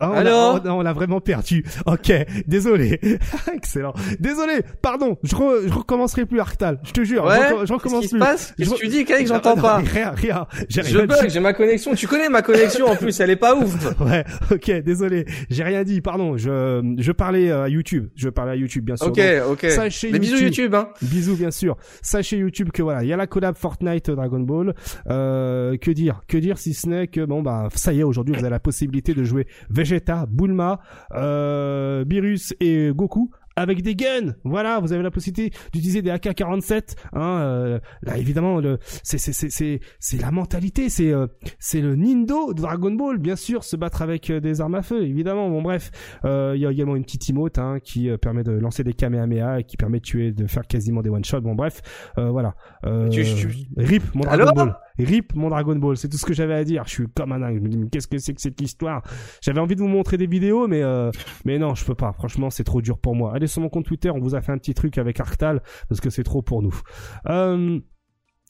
Alors 0.00 0.60
oh, 0.64 0.68
on, 0.68 0.82
l'a 0.82 0.92
vraiment 0.92 1.20
perdu. 1.20 1.64
Ok, 1.86 2.12
désolé. 2.46 3.00
Excellent. 3.54 3.92
Désolé, 4.18 4.60
pardon. 4.82 5.18
Je, 5.22 5.30
je 5.30 5.72
recommencerai 5.72 6.26
plus 6.26 6.40
Arctal. 6.40 6.80
Je 6.84 6.92
te 6.92 7.04
jure. 7.04 7.24
Ouais, 7.24 7.38
je, 7.64 7.72
recommence 7.72 8.02
Qu'est-ce 8.02 8.14
qui 8.14 8.18
se 8.18 8.18
passe? 8.18 8.54
Qu'est-ce 8.56 8.70
que 8.70 8.76
tu 8.76 8.88
dis, 8.88 9.04
Kalik 9.04 9.26
J'entends 9.26 9.56
pas. 9.56 9.76
Rien, 9.90 10.12
rien. 10.12 10.46
Je 10.68 11.04
bug, 11.04 11.28
j'ai 11.28 11.40
ma 11.40 11.52
connexion. 11.52 11.94
Tu 11.94 12.06
connais 12.06 12.28
ma 12.28 12.42
connexion 12.42 12.86
en 12.86 12.96
plus, 12.96 13.18
elle 13.20 13.30
est 13.30 13.36
pas 13.36 13.54
ouf. 13.56 13.74
ouais, 14.00 14.24
ok, 14.50 14.70
désolé. 14.82 15.24
J'ai 15.48 15.64
rien 15.64 15.82
dit, 15.82 16.00
pardon. 16.00 16.36
Je, 16.36 16.94
je 16.98 17.12
parlais 17.12 17.50
à 17.50 17.68
YouTube. 17.68 18.08
Je 18.14 18.28
parlais 18.28 18.52
à 18.52 18.56
YouTube, 18.56 18.84
bien 18.84 18.96
sûr. 18.96 19.08
Ok, 19.08 19.20
ok. 19.50 19.66
Sachez 19.70 20.10
bisous 20.18 20.38
YouTube, 20.38 20.74
hein. 20.74 20.88
Bisous, 21.02 21.36
bien 21.36 21.50
sûr. 21.50 21.76
Sachez 22.02 22.36
YouTube 22.36 22.70
que 22.72 22.82
voilà, 22.82 23.02
il 23.02 23.08
y 23.08 23.12
a 23.12 23.16
la 23.16 23.26
collab 23.26 23.56
Fortnite 23.56 24.10
Dragon 24.10 24.40
Ball. 24.40 24.74
Euh, 25.08 25.76
que 25.76 25.90
dire? 25.90 26.22
Que 26.28 26.38
dire 26.38 26.58
si 26.58 26.74
ce 26.74 26.88
n'est 26.88 27.06
que 27.06 27.24
bon 27.24 27.42
bah 27.42 27.68
ça 27.74 27.92
y 27.92 28.00
est, 28.00 28.02
aujourd'hui 28.02 28.34
vous 28.34 28.40
avez 28.40 28.50
la 28.50 28.60
possibilité 28.60 29.14
de 29.14 29.24
jouer 29.24 29.46
Vegeta, 29.90 30.26
Bulma, 30.26 30.80
euh, 31.14 32.04
Beerus 32.04 32.54
et 32.60 32.90
Goku 32.94 33.30
avec 33.56 33.82
des 33.82 33.94
guns. 33.94 34.34
Voilà, 34.44 34.78
vous 34.80 34.92
avez 34.92 35.02
la 35.02 35.10
possibilité 35.10 35.56
d'utiliser 35.72 36.02
des 36.02 36.10
AK-47. 36.10 36.96
Hein, 37.12 37.20
euh, 37.20 37.78
là, 38.02 38.16
évidemment, 38.16 38.60
le, 38.60 38.78
c'est, 39.02 39.18
c'est, 39.18 39.32
c'est, 39.32 39.50
c'est, 39.50 39.80
c'est 39.98 40.20
la 40.20 40.30
mentalité, 40.30 40.88
c'est, 40.88 41.12
euh, 41.12 41.26
c'est 41.58 41.80
le 41.80 41.96
Nindo 41.96 42.54
de 42.54 42.60
Dragon 42.62 42.92
Ball, 42.92 43.18
bien 43.18 43.36
sûr, 43.36 43.64
se 43.64 43.76
battre 43.76 44.02
avec 44.02 44.30
euh, 44.30 44.40
des 44.40 44.60
armes 44.60 44.76
à 44.76 44.82
feu, 44.82 45.02
évidemment. 45.02 45.50
Bon, 45.50 45.62
bref, 45.62 45.90
euh, 46.24 46.52
il 46.54 46.62
y 46.62 46.66
a 46.66 46.70
également 46.70 46.96
une 46.96 47.04
petite 47.04 47.28
emote 47.28 47.58
hein, 47.58 47.78
qui 47.82 48.08
permet 48.18 48.44
de 48.44 48.52
lancer 48.52 48.84
des 48.84 48.94
Kamehameha 48.94 49.60
et 49.60 49.64
qui 49.64 49.76
permet 49.76 49.98
de 49.98 50.04
tuer, 50.04 50.32
de 50.32 50.46
faire 50.46 50.66
quasiment 50.66 51.02
des 51.02 51.10
one 51.10 51.24
shots. 51.24 51.40
Bon, 51.40 51.54
bref, 51.54 51.82
voilà. 52.16 52.54
Rip, 52.82 54.02
mon 54.14 54.22
Dragon 54.22 54.52
Ball. 54.54 54.76
Rip 54.98 55.34
mon 55.34 55.48
Dragon 55.48 55.76
Ball, 55.76 55.96
c'est 55.96 56.08
tout 56.08 56.18
ce 56.18 56.26
que 56.26 56.34
j'avais 56.34 56.54
à 56.54 56.64
dire. 56.64 56.84
Je 56.86 56.90
suis 56.90 57.06
comme 57.14 57.32
un 57.32 57.40
dingue. 57.40 57.56
Je 57.56 57.60
me 57.60 57.68
dis 57.68 57.78
mais 57.78 57.88
qu'est-ce 57.88 58.08
que 58.08 58.18
c'est 58.18 58.34
que 58.34 58.40
cette 58.40 58.60
histoire? 58.60 59.02
J'avais 59.40 59.60
envie 59.60 59.74
de 59.74 59.80
vous 59.80 59.88
montrer 59.88 60.16
des 60.16 60.26
vidéos, 60.26 60.68
mais 60.68 60.82
euh, 60.82 61.10
mais 61.44 61.58
non, 61.58 61.74
je 61.74 61.84
peux 61.84 61.94
pas. 61.94 62.12
Franchement, 62.12 62.50
c'est 62.50 62.64
trop 62.64 62.80
dur 62.80 62.98
pour 62.98 63.14
moi. 63.14 63.34
Allez 63.34 63.46
sur 63.46 63.62
mon 63.62 63.68
compte 63.68 63.84
Twitter, 63.86 64.10
on 64.10 64.20
vous 64.20 64.34
a 64.34 64.40
fait 64.40 64.52
un 64.52 64.58
petit 64.58 64.74
truc 64.74 64.98
avec 64.98 65.20
Arctal 65.20 65.62
parce 65.88 66.00
que 66.00 66.10
c'est 66.10 66.24
trop 66.24 66.42
pour 66.42 66.62
nous. 66.62 66.74
Euh, 67.28 67.80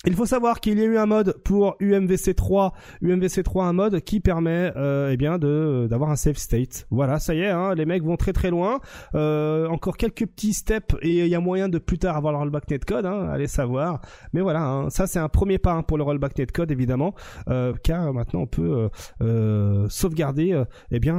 il 0.06 0.14
faut 0.14 0.24
savoir 0.24 0.60
qu'il 0.60 0.78
y 0.78 0.82
a 0.82 0.86
eu 0.86 0.96
un 0.96 1.04
mode 1.04 1.36
pour 1.44 1.76
UMVC 1.78 2.34
3, 2.34 2.72
UMVC 3.02 3.42
3 3.42 3.66
un 3.66 3.74
mode 3.74 4.00
qui 4.00 4.20
permet 4.20 4.72
euh, 4.74 5.10
eh 5.12 5.18
bien 5.18 5.36
de 5.36 5.88
d'avoir 5.90 6.08
un 6.08 6.16
save 6.16 6.38
state. 6.38 6.86
Voilà, 6.90 7.18
ça 7.18 7.34
y 7.34 7.40
est, 7.40 7.50
hein, 7.50 7.74
les 7.74 7.84
mecs 7.84 8.02
vont 8.02 8.16
très 8.16 8.32
très 8.32 8.48
loin. 8.48 8.80
Euh, 9.14 9.68
encore 9.68 9.98
quelques 9.98 10.24
petits 10.24 10.54
steps 10.54 10.96
et 11.02 11.18
il 11.18 11.26
y 11.26 11.34
a 11.34 11.40
moyen 11.40 11.68
de 11.68 11.76
plus 11.76 11.98
tard 11.98 12.16
avoir 12.16 12.32
le 12.32 12.38
rollback 12.38 12.70
netcode, 12.70 13.04
hein, 13.04 13.28
allez 13.30 13.46
savoir. 13.46 14.00
Mais 14.32 14.40
voilà, 14.40 14.62
hein, 14.62 14.88
ça 14.88 15.06
c'est 15.06 15.18
un 15.18 15.28
premier 15.28 15.58
pas 15.58 15.72
hein, 15.72 15.82
pour 15.82 15.98
le 15.98 16.04
rollback 16.04 16.38
netcode 16.38 16.70
évidemment, 16.70 17.14
euh, 17.50 17.74
car 17.82 18.14
maintenant 18.14 18.40
on 18.40 18.46
peut 18.46 18.88
euh, 19.20 19.86
sauvegarder, 19.90 20.64
eh 20.92 20.98
bien 20.98 21.14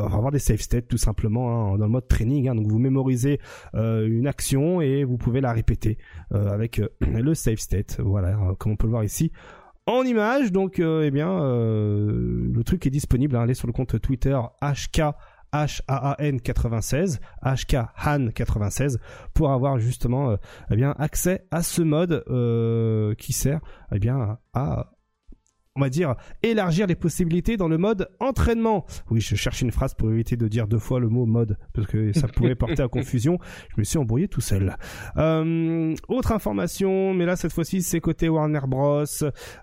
avoir 0.00 0.32
des 0.32 0.40
save 0.40 0.60
states 0.60 0.88
tout 0.88 0.98
simplement 0.98 1.74
hein, 1.74 1.78
dans 1.78 1.84
le 1.84 1.92
mode 1.92 2.08
training. 2.08 2.52
donc 2.52 2.66
vous 2.66 2.80
mémorisez 2.80 3.38
une 3.72 4.26
action 4.26 4.80
et 4.80 5.04
vous 5.04 5.16
pouvez 5.16 5.40
la 5.40 5.52
répéter 5.52 5.96
avec 6.32 6.80
le 7.00 7.35
save 7.36 7.58
state. 7.58 8.00
Voilà, 8.00 8.36
comme 8.58 8.72
on 8.72 8.76
peut 8.76 8.86
le 8.86 8.92
voir 8.92 9.04
ici 9.04 9.32
en 9.86 10.02
image. 10.02 10.52
Donc, 10.52 10.80
eh 10.80 11.10
bien, 11.10 11.38
le 11.38 12.62
truc 12.64 12.86
est 12.86 12.90
disponible. 12.90 13.36
Hein. 13.36 13.42
allez 13.42 13.54
sur 13.54 13.66
le 13.66 13.72
compte 13.72 14.00
Twitter 14.00 14.38
HK 14.60 15.02
HAAN 15.52 16.38
96, 16.42 17.20
HK 17.42 17.76
Han 18.04 18.28
96 18.34 18.98
pour 19.32 19.52
avoir 19.52 19.78
justement 19.78 20.36
eh 20.70 20.76
bien 20.76 20.94
accès 20.98 21.46
à 21.50 21.62
ce 21.62 21.82
mode 21.82 22.24
qui 23.16 23.32
sert 23.32 23.60
eh 23.92 23.98
bien 23.98 24.38
à 24.52 24.90
on 25.76 25.80
va 25.80 25.90
dire, 25.90 26.14
élargir 26.42 26.86
les 26.86 26.94
possibilités 26.94 27.56
dans 27.56 27.68
le 27.68 27.78
mode 27.78 28.08
entraînement. 28.18 28.86
Oui, 29.10 29.20
je 29.20 29.34
cherche 29.36 29.60
une 29.62 29.70
phrase 29.70 29.94
pour 29.94 30.10
éviter 30.10 30.36
de 30.36 30.48
dire 30.48 30.66
deux 30.66 30.78
fois 30.78 31.00
le 31.00 31.08
mot 31.08 31.26
mode, 31.26 31.58
parce 31.74 31.86
que 31.86 32.12
ça 32.12 32.28
pourrait 32.28 32.54
porter 32.54 32.82
à 32.82 32.88
confusion. 32.96 33.38
Je 33.68 33.74
me 33.78 33.84
suis 33.84 33.98
embrouillé 33.98 34.28
tout 34.28 34.40
seul. 34.40 34.76
Euh, 35.16 35.94
autre 36.08 36.32
information, 36.32 37.14
mais 37.14 37.26
là 37.26 37.36
cette 37.36 37.52
fois-ci 37.52 37.82
c'est 37.82 38.00
côté 38.00 38.28
Warner 38.28 38.60
Bros. 38.66 39.04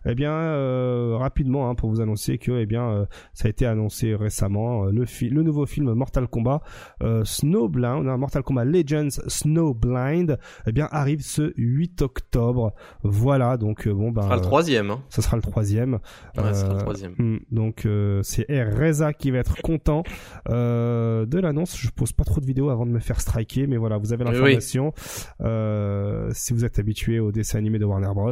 Eh 0.06 0.16
bien, 0.16 0.32
euh, 0.32 1.18
rapidement 1.18 1.70
hein, 1.70 1.76
pour 1.76 1.90
vous 1.90 2.02
annoncer 2.02 2.38
que, 2.38 2.52
eh 2.52 2.66
bien, 2.66 2.90
euh, 2.90 3.06
ça 3.34 3.48
a 3.48 3.50
été 3.50 3.66
annoncé 3.66 4.16
récemment 4.16 4.86
le, 4.86 5.06
le 5.22 5.42
nouveau 5.42 5.66
film 5.66 5.94
Mortal 5.94 6.28
Kombat 6.28 6.62
Snowblind, 7.24 8.08
hein, 8.08 8.18
Mortal 8.18 8.44
Kombat 8.44 8.66
Legends 8.66 9.22
Snowblind, 9.28 10.38
eh 10.68 10.72
bien 10.72 10.88
arrive 10.92 11.22
ce 11.22 11.54
8 11.58 12.02
octobre. 12.04 12.74
Voilà, 13.04 13.58
donc 13.58 13.88
bon 13.88 14.12
ben. 14.12 14.22
Ça 14.22 14.28
sera 14.28 14.36
le 14.36 14.42
troisième. 14.42 14.92
Hein. 14.92 15.02
Ça 15.10 15.22
sera 15.22 15.36
le 15.36 15.42
troisième. 15.42 16.00
Euh, 16.38 17.12
hmm, 17.18 17.38
donc 17.52 17.86
euh, 17.86 18.22
c'est 18.24 18.46
Reza 18.50 19.14
qui 19.14 19.32
va 19.32 19.40
être 19.40 19.62
content 19.62 20.04
euh, 20.50 21.26
de 21.26 21.40
l'annonce. 21.40 21.78
Je 21.78 21.90
pose 21.90 22.12
pas 22.12 22.24
trop 22.24 22.42
de 22.42 22.46
vidéos 22.46 22.70
avant 22.70 22.86
de 22.86 22.92
me 22.92 23.00
faire 23.00 23.22
striker, 23.22 23.68
mais 23.68 23.78
voilà, 23.78 23.98
vous 23.98 24.14
avez 24.14 24.24
l'information. 24.24 24.94
si 26.34 26.54
vous 26.54 26.66
êtes 26.66 26.80
habitué 26.80 27.20
au 27.20 27.32
dessin 27.32 27.60
animé 27.60 27.80
de 27.80 27.86
Warner 27.86 28.12
Bros, 28.14 28.32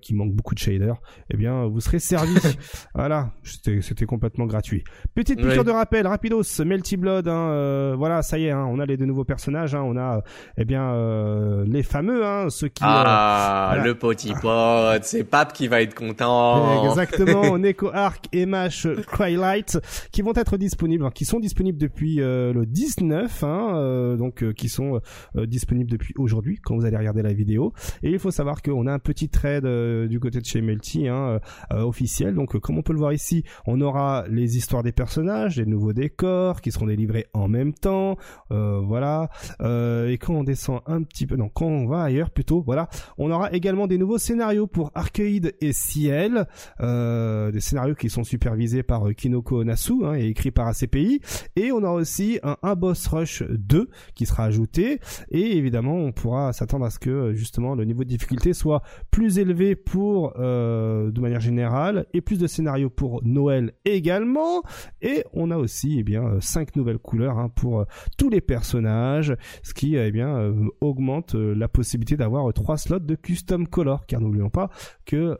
qui 0.00 0.14
manque 0.14 0.32
beaucoup 0.32 0.54
de 0.54 0.60
shaders, 0.60 1.00
eh 1.30 1.36
bien 1.36 1.66
vous 1.66 1.80
serez 1.80 1.98
servi. 1.98 2.34
voilà, 2.94 3.32
c'était 3.42 4.06
complètement 4.06 4.46
gratuit. 4.46 4.84
Petite 5.14 5.40
piqûre 5.40 5.64
de 5.64 5.70
rappel, 5.70 6.06
rapidos, 6.06 6.64
Melty 6.64 6.96
Blood. 6.96 7.28
Hein, 7.28 7.94
voilà, 7.96 8.22
ça 8.22 8.38
y 8.38 8.46
est, 8.46 8.50
hein, 8.50 8.66
on 8.68 8.78
a 8.78 8.86
les 8.86 8.96
deux 8.96 9.06
nouveaux 9.06 9.24
personnages. 9.24 9.74
Hein, 9.74 9.82
on 9.84 9.96
a 9.96 10.22
eh 10.56 10.64
bien 10.64 11.64
les 11.64 11.82
fameux, 11.82 12.24
hein, 12.24 12.48
ceux 12.48 12.68
qui. 12.68 12.82
Ah, 12.84 13.76
le 13.84 13.94
petit 13.94 14.32
pote, 14.40 15.04
c'est 15.04 15.24
Pape 15.24 15.52
qui 15.52 15.68
va 15.68 15.82
être 15.82 15.94
content. 15.94 16.71
Exactement, 16.88 17.58
Neko 17.58 17.90
Arc 17.92 18.26
et 18.32 18.46
Mash 18.46 18.86
Twilight 19.12 19.78
qui 20.10 20.22
vont 20.22 20.32
être 20.34 20.56
disponibles, 20.56 21.10
qui 21.12 21.24
sont 21.24 21.40
disponibles 21.40 21.78
depuis 21.78 22.20
euh, 22.20 22.52
le 22.52 22.66
19, 22.66 23.44
hein, 23.44 23.72
euh, 23.74 24.16
donc 24.16 24.42
euh, 24.42 24.52
qui 24.52 24.68
sont 24.68 25.00
disponibles 25.34 25.90
depuis 25.90 26.14
aujourd'hui 26.16 26.58
quand 26.62 26.76
vous 26.76 26.84
allez 26.84 26.96
regarder 26.96 27.22
la 27.22 27.32
vidéo. 27.32 27.72
Et 28.02 28.10
il 28.10 28.18
faut 28.18 28.30
savoir 28.30 28.62
qu'on 28.62 28.86
a 28.86 28.92
un 28.92 28.98
petit 28.98 29.28
trade 29.28 29.66
du 30.08 30.20
côté 30.20 30.40
de 30.40 30.44
chez 30.44 30.60
Melty 30.60 31.08
hein, 31.08 31.40
officiel. 31.70 32.34
Donc 32.34 32.58
comme 32.58 32.78
on 32.78 32.82
peut 32.82 32.92
le 32.92 32.98
voir 32.98 33.12
ici, 33.12 33.44
on 33.66 33.80
aura 33.80 34.24
les 34.28 34.56
histoires 34.56 34.82
des 34.82 34.92
personnages, 34.92 35.56
les 35.56 35.66
nouveaux 35.66 35.92
décors 35.92 36.60
qui 36.60 36.70
seront 36.70 36.86
délivrés 36.86 37.26
en 37.32 37.48
même 37.48 37.72
temps. 37.72 38.16
voilà. 38.50 39.28
et 39.60 40.18
quand 40.18 40.34
on 40.34 40.44
descend 40.44 40.80
un 40.86 41.02
petit 41.02 41.26
peu, 41.26 41.36
non, 41.36 41.48
quand 41.48 41.66
on 41.66 41.86
va 41.86 42.02
ailleurs 42.02 42.30
plutôt, 42.30 42.62
voilà, 42.62 42.88
on 43.18 43.30
aura 43.30 43.52
également 43.52 43.86
des 43.86 43.98
nouveaux 43.98 44.18
scénarios 44.18 44.66
pour 44.66 44.90
Arcade 44.94 45.52
et 45.60 45.72
Ciel. 45.72 46.46
Euh, 46.80 47.50
des 47.50 47.60
scénarios 47.60 47.94
qui 47.94 48.08
sont 48.08 48.24
supervisés 48.24 48.82
par 48.82 49.08
euh, 49.08 49.12
Kinoko 49.12 49.64
Nasu 49.64 50.04
hein, 50.04 50.14
et 50.14 50.26
écrits 50.26 50.50
par 50.50 50.68
ACPI. 50.68 51.20
Et 51.56 51.72
on 51.72 51.82
a 51.84 51.90
aussi 51.90 52.38
un, 52.42 52.56
un, 52.62 52.74
Boss 52.74 53.06
Rush 53.06 53.42
2 53.48 53.88
qui 54.14 54.26
sera 54.26 54.44
ajouté. 54.44 55.00
Et 55.30 55.56
évidemment, 55.56 55.94
on 55.94 56.12
pourra 56.12 56.52
s'attendre 56.52 56.86
à 56.86 56.90
ce 56.90 56.98
que 56.98 57.10
euh, 57.10 57.34
justement 57.34 57.74
le 57.74 57.84
niveau 57.84 58.04
de 58.04 58.08
difficulté 58.08 58.52
soit 58.52 58.82
plus 59.10 59.38
élevé 59.38 59.76
pour 59.76 60.32
de 60.34 61.20
manière 61.20 61.40
générale 61.40 62.06
et 62.12 62.20
plus 62.20 62.38
de 62.38 62.46
scénarios 62.46 62.90
pour 62.90 63.22
Noël 63.24 63.72
également. 63.84 64.62
Et 65.00 65.24
on 65.32 65.50
a 65.50 65.56
aussi 65.56 65.98
eh 65.98 66.02
bien 66.02 66.40
cinq 66.40 66.76
nouvelles 66.76 66.98
couleurs 66.98 67.38
hein, 67.38 67.48
pour 67.48 67.84
tous 68.18 68.28
les 68.28 68.40
personnages, 68.40 69.34
ce 69.62 69.74
qui 69.74 69.96
eh 69.96 70.10
bien 70.10 70.52
augmente 70.80 71.34
la 71.34 71.68
possibilité 71.68 72.16
d'avoir 72.16 72.52
trois 72.52 72.76
slots 72.76 72.98
de 72.98 73.14
custom 73.14 73.66
color. 73.66 74.06
Car 74.06 74.20
n'oublions 74.20 74.50
pas 74.50 74.70
que 75.04 75.36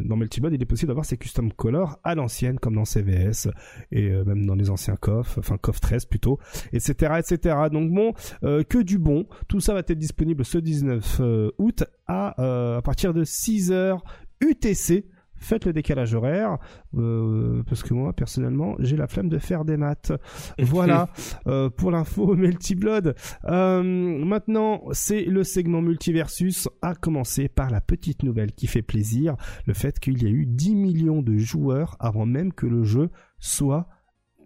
dans 0.00 0.16
Multi 0.16 0.39
il 0.48 0.62
est 0.62 0.66
possible 0.66 0.88
d'avoir 0.88 1.04
ces 1.04 1.16
custom 1.16 1.52
colors 1.52 1.98
à 2.04 2.14
l'ancienne, 2.14 2.58
comme 2.58 2.74
dans 2.74 2.84
CVS 2.84 3.48
et 3.92 4.10
euh, 4.10 4.24
même 4.24 4.46
dans 4.46 4.54
les 4.54 4.70
anciens 4.70 4.96
coffres, 4.96 5.38
enfin 5.38 5.56
coffre 5.58 5.80
13 5.80 6.06
plutôt, 6.06 6.38
etc., 6.72 7.14
etc. 7.18 7.56
Donc 7.72 7.92
bon, 7.92 8.14
euh, 8.44 8.62
que 8.62 8.78
du 8.78 8.98
bon. 8.98 9.26
Tout 9.48 9.60
ça 9.60 9.74
va 9.74 9.80
être 9.80 9.92
disponible 9.92 10.44
ce 10.44 10.58
19 10.58 11.18
euh, 11.20 11.50
août 11.58 11.84
à, 12.06 12.76
à 12.76 12.82
partir 12.82 13.14
de 13.14 13.24
6 13.24 13.72
heures 13.72 14.02
UTC 14.40 15.06
faites 15.40 15.64
le 15.64 15.72
décalage 15.72 16.14
horaire 16.14 16.58
euh, 16.96 17.62
parce 17.66 17.82
que 17.82 17.94
moi 17.94 18.12
personnellement 18.12 18.76
j'ai 18.78 18.96
la 18.96 19.08
flemme 19.08 19.28
de 19.28 19.38
faire 19.38 19.64
des 19.64 19.76
maths. 19.76 20.12
Voilà 20.58 21.08
euh, 21.46 21.70
pour 21.70 21.90
l'info 21.90 22.34
Melty 22.36 22.74
Blood 22.74 23.14
euh, 23.46 23.82
maintenant 23.82 24.82
c'est 24.92 25.24
le 25.24 25.42
segment 25.42 25.82
multiversus 25.82 26.68
à 26.82 26.94
commencer 26.94 27.48
par 27.48 27.70
la 27.70 27.80
petite 27.80 28.22
nouvelle 28.22 28.52
qui 28.52 28.66
fait 28.66 28.82
plaisir 28.82 29.36
le 29.66 29.74
fait 29.74 29.98
qu'il 29.98 30.22
y 30.22 30.26
a 30.26 30.30
eu 30.30 30.46
10 30.46 30.74
millions 30.76 31.22
de 31.22 31.36
joueurs 31.38 31.96
avant 31.98 32.26
même 32.26 32.52
que 32.52 32.66
le 32.66 32.84
jeu 32.84 33.10
soit 33.38 33.88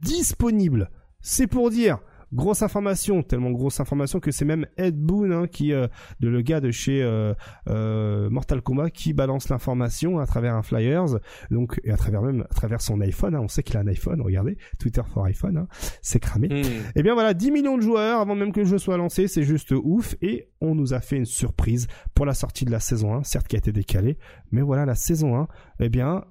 disponible. 0.01 0.91
C'est 1.21 1.47
pour 1.47 1.71
dire 1.71 1.99
grosse 2.35 2.63
information, 2.63 3.23
tellement 3.23 3.51
grosse 3.51 3.81
information 3.81 4.21
que 4.21 4.31
c'est 4.31 4.45
même 4.45 4.67
Ed 4.77 4.97
Boon 4.97 5.31
hein, 5.31 5.47
qui, 5.47 5.73
euh, 5.73 5.87
de 6.21 6.29
le 6.29 6.43
gars 6.43 6.61
de 6.61 6.71
chez 6.71 7.03
euh, 7.03 7.35
euh, 7.69 8.29
Mortal 8.31 8.61
Kombat, 8.61 8.91
qui 8.91 9.13
balance 9.13 9.49
l'information 9.49 10.19
à 10.19 10.27
travers 10.27 10.55
un 10.55 10.63
flyers, 10.63 11.19
donc 11.51 11.81
et 11.85 11.91
à 11.91 11.97
travers 11.97 12.23
même 12.23 12.43
à 12.43 12.55
travers 12.55 12.81
son 12.81 13.01
iPhone. 13.01 13.35
Hein, 13.35 13.41
on 13.43 13.49
sait 13.49 13.63
qu'il 13.63 13.77
a 13.77 13.81
un 13.81 13.87
iPhone. 13.87 14.21
Regardez, 14.21 14.57
Twitter 14.79 15.03
for 15.07 15.25
iPhone, 15.25 15.57
hein, 15.57 15.69
c'est 16.03 16.21
cramé. 16.21 16.49
Et 16.51 16.65
eh 16.97 17.03
bien 17.03 17.15
voilà, 17.15 17.35
10 17.35 17.51
millions 17.51 17.77
de 17.77 17.83
joueurs 17.83 18.21
avant 18.21 18.35
même 18.35 18.53
que 18.53 18.61
le 18.61 18.67
jeu 18.67 18.79
soit 18.79 18.97
lancé, 18.97 19.29
c'est 19.29 19.45
juste 19.45 19.73
ouf. 19.73 20.17
Et 20.21 20.49
on 20.61 20.75
nous 20.75 20.95
a 20.95 21.01
fait 21.01 21.17
une 21.17 21.27
surprise 21.27 21.87
pour 22.15 22.27
la 22.27 22.35
sortie 22.35 22.65
de 22.65 22.71
la 22.71 22.81
saison 22.81 23.15
1, 23.15 23.25
certes 23.25 23.49
qui 23.49 23.57
a 23.57 23.59
été 23.59 23.73
décalée, 23.73 24.19
mais 24.51 24.63
voilà 24.63 24.85
la 24.85 24.95
saison 24.95 25.37
1, 25.37 25.49
eh 25.81 25.89
bien 25.89 26.25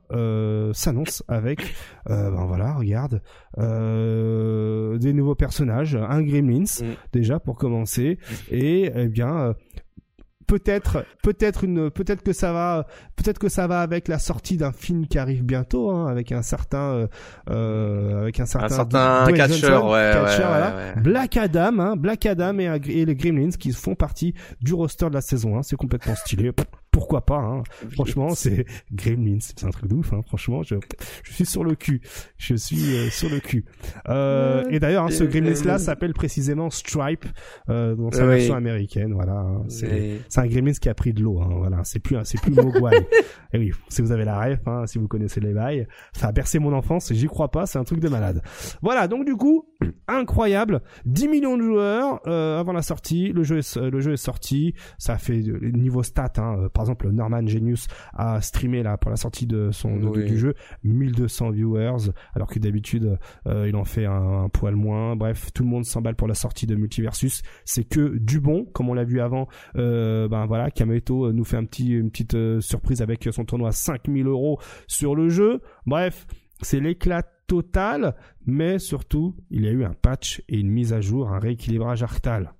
s'annonce 0.74 1.24
avec, 1.28 1.76
ben 2.08 2.46
voilà, 2.46 2.74
regarde, 2.74 3.22
des 3.58 5.14
nouveaux 5.14 5.36
personnages 5.36 5.96
un 5.96 6.22
Gremlins 6.22 6.64
mm. 6.82 6.86
déjà 7.12 7.40
pour 7.40 7.58
commencer, 7.58 8.18
et 8.52 8.92
eh 8.94 9.08
bien 9.08 9.38
euh, 9.38 9.54
peut-être 10.48 11.06
peut-être 11.24 11.64
une 11.64 11.90
peut-être 11.90 12.22
que 12.22 12.34
ça 12.34 12.52
va 12.52 12.86
peut-être 13.16 13.40
que 13.40 13.50
ça 13.50 13.68
va 13.68 13.82
avec 13.82 14.08
la 14.08 14.20
sortie 14.20 14.58
d'un 14.58 14.72
film 14.72 15.08
qui 15.08 15.18
arrive 15.18 15.44
bientôt 15.44 15.90
hein, 15.90 16.08
avec 16.08 16.32
un 16.32 16.42
certain 16.42 16.94
euh, 16.94 17.08
euh 17.50 18.22
avec 18.24 18.40
un 18.40 18.46
certain, 18.46 18.66
un 18.66 18.70
certain 18.70 19.34
catcher, 19.34 19.68
ouais, 19.68 20.14
ouais, 20.22 21.02
Black 21.02 21.38
Adam 21.38 21.80
hein, 21.80 21.96
Black 21.96 22.26
Adam 22.26 22.60
et, 22.60 22.66
et, 22.88 23.06
les 23.06 23.16
Gremlins 23.16 23.52
qui 23.52 23.72
font 23.72 23.96
partie 23.96 24.34
du 24.62 24.74
roster 24.74 25.10
de 25.10 25.14
la 25.14 25.22
saison 25.22 25.58
hein, 25.58 25.64
c'est 25.64 25.78
complètement 25.78 26.16
stylé 26.16 26.52
pourquoi 26.94 27.26
pas 27.26 27.40
hein. 27.40 27.64
franchement 27.92 28.30
c'est 28.36 28.66
Gremlins 28.94 29.40
c'est 29.40 29.66
un 29.66 29.72
truc 29.72 29.90
de 29.90 29.96
ouf 29.96 30.14
hein. 30.14 30.22
franchement 30.28 30.62
je, 30.62 30.76
je 31.24 31.34
suis 31.34 31.46
sur 31.46 31.64
le 31.64 31.76
cul. 31.76 32.02
Je 32.38 32.54
suis 32.54 32.96
euh, 32.96 33.10
sur 33.10 33.30
le 33.30 33.40
cul. 33.40 33.66
Euh, 34.10 34.64
et 34.70 34.80
d'ailleurs 34.80 35.06
hein, 35.06 35.10
ce 35.10 35.24
Gremlins 35.24 35.66
là 35.66 35.80
s'appelle 35.80 36.14
précisément 36.14 36.70
Stripe 36.70 37.26
euh, 37.70 37.96
dans 37.96 38.12
sa 38.12 38.28
version 38.28 38.56
américaine 38.56 39.14
voilà 39.14 39.40
hein. 39.40 39.64
c'est 39.68 40.22
un 40.38 40.46
Gremlins 40.46 40.74
qui 40.74 40.88
a 40.88 40.94
pris 40.94 41.14
de 41.14 41.22
l'eau 41.22 41.42
hein. 41.42 41.50
voilà. 41.58 41.84
C'est 41.84 42.00
plus 42.00 42.16
c'est 42.24 42.40
plus 42.40 42.54
Mogwai. 42.54 43.08
Et 43.54 43.58
oui 43.58 43.72
si 43.90 44.02
vous 44.04 44.12
avez 44.12 44.26
la 44.26 44.40
ref 44.40 44.60
hein, 44.68 44.86
si 44.86 45.00
vous 45.00 45.08
connaissez 45.08 45.40
les 45.40 45.54
bails 45.54 45.88
ça 46.14 46.28
a 46.28 46.32
bercé 46.32 46.60
mon 46.60 46.74
enfance 46.74 47.12
j'y 47.12 47.26
crois 47.26 47.50
pas 47.50 47.66
c'est 47.66 47.80
un 47.80 47.84
truc 47.84 48.02
de 48.02 48.10
malade. 48.10 48.44
Voilà 48.84 49.08
donc 49.08 49.26
du 49.26 49.36
coup 49.36 49.66
incroyable. 50.08 50.82
10 51.06 51.28
millions 51.28 51.58
de 51.58 51.64
joueurs 51.64 52.22
euh, 52.28 52.60
avant 52.60 52.74
la 52.74 52.84
sortie 52.84 53.30
le 53.30 53.42
jeu 53.42 53.58
est, 53.58 53.78
le 53.78 54.00
jeu 54.00 54.14
est 54.14 54.18
sorti 54.18 54.76
ça 55.00 55.18
fait 55.18 55.42
niveau 55.74 56.04
stats 56.04 56.34
hein, 56.38 56.68
par 56.72 56.83
exemple 56.84 57.10
Norman 57.10 57.46
Genius 57.46 57.88
a 58.14 58.42
streamé 58.42 58.84
là 58.84 58.98
pour 58.98 59.12
la 59.12 59.18
sortie 59.18 59.48
de 59.48 59.72
son 59.72 59.98
du 59.98 60.38
jeu 60.38 60.54
1200 60.84 61.52
viewers 61.52 62.12
alors 62.36 62.48
que 62.48 62.60
d'habitude 62.60 63.18
euh, 63.48 63.68
il 63.68 63.76
en 63.76 63.86
fait 63.86 64.06
un, 64.06 64.50
poil 64.50 64.76
moins. 64.76 65.16
Bref 65.16 65.52
tout 65.54 65.64
le 65.64 65.70
monde 65.70 65.86
s'emballe 65.86 66.16
pour 66.16 66.28
la 66.28 66.34
sortie 66.34 66.68
de 66.68 66.76
Multiversus. 66.76 67.42
C'est 67.66 67.84
que 67.84 68.18
du 68.18 68.40
bon 68.40 68.66
comme 68.66 68.90
on 68.90 68.94
l'a 68.94 69.04
vu 69.04 69.20
avant. 69.20 69.48
Euh, 69.76 70.28
ben 70.28 70.46
voilà 70.46 70.72
Kameto 70.72 71.32
nous 71.32 71.44
fait 71.44 71.58
un 71.58 71.66
petit 71.66 71.92
une 71.92 72.12
petite 72.12 72.36
euh, 72.36 72.62
surprise 72.62 73.02
avec 73.02 73.28
son 73.32 73.46
tournoi 73.46 73.70
à 73.70 73.72
5000 73.72 74.28
euros 74.28 74.60
sur 74.88 75.16
le 75.16 75.30
jeu. 75.30 75.62
Bref 75.86 76.28
c'est 76.62 76.80
l'éclat 76.80 77.24
total 77.48 78.16
mais 78.46 78.80
surtout 78.80 79.36
il 79.50 79.64
y 79.64 79.68
a 79.68 79.72
eu 79.72 79.84
un 79.84 79.94
patch 79.94 80.42
et 80.48 80.60
une 80.60 80.70
mise 80.70 80.94
à 80.94 81.02
jour 81.02 81.30
un 81.30 81.40
rééquilibrage 81.40 82.04
arctal 82.04 82.54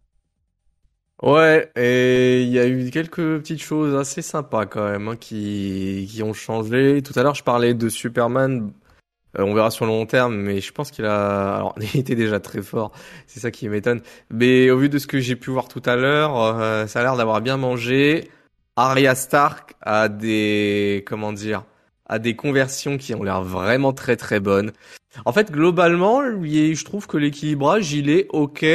Ouais, 1.22 1.72
et 1.76 2.42
il 2.44 2.50
y 2.50 2.60
a 2.60 2.68
eu 2.68 2.90
quelques 2.90 3.40
petites 3.40 3.62
choses 3.62 3.96
assez 3.96 4.22
sympas 4.22 4.66
quand 4.66 4.84
même 4.84 5.08
hein, 5.08 5.16
qui, 5.16 6.08
qui 6.12 6.22
ont 6.24 6.34
changé. 6.34 7.02
Tout 7.02 7.18
à 7.18 7.24
l'heure, 7.24 7.36
je 7.36 7.44
parlais 7.44 7.74
de 7.74 7.88
Superman. 7.88 8.74
Euh, 9.38 9.44
on 9.44 9.54
verra 9.54 9.72
sur 9.72 9.86
le 9.86 9.92
long 9.92 10.06
terme, 10.06 10.36
mais 10.36 10.62
je 10.62 10.72
pense 10.72 10.92
qu'il 10.92 11.06
a, 11.06 11.56
alors, 11.56 11.76
il 11.94 12.00
était 12.00 12.16
déjà 12.16 12.40
très 12.40 12.62
fort. 12.62 12.92
C'est 13.28 13.40
ça 13.40 13.52
qui 13.52 13.70
m'étonne. 13.70 14.02
Mais 14.32 14.70
au 14.70 14.78
vu 14.78 14.90
de 14.90 14.98
ce 14.98 15.08
que 15.08 15.20
j'ai 15.20 15.36
pu 15.36 15.52
voir 15.52 15.68
tout 15.68 15.82
à 15.86 15.96
l'heure, 15.96 16.38
euh, 16.38 16.88
ça 16.88 17.00
a 17.00 17.04
l'air 17.04 17.16
d'avoir 17.16 17.42
bien 17.42 17.58
mangé. 17.58 18.30
Arya 18.76 19.16
Stark 19.16 19.76
a 19.82 20.10
des 20.10 21.04
comment 21.08 21.32
dire 21.32 21.64
a 22.08 22.20
des 22.20 22.36
conversions 22.36 22.98
qui 22.98 23.16
ont 23.16 23.24
l'air 23.24 23.44
vraiment 23.44 23.94
très 23.94 24.18
très 24.18 24.40
bonnes. 24.40 24.72
En 25.26 25.34
fait, 25.34 25.52
globalement, 25.52 26.22
je 26.24 26.84
trouve 26.84 27.08
que 27.08 27.18
l'équilibrage, 27.18 27.94
il 27.94 28.10
est 28.10 28.28
ok. 28.30 28.66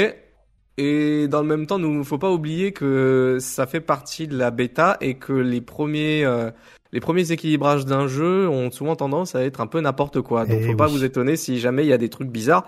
Et 0.78 1.26
dans 1.26 1.40
le 1.40 1.48
même 1.48 1.66
temps, 1.66 1.80
nous, 1.80 2.05
faut 2.05 2.18
pas 2.18 2.30
oublier 2.30 2.70
que 2.70 3.38
ça 3.40 3.66
fait 3.66 3.80
partie 3.80 4.28
de 4.28 4.38
la 4.38 4.52
bêta 4.52 4.96
et 5.00 5.14
que 5.14 5.32
les 5.32 5.60
premiers, 5.60 6.24
euh, 6.24 6.52
les 6.92 7.00
premiers 7.00 7.32
équilibrages 7.32 7.84
d'un 7.84 8.06
jeu 8.06 8.48
ont 8.48 8.70
souvent 8.70 8.94
tendance 8.94 9.34
à 9.34 9.42
être 9.42 9.60
un 9.60 9.66
peu 9.66 9.80
n'importe 9.80 10.20
quoi. 10.20 10.46
Donc, 10.46 10.59
Eh 10.60 10.66
faut 10.68 10.76
pas 10.76 10.86
vous 10.86 11.02
étonner 11.02 11.34
si 11.34 11.59
jamais 11.59 11.84
il 11.84 11.88
y 11.88 11.92
a 11.92 11.98
des 11.98 12.09
trucs 12.09 12.30
bizarres. 12.30 12.64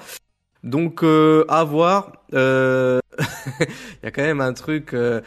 Donc, 0.65 1.05
euh, 1.05 1.45
à 1.49 1.63
voir. 1.63 2.25
Euh... 2.35 2.99
il 3.61 4.05
y 4.05 4.07
a 4.07 4.11
quand 4.11 4.23
même 4.23 4.41
un 4.41 4.55
truc 4.55 4.93
euh, 4.93 5.21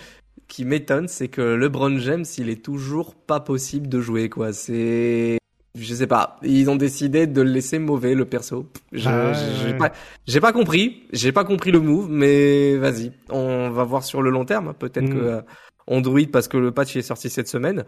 qui 0.50 0.66
m'étonne, 0.66 1.08
c'est 1.08 1.30
que 1.30 1.42
LeBron 1.42 1.98
James, 2.00 2.26
il 2.38 2.50
est 2.50 2.62
toujours 2.62 3.16
pas 3.16 3.40
possible 3.40 3.88
de 3.88 4.02
jouer, 4.02 4.28
quoi. 4.28 4.52
C'est, 4.52 5.38
je 5.78 5.94
sais 5.94 6.08
pas. 6.08 6.38
Ils 6.44 6.70
ont 6.70 6.76
décidé 6.76 7.26
de 7.28 7.42
le 7.42 7.50
laisser 7.52 7.80
mauvais, 7.80 8.14
le 8.14 8.26
perso. 8.26 8.70
Je, 8.92 9.10
Ah, 9.10 9.34
j'ai 9.34 9.74
pas, 9.74 9.92
j'ai 10.28 10.40
pas 10.40 10.54
compris. 10.54 11.04
J'ai 11.14 11.32
pas 11.32 11.44
compris 11.46 11.72
le 11.72 11.80
move, 11.80 12.10
mais 12.10 12.78
vas-y. 12.78 13.12
On 13.30 13.70
va 13.70 13.84
voir 13.84 14.04
sur 14.04 14.22
le 14.22 14.30
long 14.30 14.46
terme. 14.46 14.74
Peut-être 14.78 15.06
Mm. 15.10 15.14
que 15.14 15.18
euh, 15.20 15.42
Android, 15.88 16.20
parce 16.32 16.48
que 16.48 16.58
le 16.58 16.72
patch 16.72 16.96
est 16.96 17.02
sorti 17.02 17.30
cette 17.30 17.48
semaine. 17.48 17.84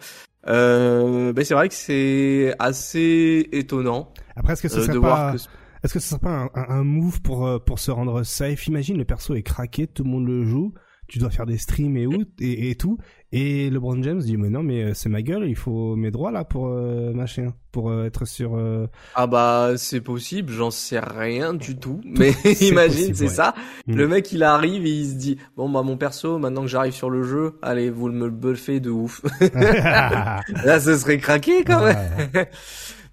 Euh, 0.48 1.34
mais 1.36 1.44
c'est 1.44 1.54
vrai 1.54 1.70
que 1.70 1.76
c'est 1.76 2.54
assez 2.60 3.50
étonnant 3.52 4.14
Après, 4.36 4.54
est-ce 4.54 4.62
que 4.62 4.68
ce 4.68 4.80
euh, 4.80 4.86
serait 4.86 5.00
pas, 5.00 5.32
que 5.34 5.38
est-ce 5.84 5.94
que 5.94 6.00
ce 6.00 6.10
serait 6.10 6.20
pas 6.20 6.50
un, 6.54 6.84
move 6.84 7.22
pour 7.22 7.48
euh, 7.48 7.58
pour 7.60 7.80
se 7.80 7.92
rendre 7.92 8.24
safe? 8.24 8.68
Imagine 8.68 8.98
le 8.98 9.06
perso 9.06 9.34
est 9.36 9.44
craqué, 9.44 9.88
tout 9.88 10.04
le 10.04 10.10
monde 10.10 10.28
le 10.28 10.44
joue, 10.44 10.74
tu 11.08 11.18
dois 11.20 11.30
faire 11.32 11.46
des 11.46 11.58
streams 11.58 11.98
et, 11.98 12.08
et, 12.42 12.70
et 12.72 12.76
tout, 12.76 12.98
et 13.38 13.70
LeBron 13.70 14.02
James 14.02 14.20
dit 14.22 14.38
mais 14.38 14.50
non 14.50 14.64
mais 14.64 14.84
euh, 14.84 14.94
c'est 14.94 15.10
ma 15.10 15.22
gueule, 15.22 15.46
il 15.48 15.56
faut 15.58 15.96
mes 15.98 16.10
droits 16.12 16.32
là 16.32 16.46
pour 16.46 16.68
euh, 16.68 17.12
machin, 17.14 17.54
pour 17.74 17.90
euh, 17.90 18.06
être 18.06 18.24
sur. 18.26 18.56
euh, 18.56 18.88
Ah 19.14 19.28
bah 19.28 19.74
c'est 19.78 20.00
possible, 20.02 20.54
j'en 20.54 20.72
sais 20.72 21.00
rien 21.00 21.54
du 21.54 21.76
tout. 21.78 22.00
Mais 22.06 22.32
imagine, 22.62 23.14
c'est 23.14 23.26
ouais. 23.26 23.30
ça. 23.30 23.54
Mm. 23.88 23.96
Le 23.96 24.08
mec 24.08 24.32
il 24.32 24.44
arrive 24.44 24.86
et 24.86 24.90
il 24.92 25.10
se 25.10 25.16
dit 25.16 25.38
bon 25.58 25.68
bah 25.70 25.82
mon 25.84 25.98
perso 25.98 26.38
maintenant 26.40 26.62
que 26.62 26.68
j'arrive 26.70 26.94
sur 26.94 27.10
le 27.10 27.24
jeu, 27.24 27.56
allez 27.62 27.90
vous 27.90 28.08
me 28.10 28.26
le 28.26 28.32
buffez 28.32 28.80
de 28.80 28.90
ouf. 28.90 29.22
Là 29.52 30.80
ce 30.80 30.96
serait 30.98 31.18
craqué 31.18 31.64
quand 31.66 31.84
même. 31.86 31.98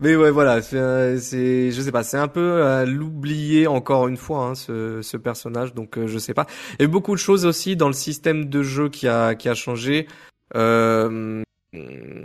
Mais 0.02 0.16
ouais 0.16 0.30
voilà, 0.30 0.60
c'est 0.62 1.18
c'est 1.20 1.70
je 1.70 1.80
sais 1.80 1.92
pas, 1.92 2.02
c'est 2.02 2.16
un 2.18 2.28
peu 2.28 2.64
à 2.64 2.84
l'oublier 2.84 3.66
encore 3.68 4.08
une 4.08 4.16
fois 4.16 4.46
hein, 4.46 4.54
ce 4.54 5.00
ce 5.00 5.16
personnage 5.16 5.74
donc 5.74 5.96
euh, 5.96 6.06
je 6.08 6.18
sais 6.18 6.34
pas. 6.34 6.46
Eu 6.80 6.88
beaucoup 6.88 7.12
de 7.14 7.20
choses 7.20 7.46
aussi 7.46 7.76
dans 7.76 7.86
le 7.86 7.92
système 7.92 8.46
de 8.46 8.62
jeu 8.62 8.88
qui 8.88 9.06
a 9.08 9.34
qui 9.36 9.48
a 9.48 9.54
changé. 9.54 10.08
Euh, 10.56 11.42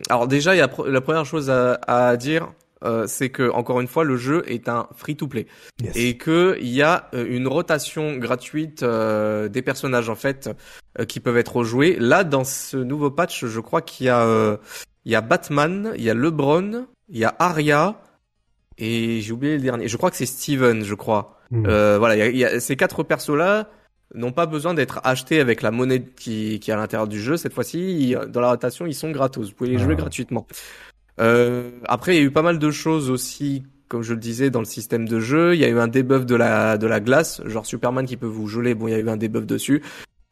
alors 0.09 0.27
déjà 0.27 0.55
il 0.55 0.57
y 0.57 0.61
a 0.61 0.67
pr- 0.67 0.87
la 0.89 1.01
première 1.01 1.25
chose 1.25 1.49
à, 1.49 1.79
à 1.87 2.17
dire 2.17 2.51
euh, 2.83 3.05
c'est 3.07 3.29
que 3.29 3.49
encore 3.51 3.79
une 3.79 3.87
fois 3.87 4.03
le 4.03 4.17
jeu 4.17 4.43
est 4.47 4.67
un 4.69 4.87
free 4.95 5.15
to 5.15 5.27
play 5.27 5.45
Yes. 5.81 5.95
et 5.95 6.17
que 6.17 6.57
il 6.59 6.67
y 6.69 6.81
a 6.81 7.09
euh, 7.13 7.25
une 7.29 7.47
rotation 7.47 8.17
gratuite 8.17 8.81
euh, 8.83 9.47
des 9.49 9.61
personnages 9.61 10.09
en 10.09 10.15
fait 10.15 10.49
euh, 10.99 11.05
qui 11.05 11.19
peuvent 11.19 11.37
être 11.37 11.55
rejoués. 11.57 11.95
Là 11.99 12.23
dans 12.23 12.43
ce 12.43 12.77
nouveau 12.77 13.11
patch, 13.11 13.45
je 13.45 13.59
crois 13.59 13.81
qu'il 13.81 14.07
y 14.07 14.09
a 14.09 14.25
euh, 14.25 14.57
il 15.05 15.11
y 15.11 15.15
a 15.15 15.21
Batman, 15.21 15.93
il 15.95 16.03
y 16.03 16.09
a 16.09 16.13
LeBron, 16.13 16.85
il 17.09 17.17
y 17.17 17.25
a 17.25 17.35
Arya 17.39 17.99
et 18.77 19.21
j'ai 19.21 19.31
oublié 19.31 19.55
le 19.57 19.61
dernier. 19.63 19.87
Je 19.87 19.97
crois 19.97 20.11
que 20.11 20.17
c'est 20.17 20.25
Steven, 20.25 20.83
je 20.83 20.93
crois. 20.95 21.39
Mm. 21.51 21.65
Euh, 21.67 21.97
voilà, 21.99 22.15
il 22.15 22.19
y 22.19 22.43
a, 22.43 22.49
y 22.49 22.55
a- 22.55 22.59
ces 22.59 22.75
quatre 22.75 23.03
persos 23.03 23.35
là 23.37 23.69
n'ont 24.15 24.31
pas 24.31 24.45
besoin 24.45 24.73
d'être 24.73 25.01
achetés 25.03 25.39
avec 25.39 25.61
la 25.61 25.71
monnaie 25.71 26.01
qui, 26.03 26.59
qui 26.59 26.71
est 26.71 26.73
à 26.73 26.77
l'intérieur 26.77 27.07
du 27.07 27.19
jeu. 27.19 27.35
Cette 27.37 27.53
fois-ci, 27.53 28.15
dans 28.29 28.39
la 28.41 28.51
rotation, 28.51 28.85
ils 28.85 28.93
sont 28.95 29.11
gratos. 29.11 29.49
Vous 29.49 29.55
pouvez 29.55 29.69
les 29.71 29.77
Ah. 29.77 29.83
jouer 29.83 29.95
gratuitement. 29.95 30.47
Euh, 31.19 31.71
après, 31.85 32.15
il 32.15 32.19
y 32.19 32.21
a 32.21 32.23
eu 32.25 32.31
pas 32.31 32.41
mal 32.41 32.59
de 32.59 32.71
choses 32.71 33.09
aussi, 33.09 33.63
comme 33.89 34.03
je 34.03 34.13
le 34.13 34.19
disais, 34.19 34.49
dans 34.49 34.59
le 34.59 34.65
système 34.65 35.07
de 35.07 35.19
jeu. 35.19 35.55
Il 35.55 35.59
y 35.59 35.65
a 35.65 35.67
eu 35.69 35.79
un 35.79 35.87
debuff 35.87 36.25
de 36.25 36.35
la 36.35 36.77
de 36.77 36.87
la 36.87 36.99
glace, 36.99 37.41
genre 37.45 37.65
Superman 37.65 38.05
qui 38.05 38.15
peut 38.17 38.27
vous 38.27 38.47
geler. 38.47 38.75
Bon, 38.75 38.87
il 38.87 38.91
y 38.91 38.93
a 38.93 38.99
eu 38.99 39.09
un 39.09 39.17
debuff 39.17 39.45
dessus. 39.45 39.81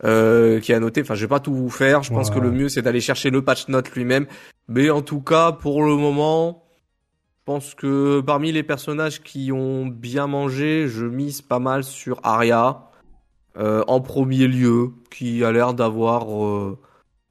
Euh, 0.03 0.59
qui 0.59 0.73
a 0.73 0.79
noté, 0.79 1.01
enfin 1.01 1.15
je 1.15 1.21
vais 1.21 1.29
pas 1.29 1.39
tout 1.39 1.53
vous 1.55 1.69
faire, 1.69 2.03
je 2.03 2.11
pense 2.11 2.29
que 2.29 2.37
le 2.37 2.51
mieux 2.51 2.67
c'est 2.67 2.81
d'aller 2.81 2.99
chercher 2.99 3.29
le 3.29 3.41
patch 3.41 3.69
note 3.69 3.89
lui-même, 3.91 4.27
mais 4.67 4.89
en 4.89 5.01
tout 5.01 5.21
cas 5.21 5.53
pour 5.53 5.85
le 5.85 5.95
moment, 5.95 6.64
pense 7.45 7.75
que 7.75 8.21
parmi 8.21 8.51
les 8.51 8.63
personnages 8.63 9.21
qui 9.21 9.51
ont 9.51 9.85
bien 9.85 10.27
mangé, 10.27 10.87
je 10.87 11.05
mise 11.05 11.41
pas 11.41 11.59
mal 11.59 11.83
sur 11.83 12.19
Arya 12.23 12.89
euh, 13.57 13.83
en 13.87 14.01
premier 14.01 14.47
lieu, 14.47 14.89
qui 15.11 15.43
a 15.43 15.51
l'air 15.51 15.73
d'avoir 15.73 16.43
euh, 16.43 16.77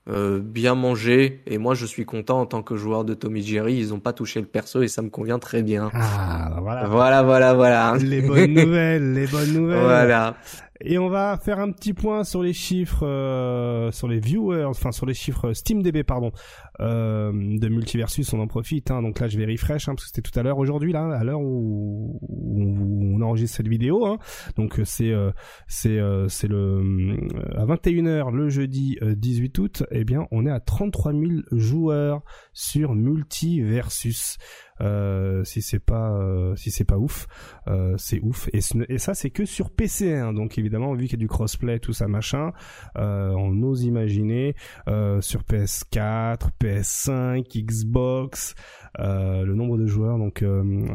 euh, 0.08 0.40
bien 0.40 0.74
mangé. 0.74 1.42
Et 1.46 1.58
moi, 1.58 1.74
je 1.74 1.84
suis 1.84 2.04
content 2.04 2.40
en 2.40 2.46
tant 2.46 2.62
que 2.62 2.76
joueur 2.76 3.04
de 3.04 3.14
Tommy 3.14 3.42
Jerry. 3.42 3.76
Ils 3.76 3.92
ont 3.92 4.00
pas 4.00 4.12
touché 4.12 4.40
le 4.40 4.46
perso 4.46 4.82
et 4.82 4.88
ça 4.88 5.02
me 5.02 5.10
convient 5.10 5.38
très 5.38 5.62
bien. 5.62 5.90
Ah 5.94 6.58
voilà. 6.62 6.86
Voilà, 6.86 7.22
voilà, 7.22 7.54
voilà. 7.54 7.96
Les 7.98 8.22
bonnes 8.26 8.54
nouvelles, 8.54 9.12
les 9.14 9.26
bonnes 9.26 9.52
nouvelles. 9.52 9.82
Voilà. 9.82 10.36
Et 10.80 10.98
on 10.98 11.08
va 11.08 11.38
faire 11.38 11.60
un 11.60 11.70
petit 11.70 11.94
point 11.94 12.24
sur 12.24 12.42
les 12.42 12.52
chiffres, 12.52 13.06
euh, 13.06 13.90
sur 13.92 14.08
les 14.08 14.18
viewers, 14.18 14.64
enfin 14.64 14.92
sur 14.92 15.06
les 15.06 15.14
chiffres 15.14 15.52
SteamDB, 15.52 16.02
pardon, 16.02 16.32
euh, 16.80 17.32
de 17.32 17.68
Multiversus. 17.68 18.32
On 18.32 18.40
en 18.40 18.46
profite. 18.46 18.90
Hein, 18.90 19.02
donc 19.02 19.20
là, 19.20 19.28
je 19.28 19.38
vais 19.38 19.46
refresh 19.46 19.88
hein, 19.88 19.94
parce 19.94 20.04
que 20.04 20.10
c'était 20.14 20.28
tout 20.28 20.38
à 20.38 20.42
l'heure. 20.42 20.58
Aujourd'hui, 20.58 20.92
là, 20.92 21.04
à 21.16 21.24
l'heure 21.24 21.40
où, 21.40 22.20
on 22.28 23.20
enregistre 23.22 23.58
cette 23.58 23.68
vidéo. 23.68 24.06
Hein, 24.06 24.18
donc 24.56 24.78
euh, 24.78 24.84
c'est 24.84 25.10
euh, 25.10 25.30
c'est 25.68 25.98
c'est 26.28 26.48
le 26.48 27.16
à 27.56 27.64
21h 27.64 28.32
le 28.32 28.48
jeudi 28.48 28.98
euh, 29.02 29.14
18 29.14 29.58
août. 29.58 29.82
Eh 29.90 30.04
bien, 30.04 30.26
on 30.30 30.46
est 30.46 30.50
à 30.50 30.60
33 30.60 31.12
000 31.12 31.24
joueurs 31.52 32.22
sur 32.52 32.94
Multiversus. 32.94 34.38
Euh, 34.80 35.44
si 35.44 35.62
c'est 35.62 35.78
pas 35.78 36.10
euh, 36.12 36.56
si 36.56 36.70
c'est 36.70 36.84
pas 36.84 36.98
ouf, 36.98 37.26
euh, 37.68 37.94
c'est 37.96 38.20
ouf. 38.20 38.48
Et, 38.52 38.60
ça 38.98 39.14
c'est 39.14 39.30
que 39.30 39.44
sur 39.44 39.70
PC. 39.70 40.14
Hein. 40.14 40.32
Donc 40.32 40.58
évidemment 40.58 40.94
vu 40.94 41.04
qu'il 41.04 41.12
y 41.12 41.14
a 41.14 41.24
du 41.24 41.28
crossplay 41.28 41.78
tout 41.78 41.92
ça 41.92 42.08
machin, 42.08 42.52
euh, 42.98 43.30
on 43.30 43.62
ose 43.62 43.84
imaginer 43.84 44.54
euh, 44.88 45.20
sur 45.20 45.42
PS4, 45.42 46.48
PS5, 46.60 47.64
Xbox, 47.64 48.54
le 48.98 49.54
nombre 49.54 49.76
de 49.78 49.86
joueurs. 49.86 50.18
Donc 50.18 50.42
euh, 50.42 50.62
euh, 50.62 50.92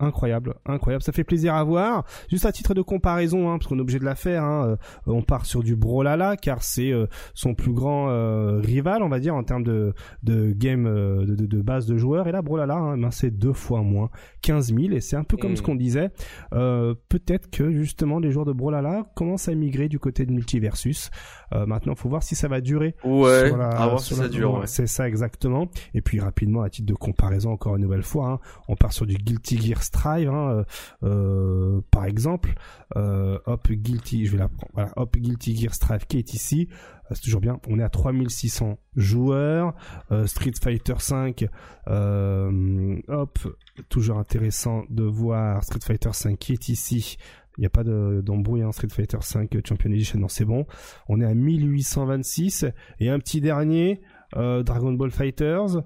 incroyable, 0.00 0.54
incroyable. 0.66 1.02
Ça 1.02 1.12
fait 1.12 1.24
plaisir 1.24 1.54
à 1.54 1.64
voir. 1.64 2.04
Juste 2.30 2.46
à 2.46 2.52
titre 2.52 2.74
de 2.74 2.82
comparaison, 2.82 3.50
hein, 3.50 3.58
parce 3.58 3.66
qu'on 3.68 3.78
est 3.78 3.82
obligé 3.82 3.98
de 3.98 4.04
la 4.04 4.14
faire. 4.14 4.44
Hein, 4.44 4.68
euh, 4.70 4.76
on 5.06 5.22
part 5.22 5.46
sur 5.46 5.62
du 5.62 5.76
Brolala 5.76 6.36
car 6.36 6.62
c'est 6.62 6.92
euh, 6.92 7.06
son 7.34 7.54
plus 7.54 7.72
grand 7.72 8.10
euh, 8.10 8.60
rival, 8.60 9.02
on 9.02 9.08
va 9.08 9.18
dire 9.20 9.34
en 9.34 9.42
termes 9.44 9.64
de 9.64 9.92
de 10.22 10.52
game 10.52 10.86
euh, 10.86 11.24
de, 11.26 11.34
de, 11.34 11.46
de 11.46 11.62
base 11.62 11.86
de 11.86 11.96
joueurs. 11.96 12.28
Et 12.28 12.32
là 12.32 12.42
Brolala, 12.42 12.74
hein, 12.76 12.98
ben, 12.98 13.10
c'est 13.10 13.30
deux 13.30 13.52
fois 13.52 13.82
moins, 13.82 14.10
15 14.42 14.74
000. 14.74 14.92
Et 14.92 15.00
c'est 15.00 15.16
un 15.16 15.24
peu 15.24 15.36
comme 15.36 15.52
Mm. 15.52 15.56
ce 15.56 15.62
qu'on 15.62 15.74
disait. 15.76 16.10
Euh, 16.52 16.94
Peut-être 17.08 17.50
que 17.50 17.70
justement 17.70 18.18
les 18.18 18.30
joueurs 18.30 18.44
de 18.44 18.52
Brolala 18.52 19.04
commencent 19.16 19.48
à 19.48 19.54
migrer 19.54 19.88
du 19.88 19.98
côté 19.98 20.26
de 20.26 20.32
Multiversus. 20.32 21.10
Euh, 21.54 21.66
maintenant, 21.66 21.94
faut 21.94 22.08
voir 22.08 22.22
si 22.22 22.34
ça 22.34 22.48
va 22.48 22.60
durer. 22.60 22.94
Ouais, 23.04 23.50
la- 23.56 23.68
à 23.70 23.86
voir 23.88 24.00
sur 24.00 24.16
si 24.16 24.20
la- 24.22 24.26
ça 24.28 24.32
dure. 24.32 24.54
Ouais. 24.60 24.66
C'est 24.66 24.86
ça 24.86 25.08
exactement. 25.08 25.68
Et 25.94 26.02
puis 26.02 26.20
rapidement, 26.20 26.62
à 26.62 26.70
titre 26.70 26.86
de 26.86 26.94
comparaison, 26.94 27.52
encore 27.52 27.76
une 27.76 27.82
nouvelle 27.82 28.02
fois, 28.02 28.28
hein, 28.32 28.40
on 28.68 28.76
part 28.76 28.92
sur 28.92 29.06
du 29.06 29.14
Guilty 29.16 29.58
Gear 29.60 29.82
Strive, 29.82 30.28
hein, 30.30 30.50
euh, 30.50 30.64
euh, 31.04 31.80
par 31.90 32.04
exemple. 32.04 32.54
Euh, 32.96 33.38
hop, 33.46 33.70
Guilty, 33.70 34.26
je 34.26 34.32
vais 34.32 34.38
la 34.38 34.48
prendre. 34.48 34.70
Voilà, 34.74 34.92
hop, 34.96 35.16
Guilty 35.16 35.56
Gear 35.56 35.74
Strive 35.74 36.06
qui 36.06 36.18
est 36.18 36.34
ici. 36.34 36.68
Euh, 36.70 37.14
C'est 37.14 37.22
toujours 37.22 37.40
bien. 37.40 37.58
On 37.68 37.78
est 37.78 37.82
à 37.82 37.88
3600 37.88 38.78
joueurs. 38.94 39.74
Euh, 40.12 40.26
Street 40.26 40.52
Fighter 40.62 40.94
5. 40.98 41.46
Euh, 41.88 42.96
hop, 43.08 43.38
toujours 43.88 44.18
intéressant 44.18 44.82
de 44.90 45.04
voir 45.04 45.62
Street 45.64 45.80
Fighter 45.82 46.12
5 46.12 46.38
qui 46.38 46.52
est 46.52 46.68
ici. 46.68 47.16
Il 47.58 47.62
n'y 47.62 47.66
a 47.66 47.70
pas 47.70 47.82
de- 47.84 48.22
d'embrouille, 48.24 48.62
hein, 48.62 48.70
Street 48.72 48.88
Fighter 48.88 49.18
5 49.20 49.50
Champion 49.66 49.90
Edition, 49.90 50.18
non, 50.20 50.28
c'est 50.28 50.44
bon. 50.44 50.64
On 51.08 51.20
est 51.20 51.24
à 51.24 51.34
1826. 51.34 52.64
Et 53.00 53.08
un 53.10 53.18
petit 53.18 53.40
dernier, 53.40 54.00
euh, 54.36 54.62
Dragon 54.62 54.92
Ball 54.92 55.10
Fighters. 55.10 55.82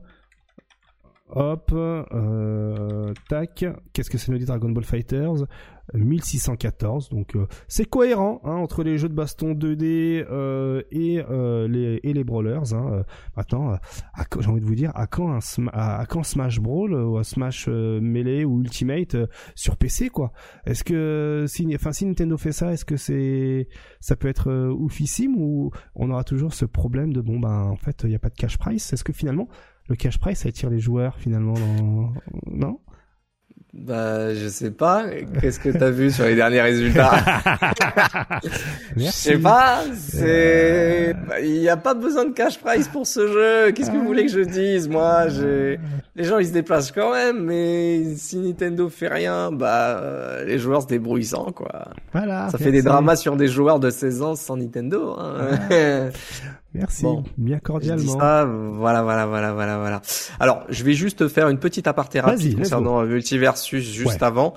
Hop, 1.35 1.73
euh, 1.75 3.15
tac. 3.29 3.65
Qu'est-ce 3.93 4.11
que 4.11 4.19
ça 4.19 4.31
nous 4.31 4.39
dit 4.39 4.45
Dragon 4.45 4.71
Ball 4.71 4.85
Fighters? 4.85 5.47
1614. 5.95 7.09
Donc 7.11 7.37
euh, 7.37 7.47
c'est 7.69 7.85
cohérent 7.85 8.41
hein, 8.45 8.53
entre 8.53 8.83
les 8.83 8.99
jeux 8.99 9.09
de 9.09 9.15
baston 9.15 9.53
2D 9.53 10.25
euh, 10.31 10.83
et 10.91 11.23
euh, 11.29 11.69
les 11.69 12.01
et 12.03 12.13
les 12.13 12.25
brawlers. 12.25 12.75
Hein. 12.75 12.91
Euh, 12.93 13.03
Maintenant, 13.37 13.73
euh, 13.73 13.77
j'ai 14.41 14.49
envie 14.49 14.61
de 14.61 14.67
vous 14.67 14.75
dire, 14.75 14.93
à 14.95 15.07
quand 15.07 15.33
un 15.33 15.39
à, 15.73 16.01
à 16.01 16.07
quand 16.07 16.23
Smash 16.23 16.61
Brawl 16.61 16.95
ou 16.95 17.19
à 17.19 17.25
Smash 17.25 17.69
Melee 17.69 18.45
ou 18.45 18.61
Ultimate 18.61 19.17
sur 19.55 19.77
PC 19.77 20.09
quoi? 20.09 20.33
Est-ce 20.67 20.85
que 20.85 21.47
si, 21.49 21.69
enfin 21.75 21.93
si 21.93 22.07
Nintendo 22.07 22.37
fait 22.37 22.53
ça, 22.53 22.73
est-ce 22.73 22.85
que 22.85 22.97
c'est 22.97 23.69
ça 24.01 24.17
peut 24.17 24.29
être 24.29 24.71
oufissime 24.73 25.35
ou 25.37 25.71
on 25.95 26.11
aura 26.11 26.25
toujours 26.25 26.55
ce 26.55 26.65
problème 26.65 27.13
de 27.13 27.21
bon 27.21 27.41
ben 27.41 27.65
en 27.65 27.77
fait 27.77 28.03
il 28.05 28.11
n'y 28.11 28.15
a 28.15 28.21
pas 28.21 28.31
de 28.31 28.35
cash 28.35 28.59
price? 28.59 28.93
Est-ce 28.93 29.05
que 29.05 29.13
finalement 29.13 29.49
le 29.89 29.97
cash 29.97 30.19
price 30.19 30.47
attire 30.47 30.71
les 30.71 30.81
joueurs 30.81 31.19
finalement 31.19 31.55
dans... 31.55 32.13
non? 32.51 32.79
Bah, 33.75 34.35
je 34.35 34.49
sais 34.49 34.71
pas. 34.71 35.07
Qu'est-ce 35.41 35.59
que 35.59 35.71
t'as 35.71 35.89
vu 35.89 36.11
sur 36.11 36.27
les 36.27 36.35
derniers 36.35 36.61
résultats? 36.61 37.15
Je 38.97 39.05
sais 39.05 39.39
pas. 39.39 39.81
C'est, 39.97 41.15
bah, 41.27 41.41
il 41.41 41.59
n'y 41.61 41.71
a 41.71 41.79
pas 41.79 41.95
besoin 41.95 42.27
de 42.27 42.33
cash 42.35 42.59
price 42.59 42.89
pour 42.89 43.07
ce 43.07 43.27
jeu. 43.27 43.73
Qu'est-ce 43.73 43.91
que 43.91 43.97
vous 43.97 44.05
voulez 44.05 44.27
que 44.27 44.31
je 44.31 44.41
dise? 44.41 44.89
Moi, 44.89 45.29
j'ai, 45.29 45.81
les 46.15 46.25
gens 46.25 46.39
ils 46.39 46.49
se 46.49 46.53
déplacent 46.53 46.93
quand 46.93 47.13
même, 47.13 47.45
mais 47.45 48.15
si 48.17 48.37
Nintendo 48.37 48.91
fait 48.91 49.09
rien, 49.09 49.51
bah, 49.51 49.99
euh, 50.03 50.45
les 50.45 50.59
joueurs 50.59 50.83
se 50.83 50.89
débrouillent 50.89 51.25
sans 51.25 51.51
quoi. 51.53 51.89
Voilà. 52.13 52.51
Ça 52.51 52.59
fait 52.59 52.73
des 52.73 52.83
dramas 52.83 53.17
sur 53.17 53.37
des 53.37 53.49
joueurs 53.49 53.81
de 53.81 53.89
16 53.89 54.23
ans 54.23 54.35
sans 54.35 54.59
Nintendo. 54.59 55.17
Hein. 55.19 56.11
Merci, 56.75 57.07
bien 57.37 57.59
cordialement. 57.59 58.19
Ça, 58.19 58.45
voilà, 58.45 59.03
voilà, 59.03 59.27
voilà, 59.27 59.53
voilà, 59.53 59.79
voilà. 59.79 60.03
Alors, 60.41 60.65
je 60.69 60.85
vais 60.85 60.95
juste 60.95 61.29
faire 61.29 61.49
une 61.49 61.59
petite 61.59 61.87
aparté 61.87 62.21
rapide 62.21 62.57
concernant 62.57 63.03
Multiversus 63.03 63.85
juste 63.85 64.23
avant. 64.23 64.55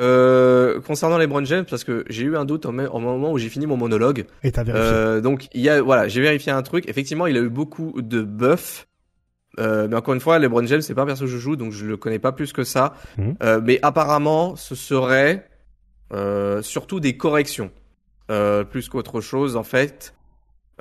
Euh, 0.00 0.80
concernant 0.80 1.18
les 1.18 1.26
Brown 1.26 1.44
James, 1.44 1.64
parce 1.68 1.82
que 1.82 2.04
j'ai 2.08 2.22
eu 2.22 2.36
un 2.36 2.44
doute 2.44 2.66
au, 2.66 2.72
moment 2.72 3.32
où 3.32 3.38
j'ai 3.38 3.48
fini 3.48 3.66
mon 3.66 3.76
monologue. 3.76 4.26
Et 4.44 4.52
t'as 4.52 4.62
vérifié. 4.62 4.88
Euh, 4.88 5.20
donc, 5.20 5.48
il 5.52 5.60
y 5.60 5.68
a, 5.68 5.82
voilà, 5.82 6.06
j'ai 6.06 6.20
vérifié 6.20 6.52
un 6.52 6.62
truc. 6.62 6.88
Effectivement, 6.88 7.26
il 7.26 7.36
a 7.36 7.40
eu 7.40 7.48
beaucoup 7.48 8.00
de 8.00 8.22
buffs. 8.22 8.86
Euh, 9.58 9.88
mais 9.90 9.96
encore 9.96 10.14
une 10.14 10.20
fois, 10.20 10.38
les 10.38 10.48
Brown 10.48 10.66
James, 10.66 10.82
c'est 10.82 10.94
pas 10.94 11.02
un 11.02 11.06
perso 11.06 11.24
que 11.24 11.30
je 11.30 11.38
joue, 11.38 11.56
donc 11.56 11.72
je 11.72 11.84
le 11.84 11.96
connais 11.96 12.20
pas 12.20 12.32
plus 12.32 12.52
que 12.52 12.62
ça. 12.64 12.94
Mhm. 13.16 13.36
Euh, 13.42 13.60
mais 13.62 13.80
apparemment, 13.82 14.54
ce 14.54 14.74
serait 14.74 15.48
euh, 16.12 16.62
surtout 16.62 17.00
des 17.00 17.16
corrections, 17.16 17.70
euh, 18.30 18.64
plus 18.64 18.88
qu'autre 18.88 19.20
chose 19.20 19.56
en 19.56 19.64
fait. 19.64 20.14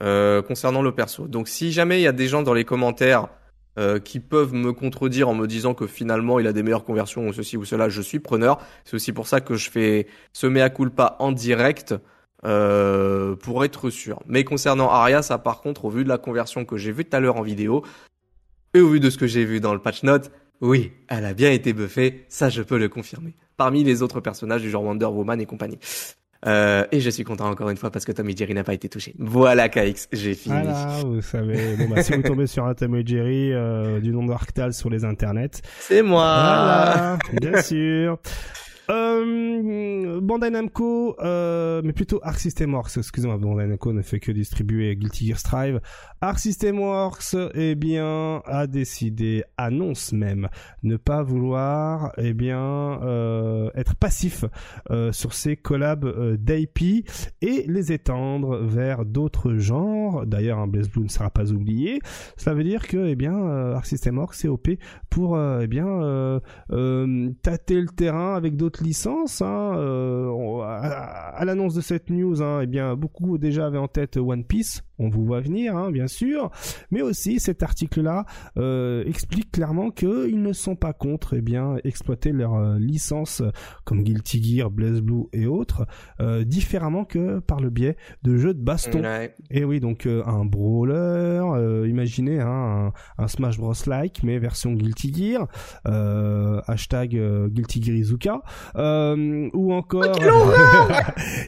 Euh, 0.02 0.44
concernant 0.44 0.84
le 0.84 0.92
perso. 0.92 1.28
Donc 1.28 1.48
si 1.48 1.72
jamais 1.72 2.00
il 2.00 2.04
y 2.04 2.08
a 2.08 2.12
des 2.12 2.28
gens 2.28 2.44
dans 2.44 2.54
les 2.54 2.66
commentaires 2.66 3.30
euh, 3.80 4.00
qui 4.00 4.20
peuvent 4.20 4.54
me 4.54 4.72
contredire 4.72 5.28
en 5.28 5.34
me 5.34 5.48
disant 5.48 5.74
que 5.74 5.88
finalement 5.88 6.40
il 6.40 6.46
a 6.46 6.54
des 6.54 6.62
meilleures 6.62 6.84
conversions 6.84 7.28
ou 7.28 7.34
ceci 7.34 7.58
ou 7.58 7.66
cela, 7.66 7.90
je 7.90 8.02
suis 8.04 8.20
preneur. 8.20 8.60
C'est 8.86 8.94
aussi 8.94 9.12
pour 9.12 9.28
ça 9.28 9.42
que 9.42 9.56
je 9.56 9.72
fais 9.72 10.06
ce 10.34 10.46
mea 10.46 10.70
culpa 10.70 11.16
en 11.18 11.32
direct 11.32 11.96
euh, 12.46 13.36
pour 13.38 13.66
être 13.66 13.90
sûr. 13.90 14.22
Mais 14.28 14.44
concernant 14.44 14.92
Aria, 14.92 15.24
ça 15.24 15.40
par 15.40 15.62
contre, 15.62 15.86
au 15.86 15.90
vu 15.90 16.04
de 16.04 16.10
la 16.10 16.20
conversion 16.20 16.64
que 16.64 16.78
j'ai 16.78 16.92
vue 16.92 17.04
tout 17.04 17.18
à 17.18 17.20
l'heure 17.20 17.38
en 17.38 17.42
vidéo 17.42 17.84
et 18.76 18.82
au 18.82 18.90
vu 18.90 19.00
de 19.00 19.10
ce 19.10 19.18
que 19.18 19.26
j'ai 19.26 19.46
vu 19.46 19.60
dans 19.60 19.74
le 19.74 19.80
patch 19.80 20.04
note, 20.04 20.32
oui, 20.62 20.92
elle 21.08 21.26
a 21.26 21.34
bien 21.34 21.52
été 21.52 21.74
buffée, 21.74 22.26
ça 22.30 22.50
je 22.50 22.62
peux 22.62 22.78
le 22.78 22.88
confirmer. 22.88 23.36
Parmi 23.58 23.84
les 23.84 24.04
autres 24.04 24.20
personnages 24.20 24.62
du 24.62 24.70
genre 24.70 24.84
Wonder 24.84 25.06
Woman 25.06 25.42
et 25.42 25.48
compagnie. 25.48 25.80
Euh, 26.46 26.86
et 26.92 27.00
je 27.00 27.10
suis 27.10 27.24
content 27.24 27.50
encore 27.50 27.70
une 27.70 27.78
fois 27.78 27.90
parce 27.90 28.06
que 28.06 28.12
Tommy 28.12 28.36
Jerry 28.36 28.54
n'a 28.54 28.64
pas 28.64 28.74
été 28.74 28.90
touché. 28.90 29.16
Voilà 29.18 29.70
KX, 29.70 30.08
j'ai 30.12 30.36
fini. 30.36 30.56
Voilà, 30.62 31.00
vous 31.04 31.22
savez. 31.22 31.76
Bon 31.78 31.90
bah 31.90 32.04
si 32.04 32.14
vous 32.14 32.22
tombez 32.22 32.48
sur 32.48 32.66
un 32.66 32.74
Tommy 32.74 33.06
Jerry 33.06 33.54
euh, 33.54 34.00
du 34.00 34.12
nom 34.12 34.26
d'Arctal 34.26 34.74
sur 34.74 34.90
les 34.90 35.04
internets. 35.04 35.62
C'est 35.80 36.04
moi. 36.04 36.24
Voilà, 36.24 37.18
bien 37.42 37.62
sûr. 37.62 38.20
Euh, 38.90 40.22
Bandai 40.22 40.50
Namco, 40.50 41.16
euh, 41.20 41.82
mais 41.84 41.92
plutôt 41.92 42.20
Arc 42.24 42.40
System 42.40 42.74
Works, 42.74 42.98
excusez-moi, 42.98 43.38
Bandai 43.38 43.68
Namco 43.68 43.92
ne 43.92 44.02
fait 44.02 44.20
que 44.20 44.32
distribuer 44.32 44.96
Guilty 44.96 45.28
Gear 45.28 45.40
Strive. 45.40 45.82
Arc 46.22 46.40
System 46.40 46.80
Works, 46.80 47.36
eh 47.54 47.76
bien, 47.76 48.42
a 48.46 48.66
décidé, 48.66 49.44
annonce 49.58 50.14
même, 50.14 50.48
ne 50.84 50.96
pas 50.96 51.22
vouloir, 51.22 52.14
eh 52.18 52.34
bien, 52.34 53.02
euh, 53.04 53.70
être 53.76 53.96
passif 53.96 54.46
euh, 54.90 55.12
sur 55.12 55.34
ces 55.34 55.58
collabs 55.58 56.06
euh, 56.06 56.38
d'IP 56.38 57.08
et 57.42 57.66
les 57.68 57.92
étendre 57.92 58.58
vers 58.58 59.06
d'autres 59.06 59.58
genres. 59.58 60.26
D'ailleurs, 60.26 60.60
un 60.60 60.68
Blaze 60.68 60.90
Blue 60.90 61.04
ne 61.04 61.10
sera 61.10 61.30
pas 61.30 61.52
oublié. 61.52 62.00
Cela 62.38 62.56
veut 62.56 62.64
dire 62.64 62.88
que, 62.88 63.06
eh 63.08 63.16
bien, 63.16 63.38
euh, 63.38 63.76
Arc 63.76 63.86
System 63.86 64.18
Works 64.18 64.46
est 64.46 64.48
OP 64.48 64.70
pour, 65.10 65.38
eh 65.38 65.68
bien, 65.68 66.40
tâter 67.44 67.82
le 67.82 67.90
terrain 67.90 68.36
avec 68.36 68.56
d'autres 68.56 68.77
licence. 68.82 69.42
Hein, 69.42 69.74
euh, 69.78 70.62
à, 70.62 71.44
l'annonce 71.46 71.74
de 71.74 71.82
cette 71.82 72.10
news, 72.10 72.42
hein, 72.42 72.62
eh 72.62 72.68
bien, 72.68 72.96
beaucoup 72.96 73.38
déjà 73.38 73.66
avaient 73.68 73.78
en 73.78 73.88
tête 73.88 74.18
One 74.18 74.44
Piece. 74.44 74.84
On 75.00 75.10
vous 75.10 75.26
voit 75.26 75.42
venir, 75.42 75.76
hein, 75.76 75.92
bien 75.92 76.08
sûr. 76.08 76.52
Mais 76.92 77.02
aussi, 77.02 77.40
cet 77.40 77.64
article-là 77.64 78.26
euh, 78.58 79.04
explique 79.06 79.52
clairement 79.52 79.92
qu'ils 79.92 80.42
ne 80.42 80.54
sont 80.54 80.76
pas 80.76 80.94
contre 80.94 81.36
eh 81.36 81.42
bien, 81.42 81.76
exploiter 81.84 82.32
leur 82.32 82.56
euh, 82.56 82.78
licence 82.80 83.42
comme 83.84 84.04
Guilty 84.04 84.44
Gear, 84.44 84.72
Blaze 84.72 85.02
Blue 85.02 85.26
et 85.34 85.46
autres 85.46 85.86
différemment 86.46 87.06
que 87.06 87.40
par 87.40 87.60
le 87.60 87.70
biais 87.70 87.96
de 88.24 88.38
jeux 88.38 88.54
de 88.54 88.62
baston. 88.62 89.02
Et 89.50 89.64
oui, 89.64 89.80
donc 89.80 90.08
un 90.08 90.46
brawler, 90.46 91.42
imaginez 91.88 92.40
un, 92.40 92.92
un, 93.18 93.28
Smash 93.28 93.58
Bros 93.58 93.74
like 93.86 94.24
mais 94.24 94.40
version 94.40 94.74
Guilty 94.74 95.14
Gear, 95.14 95.48
hashtag 96.68 97.20
Guilty 97.50 97.84
Gear 97.84 97.96
Izuka. 97.96 98.42
Euh, 98.76 99.50
ou 99.54 99.74
encore. 99.74 100.18
Oh, 100.22 100.52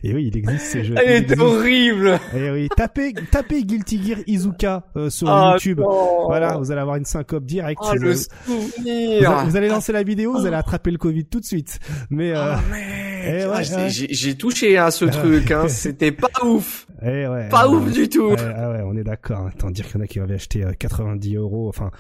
et 0.04 0.14
oui, 0.14 0.28
il 0.28 0.38
existe 0.38 0.66
ces 0.66 0.84
jeux. 0.84 0.96
Elle 0.98 1.24
est 1.24 1.40
horrible. 1.40 2.20
Et 2.36 2.52
oui, 2.52 2.70
tapez, 2.76 3.14
tapez 3.32 3.39
Guilty 3.48 4.04
Gear 4.04 4.20
Izuka 4.28 4.84
euh, 4.96 5.10
sur 5.10 5.30
ah, 5.30 5.54
YouTube. 5.54 5.82
Voilà, 6.26 6.58
vous 6.58 6.72
allez 6.72 6.82
avoir 6.82 6.96
une 6.96 7.06
syncope 7.06 7.46
directe. 7.46 7.82
Le 7.94 8.16
souvenir. 8.16 9.46
Vous, 9.46 9.56
allez 9.56 9.68
lancer 9.68 9.92
la 9.92 10.04
vidéo, 10.04 10.34
vous 10.34 10.46
allez 10.46 10.56
attraper 10.56 10.92
le 10.92 10.98
Covid 10.98 11.26
tout 11.26 11.40
de 11.40 11.46
suite. 11.46 11.80
Mais 12.10 12.32
euh, 12.36 12.56
oh, 12.56 13.56
ouais, 13.56 13.90
j'ai 13.90 14.36
touché 14.36 14.78
à 14.78 14.92
ce 14.92 15.06
truc. 15.06 15.52
Hein. 15.52 15.68
C'était 15.68 16.12
pas 16.12 16.46
ouf. 16.46 16.88
Eh 17.02 17.28
ouais, 17.28 17.48
pas 17.50 17.68
ouf 17.68 17.92
du 17.92 18.10
tout. 18.10 18.36
Ah 18.38 18.72
ouais, 18.72 18.82
on 18.86 18.96
est 18.96 19.04
d'accord. 19.04 19.48
Attends, 19.48 19.72
dire 19.72 19.88
qu'il 19.88 19.98
y 19.98 20.00
en 20.00 20.04
a 20.04 20.08
qui 20.08 20.20
avaient 20.20 20.36
acheté 20.36 20.66
90 20.78 21.36
euros, 21.36 21.70
enfin 21.70 21.92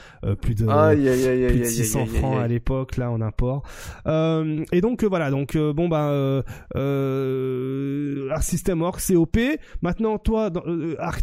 plus 0.41 0.55
de, 0.55 0.65
plus 0.65 1.59
de 1.59 1.63
600 1.63 2.05
francs 2.05 2.39
à 2.39 2.47
l'époque 2.47 2.97
là 2.97 3.11
en 3.11 3.21
import. 3.21 3.63
et 4.05 4.81
donc 4.81 5.03
voilà, 5.03 5.31
donc 5.31 5.55
euh, 5.55 5.73
bon 5.73 5.87
bah 5.87 6.09
euh, 6.09 6.41
euh, 6.75 8.29
Arc 8.31 8.43
System 8.43 8.81
Works 8.81 9.01
c'est 9.01 9.15
OP. 9.15 9.37
Maintenant 9.81 10.17
toi 10.17 10.49
dans, 10.49 10.63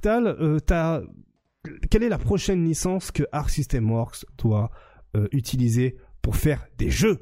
euh, 0.06 0.58
quelle 1.90 2.02
est 2.02 2.08
la 2.08 2.18
prochaine 2.18 2.64
licence 2.64 3.10
que 3.10 3.24
Arc 3.32 3.50
System 3.50 3.90
Works 3.90 4.24
doit 4.38 4.70
utiliser 5.32 5.96
pour 6.20 6.36
faire 6.36 6.66
des 6.76 6.90
jeux? 6.90 7.18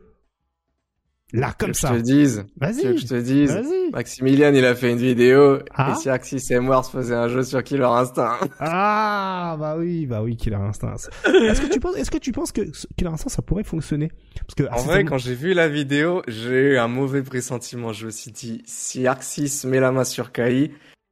Là, 1.34 1.52
comme 1.58 1.74
ça. 1.74 1.92
Je 1.94 1.98
te 1.98 2.02
dise. 2.02 2.46
Vas-y. 2.60 2.96
Je 2.96 3.06
te 3.08 3.20
dise. 3.20 3.58
Maximilian, 3.92 4.54
il 4.54 4.64
a 4.64 4.76
fait 4.76 4.92
une 4.92 4.98
vidéo. 4.98 5.58
Ah. 5.74 5.92
Et 5.92 6.00
si 6.00 6.08
Axis 6.08 6.40
et 6.50 6.58
Wars 6.58 6.88
faisait 6.88 7.16
un 7.16 7.26
jeu 7.26 7.42
sur 7.42 7.62
Killer 7.64 7.82
Instinct. 7.82 8.38
ah, 8.60 9.56
bah 9.58 9.74
oui, 9.76 10.06
bah 10.06 10.22
oui, 10.22 10.36
Killer 10.36 10.56
Instinct. 10.56 10.94
est-ce 10.94 11.60
que 11.60 11.72
tu 11.72 11.80
penses, 11.80 11.96
est-ce 11.96 12.12
que 12.12 12.18
tu 12.18 12.30
penses 12.30 12.52
que 12.52 12.60
Killer 12.96 13.10
Instinct, 13.10 13.30
ça 13.30 13.42
pourrait 13.42 13.64
fonctionner? 13.64 14.12
Parce 14.46 14.54
que, 14.54 14.72
en 14.72 14.84
vrai, 14.84 15.04
quand 15.04 15.18
j'ai 15.18 15.34
vu 15.34 15.54
la 15.54 15.68
vidéo, 15.68 16.22
j'ai 16.28 16.74
eu 16.74 16.76
un 16.76 16.88
mauvais 16.88 17.22
pressentiment. 17.22 17.92
Je 17.92 18.06
me 18.06 18.10
suis 18.12 18.30
dit, 18.30 18.62
si 18.64 19.08
Axis 19.08 19.64
met 19.64 19.80
la 19.80 19.90
main 19.90 20.04
sur 20.04 20.30
Kai, 20.30 20.70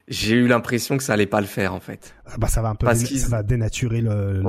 j'ai 0.08 0.34
eu 0.34 0.46
l'impression 0.48 0.96
que 0.96 1.02
ça 1.02 1.14
allait 1.14 1.26
pas 1.26 1.40
le 1.40 1.46
faire 1.46 1.74
en 1.74 1.80
fait. 1.80 2.14
Ah 2.26 2.34
bah 2.38 2.48
ça 2.48 2.62
va 2.62 2.70
un 2.70 2.74
peu 2.74 2.86
Parce 2.86 3.04
ça 3.04 3.28
va 3.28 3.42
dénaturer 3.42 4.00
le 4.00 4.42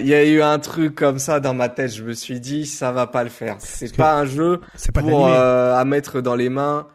Il 0.00 0.06
y 0.06 0.14
a 0.14 0.24
eu 0.24 0.42
un 0.42 0.58
truc 0.58 0.94
comme 0.94 1.18
ça 1.18 1.40
dans 1.40 1.54
ma 1.54 1.68
tête, 1.68 1.94
je 1.94 2.04
me 2.04 2.12
suis 2.12 2.40
dit 2.40 2.66
ça 2.66 2.92
va 2.92 3.06
pas 3.06 3.24
le 3.24 3.30
faire. 3.30 3.56
C'est 3.60 3.96
pas 3.96 4.18
un 4.18 4.24
jeu 4.24 4.60
pour 4.94 5.28
euh, 5.28 5.74
à 5.74 5.84
mettre 5.84 6.20
dans 6.20 6.34
les 6.34 6.48
mains. 6.48 6.86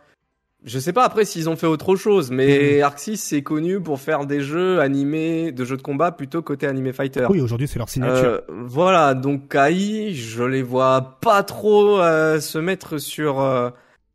Je 0.65 0.79
sais 0.79 0.93
pas 0.93 1.05
après 1.05 1.25
s'ils 1.25 1.47
ont 1.47 1.55
fait 1.55 1.67
autre 1.67 1.95
chose, 1.95 2.31
mais 2.31 2.79
mmh. 2.79 2.83
Arxis 2.83 3.17
c'est 3.17 3.43
connu 3.43 3.79
pour 3.79 3.99
faire 3.99 4.25
des 4.25 4.41
jeux 4.41 4.79
animés, 4.79 5.51
de 5.51 5.63
jeux 5.63 5.77
de 5.77 5.83
combat 5.83 6.11
plutôt 6.11 6.41
côté 6.41 6.65
animé 6.65 6.91
fighter. 6.91 7.27
Oui, 7.29 7.39
aujourd'hui 7.39 7.67
c'est 7.67 7.77
leur 7.77 7.87
signature. 7.87 8.23
Euh, 8.25 8.41
voilà, 8.49 9.13
donc 9.13 9.49
Kai, 9.49 10.13
je 10.13 10.43
les 10.43 10.63
vois 10.63 11.19
pas 11.21 11.43
trop 11.43 12.01
euh, 12.01 12.39
se 12.39 12.57
mettre 12.57 12.97
sur 12.97 13.41
euh, 13.41 13.69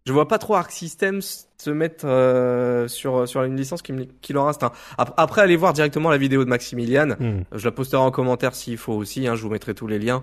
je 0.06 0.12
vois 0.12 0.26
pas 0.26 0.38
trop 0.38 0.56
Arc 0.56 0.72
Systems 0.72 1.20
se 1.60 1.70
mettre 1.70 2.06
euh, 2.06 2.88
sur 2.88 3.28
sur 3.28 3.42
une 3.42 3.56
licence 3.56 3.82
qui, 3.82 3.92
qui 4.20 4.32
leur 4.32 4.46
reste. 4.46 4.64
Après, 4.96 5.42
allez 5.42 5.56
voir 5.56 5.72
directement 5.72 6.10
la 6.10 6.18
vidéo 6.18 6.44
de 6.44 6.48
Maximilian. 6.48 7.16
Hmm. 7.18 7.42
Je 7.52 7.64
la 7.64 7.72
posterai 7.72 8.02
en 8.02 8.10
commentaire 8.10 8.54
s'il 8.54 8.78
faut 8.78 8.94
aussi. 8.94 9.26
Hein, 9.26 9.34
je 9.34 9.42
vous 9.42 9.50
mettrai 9.50 9.74
tous 9.74 9.86
les 9.86 9.98
liens 9.98 10.22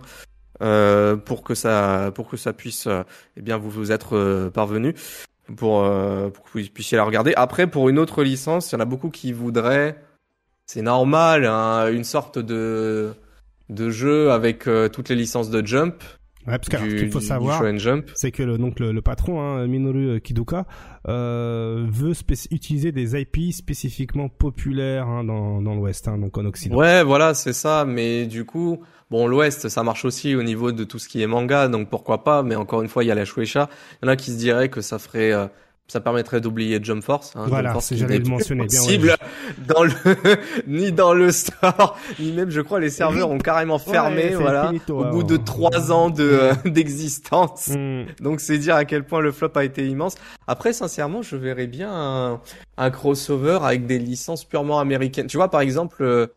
euh, 0.61 1.15
pour 1.15 1.43
que 1.43 1.53
ça 1.53 2.11
pour 2.15 2.27
que 2.27 2.37
ça 2.37 2.53
puisse 2.53 2.87
euh, 2.87 3.03
eh 3.35 3.41
bien 3.41 3.57
vous 3.57 3.69
vous 3.69 3.91
être 3.91 4.15
euh, 4.15 4.49
parvenu 4.49 4.95
pour 5.55 5.83
euh, 5.83 6.29
pour 6.29 6.45
que 6.45 6.57
vous 6.57 6.65
puissiez 6.73 6.97
la 6.97 7.03
regarder. 7.03 7.33
Après, 7.35 7.67
pour 7.67 7.89
une 7.89 7.99
autre 7.99 8.23
licence, 8.23 8.71
il 8.71 8.75
y 8.75 8.77
en 8.77 8.81
a 8.81 8.85
beaucoup 8.85 9.09
qui 9.09 9.31
voudraient. 9.31 10.01
C'est 10.65 10.81
normal, 10.81 11.45
hein, 11.45 11.87
une 11.91 12.03
sorte 12.03 12.39
de 12.39 13.13
de 13.69 13.89
jeu 13.89 14.31
avec 14.31 14.67
toutes 14.93 15.09
les 15.09 15.15
licences 15.15 15.49
de 15.49 15.65
Jump. 15.65 16.03
Ouais, 16.47 16.57
parce 16.57 16.69
qu'il 16.69 17.11
faut 17.11 17.19
savoir, 17.19 17.61
c'est 18.15 18.31
que 18.31 18.43
le, 18.43 18.57
donc 18.57 18.79
le, 18.79 19.01
patron 19.01 19.41
hein, 19.41 19.67
Minoru 19.67 20.21
Kiduka 20.21 20.65
euh, 21.09 21.85
veut 21.89 22.13
utiliser 22.51 22.91
des 22.91 23.19
IP 23.19 23.51
spécifiquement 23.51 24.29
populaires 24.29 25.07
hein, 25.07 25.23
dans, 25.23 25.61
dans 25.61 25.75
l'Ouest, 25.75 26.07
hein, 26.07 26.17
donc 26.17 26.37
en 26.37 26.45
Occident. 26.45 26.77
Ouais, 26.77 27.03
voilà, 27.03 27.33
c'est 27.33 27.53
ça. 27.53 27.85
Mais 27.85 28.25
du 28.25 28.45
coup, 28.45 28.79
bon, 29.11 29.27
l'Ouest, 29.27 29.67
ça 29.67 29.83
marche 29.83 30.05
aussi 30.05 30.35
au 30.35 30.43
niveau 30.43 30.71
de 30.71 30.83
tout 30.83 30.99
ce 30.99 31.09
qui 31.09 31.21
est 31.21 31.27
manga, 31.27 31.67
donc 31.67 31.89
pourquoi 31.89 32.23
pas. 32.23 32.43
Mais 32.43 32.55
encore 32.55 32.81
une 32.81 32.89
fois, 32.89 33.03
il 33.03 33.07
y 33.07 33.11
a 33.11 33.15
la 33.15 33.25
Shueisha. 33.25 33.69
Il 34.01 34.05
y 34.05 34.09
en 34.09 34.11
a 34.11 34.15
qui 34.15 34.31
se 34.31 34.37
diraient 34.37 34.69
que 34.69 34.81
ça 34.81 34.99
ferait 34.99 35.33
euh, 35.33 35.47
ça 35.87 36.01
permettrait 36.01 36.41
d'oublier 36.41 36.79
Jump 36.81 37.03
Force. 37.03 37.33
Hein, 37.35 37.45
voilà, 37.47 37.73
Jump 37.73 37.83
j'allais 37.91 38.19
le 38.19 38.29
mentionner. 38.29 38.67
Bien, 38.97 39.15
dans 39.65 39.83
le 39.83 39.91
ni 40.67 40.91
dans 40.91 41.13
le 41.13 41.31
store, 41.31 41.97
ni 42.19 42.31
même, 42.31 42.49
je 42.49 42.61
crois, 42.61 42.79
les 42.79 42.89
serveurs 42.89 43.29
ont 43.29 43.37
carrément 43.37 43.79
fermé. 43.79 44.35
voilà, 44.35 44.71
au 44.89 45.05
bout 45.05 45.23
de 45.23 45.37
trois 45.37 45.91
ans 45.91 46.09
de 46.09 46.51
d'existence. 46.65 47.69
Mm. 47.69 48.05
Donc 48.21 48.41
c'est 48.41 48.57
dire 48.57 48.75
à 48.75 48.85
quel 48.85 49.03
point 49.03 49.21
le 49.21 49.31
flop 49.31 49.51
a 49.55 49.63
été 49.63 49.87
immense. 49.87 50.15
Après, 50.47 50.73
sincèrement, 50.73 51.21
je 51.21 51.35
verrais 51.35 51.67
bien 51.67 51.89
un, 51.91 52.41
un 52.77 52.89
crossover 52.91 53.59
avec 53.63 53.85
des 53.85 53.99
licences 53.99 54.43
purement 54.43 54.79
américaines. 54.79 55.27
Tu 55.27 55.37
vois, 55.37 55.49
par 55.49 55.61
exemple, 55.61 56.03
euh, 56.03 56.27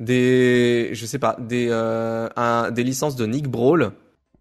des, 0.00 0.90
je 0.92 1.06
sais 1.06 1.18
pas, 1.18 1.36
des 1.38 1.68
euh, 1.70 2.28
un, 2.36 2.70
des 2.70 2.82
licences 2.82 3.16
de 3.16 3.26
Nick 3.26 3.48
Brawl 3.48 3.92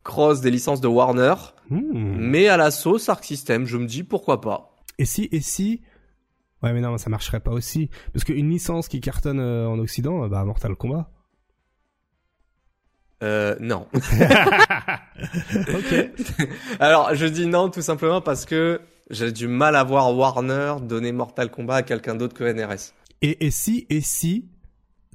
cross 0.03 0.41
des 0.41 0.51
licences 0.51 0.81
de 0.81 0.88
Warner, 0.88 1.35
hmm. 1.69 2.15
mais 2.17 2.47
à 2.47 2.57
la 2.57 2.71
sauce 2.71 3.09
Arc 3.09 3.23
System. 3.23 3.65
Je 3.65 3.77
me 3.77 3.85
dis 3.85 4.03
pourquoi 4.03 4.41
pas. 4.41 4.76
Et 4.97 5.05
si, 5.05 5.30
et 5.31 5.41
si, 5.41 5.81
ouais, 6.63 6.73
mais 6.73 6.81
non, 6.81 6.97
ça 6.97 7.09
marcherait 7.09 7.39
pas 7.39 7.51
aussi, 7.51 7.89
parce 8.13 8.26
qu'une 8.26 8.49
licence 8.49 8.88
qui 8.88 9.01
cartonne 9.01 9.39
euh, 9.39 9.67
en 9.67 9.80
Occident, 9.80 10.23
euh, 10.23 10.27
bah 10.27 10.43
Mortal 10.43 10.76
Kombat. 10.76 11.09
Euh, 13.21 13.55
non. 13.59 13.85
ok. 13.93 14.01
Alors, 16.80 17.13
je 17.15 17.26
dis 17.26 17.47
non 17.47 17.69
tout 17.69 17.81
simplement 17.81 18.21
parce 18.21 18.45
que 18.45 18.81
j'ai 19.09 19.31
du 19.31 19.47
mal 19.47 19.76
à 19.76 19.84
voir 19.84 20.15
Warner 20.15 20.76
donner 20.81 21.11
Mortal 21.11 21.51
Kombat 21.51 21.77
à 21.77 21.84
quelqu'un 21.84 22.15
d'autre 22.15 22.34
que 22.34 22.43
NRS. 22.43 22.93
Et, 23.21 23.45
et 23.45 23.51
si, 23.51 23.85
et 23.89 24.01
si, 24.01 24.49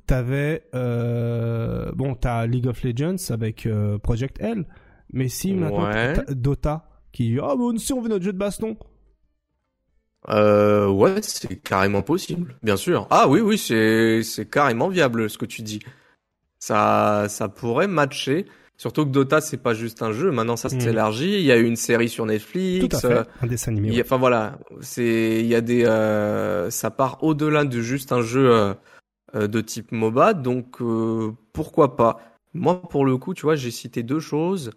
t'avais 0.07 0.65
euh, 0.75 1.91
bon 1.93 2.15
t'as 2.15 2.47
League 2.47 2.67
of 2.67 2.83
Legends 2.83 3.31
avec 3.31 3.67
euh, 3.67 3.99
Project 3.99 4.41
L 4.41 4.67
mais 5.13 5.29
si 5.29 5.53
maintenant 5.55 5.89
Dota 6.29 6.89
qui 7.13 7.39
ah 7.43 7.55
bon 7.57 7.79
si 7.79 7.93
on 7.93 8.01
veut 8.01 8.09
notre 8.09 8.25
jeu 8.25 8.33
de 8.33 8.39
baston 8.39 8.77
euh, 10.31 10.89
ouais 10.89 11.21
c'est 11.23 11.57
carrément 11.57 12.03
possible 12.03 12.57
bien 12.63 12.77
sûr 12.77 13.07
ah 13.11 13.29
oui 13.29 13.41
oui 13.41 13.59
c'est 13.59 14.23
c'est 14.23 14.49
carrément 14.49 14.89
viable 14.89 15.29
ce 15.29 15.39
que 15.39 15.47
tu 15.47 15.63
dis 15.63 15.81
ça 16.59 17.27
ça 17.29 17.49
pourrait 17.49 17.89
matcher 17.89 18.47
Surtout 18.77 19.05
que 19.05 19.11
Dota 19.11 19.41
c'est 19.41 19.57
pas 19.57 19.73
juste 19.73 20.03
un 20.03 20.11
jeu, 20.11 20.33
maintenant 20.33 20.57
ça 20.57 20.69
hmm. 20.69 20.81
s'élargit. 20.81 21.35
Il 21.35 21.45
y 21.45 21.53
a 21.53 21.57
une 21.57 21.77
série 21.77 22.09
sur 22.09 22.27
Netflix, 22.27 22.89
Tout 22.89 22.97
à 22.97 23.01
fait. 23.01 23.29
un 23.41 23.47
dessin 23.47 23.71
animé. 23.71 24.01
Enfin 24.01 24.17
voilà, 24.17 24.59
c'est 24.81 25.41
il 25.41 25.47
y 25.47 25.55
a 25.55 25.61
des, 25.61 25.85
euh, 25.85 26.71
ça 26.71 26.91
part 26.91 27.23
au-delà 27.23 27.65
de 27.65 27.81
juste 27.81 28.11
un 28.11 28.21
jeu 28.21 28.51
euh, 28.51 28.75
de 29.35 29.61
type 29.61 29.93
MOBA, 29.93 30.35
donc 30.35 30.81
euh, 30.81 31.33
pourquoi 31.53 31.97
pas. 31.97 32.21
Moi, 32.55 32.81
pour 32.83 33.05
le 33.05 33.17
coup, 33.17 33.35
tu 33.35 33.43
vois, 33.43 33.57
j'ai 33.57 33.71
cité 33.71 34.03
deux 34.03 34.21
choses. 34.21 34.71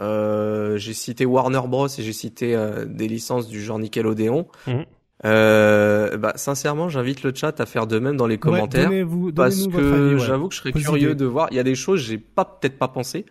Euh, 0.00 0.76
j'ai 0.76 0.94
cité 0.94 1.24
Warner 1.26 1.60
Bros 1.66 1.86
et 1.86 2.02
j'ai 2.02 2.12
cité 2.12 2.58
des 2.86 3.08
licences 3.08 3.48
du 3.48 3.62
genre 3.62 3.78
Nickelodeon. 3.78 4.48
Mhm. 4.66 4.84
bah, 5.22 6.32
sincèrement, 6.34 6.88
j'invite 6.88 7.22
le 7.22 7.32
chat 7.34 7.60
à 7.60 7.66
faire 7.66 7.86
de 7.86 7.98
même 7.98 8.16
dans 8.16 8.26
les 8.26 8.38
commentaires 8.38 8.90
parce 9.36 9.66
que 9.68 10.18
j'avoue 10.18 10.48
que 10.48 10.54
je 10.54 10.60
serais 10.60 10.72
curieux 10.72 11.14
de 11.14 11.24
voir. 11.24 11.48
Il 11.50 11.56
y 11.56 11.60
a 11.60 11.64
des 11.64 11.76
choses 11.76 12.00
j'ai 12.00 12.18
pas 12.18 12.44
peut-être 12.44 12.78
pas 12.78 12.88
pensé, 12.88 13.24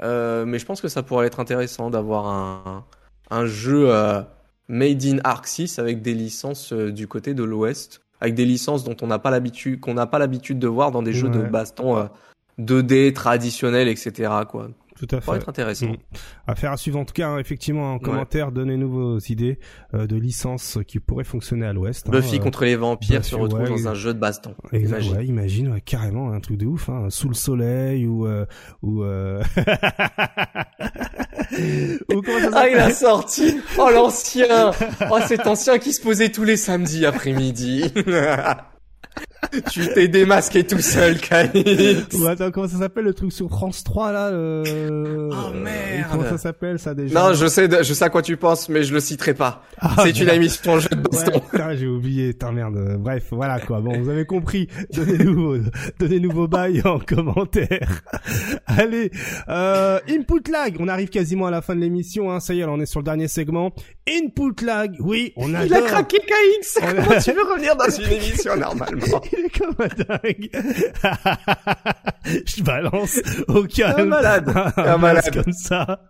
mais 0.00 0.58
je 0.58 0.64
pense 0.66 0.82
que 0.82 0.88
ça 0.88 1.02
pourrait 1.02 1.26
être 1.26 1.40
intéressant 1.40 1.90
d'avoir 1.90 2.26
un 2.26 2.84
un 3.30 3.46
jeu 3.46 3.90
made 4.68 5.04
in 5.04 5.18
Arc 5.24 5.46
6 5.46 5.78
avec 5.78 6.02
des 6.02 6.12
licences 6.12 6.72
du 6.72 7.08
côté 7.08 7.32
de 7.32 7.42
l'Ouest 7.42 8.03
avec 8.24 8.34
des 8.34 8.46
licences 8.46 8.84
dont 8.84 8.96
on 9.02 9.06
n'a 9.06 9.18
pas 9.18 9.30
l'habitude, 9.30 9.80
qu'on 9.80 9.92
n'a 9.94 10.06
pas 10.06 10.18
l'habitude 10.18 10.58
de 10.58 10.66
voir 10.66 10.90
dans 10.90 11.02
des 11.02 11.12
jeux 11.12 11.28
de 11.28 11.42
baston 11.42 12.08
2D 12.58 13.10
euh, 13.10 13.12
traditionnels, 13.12 13.86
etc. 13.88 14.32
Quoi. 14.48 14.70
Tout 14.96 15.06
à 15.10 15.20
fait. 15.20 15.26
Ça 15.26 15.36
être 15.36 15.48
intéressant. 15.50 15.88
Mm. 15.88 15.96
Affaire 16.46 16.72
à 16.72 16.78
suivre 16.78 16.98
en 16.98 17.04
tout 17.04 17.12
cas, 17.12 17.28
hein, 17.28 17.38
effectivement, 17.38 17.92
en 17.92 17.98
commentaire, 17.98 18.50
donnez-nous 18.50 18.88
vos 18.90 19.18
idées 19.18 19.58
euh, 19.92 20.06
de 20.06 20.16
licences 20.16 20.78
qui 20.86 21.00
pourraient 21.00 21.22
fonctionner 21.24 21.66
à 21.66 21.74
l'Ouest. 21.74 22.08
Hein, 22.08 22.12
Buffy 22.12 22.36
euh, 22.36 22.38
contre 22.38 22.64
les 22.64 22.76
vampires 22.76 23.22
se 23.22 23.34
retrouve 23.34 23.68
dans 23.68 23.88
un 23.88 23.94
jeu 23.94 24.14
de 24.14 24.18
baston. 24.18 24.54
Imagine, 24.72 25.16
ouais, 25.16 25.26
imagine 25.26 25.80
carrément 25.84 26.32
un 26.32 26.40
truc 26.40 26.56
de 26.56 26.64
ouf, 26.64 26.88
hein, 26.88 27.08
sous 27.10 27.28
le 27.28 27.34
soleil 27.34 28.06
ou 28.06 28.26
ou. 28.82 29.04
ah, 32.52 32.68
il 32.68 32.76
a 32.76 32.90
sorti. 32.90 33.56
Oh, 33.78 33.90
l'ancien. 33.90 34.72
Oh, 35.10 35.18
cet 35.26 35.46
ancien 35.46 35.78
qui 35.78 35.92
se 35.92 36.00
posait 36.00 36.30
tous 36.30 36.44
les 36.44 36.56
samedis 36.56 37.06
après-midi. 37.06 37.92
tu 39.70 39.86
t'es 39.94 40.08
démasqué 40.08 40.64
tout 40.64 40.80
seul, 40.80 41.18
Kanye. 41.18 42.04
Ou 42.14 42.26
attends, 42.26 42.50
comment 42.50 42.68
ça 42.68 42.78
s'appelle 42.78 43.04
le 43.04 43.14
truc 43.14 43.32
sur 43.32 43.48
France 43.48 43.84
3 43.84 44.12
là 44.12 44.30
le... 44.30 45.30
Oh 45.32 45.52
merde. 45.54 46.08
Comment 46.10 46.28
ça 46.28 46.38
s'appelle 46.38 46.78
ça 46.78 46.94
déjà 46.94 47.14
Non, 47.14 47.34
je 47.34 47.46
sais, 47.46 47.68
je 47.82 47.94
sais 47.94 48.04
à 48.04 48.10
quoi 48.10 48.22
tu 48.22 48.36
penses, 48.36 48.68
mais 48.68 48.82
je 48.82 48.92
le 48.92 49.00
citerai 49.00 49.34
pas. 49.34 49.62
Ah, 49.78 49.96
c'est 50.02 50.18
une 50.18 50.30
émission 50.30 50.78
jeu 50.78 50.88
de 50.90 50.96
baston. 50.96 51.42
Ouais, 51.52 51.76
j'ai 51.76 51.86
oublié, 51.86 52.32
putain 52.32 52.52
merde. 52.52 52.96
Bref, 52.98 53.28
voilà 53.30 53.60
quoi. 53.60 53.80
Bon, 53.80 53.98
vous 54.00 54.08
avez 54.08 54.24
compris. 54.24 54.68
Donnez-nous, 54.92 55.64
donnez-nous 55.98 56.32
vos 56.32 56.48
bails 56.48 56.82
en 56.84 56.98
commentaire. 56.98 58.02
Allez, 58.66 59.10
euh, 59.48 60.00
input 60.08 60.50
lag. 60.50 60.76
On 60.80 60.88
arrive 60.88 61.08
quasiment 61.08 61.46
à 61.46 61.50
la 61.50 61.62
fin 61.62 61.74
de 61.74 61.80
l'émission. 61.80 62.30
Hein. 62.30 62.40
Ça 62.40 62.54
y 62.54 62.60
est, 62.60 62.64
on 62.64 62.80
est 62.80 62.86
sur 62.86 63.00
le 63.00 63.04
dernier 63.04 63.28
segment. 63.28 63.72
Input 64.08 64.64
lag. 64.64 64.96
Oui, 65.00 65.32
on 65.36 65.54
a. 65.54 65.64
Il 65.64 65.74
a 65.74 65.82
craqué 65.82 66.18
KX. 66.18 66.80
Comment 66.80 67.20
tu 67.20 67.32
veux 67.32 67.42
revenir 67.42 67.76
dans 67.76 67.88
une 67.88 68.12
émission 68.12 68.56
normalement 68.56 69.03
Il 69.32 69.44
est 69.46 69.58
comme 69.58 69.74
un 69.78 69.88
dingue. 69.88 70.50
Je 72.46 72.62
balance 72.62 73.20
au 73.48 73.64
calme. 73.64 74.00
Un 74.00 74.04
malade. 74.06 74.54
Un, 74.76 74.98
malade 74.98 75.30
comme 75.32 75.52
ça. 75.52 76.00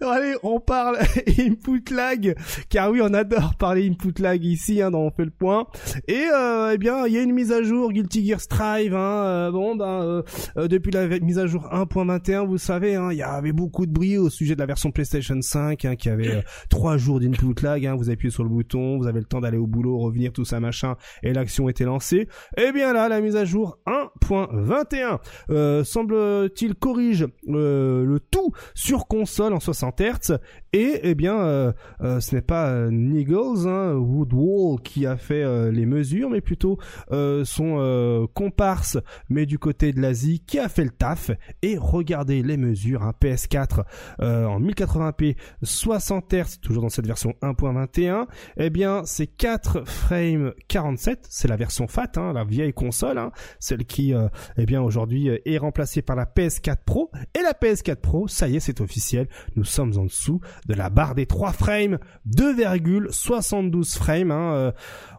allez, 0.00 0.34
on 0.42 0.60
parle 0.60 0.98
input 1.38 1.84
lag. 1.90 2.34
Car 2.68 2.90
oui, 2.90 3.00
on 3.02 3.14
adore 3.14 3.54
parler 3.56 3.88
input 3.88 4.20
lag 4.20 4.44
ici, 4.44 4.82
hein, 4.82 4.90
dans 4.90 5.00
On 5.00 5.10
fait 5.10 5.24
le 5.24 5.30
point. 5.30 5.66
Et 6.08 6.24
euh, 6.34 6.72
eh 6.74 6.78
bien, 6.78 7.06
il 7.06 7.12
y 7.12 7.18
a 7.18 7.22
une 7.22 7.32
mise 7.32 7.52
à 7.52 7.62
jour 7.62 7.92
Guilty 7.92 8.26
Gear 8.26 8.40
Strive. 8.40 8.94
Hein, 8.94 9.24
euh, 9.24 9.50
bon, 9.50 9.76
ben, 9.76 10.02
euh, 10.02 10.22
euh, 10.56 10.68
depuis 10.68 10.90
la 10.90 11.06
mise 11.20 11.38
à 11.38 11.46
jour 11.46 11.68
1.21, 11.72 12.46
vous 12.46 12.58
savez, 12.58 12.96
hein, 12.96 13.08
il 13.12 13.18
y 13.18 13.22
avait 13.22 13.52
beaucoup 13.52 13.86
de 13.86 13.92
bruit 13.92 14.18
au 14.18 14.30
sujet 14.30 14.54
de 14.54 14.60
la 14.60 14.66
version 14.66 14.90
PlayStation 14.90 15.40
5, 15.40 15.84
hein, 15.84 15.96
qui 15.96 16.08
avait 16.08 16.36
euh, 16.36 16.42
trois 16.68 16.96
jours 16.96 17.20
d'input 17.20 17.54
lag. 17.62 17.84
Hein, 17.86 17.94
vous 17.94 18.10
appuyez 18.10 18.30
sur 18.30 18.42
le 18.42 18.48
bouton, 18.48 18.98
vous 18.98 19.06
avez 19.06 19.20
le 19.20 19.26
temps 19.26 19.40
d'aller 19.40 19.58
au 19.58 19.66
boulot, 19.66 19.98
revenir, 19.98 20.32
tout 20.32 20.44
ça 20.44 20.60
machin, 20.60 20.96
et 21.22 21.32
l'action 21.36 21.68
était 21.68 21.84
lancée. 21.84 22.28
Et 22.56 22.66
eh 22.68 22.72
bien 22.72 22.92
là, 22.92 23.08
la 23.08 23.20
mise 23.20 23.36
à 23.36 23.44
jour 23.44 23.78
1.21 23.86 25.18
euh, 25.50 25.84
semble-t-il 25.84 26.74
corrige 26.74 27.26
euh, 27.48 28.04
le 28.04 28.20
tout 28.20 28.52
sur 28.74 29.06
console 29.06 29.52
en 29.52 29.60
60 29.60 30.00
Hz. 30.00 30.38
Et 30.72 31.00
eh 31.02 31.14
bien, 31.14 31.38
euh, 31.38 31.72
ce 32.00 32.34
n'est 32.34 32.42
pas 32.42 32.90
Niggles, 32.90 33.66
hein, 33.66 33.94
Woodwall 33.94 34.80
qui 34.82 35.06
a 35.06 35.16
fait 35.16 35.70
les 35.70 35.86
mesures, 35.86 36.28
mais 36.28 36.40
plutôt 36.40 36.78
son 37.10 38.28
comparse, 38.34 38.98
mais 39.30 39.46
du 39.46 39.58
côté 39.58 39.92
de 39.92 40.00
l'Asie, 40.00 40.40
qui 40.40 40.58
a 40.58 40.68
fait 40.68 40.84
le 40.84 40.90
taf. 40.90 41.30
Et 41.62 41.78
regardez 41.78 42.42
les 42.42 42.56
mesures, 42.56 43.02
un 43.02 43.08
hein, 43.08 43.14
PS4 43.22 43.84
en 44.20 44.60
1080p 44.60 45.36
60 45.62 46.34
Hz, 46.34 46.60
toujours 46.60 46.82
dans 46.82 46.88
cette 46.88 47.06
version 47.06 47.34
1.21, 47.42 48.26
eh 48.58 48.70
bien 48.70 49.02
c'est 49.04 49.26
4 49.26 49.86
frames 49.86 50.52
47, 50.68 51.25
c'est 51.28 51.48
la 51.48 51.56
version 51.56 51.86
FAT, 51.86 52.12
hein, 52.16 52.32
la 52.32 52.44
vieille 52.44 52.72
console, 52.72 53.18
hein, 53.18 53.32
celle 53.58 53.84
qui 53.84 54.14
euh, 54.14 54.28
eh 54.56 54.66
bien 54.66 54.82
aujourd'hui 54.82 55.28
euh, 55.28 55.38
est 55.44 55.58
remplacée 55.58 56.02
par 56.02 56.16
la 56.16 56.24
PS4 56.24 56.76
Pro. 56.84 57.10
Et 57.34 57.42
la 57.42 57.52
PS4 57.52 57.96
Pro, 57.96 58.28
ça 58.28 58.48
y 58.48 58.56
est, 58.56 58.60
c'est 58.60 58.80
officiel, 58.80 59.28
nous 59.56 59.64
sommes 59.64 59.96
en 59.98 60.04
dessous 60.04 60.40
de 60.66 60.74
la 60.74 60.90
barre 60.90 61.14
des 61.14 61.26
3 61.26 61.52
frames, 61.52 61.98
2,72 62.28 63.96
frames 63.96 64.30
hein, 64.30 64.54
euh, 64.54 64.72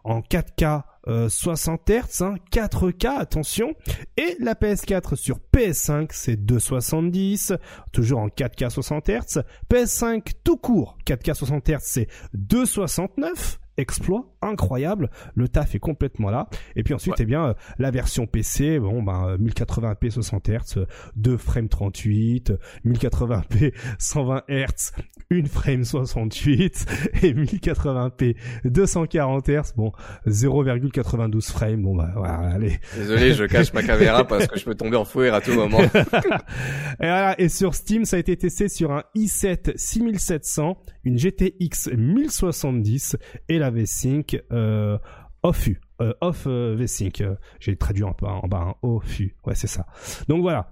en 0.04 0.22
4K 0.22 0.84
60 1.08 1.90
Hz, 1.90 2.24
4K, 2.52 3.08
attention. 3.20 3.74
Et 4.18 4.36
la 4.40 4.54
PS4 4.54 5.16
sur 5.16 5.40
PS5, 5.54 6.10
c'est 6.12 6.36
270, 6.36 7.54
toujours 7.92 8.20
en 8.20 8.28
4K 8.28 8.70
60 8.70 9.10
Hz. 9.10 9.44
PS5 9.72 10.32
tout 10.44 10.58
court, 10.58 10.98
4K 11.06 11.34
60 11.34 11.70
Hz, 11.70 11.78
c'est 11.82 12.08
269 12.34 13.60
exploit 13.78 14.26
incroyable. 14.42 15.10
Le 15.36 15.48
taf 15.48 15.76
est 15.76 15.80
complètement 15.80 16.30
là. 16.30 16.50
Et 16.76 16.84
puis 16.84 16.94
ensuite, 16.94 17.20
eh 17.20 17.26
bien, 17.26 17.50
euh, 17.50 17.54
la 17.78 17.92
version 17.92 18.26
PC, 18.26 18.80
bon, 18.80 19.04
ben, 19.04 19.38
1080p 19.38 20.10
60 20.10 20.50
Hz, 20.50 20.86
2 21.16 21.38
frames 21.38 21.70
38, 21.70 22.54
1080p 22.86 23.74
120 24.00 24.44
Hz, 24.50 24.92
1 25.32 25.46
frame 25.46 25.84
68 25.84 26.86
et 27.24 27.34
1080p 27.34 28.36
240 28.66 29.50
Hz, 29.50 29.74
bon, 29.76 29.92
0,92 30.28 31.52
frames. 31.52 31.82
Bon, 31.82 31.96
bah, 31.96 32.12
voilà, 32.16 32.38
allez. 32.54 32.80
Désolé, 32.96 33.34
je 33.34 33.44
cache 33.46 33.74
ma 33.74 33.84
caméra 33.84 34.26
parce 34.26 34.48
que 34.48 34.58
je 34.58 34.66
peux 34.66 34.76
tomber 34.76 34.98
en 34.98 35.06
fouet 35.06 35.30
à 35.30 35.42
tout 35.42 35.54
moment. 35.54 35.82
et 35.82 35.90
voilà. 37.00 37.40
Et 37.40 37.50
sur 37.50 37.76
Steam, 37.76 38.06
ça 38.06 38.16
a 38.16 38.20
été 38.20 38.36
testé 38.38 38.70
sur 38.70 38.92
un 38.92 39.04
i7 39.16 39.78
6700, 39.78 40.78
une 41.04 41.18
GTX 41.18 41.90
1070 41.96 43.18
et 43.50 43.60
la 43.60 43.70
V-Sync 43.70 44.42
euh, 44.52 44.98
off 45.44 45.70
euh, 46.02 46.14
off 46.22 46.46
euh, 46.48 46.76
V-Sync. 46.78 47.24
J'ai 47.60 47.76
traduit 47.76 48.04
un 48.04 48.14
peu 48.14 48.26
en 48.26 48.48
bas, 48.48 48.66
hein, 48.70 48.76
off 48.82 49.20
Ouais, 49.46 49.56
c'est 49.56 49.68
ça. 49.68 49.86
Donc 50.28 50.42
voilà. 50.42 50.70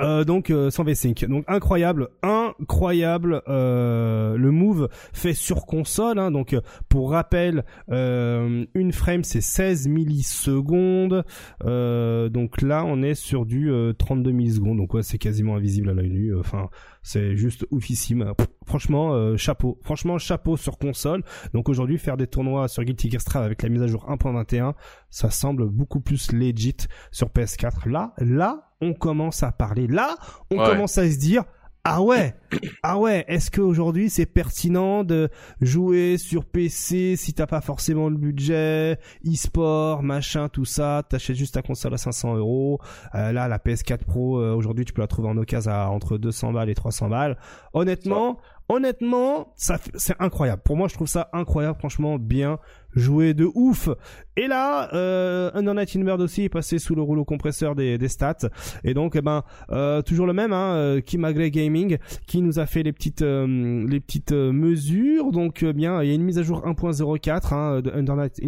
Euh, 0.00 0.24
donc 0.24 0.50
euh, 0.50 0.70
sans 0.70 0.84
V-Sync. 0.84 1.26
Donc 1.26 1.44
incroyable, 1.48 2.08
incroyable 2.22 3.42
euh, 3.48 4.36
le 4.36 4.50
move 4.50 4.88
fait 5.12 5.34
sur 5.34 5.66
console. 5.66 6.18
Hein. 6.18 6.30
donc 6.30 6.56
pour 6.88 7.10
rappel, 7.10 7.64
une 7.88 8.92
frame 8.92 9.24
c'est 9.24 9.40
16 9.40 9.88
millisecondes. 9.88 11.24
donc 11.64 12.62
là 12.62 12.84
on 12.86 13.02
est 13.02 13.14
sur 13.14 13.46
du 13.46 13.70
32 13.98 14.30
millisecondes. 14.30 14.78
Donc 14.78 14.94
ouais 14.94 15.02
c'est 15.02 15.18
quasiment 15.18 15.56
invisible 15.56 15.90
à 15.90 15.94
l'œil 15.94 16.10
nu. 16.10 16.36
Enfin 16.36 16.68
c'est 17.02 17.36
juste 17.36 17.66
oufissime. 17.70 18.32
Franchement 18.66 19.36
chapeau. 19.36 19.78
Franchement 19.82 20.18
chapeau 20.18 20.56
sur 20.56 20.78
console. 20.78 21.22
Donc 21.54 21.68
aujourd'hui 21.68 21.98
faire 21.98 22.16
des 22.16 22.26
tournois 22.26 22.68
sur 22.68 22.84
Guilty 22.84 23.10
Gear 23.10 23.20
Strive 23.20 23.42
avec 23.42 23.62
la 23.62 23.68
mise 23.68 23.82
à 23.82 23.86
jour 23.86 24.06
1.21, 24.08 24.74
ça 25.10 25.30
semble 25.30 25.68
beaucoup 25.68 26.00
plus 26.00 26.32
legit 26.32 26.76
sur 27.10 27.28
PS4. 27.28 27.88
Là 27.88 28.12
là 28.18 28.72
on 28.82 28.92
commence 28.92 29.42
à 29.42 29.52
parler. 29.52 29.86
Là, 29.86 30.16
on 30.50 30.56
commence 30.56 30.98
à 30.98 31.08
se 31.08 31.16
dire, 31.16 31.44
ah 31.84 32.02
ouais, 32.02 32.34
ah 32.82 32.98
ouais, 32.98 33.24
est-ce 33.28 33.50
qu'aujourd'hui 33.50 34.10
c'est 34.10 34.26
pertinent 34.26 35.04
de 35.04 35.30
jouer 35.60 36.16
sur 36.16 36.44
PC 36.44 37.16
si 37.16 37.32
t'as 37.32 37.46
pas 37.46 37.60
forcément 37.60 38.08
le 38.08 38.16
budget, 38.16 38.98
e-sport, 39.26 40.02
machin, 40.02 40.48
tout 40.48 40.64
ça, 40.64 41.02
t'achètes 41.08 41.36
juste 41.36 41.54
ta 41.54 41.62
console 41.62 41.94
à 41.94 41.96
500 41.96 42.36
euros. 42.36 42.80
Euh, 43.14 43.32
là, 43.32 43.48
la 43.48 43.58
PS4 43.58 44.04
Pro, 44.04 44.38
euh, 44.38 44.54
aujourd'hui 44.54 44.84
tu 44.84 44.92
peux 44.92 45.02
la 45.02 45.08
trouver 45.08 45.28
en 45.28 45.36
occasion 45.36 45.72
à 45.72 45.86
entre 45.86 46.18
200 46.18 46.52
balles 46.52 46.70
et 46.70 46.74
300 46.74 47.08
balles. 47.08 47.36
Honnêtement, 47.72 48.38
honnêtement, 48.68 49.52
ça 49.56 49.78
c'est 49.94 50.16
incroyable. 50.18 50.62
Pour 50.64 50.76
moi, 50.76 50.88
je 50.88 50.94
trouve 50.94 51.08
ça 51.08 51.28
incroyable, 51.32 51.78
franchement 51.78 52.18
bien 52.18 52.58
joué 52.94 53.34
de 53.34 53.48
ouf. 53.54 53.88
Et 54.36 54.46
là, 54.46 54.92
euh, 54.94 55.50
Under 55.54 55.74
Bird 55.74 56.20
aussi 56.20 56.44
est 56.44 56.48
passé 56.48 56.78
sous 56.78 56.94
le 56.94 57.02
rouleau 57.02 57.24
compresseur 57.24 57.74
des, 57.74 57.98
des 57.98 58.08
stats. 58.08 58.48
Et 58.84 58.94
donc, 58.94 59.16
eh 59.16 59.22
ben, 59.22 59.44
euh, 59.70 60.02
toujours 60.02 60.26
le 60.26 60.32
même, 60.32 60.52
hein, 60.52 60.74
euh, 60.74 61.00
Kim 61.00 61.24
Agre 61.24 61.48
Gaming, 61.48 61.98
qui 62.26 62.42
nous 62.42 62.58
a 62.58 62.66
fait 62.66 62.82
les 62.82 62.92
petites, 62.92 63.22
euh, 63.22 63.86
les 63.86 64.00
petites 64.00 64.32
mesures. 64.32 65.32
Donc, 65.32 65.64
bien, 65.64 66.02
il 66.02 66.08
y 66.08 66.12
a 66.12 66.14
une 66.14 66.24
mise 66.24 66.38
à 66.38 66.42
jour 66.42 66.66
1.04 66.66 67.54
hein, 67.54 67.80
de 67.80 67.90
Under 67.90 68.16
Night 68.16 68.40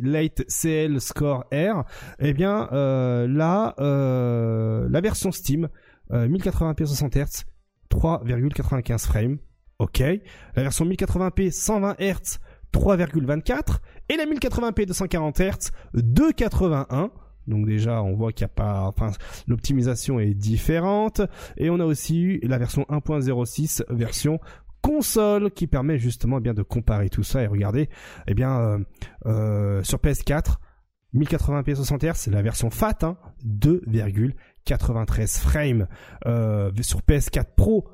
Late 0.00 0.44
CL 0.48 1.00
Score 1.00 1.44
R. 1.52 1.84
Eh 2.18 2.34
bien, 2.34 2.68
là, 2.70 3.74
la 3.78 5.00
version 5.00 5.32
Steam, 5.32 5.68
1080p 6.10 6.84
60 6.84 7.16
Hz, 7.16 7.44
3,95 7.90 9.06
frames. 9.06 9.38
Ok. 9.78 10.00
La 10.56 10.62
version 10.62 10.84
1080p 10.84 11.50
120 11.50 11.96
Hz 12.00 12.38
3,24 12.72 13.78
et 14.08 14.16
la 14.16 14.24
1080p 14.24 14.86
240 14.86 15.40
Hz 15.40 15.70
2,81. 15.94 17.10
Donc 17.46 17.66
déjà, 17.66 18.02
on 18.02 18.14
voit 18.14 18.32
qu'il 18.32 18.44
n'y 18.44 18.50
a 18.50 18.54
pas, 18.54 18.82
enfin, 18.82 19.10
l'optimisation 19.46 20.20
est 20.20 20.34
différente. 20.34 21.22
Et 21.56 21.70
on 21.70 21.80
a 21.80 21.84
aussi 21.84 22.20
eu 22.20 22.40
la 22.42 22.58
version 22.58 22.82
1.06 22.90 23.84
version 23.88 24.38
console 24.82 25.50
qui 25.50 25.66
permet 25.66 25.98
justement 25.98 26.38
eh 26.38 26.40
bien 26.40 26.54
de 26.54 26.62
comparer 26.62 27.08
tout 27.08 27.22
ça 27.22 27.42
et 27.42 27.46
regarder, 27.46 27.88
eh 28.26 28.34
bien, 28.34 28.58
euh, 28.58 28.78
euh, 29.26 29.82
sur 29.82 29.98
PS4, 29.98 30.56
1080p 31.14 31.74
60 31.74 32.04
Hz, 32.04 32.12
c'est 32.14 32.30
la 32.30 32.42
version 32.42 32.70
FAT, 32.70 32.98
hein, 33.02 33.16
2,93 34.76 35.38
frames. 35.38 35.86
Euh, 36.26 36.70
sur 36.82 37.00
PS4 37.00 37.46
Pro, 37.56 37.88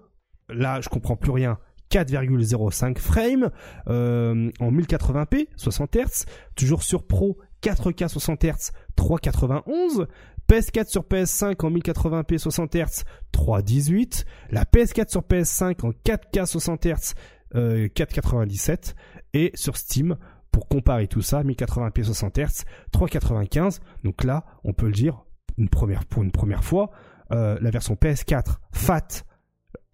là, 0.49 0.81
je 0.81 0.89
comprends 0.89 1.17
plus 1.17 1.31
rien. 1.31 1.59
4,05 1.91 2.99
frames 2.99 3.51
euh, 3.89 4.51
en 4.59 4.73
1080p 4.73 5.47
60 5.57 5.97
Hz, 5.97 6.25
toujours 6.57 6.83
sur 6.83 7.07
Pro 7.07 7.39
4K 7.63 8.09
60 8.09 8.45
Hz 8.45 8.73
3,91, 8.97 10.07
PS4 10.49 10.89
sur 10.89 11.03
PS5 11.03 11.65
en 11.65 11.71
1080p 11.71 12.39
60 12.39 12.75
Hz 12.75 13.05
3,18, 13.33 14.25
la 14.51 14.65
PS4 14.65 15.11
sur 15.11 15.21
PS5 15.21 15.87
en 15.87 15.91
4K 15.91 16.47
60 16.47 16.87
Hz 16.87 17.15
4,97 17.55 18.95
et 19.35 19.53
sur 19.55 19.77
Steam 19.77 20.17
pour 20.51 20.67
comparer 20.67 21.07
tout 21.07 21.23
ça 21.23 21.45
1080p 21.45 22.03
60 22.03 22.39
Hz 22.39 22.65
3,95. 22.93 23.81
Donc 24.03 24.25
là, 24.25 24.45
on 24.65 24.73
peut 24.73 24.87
le 24.87 24.93
dire 24.93 25.24
une 25.59 25.69
première 25.69 26.05
pour 26.05 26.23
une 26.23 26.33
première 26.33 26.65
fois, 26.65 26.91
euh, 27.33 27.59
la 27.61 27.71
version 27.71 27.95
PS4 27.95 28.57
FAT 28.73 29.25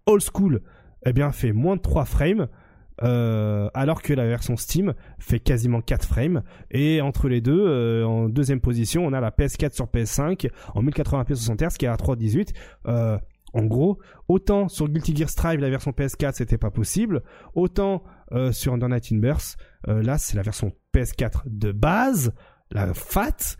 old 0.05 0.21
school 0.21 0.61
eh 1.05 1.13
bien, 1.13 1.31
fait 1.31 1.51
moins 1.51 1.75
de 1.75 1.81
3 1.81 2.05
frames. 2.05 2.47
Euh, 3.03 3.67
alors 3.73 4.03
que 4.03 4.13
la 4.13 4.27
version 4.27 4.55
Steam 4.57 4.93
fait 5.17 5.39
quasiment 5.39 5.81
4 5.81 6.07
frames. 6.07 6.43
Et 6.69 7.01
entre 7.01 7.29
les 7.29 7.41
deux, 7.41 7.65
euh, 7.65 8.05
en 8.05 8.29
deuxième 8.29 8.61
position, 8.61 9.05
on 9.05 9.13
a 9.13 9.19
la 9.19 9.31
PS4 9.31 9.73
sur 9.73 9.87
PS5 9.87 10.49
en 10.75 10.83
1080p 10.83 11.35
60 11.35 11.61
Hz 11.61 11.77
qui 11.77 11.85
est 11.85 11.89
à 11.89 11.95
3.18. 11.95 12.53
Euh, 12.87 13.17
en 13.53 13.65
gros, 13.65 13.99
autant 14.27 14.69
sur 14.69 14.87
Guilty 14.87 15.15
Gear 15.15 15.29
Strive 15.29 15.59
la 15.59 15.69
version 15.69 15.91
PS4 15.91 16.33
c'était 16.35 16.57
pas 16.57 16.71
possible, 16.71 17.21
autant 17.53 18.03
sur 18.51 18.71
Under 18.71 18.87
Night 18.87 19.11
Inverse, 19.11 19.57
là 19.85 20.17
c'est 20.17 20.37
la 20.37 20.41
version 20.41 20.71
PS4 20.95 21.41
de 21.47 21.73
base, 21.73 22.31
la 22.71 22.93
FAT, 22.93 23.57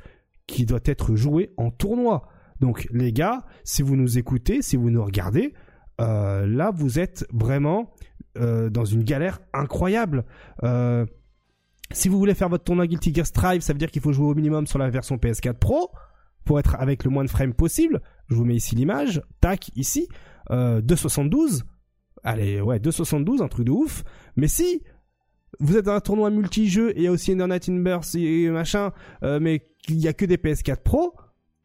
qui 0.51 0.65
doit 0.65 0.81
être 0.85 1.15
jouée 1.15 1.53
en 1.55 1.71
tournoi. 1.71 2.27
Donc 2.59 2.87
les 2.91 3.13
gars, 3.13 3.45
si 3.63 3.81
vous 3.81 3.95
nous 3.95 4.17
écoutez, 4.17 4.61
si 4.61 4.75
vous 4.75 4.89
nous 4.89 5.03
regardez, 5.03 5.53
euh, 6.01 6.45
là 6.45 6.71
vous 6.75 6.99
êtes 6.99 7.25
vraiment 7.31 7.93
euh, 8.37 8.69
dans 8.69 8.85
une 8.85 9.03
galère 9.03 9.39
incroyable. 9.53 10.25
Euh, 10.63 11.05
si 11.91 12.09
vous 12.09 12.17
voulez 12.17 12.33
faire 12.33 12.49
votre 12.49 12.65
tournoi 12.65 12.85
Guilty 12.85 13.13
Gear 13.13 13.25
Strive, 13.25 13.61
ça 13.61 13.71
veut 13.71 13.79
dire 13.79 13.91
qu'il 13.91 14.01
faut 14.01 14.11
jouer 14.11 14.27
au 14.27 14.35
minimum 14.35 14.67
sur 14.67 14.77
la 14.77 14.89
version 14.89 15.15
PS4 15.15 15.53
Pro 15.53 15.89
pour 16.43 16.59
être 16.59 16.75
avec 16.75 17.05
le 17.05 17.09
moins 17.09 17.23
de 17.23 17.29
frames 17.29 17.53
possible. 17.53 18.01
Je 18.27 18.35
vous 18.35 18.45
mets 18.45 18.55
ici 18.55 18.75
l'image, 18.75 19.21
tac, 19.39 19.71
ici, 19.75 20.07
272. 20.49 21.63
Allez, 22.23 22.61
ouais, 22.61 22.79
272, 22.79 23.41
un 23.41 23.47
truc 23.47 23.65
de 23.65 23.71
ouf. 23.71 24.03
Mais 24.35 24.47
si 24.47 24.83
vous 25.59 25.77
êtes 25.77 25.85
dans 25.85 25.93
un 25.93 25.99
tournoi 25.99 26.29
multi-jeu 26.29 26.91
et 26.91 26.97
il 26.97 27.03
y 27.03 27.07
a 27.07 27.11
aussi 27.11 27.31
Internet 27.31 27.69
Burst 27.69 28.15
et 28.15 28.49
machin, 28.49 28.91
mais 29.21 29.70
qu'il 29.81 29.99
y 29.99 30.07
a 30.07 30.13
que 30.13 30.25
des 30.25 30.37
PS4 30.37 30.83
Pro, 30.83 31.13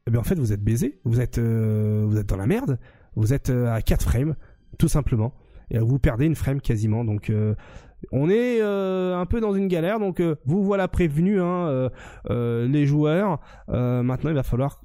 eh 0.06 0.10
bien 0.10 0.20
en 0.20 0.24
fait 0.24 0.38
vous 0.38 0.52
êtes 0.52 0.62
baisé, 0.62 1.00
vous 1.04 1.20
êtes 1.20 1.38
êtes 1.38 2.26
dans 2.26 2.36
la 2.36 2.46
merde 2.46 2.78
vous 3.16 3.32
êtes 3.32 3.50
euh, 3.50 3.74
à 3.74 3.82
4 3.82 4.02
frames, 4.02 4.36
tout 4.78 4.88
simplement. 4.88 5.34
Et 5.70 5.78
vous 5.78 5.98
perdez 5.98 6.26
une 6.26 6.36
frame 6.36 6.60
quasiment. 6.60 7.04
Donc 7.04 7.28
euh, 7.28 7.54
on 8.12 8.30
est 8.30 8.60
euh, 8.60 9.18
un 9.18 9.26
peu 9.26 9.40
dans 9.40 9.54
une 9.54 9.66
galère. 9.66 9.98
Donc 9.98 10.22
vous 10.44 10.62
voilà 10.62 10.86
prévenu, 10.86 11.40
hein, 11.40 11.90
les 12.30 12.86
joueurs. 12.86 13.40
maintenant, 13.68 14.30
il 14.30 14.36
va 14.36 14.44
falloir 14.44 14.82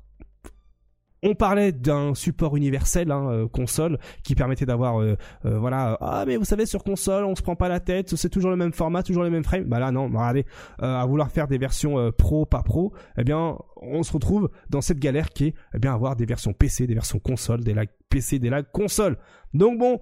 on 1.24 1.36
parlait 1.36 1.72
d'un 1.72 2.16
support 2.16 2.56
universel 2.58 3.12
hein, 3.12 3.30
euh, 3.30 3.48
console 3.48 4.00
qui 4.24 4.36
permettait 4.36 4.66
d'avoir 4.66 5.00
euh, 5.00 5.16
euh, 5.46 5.60
voilà 5.60 5.98
ah 6.02 6.24
mais 6.26 6.38
vous 6.38 6.46
savez 6.46 6.66
sur 6.66 6.84
console 6.84 7.26
on 7.26 7.36
se 7.36 7.42
prend 7.42 7.56
pas 7.56 7.70
la 7.70 7.80
tête 7.80 8.16
c'est 8.16 8.30
toujours 8.30 8.50
le 8.50 8.58
même 8.58 8.74
format 8.74 9.04
toujours 9.04 9.24
les 9.24 9.30
mêmes 9.30 9.44
frames 9.44 9.66
bah 9.66 9.80
là 9.80 9.92
non 9.92 10.10
bah, 10.10 10.20
regardez 10.20 10.46
à 10.80 11.06
vouloir 11.06 11.32
faire 11.32 11.48
des 11.48 11.58
versions 11.58 12.12
pro 12.18 12.46
pas 12.46 12.64
pro 12.64 12.94
eh 13.18 13.24
bien 13.24 13.58
on 13.78 14.04
se 14.04 14.12
retrouve 14.14 14.50
dans 14.70 14.82
cette 14.82 15.00
galère 15.00 15.30
qui 15.30 15.48
est 15.48 15.54
eh 15.76 15.80
bien 15.80 15.94
avoir 15.94 16.16
des 16.16 16.26
versions 16.26 16.54
PC 16.54 16.88
des 16.88 16.94
versions 16.94 17.20
console 17.20 17.64
des 17.64 17.74
lags 17.74 17.90
PC 18.10 18.40
des 18.40 18.50
lags 18.50 18.72
console. 18.72 19.18
Donc 19.54 19.78
bon 19.78 20.00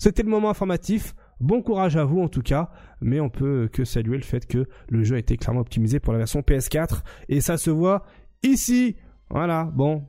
c'était 0.00 0.22
le 0.22 0.30
moment 0.30 0.48
informatif. 0.48 1.14
Bon 1.40 1.60
courage 1.60 1.98
à 1.98 2.04
vous 2.04 2.20
en 2.20 2.28
tout 2.28 2.40
cas, 2.40 2.70
mais 3.02 3.20
on 3.20 3.28
peut 3.28 3.68
que 3.70 3.84
saluer 3.84 4.16
le 4.16 4.22
fait 4.22 4.46
que 4.46 4.66
le 4.88 5.02
jeu 5.02 5.16
a 5.16 5.18
été 5.18 5.36
clairement 5.36 5.60
optimisé 5.60 6.00
pour 6.00 6.14
la 6.14 6.18
version 6.18 6.40
PS4 6.40 7.02
et 7.28 7.42
ça 7.42 7.58
se 7.58 7.68
voit 7.68 8.04
ici. 8.42 8.96
Voilà, 9.28 9.64
bon, 9.64 10.06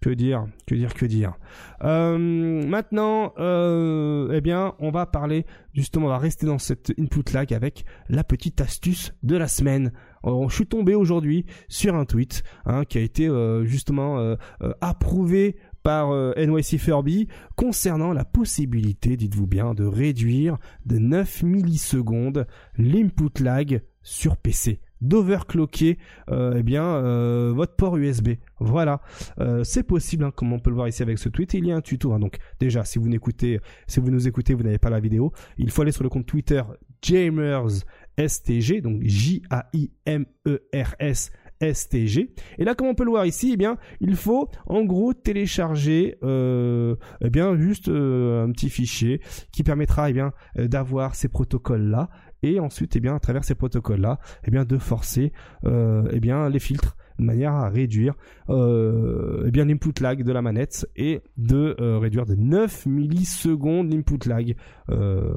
que 0.00 0.10
dire, 0.10 0.46
que 0.66 0.74
dire, 0.74 0.94
que 0.94 1.06
dire. 1.06 1.34
Euh, 1.82 2.18
maintenant, 2.18 3.32
euh, 3.38 4.30
eh 4.32 4.40
bien, 4.40 4.74
on 4.78 4.90
va 4.90 5.06
parler 5.06 5.46
justement, 5.72 6.06
on 6.06 6.10
va 6.10 6.18
rester 6.18 6.46
dans 6.46 6.58
cette 6.58 6.92
input 6.98 7.24
lag 7.32 7.52
avec 7.54 7.84
la 8.08 8.24
petite 8.24 8.60
astuce 8.60 9.14
de 9.22 9.36
la 9.36 9.48
semaine. 9.48 9.92
je 10.24 10.54
suis 10.54 10.66
tombé 10.66 10.94
aujourd'hui 10.94 11.46
sur 11.68 11.94
un 11.94 12.04
tweet 12.04 12.42
hein, 12.66 12.84
qui 12.84 12.98
a 12.98 13.00
été 13.00 13.28
euh, 13.28 13.64
justement 13.64 14.36
approuvé 14.80 15.56
par 15.82 16.12
NYC 16.36 16.78
Furby 16.78 17.28
concernant 17.56 18.12
la 18.12 18.26
possibilité, 18.26 19.16
dites-vous 19.16 19.46
bien, 19.46 19.72
de 19.72 19.84
réduire 19.84 20.58
de 20.84 20.98
9 20.98 21.42
millisecondes 21.42 22.46
l'input 22.76 23.40
lag 23.40 23.80
sur 24.02 24.36
PC 24.36 24.80
d'overclocker 25.00 25.98
euh, 26.30 26.54
eh 26.58 26.62
bien 26.62 26.84
euh, 26.84 27.52
votre 27.54 27.76
port 27.76 27.96
USB. 27.96 28.30
Voilà, 28.58 29.00
euh, 29.40 29.64
c'est 29.64 29.82
possible, 29.82 30.24
hein, 30.24 30.32
comme 30.34 30.52
on 30.52 30.58
peut 30.58 30.70
le 30.70 30.76
voir 30.76 30.88
ici 30.88 31.02
avec 31.02 31.18
ce 31.18 31.28
tweet. 31.28 31.54
Il 31.54 31.66
y 31.66 31.72
a 31.72 31.76
un 31.76 31.80
tuto. 31.80 32.12
Hein, 32.12 32.18
donc 32.18 32.38
déjà, 32.58 32.84
si 32.84 32.98
vous 32.98 33.08
n'écoutez, 33.08 33.60
si 33.86 34.00
vous 34.00 34.10
nous 34.10 34.28
écoutez, 34.28 34.54
vous 34.54 34.62
n'avez 34.62 34.78
pas 34.78 34.90
la 34.90 35.00
vidéo, 35.00 35.32
il 35.58 35.70
faut 35.70 35.82
aller 35.82 35.92
sur 35.92 36.02
le 36.02 36.10
compte 36.10 36.26
Twitter 36.26 36.62
Jamers 37.02 37.84
STG, 38.18 38.80
donc 38.82 39.02
J 39.02 39.42
A 39.50 39.68
I 39.72 39.90
M 40.04 40.26
E 40.46 40.60
R 40.74 40.94
S 40.98 41.30
STG. 41.62 42.30
Et 42.58 42.64
là, 42.64 42.74
comme 42.74 42.86
on 42.86 42.94
peut 42.94 43.04
le 43.04 43.10
voir 43.10 43.26
ici, 43.26 43.50
eh 43.52 43.56
bien, 43.56 43.76
il 44.00 44.16
faut 44.16 44.48
en 44.66 44.82
gros 44.84 45.12
télécharger, 45.12 46.16
euh, 46.22 46.96
eh 47.20 47.30
bien, 47.30 47.56
juste 47.56 47.88
euh, 47.88 48.44
un 48.44 48.50
petit 48.50 48.70
fichier 48.70 49.20
qui 49.52 49.62
permettra, 49.62 50.08
eh 50.08 50.14
bien, 50.14 50.32
d'avoir 50.56 51.14
ces 51.14 51.28
protocoles 51.28 51.90
là 51.90 52.08
et 52.42 52.60
ensuite, 52.60 52.96
eh 52.96 53.00
bien, 53.00 53.14
à 53.14 53.20
travers 53.20 53.44
ces 53.44 53.54
protocoles-là, 53.54 54.18
eh 54.44 54.50
bien, 54.50 54.64
de 54.64 54.78
forcer, 54.78 55.32
euh, 55.64 56.08
eh 56.12 56.20
bien, 56.20 56.48
les 56.48 56.58
filtres 56.58 56.96
de 57.18 57.24
manière 57.24 57.52
à 57.52 57.68
réduire 57.68 58.14
euh, 58.48 59.50
bien 59.50 59.66
l'input 59.66 59.92
lag 60.00 60.22
de 60.22 60.32
la 60.32 60.40
manette 60.40 60.88
et 60.96 61.20
de 61.36 61.76
euh, 61.78 61.98
réduire 61.98 62.24
de 62.24 62.34
9 62.34 62.86
millisecondes 62.86 63.92
l'input 63.92 64.26
lag 64.26 64.56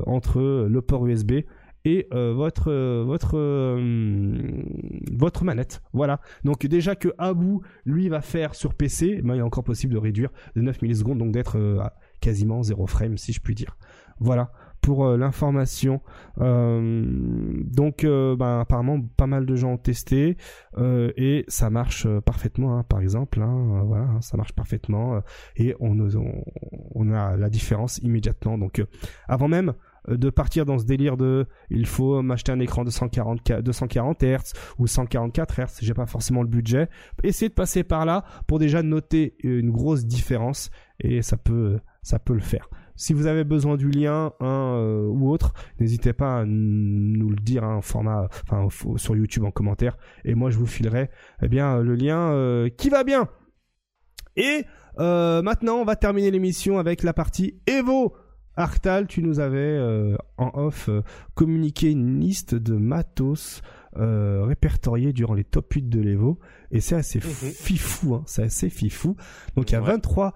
entre 0.05 0.65
le 0.69 0.81
port 0.81 1.05
USB 1.05 1.41
et 1.83 2.07
votre 2.11 3.03
votre 3.03 3.37
votre 5.11 5.43
manette. 5.43 5.81
Voilà. 5.91 6.21
Donc 6.45 6.65
déjà 6.65 6.95
que 6.95 7.09
Abu 7.17 7.59
lui 7.85 8.07
va 8.07 8.21
faire 8.21 8.55
sur 8.55 8.75
PC, 8.75 9.21
il 9.21 9.31
est 9.31 9.41
encore 9.41 9.65
possible 9.65 9.93
de 9.93 9.99
réduire 9.99 10.29
de 10.55 10.61
9 10.61 10.81
millisecondes, 10.81 11.17
donc 11.17 11.33
d'être 11.33 11.59
à 11.81 11.95
quasiment 12.21 12.63
0 12.63 12.87
frame 12.87 13.17
si 13.17 13.33
je 13.33 13.41
puis 13.41 13.55
dire. 13.55 13.77
Voilà 14.19 14.53
pour 14.83 15.07
l'information. 15.17 16.01
donc, 16.37 18.05
ben, 18.05 18.59
apparemment, 18.59 19.01
pas 19.17 19.25
mal 19.25 19.45
de 19.45 19.55
gens 19.55 19.73
ont 19.73 19.77
testé 19.77 20.37
et 20.77 21.45
ça 21.47 21.69
marche 21.69 22.07
parfaitement. 22.19 22.77
Hein, 22.77 22.83
par 22.83 22.99
exemple, 22.99 23.41
hein, 23.41 23.83
voilà, 23.85 24.03
hein, 24.03 24.21
ça 24.21 24.37
marche 24.37 24.53
parfaitement 24.53 25.21
et 25.55 25.75
on, 25.79 25.99
on, 25.99 26.43
on, 26.93 27.11
a 27.11 27.37
la 27.37 27.49
différence 27.49 27.97
immédiatement. 27.99 28.57
Donc, 28.57 28.83
avant 29.27 29.47
même 29.47 29.73
euh, 30.09 30.17
de 30.17 30.29
partir 30.29 30.65
dans 30.65 30.77
ce 30.77 30.85
délire 30.85 31.17
de 31.17 31.45
il 31.69 31.85
faut 31.85 32.21
m'acheter 32.21 32.51
un 32.51 32.59
écran 32.59 32.83
de 32.83 32.89
140 32.89 33.61
240 33.61 34.23
Hz 34.23 34.53
ou 34.77 34.87
144 34.87 35.59
Hz, 35.59 35.79
j'ai 35.81 35.93
pas 35.93 36.05
forcément 36.05 36.41
le 36.41 36.47
budget. 36.47 36.89
Essayez 37.23 37.49
de 37.49 37.53
passer 37.53 37.83
par 37.83 38.05
là 38.05 38.23
pour 38.47 38.59
déjà 38.59 38.83
noter 38.83 39.35
une 39.43 39.71
grosse 39.71 40.05
différence 40.05 40.69
et 40.99 41.21
ça 41.21 41.37
peut 41.37 41.79
ça 42.01 42.19
peut 42.19 42.33
le 42.33 42.41
faire. 42.41 42.69
Si 42.95 43.13
vous 43.13 43.25
avez 43.25 43.43
besoin 43.43 43.77
du 43.77 43.89
lien 43.89 44.33
un 44.39 44.75
euh, 44.75 45.07
ou 45.07 45.29
autre, 45.31 45.53
n'hésitez 45.79 46.13
pas 46.13 46.39
à 46.39 46.45
nous 46.45 47.29
le 47.29 47.35
dire 47.35 47.63
en 47.63 47.81
format 47.81 48.27
sur 48.97 49.15
YouTube 49.15 49.43
en 49.45 49.51
commentaire 49.51 49.97
et 50.25 50.35
moi 50.35 50.49
je 50.49 50.57
vous 50.57 50.67
filerai 50.67 51.09
eh 51.41 51.47
bien 51.47 51.79
le 51.79 51.95
lien 51.95 52.31
euh, 52.31 52.69
qui 52.69 52.89
va 52.89 53.03
bien. 53.03 53.27
Et 54.35 54.65
maintenant, 54.97 55.77
on 55.77 55.85
va 55.85 55.95
terminer 55.95 56.31
l'émission 56.31 56.77
avec 56.77 57.03
la 57.03 57.13
partie 57.13 57.61
Evo 57.67 58.13
Arctal, 58.55 59.07
tu 59.07 59.23
nous 59.23 59.39
avais 59.39 59.57
euh, 59.57 60.15
en 60.37 60.51
off 60.53 60.87
euh, 60.87 61.01
communiqué 61.33 61.89
une 61.89 62.19
liste 62.19 62.53
de 62.53 62.75
matos 62.75 63.61
euh, 63.97 64.43
répertoriés 64.43 65.13
durant 65.13 65.33
les 65.33 65.43
top 65.43 65.71
8 65.73 65.89
de 65.89 65.99
l'Evo 65.99 66.39
et 66.71 66.81
c'est 66.81 66.95
assez 66.95 67.19
mhm. 67.19 67.23
fifou, 67.23 68.15
hein, 68.15 68.23
c'est 68.25 68.43
assez 68.43 68.69
fifou. 68.69 69.15
Donc 69.55 69.71
il 69.71 69.73
y 69.73 69.77
a 69.77 69.81
23 69.81 70.33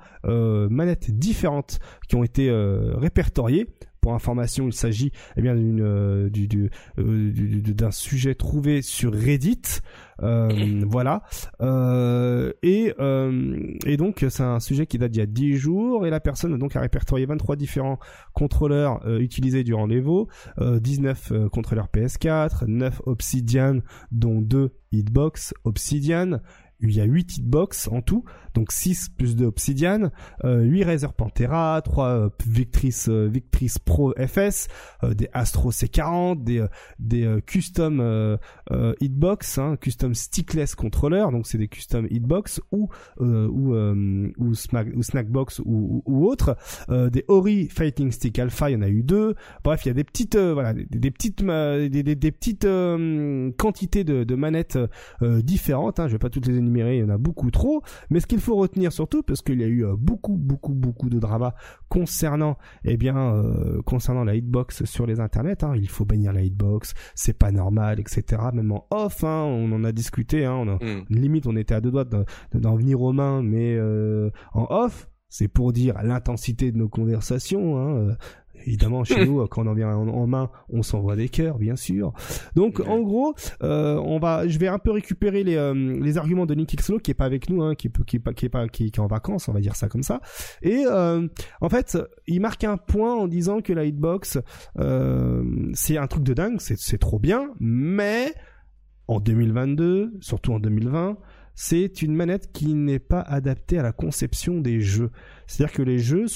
manettes 0.70 1.12
différentes 1.12 1.80
qui 2.08 2.16
ont 2.16 2.24
été 2.24 2.52
répertoriées 2.96 3.68
pour 4.08 4.14
information, 4.14 4.68
il 4.68 4.74
s'agit 4.74 5.12
eh 5.36 5.42
bien 5.42 5.54
d'une 5.54 5.82
euh, 5.82 6.30
euh, 6.98 7.62
d'un 7.74 7.92
sujet 7.92 8.36
trouvé 8.36 8.82
sur 8.82 9.12
Reddit. 9.14 9.82
Euh, 10.24 10.86
voilà. 10.88 11.24
et, 12.64 12.94
et 13.86 13.98
donc, 13.98 14.26
c'est 14.30 14.44
un 14.44 14.62
sujet 14.62 14.86
qui 14.86 14.98
date 14.98 15.12
d'il 15.12 15.20
y 15.20 15.24
a 15.24 15.26
10 15.26 15.58
jours 15.58 16.08
et 16.08 16.10
la 16.10 16.22
personne 16.22 16.58
donc 16.58 16.78
a 16.78 16.80
répertorié 16.80 17.26
23 17.26 17.58
différents 17.58 18.00
contrôleurs 18.32 19.06
utilisés 19.20 19.66
durant 19.66 19.88
l'Evo, 19.88 20.30
19 20.58 21.50
contrôleurs 21.52 21.90
PS4, 21.94 22.66
9 22.66 23.02
Obsidian, 23.08 23.80
dont 24.14 24.40
2 24.40 24.72
Hitbox 24.94 25.54
Obsidian, 25.66 26.40
il 26.80 26.96
y 26.96 27.02
a 27.02 27.06
8 27.06 27.38
hitbox 27.38 27.88
en 27.88 28.02
tout, 28.02 28.24
donc 28.54 28.72
6 28.72 29.10
plus 29.10 29.36
2 29.36 29.46
Obsidian, 29.46 30.12
euh, 30.44 30.62
8 30.64 30.84
Razer 30.84 31.14
Pantera, 31.14 31.82
3 31.84 32.08
euh, 32.08 32.30
Victrice, 32.48 33.10
euh, 33.10 33.28
Victrice 33.28 33.80
Pro 33.80 34.14
FS, 34.14 34.68
euh, 35.04 35.14
des 35.14 35.30
Astro 35.34 35.72
C40, 35.72 36.44
des, 36.44 36.66
des 37.00 37.40
custom 37.46 38.38
hitbox, 39.00 39.58
hein, 39.58 39.78
custom 39.80 40.14
stickless 40.14 40.76
controller, 40.76 41.26
donc 41.32 41.48
c'est 41.48 41.58
des 41.58 41.68
custom 41.68 42.08
hitbox 42.10 42.62
ou 42.72 42.90
ou 43.20 43.74
ou, 44.38 44.54
smack, 44.54 44.88
ou 44.96 45.04
Snackbox 45.04 45.60
ou, 45.60 46.04
ou, 46.06 46.28
autre, 46.28 46.58
des 46.90 47.26
Ori 47.28 47.68
Fighting 47.70 48.12
Stick 48.12 48.40
Alpha, 48.40 48.70
il 48.70 48.74
y 48.74 48.76
en 48.76 48.82
a 48.82 48.90
eu 48.90 49.04
deux. 49.04 49.36
Bref, 49.64 49.86
il 49.86 49.90
y 49.90 49.92
a 49.92 49.94
des 49.94 50.04
petites 50.04 50.38
voilà 50.38 50.74
des, 50.74 50.86
des 50.86 51.12
petites 51.12 51.44
des, 51.44 51.90
des, 51.90 52.16
des 52.16 52.32
petites 52.32 52.68
quantités 53.58 54.04
de, 54.04 54.24
de 54.24 54.36
manettes 54.36 54.80
différentes. 55.22 56.00
Hein, 56.00 56.08
je 56.08 56.14
vais 56.14 56.20
pas 56.20 56.30
toutes 56.30 56.48
les 56.48 56.67
il 56.76 57.00
y 57.00 57.04
en 57.04 57.10
a 57.10 57.18
beaucoup 57.18 57.52
trop. 57.52 57.82
Mais 58.10 58.20
ce 58.20 58.28
qu'il 58.28 58.40
faut 58.40 58.56
retenir 58.56 58.92
surtout, 58.92 59.24
parce 59.24 59.42
qu'il 59.42 59.60
y 59.60 59.64
a 59.64 59.68
eu 59.68 59.86
euh, 59.86 59.96
beaucoup, 59.98 60.36
beaucoup, 60.36 60.74
beaucoup 60.74 61.10
de 61.10 61.20
drama 61.20 61.56
concernant, 61.90 62.58
eh 62.84 62.98
bien, 62.98 63.18
euh, 63.18 63.82
concernant 63.84 64.24
la 64.24 64.36
hitbox 64.36 64.86
sur 64.86 65.06
les 65.06 65.20
internets. 65.20 65.64
Hein. 65.64 65.74
Il 65.76 65.90
faut 65.90 66.06
bannir 66.06 66.34
la 66.34 66.42
hitbox, 66.42 66.94
c'est 67.16 67.38
pas 67.38 67.52
normal, 67.52 68.00
etc. 68.00 68.42
Même 68.54 68.72
en 68.72 68.86
off, 68.92 69.24
hein, 69.24 69.44
on 69.44 69.72
en 69.72 69.84
a 69.84 69.92
discuté. 69.92 70.46
Hein, 70.46 70.54
on 70.54 70.68
a, 70.68 70.76
mm. 70.76 71.06
Limite, 71.10 71.48
on 71.48 71.56
était 71.56 71.76
à 71.76 71.82
deux 71.82 71.92
doigts 71.92 72.06
d'en 72.54 72.76
venir 72.76 73.02
aux 73.02 73.14
mains, 73.14 73.42
mais 73.42 73.76
euh, 73.76 74.30
en 74.54 74.68
off. 74.70 75.10
C'est 75.30 75.48
pour 75.48 75.74
dire 75.74 75.96
l'intensité 76.04 76.72
de 76.72 76.78
nos 76.78 76.90
conversations. 76.90 77.78
Hein. 77.78 78.16
Évidemment, 78.66 79.04
chez 79.04 79.26
nous, 79.26 79.46
quand 79.48 79.64
on 79.66 79.68
en 79.68 79.74
vient 79.74 79.96
en, 79.96 80.28
main, 80.28 80.50
on 80.70 80.82
s'envoie 80.84 81.16
des 81.16 81.30
cœurs, 81.30 81.58
bien 81.58 81.76
sûr. 81.76 82.14
Donc, 82.56 82.80
en 82.80 83.02
gros, 83.02 83.34
euh, 83.64 83.96
on 84.04 84.20
va, 84.20 84.48
je 84.48 84.58
vais 84.60 84.68
un 84.68 84.80
peu 84.80 84.92
récupérer 84.92 85.44
les, 85.44 85.56
euh, 85.56 85.74
les 85.74 86.18
arguments 86.18 86.46
de 86.46 86.56
Nick 86.56 86.76
Xlo, 86.76 87.00
qui 87.00 87.12
est 87.12 87.16
pas 87.16 87.26
avec 87.26 87.50
nous, 87.50 87.62
hein, 87.62 87.76
qui, 87.76 87.90
qui, 87.90 88.20
qui, 88.36 88.46
est 88.46 88.50
pas, 88.50 88.68
qui, 88.68 88.86
est 88.86 89.00
en 89.00 89.08
vacances, 89.08 89.48
on 89.48 89.54
va 89.54 89.60
dire 89.60 89.76
ça 89.76 89.88
comme 89.88 90.04
ça. 90.04 90.22
Et 90.62 90.84
euh, 90.86 91.28
en 91.62 91.70
fait, 91.70 91.98
il 92.28 92.42
marque 92.42 92.64
un 92.64 92.78
point 92.78 93.16
en 93.16 93.28
disant 93.28 93.62
que 93.62 93.74
la 93.74 93.86
hitbox, 93.86 94.40
c'est 95.74 95.98
un 95.98 96.08
truc 96.08 96.24
de 96.24 96.34
dingue, 96.34 96.60
c'est 96.60 96.98
trop 96.98 97.20
bien, 97.20 97.50
mais 97.60 98.34
en 99.08 99.20
2022, 99.20 100.14
surtout 100.20 100.54
en 100.54 100.60
2020, 100.60 101.18
c'est 101.60 102.04
une 102.04 102.14
manette 102.14 102.52
qui 102.52 102.76
n'est 102.76 103.00
pas 103.00 103.22
adaptée 103.22 103.80
à 103.80 103.82
la 103.82 103.92
conception 103.92 104.62
des 104.62 104.80
jeux. 104.80 105.10
C'est-à-dire 105.48 105.76
que 105.76 105.82
les 105.82 105.98
jeux 105.98 106.28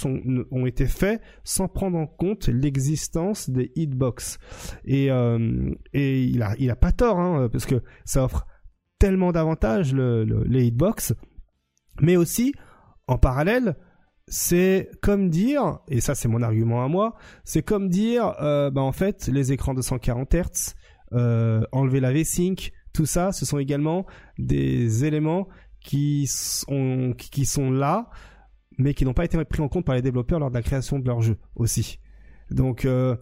ont 0.49 0.65
été 0.65 0.88
faits 0.88 1.22
sans 1.43 1.68
prendre 1.68 1.99
en 1.99 2.07
compte 2.07 2.48
l'existence 2.48 3.48
des 3.48 3.72
hitbox. 3.76 4.39
Et, 4.84 5.11
euh, 5.11 5.69
et 5.93 6.23
il 6.23 6.41
a, 6.41 6.76
pas 6.76 6.91
tort, 6.91 7.19
hein, 7.19 7.49
parce 7.52 7.68
que 7.68 7.84
ça 8.03 8.23
offre 8.23 8.48
tellement 8.98 9.31
d'avantages 9.31 9.93
le, 9.93 10.23
les 10.45 10.65
hitbox, 10.65 11.14
mais 12.02 12.15
aussi 12.15 12.56
en 13.07 13.19
parallèle, 13.19 13.76
c'est 14.26 14.89
comme 15.03 15.30
dire, 15.30 15.81
et 15.88 16.02
ça 16.02 16.15
c'est 16.15 16.30
mon 16.30 16.41
argument 16.41 16.84
à 16.84 16.88
moi, 16.88 17.15
c'est 17.43 17.61
comme 17.61 17.89
dire, 17.89 18.34
euh, 18.41 18.72
bah 18.72 18.81
en 18.81 18.91
fait, 18.91 19.27
les 19.27 19.52
écrans 19.52 19.76
de 19.76 19.84
140 19.84 20.34
Hz, 20.34 20.73
euh, 21.14 21.61
enlever 21.72 21.99
la 21.99 22.11
V-Sync, 22.11 22.72
tout 22.93 23.05
ça, 23.05 23.31
ce 23.31 23.45
sont 23.45 23.57
également 23.57 24.05
des 24.38 25.05
éléments 25.05 25.47
qui 25.80 26.27
sont, 26.27 27.15
là, 27.72 28.09
mais 28.77 28.93
qui 28.93 29.05
n'ont 29.05 29.13
pas 29.13 29.26
été 29.26 29.43
pris 29.45 29.61
en 29.61 29.68
compte 29.68 29.85
par 29.85 29.95
les 29.95 30.01
développeurs 30.01 30.39
lors 30.39 30.49
de 30.49 30.55
la 30.55 30.61
création 30.61 30.99
de 30.99 31.07
leur 31.07 31.22
jeu 31.22 31.38
aussi. 31.55 31.99
Donc 32.49 32.84
euh, 32.84 33.15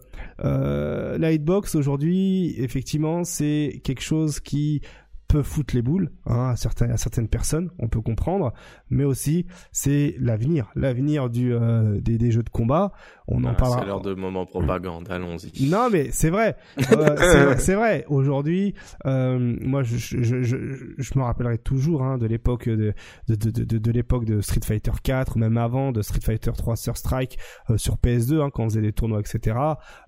euh, 0.44 1.16
la 1.16 1.32
hitbox 1.32 1.74
aujourd'hui, 1.76 2.54
effectivement, 2.58 3.24
c'est 3.24 3.80
quelque 3.84 4.02
chose 4.02 4.40
qui 4.40 4.82
peut 5.30 5.42
foutre 5.42 5.74
les 5.74 5.82
boules 5.82 6.10
hein, 6.26 6.50
à, 6.50 6.56
certaines, 6.56 6.90
à 6.90 6.96
certaines 6.96 7.28
personnes, 7.28 7.70
on 7.78 7.88
peut 7.88 8.00
comprendre, 8.00 8.52
mais 8.88 9.04
aussi 9.04 9.46
c'est 9.72 10.14
l'avenir, 10.18 10.70
l'avenir 10.74 11.30
du 11.30 11.52
euh, 11.52 12.00
des, 12.00 12.18
des, 12.18 12.30
jeux 12.30 12.42
de 12.42 12.50
combat. 12.50 12.92
On 13.28 13.44
en 13.44 13.50
ah, 13.50 13.54
parlera. 13.54 13.80
C'est 13.80 13.86
l'heure 13.86 14.00
de 14.00 14.14
moment 14.14 14.44
propagande, 14.44 15.08
allons-y. 15.08 15.68
Non, 15.68 15.88
mais 15.90 16.10
c'est 16.10 16.30
vrai, 16.30 16.56
euh, 16.92 17.54
c'est 17.58 17.74
vrai. 17.74 18.04
Aujourd'hui, 18.08 18.74
euh, 19.06 19.56
moi, 19.60 19.84
je, 19.84 19.96
je, 19.96 20.42
je, 20.42 20.56
je, 20.98 21.18
me 21.18 21.22
rappellerai 21.22 21.58
toujours 21.58 22.02
hein, 22.02 22.18
de 22.18 22.26
l'époque 22.26 22.68
de 22.68 22.92
de, 23.28 23.34
de, 23.34 23.50
de, 23.50 23.78
de 23.78 23.90
l'époque 23.92 24.24
de 24.24 24.40
Street 24.40 24.60
Fighter 24.64 24.92
4 25.02 25.36
ou 25.36 25.38
même 25.38 25.56
avant 25.56 25.92
de 25.92 26.02
Street 26.02 26.20
Fighter 26.20 26.52
3 26.56 26.76
Sur 26.76 26.96
Strike 26.96 27.38
euh, 27.70 27.78
sur 27.78 27.96
PS2 27.96 28.40
hein, 28.40 28.50
quand 28.52 28.64
on 28.64 28.68
faisait 28.68 28.82
des 28.82 28.92
tournois, 28.92 29.20
etc. 29.20 29.56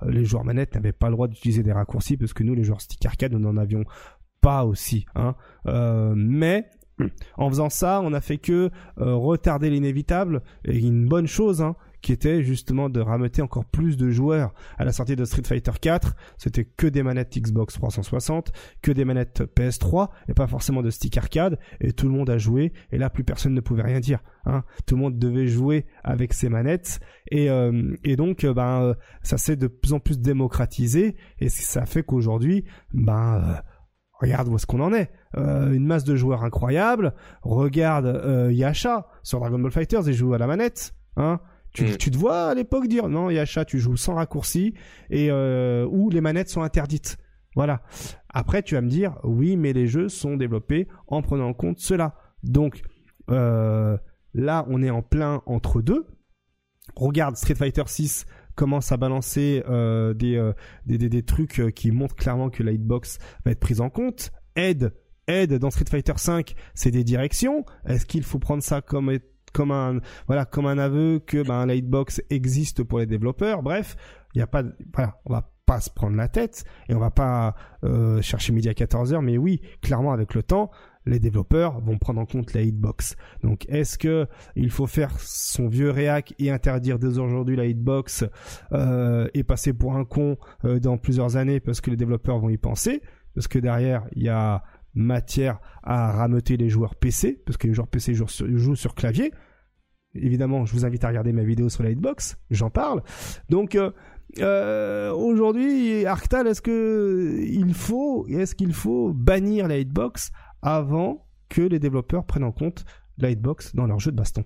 Euh, 0.02 0.10
les 0.10 0.24
joueurs 0.24 0.44
manettes 0.44 0.74
n'avaient 0.74 0.92
pas 0.92 1.08
le 1.08 1.14
droit 1.14 1.28
d'utiliser 1.28 1.62
des 1.62 1.72
raccourcis 1.72 2.16
parce 2.16 2.32
que 2.32 2.42
nous, 2.42 2.54
les 2.54 2.64
joueurs 2.64 2.80
stick 2.80 3.04
arcade, 3.06 3.32
nous 3.32 3.48
en 3.48 3.56
avions 3.56 3.84
pas 4.42 4.66
aussi. 4.66 5.06
Hein. 5.14 5.34
Euh, 5.66 6.12
mais 6.14 6.68
en 7.38 7.48
faisant 7.48 7.70
ça, 7.70 8.02
on 8.04 8.12
a 8.12 8.20
fait 8.20 8.38
que 8.38 8.70
euh, 8.98 9.14
retarder 9.14 9.70
l'inévitable 9.70 10.42
et 10.66 10.78
une 10.78 11.08
bonne 11.08 11.26
chose. 11.26 11.62
Hein, 11.62 11.76
qui 12.02 12.12
était 12.12 12.42
justement 12.42 12.90
de 12.90 13.00
rameuter 13.00 13.40
encore 13.42 13.64
plus 13.64 13.96
de 13.96 14.10
joueurs. 14.10 14.52
À 14.76 14.84
la 14.84 14.92
sortie 14.92 15.16
de 15.16 15.24
Street 15.24 15.44
Fighter 15.44 15.70
4, 15.80 16.14
c'était 16.36 16.64
que 16.64 16.86
des 16.88 17.02
manettes 17.02 17.38
Xbox 17.38 17.74
360, 17.74 18.52
que 18.82 18.90
des 18.90 19.04
manettes 19.04 19.42
PS3, 19.56 20.08
et 20.28 20.34
pas 20.34 20.48
forcément 20.48 20.82
de 20.82 20.90
stick 20.90 21.16
arcade, 21.16 21.58
et 21.80 21.92
tout 21.92 22.06
le 22.06 22.12
monde 22.12 22.28
a 22.28 22.38
joué, 22.38 22.72
et 22.90 22.98
là 22.98 23.08
plus 23.08 23.24
personne 23.24 23.54
ne 23.54 23.60
pouvait 23.60 23.84
rien 23.84 24.00
dire. 24.00 24.18
Hein. 24.44 24.64
Tout 24.84 24.96
le 24.96 25.02
monde 25.02 25.18
devait 25.18 25.46
jouer 25.46 25.86
avec 26.02 26.34
ses 26.34 26.48
manettes, 26.48 27.00
et, 27.30 27.48
euh, 27.48 27.94
et 28.04 28.16
donc 28.16 28.44
ben, 28.44 28.96
ça 29.22 29.38
s'est 29.38 29.56
de 29.56 29.68
plus 29.68 29.92
en 29.92 30.00
plus 30.00 30.18
démocratisé, 30.18 31.16
et 31.38 31.48
ça 31.48 31.86
fait 31.86 32.02
qu'aujourd'hui, 32.02 32.64
ben 32.92 33.62
regarde 34.22 34.48
où 34.48 34.56
est-ce 34.56 34.66
qu'on 34.66 34.80
en 34.80 34.92
est. 34.92 35.10
Euh, 35.36 35.72
une 35.72 35.86
masse 35.86 36.04
de 36.04 36.16
joueurs 36.16 36.44
incroyables. 36.44 37.14
Regarde 37.42 38.06
euh, 38.06 38.52
Yasha 38.52 39.06
sur 39.22 39.40
Dragon 39.40 39.58
Ball 39.58 39.72
Fighters, 39.72 40.02
il 40.06 40.14
joue 40.14 40.32
à 40.34 40.38
la 40.38 40.46
manette. 40.46 40.94
Hein 41.16 41.40
tu, 41.74 41.84
mm. 41.84 41.96
tu 41.96 42.10
te 42.10 42.16
vois 42.16 42.48
à 42.48 42.54
l'époque 42.54 42.86
dire 42.86 43.08
non 43.08 43.30
Yasha, 43.30 43.64
tu 43.64 43.78
joues 43.78 43.96
sans 43.96 44.14
raccourci 44.14 44.74
et 45.10 45.30
euh, 45.30 45.86
où 45.90 46.10
les 46.10 46.20
manettes 46.20 46.48
sont 46.48 46.62
interdites. 46.62 47.18
Voilà. 47.54 47.82
Après, 48.30 48.62
tu 48.62 48.74
vas 48.74 48.80
me 48.80 48.88
dire, 48.88 49.18
oui, 49.24 49.56
mais 49.56 49.72
les 49.72 49.86
jeux 49.86 50.08
sont 50.08 50.36
développés 50.36 50.88
en 51.06 51.20
prenant 51.20 51.48
en 51.48 51.52
compte 51.52 51.78
cela. 51.80 52.14
Donc, 52.42 52.82
euh, 53.30 53.96
là, 54.32 54.64
on 54.68 54.82
est 54.82 54.90
en 54.90 55.02
plein 55.02 55.42
entre 55.46 55.82
deux. 55.82 56.06
Regarde, 56.96 57.36
Street 57.36 57.54
Fighter 57.54 57.84
6 57.86 58.26
commence 58.54 58.92
à 58.92 58.96
balancer 58.96 59.62
euh, 59.68 60.14
des, 60.14 60.36
euh, 60.36 60.52
des, 60.86 60.98
des, 60.98 61.08
des, 61.08 61.22
trucs 61.22 61.60
euh, 61.60 61.70
qui 61.70 61.90
montrent 61.90 62.16
clairement 62.16 62.50
que 62.50 62.62
la 62.62 62.72
hitbox 62.72 63.18
va 63.44 63.52
être 63.52 63.60
prise 63.60 63.80
en 63.80 63.90
compte. 63.90 64.30
Aide, 64.56 64.92
aide 65.26 65.54
dans 65.54 65.70
Street 65.70 65.86
Fighter 65.88 66.14
5, 66.16 66.54
c'est 66.74 66.90
des 66.90 67.04
directions. 67.04 67.64
Est-ce 67.86 68.06
qu'il 68.06 68.22
faut 68.22 68.38
prendre 68.38 68.62
ça 68.62 68.80
comme 68.80 69.18
comme 69.52 69.70
un 69.70 70.00
voilà 70.26 70.46
comme 70.46 70.64
un 70.64 70.78
aveu 70.78 71.18
que 71.18 71.46
ben 71.46 71.66
la 71.66 71.74
hitbox 71.74 72.22
existe 72.30 72.82
pour 72.82 72.98
les 72.98 73.06
développeurs? 73.06 73.62
Bref, 73.62 73.96
il 74.34 74.38
y 74.38 74.42
a 74.42 74.46
pas 74.46 74.62
on 75.24 75.32
va 75.32 75.50
pas 75.66 75.80
se 75.80 75.90
prendre 75.90 76.16
la 76.16 76.28
tête 76.28 76.64
et 76.88 76.94
on 76.94 76.98
va 76.98 77.10
pas 77.10 77.54
chercher 78.20 78.52
midi 78.52 78.68
à 78.68 78.74
14 78.74 79.14
heures 79.14 79.22
mais 79.22 79.38
oui 79.38 79.60
clairement 79.80 80.12
avec 80.12 80.34
le 80.34 80.42
temps 80.42 80.70
les 81.06 81.18
développeurs 81.18 81.80
vont 81.80 81.98
prendre 81.98 82.20
en 82.20 82.26
compte 82.26 82.54
la 82.54 82.62
hitbox. 82.62 83.16
Donc 83.42 83.66
est-ce 83.68 83.98
que 83.98 84.26
il 84.56 84.70
faut 84.70 84.86
faire 84.86 85.18
son 85.18 85.68
vieux 85.68 85.90
réac 85.90 86.34
et 86.38 86.50
interdire 86.50 86.98
dès 86.98 87.18
aujourd'hui 87.18 87.56
la 87.56 87.66
hitbox 87.66 88.24
euh, 88.72 89.28
et 89.34 89.44
passer 89.44 89.72
pour 89.72 89.96
un 89.96 90.04
con 90.04 90.36
euh, 90.64 90.78
dans 90.78 90.98
plusieurs 90.98 91.36
années 91.36 91.60
parce 91.60 91.80
que 91.80 91.90
les 91.90 91.96
développeurs 91.96 92.38
vont 92.38 92.50
y 92.50 92.58
penser? 92.58 93.02
Parce 93.34 93.48
que 93.48 93.58
derrière 93.58 94.04
il 94.14 94.22
y 94.22 94.28
a 94.28 94.62
matière 94.94 95.58
à 95.82 96.12
rameuter 96.12 96.56
les 96.56 96.68
joueurs 96.68 96.94
PC 96.94 97.42
parce 97.44 97.56
que 97.56 97.66
les 97.66 97.74
joueurs 97.74 97.88
PC 97.88 98.14
jouent 98.14 98.76
sur, 98.76 98.94
clavier. 98.94 99.32
Évidemment 100.14 100.66
je 100.66 100.72
vous 100.72 100.84
invite 100.84 101.04
à 101.04 101.08
regarder 101.08 101.32
ma 101.32 101.42
vidéo 101.42 101.68
sur 101.68 101.82
la 101.82 101.90
hitbox 101.90 102.36
j'en 102.50 102.70
parle. 102.70 103.02
Donc 103.48 103.76
euh, 104.38 105.12
aujourd'hui, 105.12 106.06
Arctal, 106.06 106.46
est-ce 106.46 106.62
que 106.62 107.38
il 107.42 107.74
faut, 107.74 108.26
est-ce 108.28 108.54
qu'il 108.54 108.72
faut 108.72 109.12
bannir 109.12 109.68
la 109.68 109.76
hitbox 109.78 110.32
avant 110.62 111.26
que 111.48 111.62
les 111.62 111.78
développeurs 111.78 112.24
prennent 112.24 112.44
en 112.44 112.52
compte 112.52 112.84
la 113.18 113.30
hitbox 113.30 113.74
dans 113.74 113.86
leur 113.86 113.98
jeu 113.98 114.10
de 114.10 114.16
baston 114.16 114.44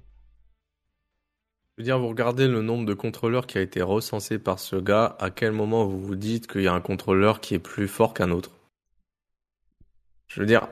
Je 1.76 1.82
veux 1.82 1.84
dire, 1.84 1.98
vous 1.98 2.08
regardez 2.08 2.48
le 2.48 2.62
nombre 2.62 2.84
de 2.84 2.94
contrôleurs 2.94 3.46
qui 3.46 3.58
a 3.58 3.60
été 3.60 3.82
recensé 3.82 4.38
par 4.38 4.58
ce 4.58 4.76
gars. 4.76 5.16
À 5.20 5.30
quel 5.30 5.52
moment 5.52 5.86
vous 5.86 6.00
vous 6.00 6.16
dites 6.16 6.46
qu'il 6.46 6.62
y 6.62 6.68
a 6.68 6.72
un 6.72 6.80
contrôleur 6.80 7.40
qui 7.40 7.54
est 7.54 7.60
plus 7.60 7.88
fort 7.88 8.14
qu'un 8.14 8.30
autre? 8.30 8.50
Je 10.26 10.40
veux 10.40 10.46
dire, 10.46 10.68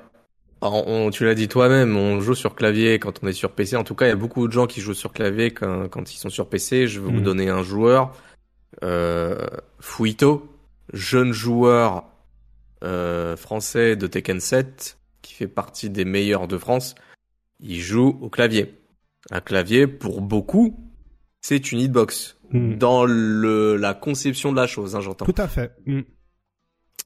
on, 0.60 1.10
tu 1.10 1.24
l'as 1.24 1.34
dit 1.34 1.48
toi-même, 1.48 1.96
on 1.96 2.20
joue 2.20 2.34
sur 2.34 2.54
clavier 2.54 2.98
quand 2.98 3.22
on 3.22 3.28
est 3.28 3.32
sur 3.32 3.52
PC. 3.52 3.76
En 3.76 3.84
tout 3.84 3.94
cas, 3.94 4.06
il 4.06 4.08
y 4.08 4.12
a 4.12 4.16
beaucoup 4.16 4.48
de 4.48 4.52
gens 4.52 4.66
qui 4.66 4.80
jouent 4.80 4.94
sur 4.94 5.12
clavier 5.12 5.52
quand, 5.52 5.88
quand 5.88 6.12
ils 6.12 6.16
sont 6.18 6.30
sur 6.30 6.48
PC. 6.48 6.88
Je 6.88 7.00
vais 7.00 7.10
mmh. 7.10 7.14
vous 7.14 7.20
donner 7.20 7.48
un 7.48 7.62
joueur 7.62 8.12
euh, 8.82 9.46
Fuito, 9.80 10.48
jeune 10.92 11.32
joueur 11.32 12.04
euh, 12.82 13.36
français 13.36 13.96
de 13.96 14.06
Tekken 14.06 14.40
7, 14.40 14.98
qui 15.24 15.34
fait 15.34 15.48
partie 15.48 15.90
des 15.90 16.04
meilleurs 16.04 16.46
de 16.46 16.58
France, 16.58 16.94
il 17.58 17.80
joue 17.80 18.18
au 18.20 18.28
clavier. 18.28 18.78
Un 19.30 19.40
clavier, 19.40 19.86
pour 19.86 20.20
beaucoup, 20.20 20.76
c'est 21.40 21.72
une 21.72 21.80
hitbox. 21.80 22.36
Mm. 22.50 22.74
Dans 22.74 23.04
le, 23.04 23.76
la 23.76 23.94
conception 23.94 24.52
de 24.52 24.56
la 24.56 24.66
chose, 24.66 24.94
hein, 24.94 25.00
j'entends. 25.00 25.24
Tout 25.24 25.34
à 25.40 25.48
fait. 25.48 25.74
Mm. 25.86 26.00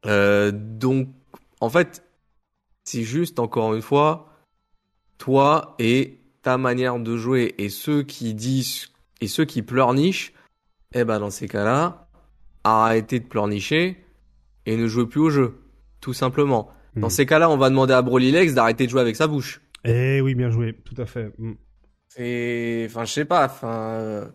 Euh, 0.06 0.52
donc, 0.52 1.08
en 1.60 1.70
fait, 1.70 2.02
c'est 2.84 3.04
juste, 3.04 3.38
encore 3.38 3.74
une 3.74 3.82
fois, 3.82 4.32
toi 5.16 5.76
et 5.78 6.20
ta 6.42 6.58
manière 6.58 6.98
de 6.98 7.16
jouer. 7.16 7.54
Et 7.58 7.68
ceux 7.68 8.02
qui 8.02 8.34
disent, 8.34 8.88
et 9.20 9.28
ceux 9.28 9.44
qui 9.44 9.62
pleurnichent, 9.62 10.32
eh 10.92 11.04
ben 11.04 11.20
dans 11.20 11.30
ces 11.30 11.48
cas-là, 11.48 12.08
arrêtez 12.64 13.20
de 13.20 13.26
pleurnicher 13.26 14.04
et 14.66 14.76
ne 14.76 14.86
jouez 14.86 15.06
plus 15.06 15.20
au 15.20 15.30
jeu, 15.30 15.60
tout 16.00 16.14
simplement. 16.14 16.70
Dans 16.98 17.06
hmm. 17.06 17.10
ces 17.10 17.26
cas-là, 17.26 17.50
on 17.50 17.56
va 17.56 17.70
demander 17.70 17.94
à 17.94 18.02
Broly 18.02 18.30
Legs 18.30 18.54
d'arrêter 18.54 18.86
de 18.86 18.90
jouer 18.90 19.00
avec 19.00 19.16
sa 19.16 19.26
bouche. 19.26 19.60
Eh 19.84 20.20
oui, 20.20 20.34
bien 20.34 20.50
joué, 20.50 20.74
tout 20.84 21.00
à 21.00 21.06
fait. 21.06 21.32
Hmm. 21.38 21.52
C'est, 22.08 22.86
enfin, 22.88 23.04
je 23.04 23.12
sais 23.12 23.24
pas, 23.24 23.44
enfin, 23.44 24.28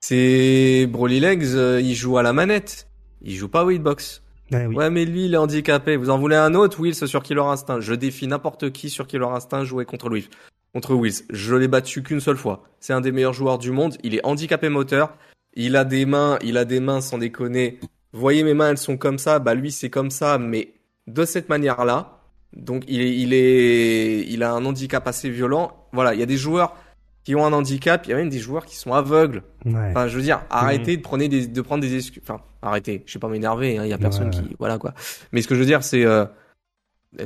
c'est 0.00 0.86
Broly 0.90 1.20
Legs, 1.20 1.54
euh, 1.54 1.80
il 1.80 1.94
joue 1.94 2.18
à 2.18 2.22
la 2.22 2.32
manette, 2.32 2.88
il 3.22 3.34
joue 3.34 3.48
pas 3.48 3.64
au 3.64 3.70
hitbox. 3.70 4.22
Eh 4.52 4.66
oui. 4.66 4.74
Ouais, 4.74 4.90
mais 4.90 5.04
lui, 5.04 5.26
il 5.26 5.34
est 5.34 5.36
handicapé. 5.36 5.96
Vous 5.96 6.10
en 6.10 6.18
voulez 6.18 6.36
un 6.36 6.54
autre, 6.54 6.80
Wills, 6.80 7.06
sur 7.06 7.22
Killer 7.22 7.42
Instinct? 7.42 7.80
Je 7.80 7.94
défie 7.94 8.26
n'importe 8.26 8.72
qui 8.72 8.90
sur 8.90 9.06
Killer 9.06 9.26
Instinct 9.26 9.64
jouer 9.64 9.84
contre 9.84 10.08
lui. 10.08 10.28
Contre 10.74 10.94
Wills. 10.94 11.24
Je 11.30 11.54
l'ai 11.54 11.68
battu 11.68 12.02
qu'une 12.02 12.20
seule 12.20 12.36
fois. 12.36 12.64
C'est 12.80 12.92
un 12.92 13.00
des 13.00 13.12
meilleurs 13.12 13.32
joueurs 13.32 13.58
du 13.58 13.70
monde. 13.70 13.96
Il 14.02 14.14
est 14.14 14.24
handicapé 14.24 14.68
moteur. 14.68 15.16
Il 15.54 15.76
a 15.76 15.84
des 15.84 16.04
mains, 16.06 16.38
il 16.42 16.56
a 16.56 16.64
des 16.64 16.80
mains 16.80 17.00
sans 17.00 17.18
déconner. 17.18 17.78
voyez 18.12 18.42
mes 18.42 18.54
mains, 18.54 18.70
elles 18.70 18.78
sont 18.78 18.96
comme 18.96 19.18
ça. 19.18 19.38
Bah 19.38 19.54
lui, 19.54 19.70
c'est 19.70 19.90
comme 19.90 20.10
ça, 20.10 20.38
mais 20.38 20.74
de 21.12 21.24
cette 21.24 21.48
manière-là. 21.48 22.20
Donc 22.56 22.84
il 22.88 23.00
est, 23.00 23.16
il 23.16 23.32
est, 23.32 24.26
il 24.28 24.42
a 24.42 24.52
un 24.52 24.64
handicap 24.64 25.06
assez 25.06 25.30
violent. 25.30 25.86
Voilà, 25.92 26.14
il 26.14 26.20
y 26.20 26.22
a 26.22 26.26
des 26.26 26.36
joueurs 26.36 26.74
qui 27.24 27.34
ont 27.34 27.44
un 27.44 27.52
handicap. 27.52 28.06
Il 28.06 28.10
y 28.10 28.12
a 28.12 28.16
même 28.16 28.28
des 28.28 28.38
joueurs 28.38 28.66
qui 28.66 28.76
sont 28.76 28.92
aveugles. 28.92 29.42
Enfin, 29.66 30.08
je 30.08 30.16
veux 30.16 30.22
dire, 30.22 30.42
arrêtez 30.50 30.96
de 30.96 31.02
prendre 31.02 31.26
des, 31.26 31.46
de 31.46 31.60
prendre 31.60 31.82
des 31.82 31.94
excuses. 31.96 32.22
Enfin, 32.24 32.40
arrêtez. 32.62 33.02
Je 33.06 33.14
vais 33.14 33.20
pas 33.20 33.28
m'énerver. 33.28 33.78
Hein, 33.78 33.84
il 33.84 33.90
y 33.90 33.92
a 33.92 33.98
personne 33.98 34.30
qui, 34.30 34.56
voilà 34.58 34.78
quoi. 34.78 34.94
Mais 35.32 35.42
ce 35.42 35.48
que 35.48 35.54
je 35.54 35.60
veux 35.60 35.66
dire, 35.66 35.84
c'est, 35.84 36.04
euh, 36.04 36.24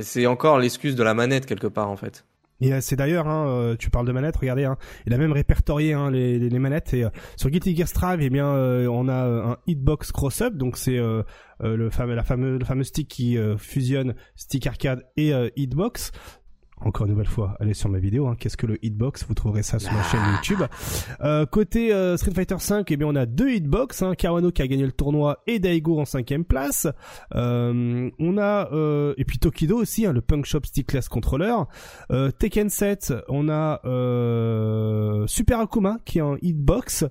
c'est 0.01 0.25
encore 0.27 0.59
l'excuse 0.59 0.95
de 0.95 1.03
la 1.03 1.13
manette 1.13 1.45
quelque 1.45 1.67
part 1.67 1.89
en 1.89 1.95
fait. 1.95 2.25
Et 2.61 2.73
euh, 2.73 2.79
c'est 2.81 2.95
d'ailleurs, 2.95 3.27
hein, 3.27 3.47
euh, 3.47 3.75
tu 3.75 3.89
parles 3.89 4.07
de 4.07 4.11
manettes, 4.11 4.37
regardez, 4.37 4.65
hein, 4.65 4.77
il 5.05 5.13
a 5.13 5.17
même 5.17 5.31
répertorié 5.31 5.93
hein, 5.93 6.09
les, 6.09 6.39
les, 6.39 6.59
manettes. 6.59 6.93
Et 6.93 7.03
euh, 7.03 7.09
sur 7.35 7.49
Guilty 7.49 7.75
Gear 7.75 7.87
eh 8.19 8.29
bien, 8.29 8.47
on 8.47 9.07
a 9.07 9.51
un 9.51 9.57
hitbox 9.67 10.11
cross-up, 10.11 10.55
donc 10.55 10.77
c'est 10.77 10.97
le 10.97 11.89
fameux, 11.89 12.15
la 12.15 12.23
le 12.37 12.65
fameux 12.65 12.83
stick 12.83 13.07
qui 13.07 13.37
fusionne 13.57 14.15
stick 14.35 14.67
arcade 14.67 15.05
et 15.17 15.31
hitbox 15.55 16.11
encore 16.85 17.07
une 17.07 17.13
nouvelle 17.13 17.27
fois, 17.27 17.57
allez 17.59 17.73
sur 17.73 17.89
ma 17.89 17.97
vidéo. 17.97 18.27
Hein. 18.27 18.35
Qu'est-ce 18.39 18.57
que 18.57 18.67
le 18.67 18.83
hitbox? 18.85 19.25
Vous 19.27 19.33
trouverez 19.33 19.63
ça 19.63 19.79
sur 19.79 19.91
ma 19.91 20.03
chaîne 20.03 20.21
ah. 20.23 20.35
YouTube. 20.35 20.65
Euh, 21.21 21.45
côté 21.45 21.91
euh, 21.91 22.15
Street 22.15 22.31
Fighter 22.31 22.57
5, 22.59 22.89
eh 22.91 22.97
bien 22.97 23.07
on 23.07 23.15
a 23.15 23.25
deux 23.25 23.49
hitbox. 23.49 24.03
Hein. 24.03 24.13
Kawano 24.15 24.51
qui 24.51 24.61
a 24.61 24.67
gagné 24.67 24.85
le 24.85 24.91
tournoi 24.91 25.41
et 25.47 25.59
Daigo 25.59 25.99
en 25.99 26.05
cinquième 26.05 26.45
place. 26.45 26.87
Euh, 27.33 28.09
on 28.19 28.37
a 28.37 28.71
euh, 28.71 29.13
et 29.17 29.25
puis 29.25 29.39
Tokido 29.39 29.77
aussi, 29.77 30.05
hein, 30.05 30.13
le 30.13 30.21
Punk 30.21 30.45
Shop 30.45 30.61
Stickless 30.63 31.09
Controller. 31.09 31.55
Euh, 32.11 32.31
Tekken 32.31 32.69
7, 32.69 33.13
on 33.29 33.49
a 33.49 33.81
Super 35.27 35.59
Akuma 35.59 35.97
qui 36.05 36.19
est 36.19 36.21
en 36.21 36.37
hitbox. 36.41 37.05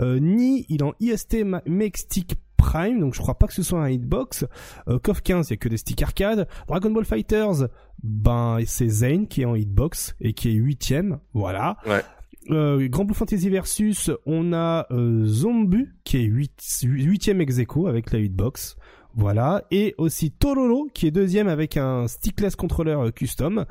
Ni 0.00 0.66
il 0.68 0.80
est 0.80 0.84
en 0.84 0.94
IST 1.00 1.44
Make 1.66 1.96
Stick 1.96 2.36
Prime, 2.56 2.98
donc 3.00 3.14
je 3.14 3.20
crois 3.20 3.38
pas 3.38 3.46
que 3.46 3.54
ce 3.54 3.62
soit 3.62 3.80
un 3.80 3.88
hitbox. 3.88 4.44
Euh, 4.88 4.98
KOF 4.98 5.22
15, 5.22 5.48
il 5.48 5.52
y 5.52 5.54
a 5.54 5.56
que 5.56 5.68
des 5.68 5.76
sticks 5.76 6.02
arcade. 6.02 6.48
Dragon 6.66 6.90
Ball 6.90 7.04
Fighters, 7.04 7.68
ben 8.06 8.58
c'est 8.66 8.88
Zane 8.88 9.26
qui 9.28 9.42
est 9.42 9.44
en 9.44 9.54
hitbox 9.54 10.16
et 10.20 10.32
qui 10.32 10.48
est 10.48 10.52
huitième, 10.52 11.18
voilà. 11.34 11.76
Ouais. 11.86 12.02
Euh, 12.50 12.88
Grand 12.88 13.04
Blue 13.04 13.14
Fantasy 13.14 13.48
versus, 13.50 14.10
on 14.24 14.52
a 14.52 14.86
euh, 14.90 15.24
Zombu 15.24 15.96
qui 16.04 16.18
est 16.18 16.22
8 16.22 16.82
huitième 16.84 17.40
ex 17.40 17.58
avec 17.86 18.12
la 18.12 18.20
hitbox. 18.20 18.76
Voilà. 19.14 19.64
Et 19.70 19.94
aussi 19.96 20.30
Tororo 20.30 20.88
qui 20.92 21.06
est 21.06 21.10
deuxième 21.10 21.48
avec 21.48 21.78
un 21.78 22.06
stickless 22.06 22.54
controller 22.54 22.92
euh, 22.92 23.10
custom. 23.10 23.64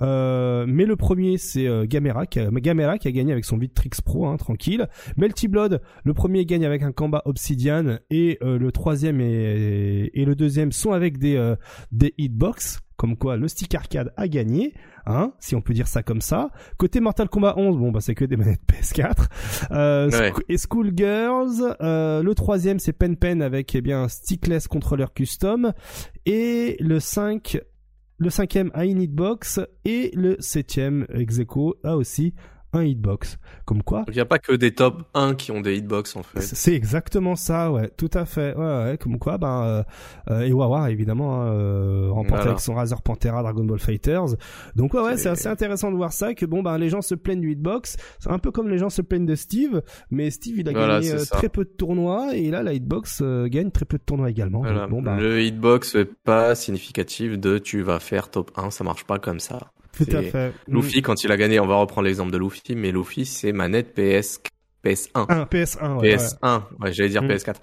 Euh, 0.00 0.64
mais 0.68 0.84
le 0.84 0.96
premier 0.96 1.38
c'est 1.38 1.66
Gamera, 1.86 2.26
qui 2.26 2.40
a, 2.40 2.50
Gamera 2.50 2.98
qui 2.98 3.08
a 3.08 3.12
gagné 3.12 3.32
avec 3.32 3.44
son 3.44 3.56
Vitrix 3.56 3.90
Pro, 4.04 4.26
hein, 4.26 4.36
tranquille. 4.36 4.88
Melty 5.16 5.48
Blood, 5.48 5.80
le 6.04 6.14
premier 6.14 6.44
gagne 6.44 6.64
avec 6.64 6.82
un 6.82 6.92
combat 6.92 7.22
Obsidian 7.24 7.98
et 8.10 8.38
euh, 8.42 8.58
le 8.58 8.70
troisième 8.70 9.20
et, 9.20 10.10
et, 10.14 10.24
le 10.24 10.34
deuxième 10.34 10.72
sont 10.72 10.92
avec 10.92 11.18
des 11.18 11.54
des 11.90 12.14
hitbox. 12.18 12.80
Comme 13.02 13.16
quoi, 13.16 13.36
le 13.36 13.48
stick 13.48 13.74
arcade 13.74 14.12
a 14.16 14.28
gagné, 14.28 14.74
hein, 15.06 15.32
si 15.40 15.56
on 15.56 15.60
peut 15.60 15.74
dire 15.74 15.88
ça 15.88 16.04
comme 16.04 16.20
ça. 16.20 16.50
Côté 16.78 17.00
Mortal 17.00 17.28
Kombat 17.28 17.54
11, 17.56 17.76
bon 17.76 17.90
bah 17.90 18.00
c'est 18.00 18.14
que 18.14 18.24
des 18.24 18.36
manettes 18.38 18.60
PS4. 18.70 19.26
Euh, 19.72 20.08
ouais. 20.08 20.32
Et 20.48 20.56
Schoolgirls, 20.56 21.76
euh, 21.80 22.22
le 22.22 22.34
troisième 22.36 22.78
c'est 22.78 22.92
Pen 22.92 23.16
Pen 23.16 23.42
avec 23.42 23.74
eh 23.74 23.80
bien 23.80 24.04
un 24.04 24.08
stickless 24.08 24.68
controller 24.68 25.06
custom. 25.12 25.72
Et 26.26 26.76
le 26.78 27.00
5 27.00 27.60
le 28.18 28.30
cinquième 28.30 28.70
a 28.72 28.84
une 28.84 29.02
hitbox 29.02 29.58
et 29.84 30.12
le 30.14 30.36
septième 30.38 31.04
Execo 31.12 31.74
a 31.82 31.96
aussi 31.96 32.34
un 32.72 32.84
hitbox. 32.84 33.38
Comme 33.64 33.82
quoi. 33.82 34.04
Il 34.08 34.14
n'y 34.14 34.20
a 34.20 34.24
pas 34.24 34.38
que 34.38 34.52
des 34.52 34.72
top 34.72 35.04
1 35.14 35.34
qui 35.34 35.52
ont 35.52 35.60
des 35.60 35.76
hitbox 35.76 36.16
en 36.16 36.22
fait. 36.22 36.40
C'est 36.40 36.74
exactement 36.74 37.36
ça, 37.36 37.70
ouais, 37.70 37.90
tout 37.96 38.10
à 38.14 38.24
fait. 38.24 38.54
Ouais, 38.56 38.84
ouais 38.84 38.98
comme 38.98 39.18
quoi, 39.18 39.38
ben, 39.38 39.62
euh, 39.62 39.82
euh 40.30 40.40
et 40.40 40.52
Wawa 40.52 40.90
évidemment 40.90 41.42
hein, 41.42 41.52
euh, 41.52 42.08
remporté 42.10 42.36
voilà. 42.36 42.50
avec 42.50 42.60
son 42.60 42.74
Razer 42.74 43.00
Pantera 43.02 43.42
Dragon 43.42 43.64
Ball 43.64 43.78
Fighters. 43.78 44.36
Donc 44.74 44.94
ouais, 44.94 45.02
ouais, 45.02 45.16
c'est 45.16 45.28
assez 45.28 45.48
intéressant 45.48 45.90
de 45.90 45.96
voir 45.96 46.12
ça 46.12 46.34
que 46.34 46.46
bon 46.46 46.62
ben 46.62 46.78
les 46.78 46.88
gens 46.88 47.02
se 47.02 47.14
plaignent 47.14 47.40
du 47.40 47.52
hitbox, 47.52 47.96
c'est 48.18 48.30
un 48.30 48.38
peu 48.38 48.50
comme 48.50 48.68
les 48.68 48.78
gens 48.78 48.90
se 48.90 49.02
plaignent 49.02 49.26
de 49.26 49.34
Steve, 49.34 49.82
mais 50.10 50.30
Steve 50.30 50.58
il 50.58 50.68
a 50.68 50.72
voilà, 50.72 51.00
gagné 51.00 51.12
euh, 51.12 51.24
très 51.30 51.48
peu 51.48 51.64
de 51.64 51.70
tournois 51.70 52.34
et 52.34 52.50
là 52.50 52.62
la 52.62 52.72
hitbox 52.72 53.20
euh, 53.22 53.48
gagne 53.48 53.70
très 53.70 53.84
peu 53.84 53.98
de 53.98 54.02
tournois 54.02 54.30
également. 54.30 54.60
Voilà. 54.60 54.82
Donc, 54.82 54.90
bon, 54.90 55.02
ben... 55.02 55.16
Le 55.18 55.42
hitbox 55.42 55.94
est 55.94 56.12
pas 56.24 56.54
significatif 56.54 57.38
de 57.38 57.58
tu 57.58 57.82
vas 57.82 58.00
faire 58.00 58.30
top 58.30 58.50
1, 58.56 58.70
ça 58.70 58.84
marche 58.84 59.04
pas 59.04 59.18
comme 59.18 59.40
ça. 59.40 59.72
Tout 59.96 60.06
à 60.12 60.22
fait. 60.22 60.52
Luffy, 60.68 61.02
quand 61.02 61.22
il 61.24 61.32
a 61.32 61.36
gagné, 61.36 61.60
on 61.60 61.66
va 61.66 61.76
reprendre 61.76 62.06
l'exemple 62.06 62.32
de 62.32 62.38
Luffy, 62.38 62.74
mais 62.74 62.92
Luffy, 62.92 63.26
c'est 63.26 63.52
manette 63.52 63.94
PS, 63.94 64.40
PS1. 64.84 65.26
Ah, 65.28 65.48
PS1, 65.50 66.00
ouais. 66.00 66.16
PS1, 66.16 66.56
ouais, 66.56 66.62
ouais 66.80 66.92
j'allais 66.92 67.10
dire 67.10 67.22
mm. 67.22 67.28
PS4. 67.28 67.56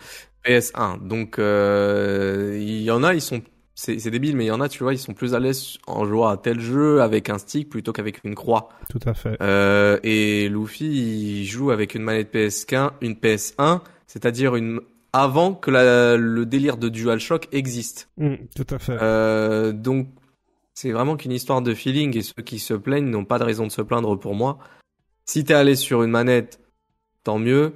PS1. 0.45 1.07
Donc 1.07 1.39
euh, 1.39 2.57
il 2.59 2.81
y 2.81 2.91
en 2.91 3.03
a, 3.03 3.13
ils 3.13 3.21
sont 3.21 3.41
c'est 3.81 4.11
débile, 4.11 4.35
mais 4.35 4.43
il 4.43 4.47
y 4.49 4.51
en 4.51 4.59
a, 4.59 4.67
tu 4.67 4.83
vois, 4.83 4.93
ils 4.93 4.99
sont 4.99 5.13
plus 5.13 5.35
à 5.35 5.39
l'aise 5.39 5.77
en 5.87 6.03
jouant 6.03 6.27
à 6.27 6.35
tel 6.35 6.59
jeu 6.59 7.01
avec 7.01 7.29
un 7.29 7.37
stick 7.37 7.69
plutôt 7.69 7.93
qu'avec 7.93 8.21
une 8.25 8.35
croix. 8.35 8.67
Tout 8.89 8.99
à 9.05 9.13
fait. 9.13 9.37
Euh, 9.41 9.99
et 10.03 10.49
Luffy, 10.49 11.41
il 11.41 11.45
joue 11.45 11.71
avec 11.71 11.95
une 11.95 12.03
manette 12.03 12.33
PS1, 12.33 12.91
une 12.99 13.13
PS1, 13.13 13.79
c'est-à-dire 14.05 14.57
une 14.57 14.81
avant 15.13 15.53
que 15.53 15.71
la, 15.71 16.17
le 16.17 16.45
délire 16.45 16.75
de 16.75 16.89
DualShock 16.89 17.47
existe. 17.53 18.09
Mm, 18.17 18.35
tout 18.53 18.67
à 18.69 18.79
fait. 18.79 18.97
Euh, 19.01 19.71
donc 19.71 20.09
c'est 20.81 20.91
vraiment 20.91 21.17
qu'une 21.17 21.33
histoire 21.33 21.61
de 21.61 21.73
feeling 21.73 22.15
et 22.17 22.21
ceux 22.21 22.41
qui 22.41 22.57
se 22.57 22.73
plaignent 22.73 23.09
n'ont 23.09 23.25
pas 23.25 23.37
de 23.37 23.43
raison 23.43 23.67
de 23.67 23.71
se 23.71 23.81
plaindre 23.81 24.17
pour 24.17 24.33
moi. 24.33 24.59
Si 25.25 25.43
t'es 25.43 25.61
l'aise 25.65 25.79
sur 25.79 26.03
une 26.03 26.11
manette, 26.11 26.61
tant 27.25 27.37
mieux. 27.37 27.73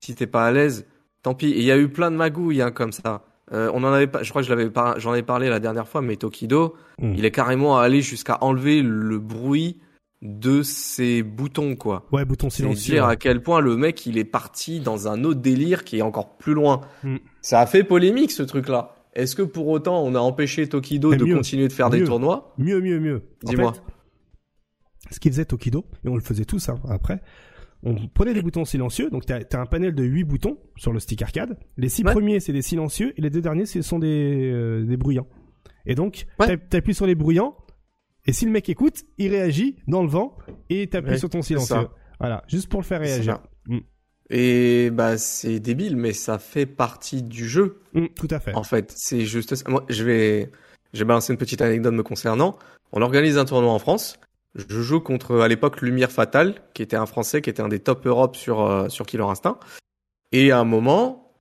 Si 0.00 0.14
t'es 0.14 0.26
pas 0.26 0.46
à 0.46 0.50
l'aise, 0.50 0.86
tant 1.22 1.34
pis. 1.34 1.50
Et 1.50 1.58
il 1.58 1.64
y 1.64 1.70
a 1.70 1.76
eu 1.76 1.88
plein 1.90 2.10
de 2.10 2.16
magouilles 2.16 2.62
hein, 2.62 2.70
comme 2.70 2.92
ça. 2.92 3.24
Euh, 3.52 3.70
on 3.74 3.84
en 3.84 3.92
avait 3.92 4.06
pas, 4.06 4.22
je 4.22 4.30
crois 4.30 4.40
que 4.40 4.48
je 4.48 4.54
l'avais 4.54 4.70
pas, 4.70 4.94
j'en 4.96 5.12
ai 5.12 5.22
parlé 5.22 5.50
la 5.50 5.58
dernière 5.60 5.86
fois, 5.86 6.00
mais 6.00 6.16
Tokido, 6.16 6.76
Mm. 6.98 7.14
il 7.16 7.24
est 7.26 7.30
carrément 7.30 7.78
allé 7.78 8.00
jusqu'à 8.00 8.38
enlever 8.42 8.80
le 8.82 9.18
bruit 9.18 9.78
de 10.22 10.62
ses 10.62 11.22
boutons, 11.22 11.76
quoi. 11.76 12.06
Ouais, 12.12 12.24
bouton 12.24 12.48
C'est 12.48 12.62
silencieux. 12.62 12.94
dire 12.94 13.04
ouais. 13.04 13.12
à 13.12 13.16
quel 13.16 13.42
point 13.42 13.60
le 13.60 13.76
mec 13.76 14.06
il 14.06 14.16
est 14.18 14.24
parti 14.24 14.80
dans 14.80 15.08
un 15.08 15.24
autre 15.24 15.40
délire 15.40 15.84
qui 15.84 15.98
est 15.98 16.02
encore 16.02 16.36
plus 16.38 16.54
loin. 16.54 16.80
Mm. 17.04 17.16
Ça 17.42 17.60
a 17.60 17.66
fait 17.66 17.84
polémique 17.84 18.30
ce 18.32 18.42
truc-là. 18.42 18.94
Est-ce 19.14 19.34
que 19.34 19.42
pour 19.42 19.66
autant 19.68 20.02
on 20.04 20.14
a 20.14 20.18
empêché 20.20 20.68
Tokido 20.68 21.10
Mais 21.10 21.16
de 21.16 21.24
mieux, 21.24 21.34
continuer 21.36 21.66
de 21.68 21.72
faire 21.72 21.90
des 21.90 22.04
tournois? 22.04 22.54
Mieux, 22.58 22.80
mieux, 22.80 23.00
mieux. 23.00 23.22
En 23.44 23.50
Dis-moi. 23.50 23.72
fait, 23.74 23.80
ce 25.10 25.18
qu'il 25.20 25.32
faisait 25.32 25.44
Tokido, 25.44 25.84
et 26.04 26.08
on 26.08 26.14
le 26.14 26.20
faisait 26.22 26.44
tous 26.44 26.68
hein, 26.68 26.78
après, 26.88 27.20
on 27.82 27.94
prenait 28.08 28.34
des 28.34 28.42
boutons 28.42 28.64
silencieux, 28.64 29.10
donc 29.10 29.24
t'as 29.26 29.38
as 29.52 29.58
un 29.60 29.66
panel 29.66 29.94
de 29.94 30.04
8 30.04 30.24
boutons 30.24 30.58
sur 30.76 30.92
le 30.92 31.00
stick 31.00 31.22
arcade. 31.22 31.58
Les 31.76 31.88
six 31.88 32.04
Ouais. 32.04 32.12
premiers, 32.12 32.38
c'est 32.38 32.52
des 32.52 32.62
silencieux, 32.62 33.12
et 33.16 33.22
les 33.22 33.30
deux 33.30 33.40
derniers, 33.40 33.64
ce 33.66 33.80
sont 33.82 33.98
des, 33.98 34.50
euh, 34.52 34.84
des 34.84 34.96
bruyants. 34.96 35.26
Et 35.86 35.94
donc, 35.94 36.26
Ouais. 36.38 36.46
t'app- 36.46 36.68
t'appuies 36.68 36.94
sur 36.94 37.06
les 37.06 37.14
bruyants, 37.14 37.56
et 38.26 38.32
si 38.34 38.44
le 38.44 38.50
mec 38.52 38.68
écoute, 38.68 39.02
il 39.18 39.30
réagit 39.30 39.76
dans 39.88 40.02
le 40.02 40.08
vent, 40.10 40.36
et 40.68 40.86
t'appuies 40.88 41.12
Ouais, 41.12 41.18
sur 41.18 41.30
ton 41.30 41.40
silencieux. 41.42 41.88
Voilà, 42.20 42.44
juste 42.48 42.68
pour 42.68 42.80
le 42.80 42.84
faire 42.86 43.00
réagir. 43.00 43.40
Et 44.30 44.90
bah 44.90 45.18
c'est 45.18 45.58
débile, 45.58 45.96
mais 45.96 46.12
ça 46.12 46.38
fait 46.38 46.66
partie 46.66 47.22
du 47.22 47.48
jeu. 47.48 47.80
Mm, 47.94 48.06
tout 48.14 48.28
à 48.30 48.38
fait. 48.38 48.54
En 48.54 48.62
fait, 48.62 48.92
c'est 48.96 49.22
juste 49.22 49.56
ça. 49.56 49.68
Moi, 49.68 49.84
je 49.88 50.04
vais, 50.04 50.52
je 50.92 51.00
vais 51.00 51.04
balancer 51.04 51.32
une 51.32 51.38
petite 51.38 51.60
anecdote 51.60 51.94
me 51.94 52.04
concernant. 52.04 52.56
On 52.92 53.02
organise 53.02 53.38
un 53.38 53.44
tournoi 53.44 53.72
en 53.72 53.78
France. 53.80 54.18
Je 54.54 54.80
joue 54.80 55.00
contre, 55.00 55.40
à 55.40 55.48
l'époque, 55.48 55.80
Lumière 55.80 56.10
Fatale, 56.10 56.62
qui 56.74 56.82
était 56.82 56.96
un 56.96 57.06
Français, 57.06 57.42
qui 57.42 57.50
était 57.50 57.62
un 57.62 57.68
des 57.68 57.80
top 57.80 58.06
Europe 58.06 58.36
sur, 58.36 58.62
euh, 58.62 58.88
sur 58.88 59.06
Killer 59.06 59.24
Instinct. 59.24 59.58
Et 60.32 60.50
à 60.50 60.58
un 60.58 60.64
moment, 60.64 61.34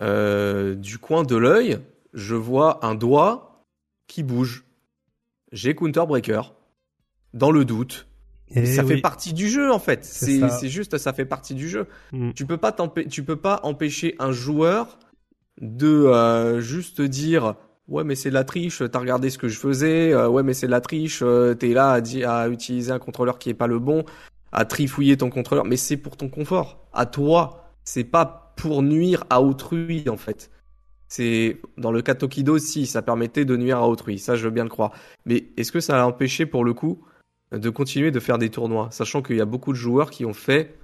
euh, 0.00 0.74
du 0.74 0.98
coin 0.98 1.22
de 1.22 1.36
l'œil, 1.36 1.78
je 2.12 2.34
vois 2.34 2.84
un 2.84 2.94
doigt 2.94 3.64
qui 4.06 4.22
bouge. 4.22 4.64
J'ai 5.52 5.74
Counter 5.74 6.04
Breaker. 6.06 6.42
Dans 7.34 7.50
le 7.50 7.64
doute. 7.64 8.06
Et 8.54 8.66
ça 8.66 8.82
Eh 8.82 8.86
oui. 8.86 8.94
fait 8.96 9.00
partie 9.00 9.32
du 9.32 9.48
jeu, 9.48 9.72
en 9.72 9.78
fait. 9.78 10.04
C'est 10.04 10.40
ça. 10.40 10.66
juste, 10.66 10.98
ça 10.98 11.12
fait 11.12 11.24
partie 11.24 11.54
du 11.54 11.68
jeu. 11.68 11.86
Mm. 12.12 12.32
Tu 12.32 12.46
peux 12.46 12.58
pas 12.58 12.74
tu 13.08 13.22
peux 13.22 13.36
pas 13.36 13.60
empêcher 13.62 14.14
un 14.18 14.32
joueur 14.32 14.98
de 15.60 15.86
euh, 15.86 16.60
juste 16.60 17.00
dire 17.00 17.54
ouais 17.88 18.04
mais 18.04 18.14
c'est 18.14 18.30
de 18.30 18.34
la 18.34 18.44
triche, 18.44 18.82
t'as 18.90 18.98
regardé 18.98 19.28
ce 19.30 19.38
que 19.38 19.48
je 19.48 19.58
faisais, 19.58 20.12
euh, 20.12 20.28
ouais 20.28 20.42
mais 20.42 20.54
c'est 20.54 20.66
de 20.66 20.70
la 20.70 20.80
triche, 20.80 21.20
euh, 21.22 21.54
t'es 21.54 21.72
là 21.74 22.00
à, 22.24 22.42
à 22.42 22.48
utiliser 22.48 22.92
un 22.92 22.98
contrôleur 22.98 23.38
qui 23.38 23.50
est 23.50 23.54
pas 23.54 23.66
le 23.66 23.78
bon, 23.78 24.04
à 24.52 24.64
trifouiller 24.64 25.16
ton 25.16 25.30
contrôleur, 25.30 25.64
mais 25.64 25.76
c'est 25.76 25.96
pour 25.96 26.16
ton 26.16 26.28
confort, 26.28 26.86
à 26.92 27.06
toi, 27.06 27.70
c'est 27.84 28.04
pas 28.04 28.54
pour 28.56 28.82
nuire 28.82 29.24
à 29.30 29.42
autrui 29.42 30.04
en 30.08 30.16
fait. 30.16 30.50
C'est 31.08 31.60
dans 31.76 31.92
le 31.92 32.00
cas 32.00 32.14
Tokido 32.14 32.58
si 32.58 32.86
ça 32.86 33.02
permettait 33.02 33.44
de 33.44 33.56
nuire 33.56 33.78
à 33.78 33.88
autrui, 33.88 34.18
ça 34.18 34.36
je 34.36 34.44
veux 34.44 34.50
bien 34.50 34.64
le 34.64 34.70
croire. 34.70 34.92
Mais 35.26 35.48
est-ce 35.58 35.70
que 35.70 35.80
ça 35.80 35.96
l'a 35.96 36.06
empêché 36.06 36.46
pour 36.46 36.64
le 36.64 36.72
coup 36.72 37.04
de 37.52 37.70
continuer 37.70 38.10
de 38.10 38.20
faire 38.20 38.38
des 38.38 38.48
tournois, 38.50 38.88
sachant 38.90 39.22
qu'il 39.22 39.36
y 39.36 39.40
a 39.40 39.44
beaucoup 39.44 39.72
de 39.72 39.78
joueurs 39.78 40.10
qui 40.10 40.24
ont 40.24 40.32
fait 40.34 40.74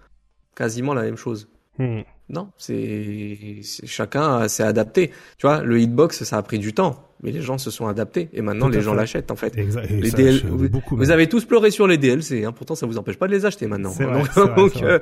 quasiment 0.54 0.94
la 0.94 1.02
même 1.02 1.16
chose. 1.16 1.48
Mm. 1.78 2.00
Non, 2.30 2.50
c'est 2.58 3.60
chacun 3.86 4.46
s'est 4.48 4.62
adapté. 4.64 5.10
Tu 5.38 5.46
vois, 5.46 5.62
le 5.62 5.80
hitbox 5.80 6.24
ça 6.24 6.36
a 6.36 6.42
pris 6.42 6.58
du 6.58 6.74
temps, 6.74 7.08
mais 7.22 7.30
les 7.30 7.40
gens 7.40 7.56
se 7.56 7.70
sont 7.70 7.86
adaptés 7.86 8.28
et 8.34 8.42
maintenant 8.42 8.68
les 8.68 8.82
gens 8.82 8.92
l'achètent 8.92 9.30
en 9.30 9.36
fait. 9.36 9.56
Exact. 9.56 9.88
Les 9.88 10.10
DL 10.10 10.42
vous- 10.46 10.68
beaucoup, 10.68 10.96
Vous 10.96 11.02
même. 11.02 11.10
avez 11.12 11.26
tous 11.28 11.46
pleuré 11.46 11.70
sur 11.70 11.86
les 11.86 11.96
DLC, 11.96 12.44
hein, 12.44 12.52
pourtant 12.52 12.74
ça 12.74 12.84
vous 12.86 12.98
empêche 12.98 13.16
pas 13.16 13.28
de 13.28 13.32
les 13.32 13.46
acheter 13.46 13.66
maintenant. 13.66 13.90
Vrai, 13.98 14.22
donc 14.56 14.72
vrai, 14.74 14.82
euh, 14.84 14.98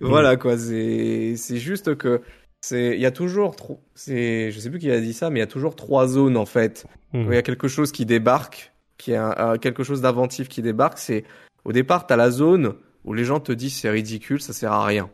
voilà 0.00 0.36
quoi, 0.36 0.58
c'est 0.58 1.34
c'est 1.36 1.58
juste 1.58 1.94
que 1.96 2.22
c'est 2.60 2.94
il 2.96 3.00
y 3.00 3.06
a 3.06 3.12
toujours 3.12 3.54
trop 3.54 3.80
c'est 3.94 4.50
je 4.50 4.58
sais 4.58 4.70
plus 4.70 4.80
qui 4.80 4.90
a 4.90 5.00
dit 5.00 5.12
ça, 5.12 5.30
mais 5.30 5.38
il 5.38 5.42
y 5.42 5.44
a 5.44 5.46
toujours 5.46 5.76
trois 5.76 6.08
zones 6.08 6.36
en 6.36 6.46
fait. 6.46 6.86
Mm. 7.12 7.24
Quand 7.24 7.30
il 7.30 7.34
y 7.34 7.38
a 7.38 7.42
quelque 7.42 7.68
chose 7.68 7.92
qui 7.92 8.04
débarque, 8.04 8.72
qui 8.98 9.12
est 9.12 9.16
un- 9.16 9.34
un- 9.36 9.58
quelque 9.58 9.82
chose 9.84 10.00
d'inventif 10.00 10.48
qui 10.48 10.62
débarque, 10.62 10.98
c'est 10.98 11.24
au 11.64 11.72
départ 11.72 12.06
t'as 12.06 12.16
la 12.16 12.30
zone 12.30 12.74
où 13.04 13.12
les 13.14 13.24
gens 13.24 13.40
te 13.40 13.52
disent 13.52 13.76
c'est 13.76 13.90
ridicule, 13.90 14.40
ça 14.40 14.52
sert 14.52 14.72
à 14.72 14.84
rien. 14.84 15.10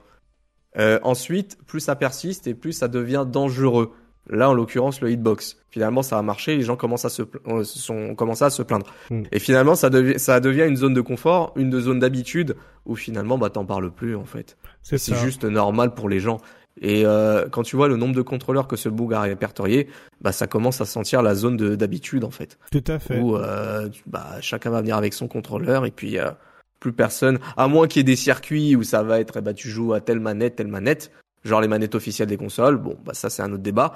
Euh, 0.79 1.01
ensuite, 1.03 1.59
plus 1.67 1.81
ça 1.81 1.97
persiste 1.97 2.47
et 2.47 2.55
plus 2.55 2.73
ça 2.73 2.89
devient 2.89 3.25
dangereux. 3.27 3.93
Là, 4.29 4.49
en 4.51 4.55
l'occurrence, 4.55 5.01
le 5.01 5.11
hitbox. 5.11 5.57
Finalement, 5.71 6.03
ça 6.03 6.17
a 6.17 6.23
marché, 6.23 6.55
les 6.57 6.63
gens 6.63 6.77
commencent 6.77 7.05
à 7.07 7.09
se, 7.09 7.23
euh, 7.49 7.65
sont 7.65 8.15
commencé 8.15 8.45
à 8.45 8.51
se 8.51 8.63
plaindre. 8.63 8.87
Mm. 9.11 9.23
Et 9.33 9.41
finalement, 9.41 9.75
ça 9.75 9.91
devient, 9.91 10.19
ça 10.21 10.39
devient 10.39 10.67
une 10.69 10.77
zone 10.77 10.95
de 10.95 11.01
confort, 11.01 11.53
une 11.57 11.69
de 11.71 11.81
zone 11.81 11.99
d'habitude, 11.99 12.55
où 12.87 12.95
finalement, 12.95 13.39
bah, 13.39 13.51
t'en 13.51 13.65
parles 13.65 13.91
plus, 13.91 14.15
en 14.15 14.25
fait. 14.27 14.57
C'est 14.83 15.15
juste 15.17 15.45
normal 15.45 15.95
pour 15.95 16.09
les 16.09 16.21
gens. 16.21 16.37
Et 16.81 17.05
euh, 17.05 17.49
quand 17.49 17.63
tu 17.63 17.77
vois 17.77 17.89
le 17.89 17.97
nombre 17.97 18.15
de 18.15 18.23
contrôleurs 18.23 18.67
que 18.69 18.77
ce 18.77 18.89
bug 18.89 19.13
a 19.13 19.21
répertorié, 19.23 19.89
bah, 20.21 20.33
ça 20.33 20.47
commence 20.47 20.81
à 20.81 20.87
sentir 20.87 21.23
la 21.23 21.35
zone 21.35 21.57
de- 21.57 21.75
d'habitude, 21.75 22.25
en 22.25 22.31
fait 22.31 22.59
Tout 22.73 22.85
à 22.87 22.99
fait. 22.99 23.21
où 23.21 23.37
euh, 23.37 23.89
bah, 24.07 24.37
chacun 24.41 24.71
va 24.71 24.81
venir 24.81 24.97
avec 24.97 25.13
son 25.13 25.29
contrôleur 25.29 25.85
et 25.85 25.91
puis 25.91 26.19
euh, 26.19 26.31
plus 26.79 26.93
personne, 26.93 27.39
à 27.59 27.69
moins 27.69 27.87
qu'il 27.87 28.01
y 28.01 28.03
ait 28.03 28.05
des 28.05 28.17
circuits 28.17 28.77
où 28.77 28.83
ça 28.83 29.03
va 29.03 29.21
être, 29.21 29.39
eh 29.39 29.41
bah, 29.43 29.53
tu 29.53 29.69
joues 29.69 29.93
à 29.93 30.01
telle 30.01 30.21
manette, 30.21 30.57
telle 30.57 30.69
manette, 30.69 31.11
genre 31.45 31.61
les 31.61 31.69
manettes 31.69 31.95
officielles 31.95 32.29
des 32.29 32.39
consoles, 32.39 32.79
bon, 32.79 32.97
bah 33.05 33.13
ça 33.15 33.29
c'est 33.29 33.43
un 33.43 33.53
autre 33.53 33.63
débat, 33.63 33.93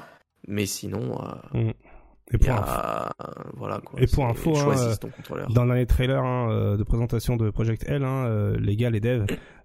mais 0.47 0.67
sinon, 0.67 1.19
euh, 1.55 1.73
Et 2.33 2.37
pour 2.39 2.51
info- 2.53 2.63
a, 2.67 3.11
voilà 3.55 3.79
quoi. 3.81 4.01
Et 4.03 4.07
pour 4.07 4.27
info, 4.27 4.55
hein. 4.59 5.47
Dans 5.51 5.65
les 5.65 5.87
trailers 5.87 6.23
hein, 6.25 6.77
de 6.77 6.83
présentation 6.83 7.37
de 7.37 7.49
Project 7.51 7.85
L, 7.89 8.05
hein, 8.05 8.53
les 8.59 8.77
gars, 8.77 8.91
les 8.91 9.01
devs, 9.01 9.25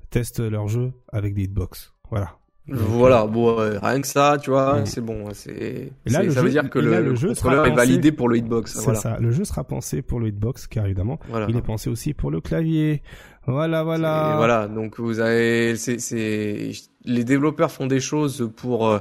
testent 0.10 0.40
leur 0.40 0.68
jeu 0.70 0.94
avec 1.12 1.34
des 1.34 1.44
hitbox. 1.44 1.94
Voilà. 2.10 2.38
Voilà, 2.72 3.26
bon, 3.26 3.58
ouais, 3.60 3.78
rien 3.82 4.02
que 4.02 4.08
ça, 4.08 4.38
tu 4.42 4.50
vois, 4.52 4.86
c'est 4.86 5.02
bon, 5.02 5.26
c'est, 5.34 5.92
là, 6.06 6.20
c'est- 6.20 6.26
le 6.26 6.32
ça 6.32 6.42
veut 6.42 6.50
dire 6.50 6.70
que 6.70 6.80
le, 6.80 6.92
là, 6.92 7.00
le 7.02 7.10
le 7.10 7.16
jeu 7.16 7.30
contrôleur 7.30 7.58
sera 7.66 7.68
est 7.68 7.72
pensé- 7.72 7.76
validé 7.88 8.12
pour 8.12 8.30
le 8.30 8.38
hitbox, 8.38 8.74
C'est 8.74 8.84
voilà. 8.84 9.00
ça. 9.00 9.18
Le 9.20 9.32
jeu 9.32 9.44
sera 9.44 9.64
pensé 9.64 10.02
pour 10.02 10.20
le 10.20 10.28
hitbox, 10.28 10.68
car 10.68 10.86
évidemment, 10.86 11.20
Voilà. 11.30 11.48
il 11.50 11.56
est 11.58 11.62
pensé 11.62 11.90
aussi 11.90 12.14
pour 12.14 12.32
le 12.32 12.42
clavier. 12.42 13.02
Voilà, 13.48 13.82
Et 13.82 13.84
voilà. 13.84 14.34
voilà, 14.38 14.68
donc 14.68 15.00
vous 15.00 15.20
avez, 15.20 15.76
c'est, 15.76 16.00
c'est, 16.00 16.72
les 17.06 17.24
développeurs 17.24 17.72
font 17.72 17.88
des 17.88 18.00
choses 18.00 18.52
pour 18.56 18.88
euh, 18.88 19.00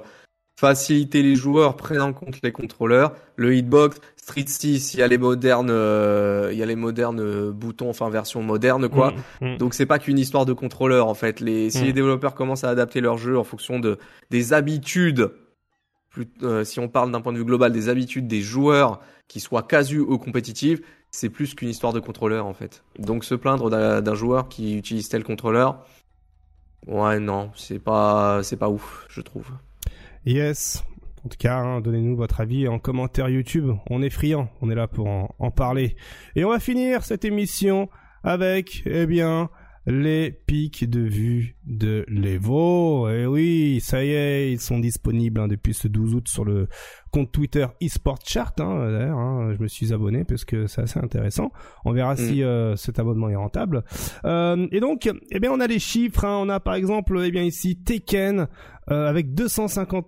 faciliter 0.59 1.22
les 1.22 1.36
joueurs, 1.36 1.76
prennent 1.76 2.01
en 2.01 2.12
compte 2.12 2.40
les 2.43 2.51
contrôleurs. 2.51 3.14
Le 3.36 3.55
hitbox, 3.55 4.01
Street 4.16 4.44
6, 4.44 4.94
il 4.94 4.98
y 4.98 5.02
a 5.05 5.06
les 5.06 5.16
modernes, 5.16 5.70
euh, 5.70 6.48
il 6.51 6.59
y 6.59 6.64
a 6.64 6.66
les 6.66 6.74
modernes 6.74 7.20
euh, 7.20 7.52
boutons, 7.52 7.89
enfin 7.89 8.10
version 8.10 8.43
moderne 8.43 8.89
quoi. 8.89 9.12
Mm, 9.40 9.52
mm. 9.52 9.56
Donc 9.59 9.74
c'est 9.74 9.86
pas 9.86 10.01
qu'une 10.01 10.18
histoire 10.18 10.47
de 10.47 10.52
contrôleur 10.52 11.06
en 11.06 11.14
fait. 11.14 11.39
Les, 11.39 11.70
si 11.70 11.82
Mm. 11.82 11.85
les 11.85 11.93
développeurs 11.93 12.35
commencent 12.35 12.64
à 12.64 12.70
adapter 12.70 13.01
leur 13.01 13.18
jeu 13.18 13.39
en 13.39 13.44
fonction 13.44 13.78
de 13.78 13.98
des 14.30 14.52
habitudes, 14.52 15.30
plus, 16.10 16.26
euh, 16.43 16.64
si 16.64 16.80
on 16.80 16.89
parle 16.89 17.12
d'un 17.12 17.20
point 17.20 17.32
de 17.32 17.39
vue 17.39 17.44
global, 17.44 17.70
des 17.70 17.89
habitudes 17.89 18.26
des 18.26 18.40
joueurs 18.40 18.98
qui 19.28 19.39
soient 19.39 19.62
casus 19.62 20.01
ou 20.01 20.18
compétitifs, 20.18 20.80
c'est 21.12 21.28
plus 21.28 21.55
qu'une 21.55 21.68
histoire 21.68 21.93
de 21.93 22.01
contrôleur 22.01 22.47
en 22.47 22.55
fait. 22.55 22.82
Donc 22.98 23.22
se 23.22 23.36
plaindre 23.36 23.70
d'un 23.70 24.01
d'un 24.01 24.14
joueur 24.16 24.48
qui 24.48 24.76
utilise 24.76 25.09
tel 25.09 25.22
contrôleur, 25.22 25.86
ouais 26.89 27.20
non, 27.20 27.52
c'est 27.55 27.78
pas 27.78 28.40
c'est 28.43 28.56
pas 28.56 28.68
ouf, 28.68 29.06
je 29.09 29.20
trouve. 29.20 29.52
Yes. 30.24 30.85
En 31.24 31.28
tout 31.28 31.36
cas, 31.39 31.59
hein, 31.59 31.81
donnez-nous 31.81 32.16
votre 32.16 32.40
avis 32.40 32.69
en 32.69 32.78
commentaire 32.78 33.28
YouTube. 33.28 33.73
On 33.90 34.03
est 34.03 34.11
friand. 34.11 34.49
On 34.61 34.70
est 34.70 34.74
là 34.74 34.89
pour 34.89 35.09
en, 35.09 35.51
parler. 35.51 35.97
Et 36.36 36.45
on 36.45 36.51
va 36.51 36.61
finir 36.61 37.05
cette 37.05 37.24
émission 37.24 37.89
avec, 38.23 38.82
eh 38.86 39.07
bien, 39.07 39.51
les 39.86 40.31
pics 40.31 40.89
de 40.89 41.01
vue 41.01 41.57
de 41.65 42.05
l'Evo. 42.09 43.09
Et 43.09 43.27
oui, 43.27 43.81
ça 43.81 44.05
y 44.05 44.11
est, 44.11 44.53
ils 44.53 44.61
sont 44.61 44.78
disponibles 44.78 45.40
hein, 45.40 45.49
depuis 45.49 45.74
ce 45.74 45.89
12 45.89 46.15
août 46.15 46.28
sur 46.28 46.45
le 46.45 46.69
compte 47.10 47.32
Twitter 47.32 47.66
eSport 47.80 48.18
Chart. 48.24 48.52
Hein, 48.60 48.90
D'ailleurs, 48.90 49.18
hein, 49.18 49.52
je 49.56 49.62
me 49.62 49.68
suis 49.68 49.93
abonné 49.93 50.24
parce 50.24 50.44
que 50.44 50.66
c'est 50.66 50.82
assez 50.82 50.98
intéressant. 50.98 51.51
On 51.85 51.93
verra 51.93 52.16
si 52.16 52.43
euh, 52.43 52.76
cet 52.76 52.98
abonnement 52.98 53.28
est 53.28 53.36
rentable. 53.36 53.85
Euh, 54.24 54.66
et 54.72 54.80
donc, 54.80 55.10
eh 55.30 55.40
bien, 55.40 55.51
on 55.52 55.60
a 55.60 55.66
les 55.66 55.78
chiffres. 55.78 56.24
hein. 56.24 56.39
On 56.43 56.48
a 56.48 56.60
par 56.60 56.74
exemple, 56.74 57.18
eh 57.24 57.30
bien 57.30 57.43
ici 57.43 57.76
Tekken 57.76 58.47
avec 58.90 59.35
250 59.35 60.06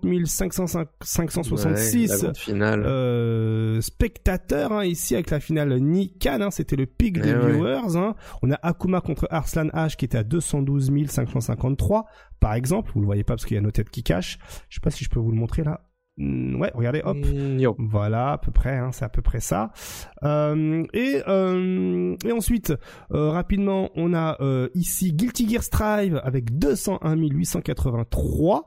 566 1.03 2.23
Ouais, 2.23 2.35
finale. 2.35 2.83
euh, 2.87 3.81
spectateurs 3.83 4.73
hein, 4.73 4.85
ici 4.85 5.15
avec 5.15 5.31
la 5.31 5.39
finale 5.41 5.79
Nikan, 5.81 6.41
hein, 6.41 6.51
c'était 6.51 6.77
le 6.77 6.87
pic 6.87 7.17
Eh 7.19 7.21
des 7.21 7.35
ouais. 7.35 7.53
viewers. 7.53 7.97
Hein. 7.97 8.15
On 8.43 8.51
a 8.51 8.59
Akuma 8.63 9.01
contre 9.03 9.27
Arslan 9.31 9.67
H 9.75 9.97
qui 9.97 10.07
était 10.07 10.19
à 10.19 10.25
212 10.25 10.91
553 11.09 12.07
par 12.41 12.55
exemple. 12.55 12.91
Vous 12.95 13.01
le 13.01 13.07
voyez 13.07 13.23
pas 13.25 13.35
parce 13.35 13.45
qu'il 13.45 13.57
y 13.57 13.59
a 13.59 13.61
nos 13.63 13.71
têtes 13.71 13.91
qui 13.91 14.03
cachent. 14.03 14.39
Je 14.71 14.77
sais 14.77 14.81
pas 14.81 14.91
si 14.91 15.05
je 15.05 15.11
peux 15.11 15.21
vous 15.21 15.31
le 15.31 15.37
montrer 15.37 15.63
là. 15.63 15.83
Hmm, 16.21 16.61
Ouais, 16.61 16.71
regardez, 16.75 17.01
hop. 17.03 17.17
Mm, 17.17 17.59
yo. 17.59 17.75
Voilà, 17.79 18.33
à 18.33 18.39
peu 18.39 18.53
près, 18.53 18.77
hein, 18.77 18.91
c'est 18.93 19.05
à 19.07 19.09
peu 19.09 19.23
près 19.23 19.41
ça. 19.41 19.73
Euh, 20.23 20.85
et, 20.93 21.23
euh, 21.27 22.15
et 22.27 22.33
ensuite, 22.33 22.75
euh, 23.13 23.31
rapidement, 23.31 23.89
on 23.97 24.13
a 24.13 24.37
euh, 24.43 24.69
ici 24.75 25.15
Guilty 25.15 25.49
Gear 25.49 25.63
Strive 25.63 26.21
avec 26.23 26.59
201 26.59 27.17
883. 27.17 28.67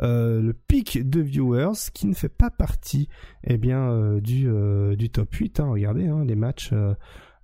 Euh, 0.00 0.40
le 0.40 0.54
pic 0.54 1.08
de 1.08 1.20
viewers 1.20 1.90
qui 1.92 2.08
ne 2.08 2.14
fait 2.14 2.28
pas 2.28 2.50
partie 2.50 3.08
eh 3.44 3.58
bien 3.58 3.92
euh, 3.92 4.20
du 4.20 4.48
euh, 4.48 4.96
du 4.96 5.08
top 5.08 5.32
8 5.32 5.60
hein, 5.60 5.68
regardez 5.70 6.08
hein, 6.08 6.24
les 6.24 6.34
matchs 6.34 6.72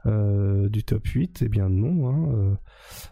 euh, 0.06 0.68
du 0.68 0.82
top 0.82 1.06
8 1.06 1.42
eh 1.44 1.48
bien 1.48 1.68
non 1.68 2.08
hein, 2.08 2.32
euh, 2.32 2.54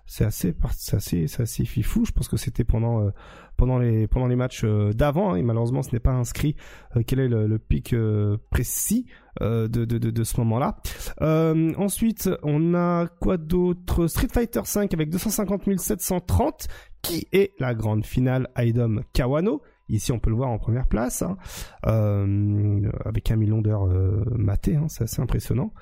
c'est 0.06 0.24
assez 0.24 0.54
c'est 0.72 0.96
assez 0.96 1.26
c'est 1.26 1.42
assez 1.42 1.64
fifou 1.66 2.06
je 2.06 2.12
pense 2.12 2.28
que 2.28 2.38
c'était 2.38 2.64
pendant 2.64 3.02
euh, 3.02 3.10
pendant 3.58 3.78
les 3.78 4.06
pendant 4.06 4.26
les 4.26 4.36
matchs 4.36 4.62
euh, 4.64 4.92
d'avant 4.94 5.32
hein, 5.32 5.36
et 5.36 5.42
malheureusement 5.42 5.82
ce 5.82 5.92
n'est 5.92 6.00
pas 6.00 6.12
inscrit 6.12 6.56
euh, 6.96 7.02
quel 7.06 7.20
est 7.20 7.28
le, 7.28 7.46
le 7.46 7.58
pic 7.58 7.92
euh, 7.92 8.38
précis 8.50 9.06
de, 9.40 9.68
de, 9.68 9.84
de, 9.84 10.10
de 10.10 10.24
ce 10.24 10.40
moment-là. 10.40 10.78
Ensuite, 11.20 12.28
on 12.42 12.74
a 12.74 13.06
quoi 13.20 13.36
d'autre? 13.36 14.08
Street 14.08 14.26
Fighter 14.32 14.62
5 14.64 14.92
avec 14.92 15.10
250 15.10 15.78
730, 15.78 16.66
qui 17.02 17.28
est 17.30 17.52
la 17.60 17.72
grande 17.72 18.04
finale 18.04 18.48
Aidom 18.56 19.02
Kawano. 19.12 19.62
Ici, 19.88 20.12
on 20.12 20.18
peut 20.18 20.30
le 20.30 20.36
voir 20.36 20.50
en 20.50 20.58
première 20.58 20.86
place, 20.86 21.22
hein, 21.22 21.38
euh, 21.86 22.90
avec 23.04 23.30
un 23.30 23.36
million 23.36 23.62
d'heures 23.62 23.86
euh, 23.86 24.22
matées, 24.36 24.76
hein, 24.76 24.86
c'est 24.88 25.04
assez 25.04 25.22
impressionnant. 25.22 25.72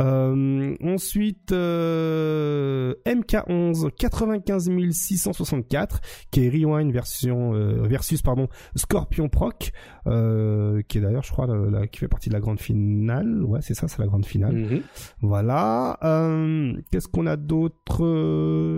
Euh, 0.00 0.74
ensuite, 0.82 1.52
euh, 1.52 2.94
MK11 3.06 3.90
95 3.98 4.70
664, 4.92 6.00
qui 6.30 6.44
est 6.44 6.48
Rewind 6.48 6.92
version 6.92 7.54
euh, 7.54 7.82
versus 7.88 8.22
pardon 8.22 8.48
Scorpion 8.76 9.28
Proc, 9.28 9.72
euh, 10.06 10.82
qui 10.88 10.98
est 10.98 11.00
d'ailleurs, 11.00 11.22
je 11.24 11.32
crois, 11.32 11.46
la, 11.46 11.56
la- 11.80 11.86
qui 11.86 11.98
fait 11.98 12.08
partie 12.08 12.28
de 12.28 12.34
la 12.34 12.40
grande 12.40 12.60
finale. 12.60 13.42
Ouais, 13.44 13.60
c'est 13.62 13.74
ça, 13.74 13.88
c'est 13.88 13.98
la 14.00 14.06
grande 14.06 14.26
finale. 14.26 14.54
Mhm. 14.54 14.80
Voilà. 15.20 15.98
Euh, 16.02 16.72
Qu'est-ce 16.90 17.08
qu'on 17.08 17.26
a 17.26 17.36
d'autre? 17.36 17.98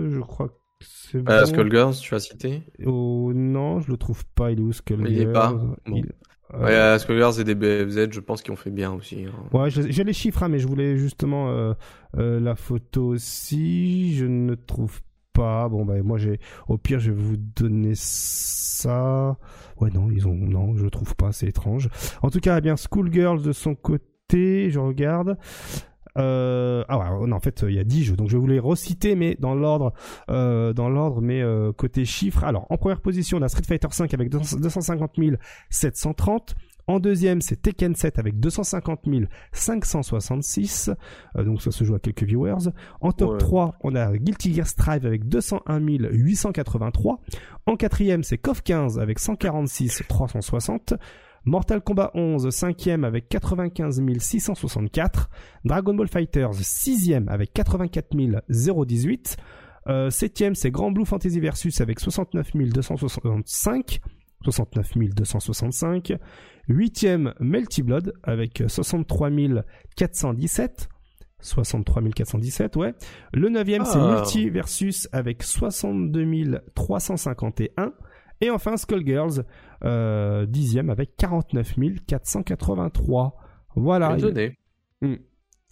Je 0.09 0.19
crois 0.21 0.47
que 0.49 0.53
c'est 0.81 1.19
bon. 1.21 1.31
Euh, 1.31 1.45
Skullgirls, 1.45 1.93
tu 2.01 2.15
as 2.15 2.19
cité? 2.19 2.63
Oh 2.85 3.31
non, 3.35 3.79
je 3.79 3.91
le 3.91 3.97
trouve 3.97 4.25
pas. 4.35 4.51
Il 4.51 4.59
est 4.59 4.63
où 4.63 4.71
Skullgirls? 4.71 5.11
Il 5.11 5.21
est 5.21 5.31
pas 5.31 5.51
Bon. 5.53 5.75
Il- 5.95 6.11
euh, 6.53 6.63
Ouais, 6.65 6.71
euh, 6.73 6.97
Skullgirls 6.99 7.39
et 7.39 7.43
des 7.43 7.55
BFZ, 7.55 8.11
je 8.11 8.19
pense 8.19 8.41
qu'ils 8.41 8.51
ont 8.53 8.57
fait 8.57 8.71
bien 8.71 8.91
aussi. 8.93 9.25
hein. 9.25 9.57
Ouais, 9.57 9.69
j'ai 9.69 10.03
les 10.03 10.13
chiffres, 10.13 10.43
hein, 10.43 10.49
mais 10.49 10.59
je 10.59 10.67
voulais 10.67 10.97
justement 10.97 11.49
euh, 11.49 11.73
euh, 12.17 12.39
la 12.39 12.55
photo 12.55 13.07
aussi. 13.07 14.15
Je 14.15 14.25
ne 14.25 14.55
trouve 14.55 15.01
pas. 15.33 15.69
Bon, 15.69 15.85
bah 15.85 15.95
moi 16.03 16.17
j'ai. 16.17 16.39
Au 16.67 16.77
pire, 16.77 16.99
je 16.99 17.11
vais 17.11 17.21
vous 17.21 17.37
donner 17.37 17.93
ça. 17.95 19.37
Ouais, 19.79 19.89
non, 19.93 20.09
ils 20.11 20.27
ont. 20.27 20.35
Non, 20.35 20.75
je 20.75 20.85
trouve 20.87 21.15
pas. 21.15 21.31
C'est 21.31 21.47
étrange. 21.47 21.89
En 22.21 22.29
tout 22.29 22.39
cas, 22.39 22.57
eh 22.57 22.61
bien, 22.61 22.75
Schoolgirls 22.75 23.41
de 23.41 23.51
son 23.53 23.75
côté, 23.75 24.69
je 24.69 24.79
regarde. 24.79 25.37
Euh, 26.17 26.83
ah 26.87 26.97
ouais, 26.97 27.27
non, 27.27 27.35
en 27.35 27.39
fait, 27.39 27.63
il 27.67 27.73
y 27.73 27.79
a 27.79 27.83
10 27.83 28.03
jeux, 28.03 28.15
donc 28.15 28.29
je 28.29 28.37
vais 28.37 28.41
vous 28.41 28.47
les 28.47 28.59
reciter, 28.59 29.15
mais 29.15 29.35
dans 29.39 29.55
l'ordre, 29.55 29.93
euh, 30.29 30.73
dans 30.73 30.89
l'ordre, 30.89 31.21
mais 31.21 31.41
euh, 31.41 31.71
côté 31.71 32.05
chiffres. 32.05 32.43
Alors, 32.43 32.67
en 32.69 32.77
première 32.77 33.01
position, 33.01 33.37
on 33.37 33.41
a 33.41 33.49
Street 33.49 33.63
Fighter 33.67 33.87
5 33.91 34.13
avec 34.13 34.29
200 34.29 34.57
250 34.59 35.11
730. 35.69 36.55
En 36.87 36.99
deuxième, 36.99 37.41
c'est 37.41 37.61
Tekken 37.61 37.95
7 37.95 38.19
avec 38.19 38.39
250 38.39 39.01
566. 39.53 40.89
Euh, 41.37 41.43
donc 41.43 41.61
ça 41.61 41.71
se 41.71 41.83
joue 41.83 41.95
à 41.95 41.99
quelques 41.99 42.23
viewers. 42.23 42.69
En 42.99 43.11
top 43.11 43.31
Ouais. 43.31 43.37
3, 43.37 43.75
on 43.81 43.95
a 43.95 44.17
Guilty 44.17 44.53
Gear 44.53 44.67
Strive 44.67 45.05
avec 45.05 45.27
201 45.29 45.79
883. 45.79 47.21
En 47.67 47.75
quatrième, 47.75 48.23
c'est 48.23 48.37
KOF 48.37 48.61
15 48.63 48.99
avec 48.99 49.19
146 49.19 50.03
360. 50.09 50.95
Mortal 51.45 51.81
Kombat 51.81 52.11
11, 52.13 52.49
cinquième 52.51 53.03
avec 53.03 53.27
95 53.29 54.01
664. 54.19 55.29
Dragon 55.65 55.93
Ball 55.93 56.07
Fighters, 56.07 56.53
sixième 56.53 57.27
avec 57.29 57.51
84 57.53 58.15
018. 58.85 59.37
Euh, 59.87 60.09
septième, 60.11 60.53
c'est 60.53 60.69
Grand 60.69 60.91
Blue 60.91 61.05
Fantasy 61.05 61.39
Versus 61.39 61.81
avec 61.81 61.99
69 61.99 62.51
265. 62.53 63.99
69 64.43 64.91
265. 65.15 66.13
Huitième, 66.67 67.33
Melty 67.39 67.81
Blood 67.81 68.13
avec 68.23 68.63
63 68.67 69.29
417. 69.95 70.89
63 71.39 72.03
417, 72.15 72.75
ouais. 72.75 72.93
Le 73.33 73.49
neuvième, 73.49 73.83
c'est 73.85 73.97
Ah. 73.97 74.15
Multi 74.19 74.49
Versus 74.51 75.09
avec 75.11 75.41
62 75.41 76.61
351. 76.75 77.93
Et 78.41 78.49
enfin, 78.49 78.75
Skullgirls, 78.77 79.45
euh, 79.83 80.45
dixième 80.45 80.89
avec 80.89 81.15
49 81.17 81.75
483. 82.07 83.35
Voilà. 83.75 84.17
Étonné. 84.17 84.57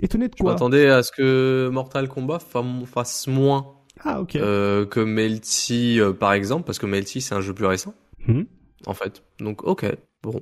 Étonné 0.01 0.27
de 0.29 0.33
Je 0.37 0.43
quoi 0.43 0.53
m'attendais 0.53 0.87
à 0.87 1.03
ce 1.03 1.11
que 1.11 1.69
Mortal 1.73 2.07
Kombat 2.07 2.39
fa- 2.39 2.63
fasse 2.85 3.27
moins 3.27 3.73
Ah, 4.01 4.21
ok. 4.21 4.35
euh, 4.37 4.85
que 4.85 5.01
Melty, 5.01 5.99
euh, 5.99 6.13
par 6.13 6.31
exemple, 6.33 6.63
parce 6.65 6.79
que 6.79 6.85
Melty, 6.85 7.19
c'est 7.21 7.35
un 7.35 7.41
jeu 7.41 7.53
plus 7.53 7.65
récent, 7.65 7.93
Hmm. 8.27 8.43
en 8.85 8.93
fait. 8.93 9.23
Donc, 9.39 9.63
ok, 9.63 9.85
bon. 10.23 10.41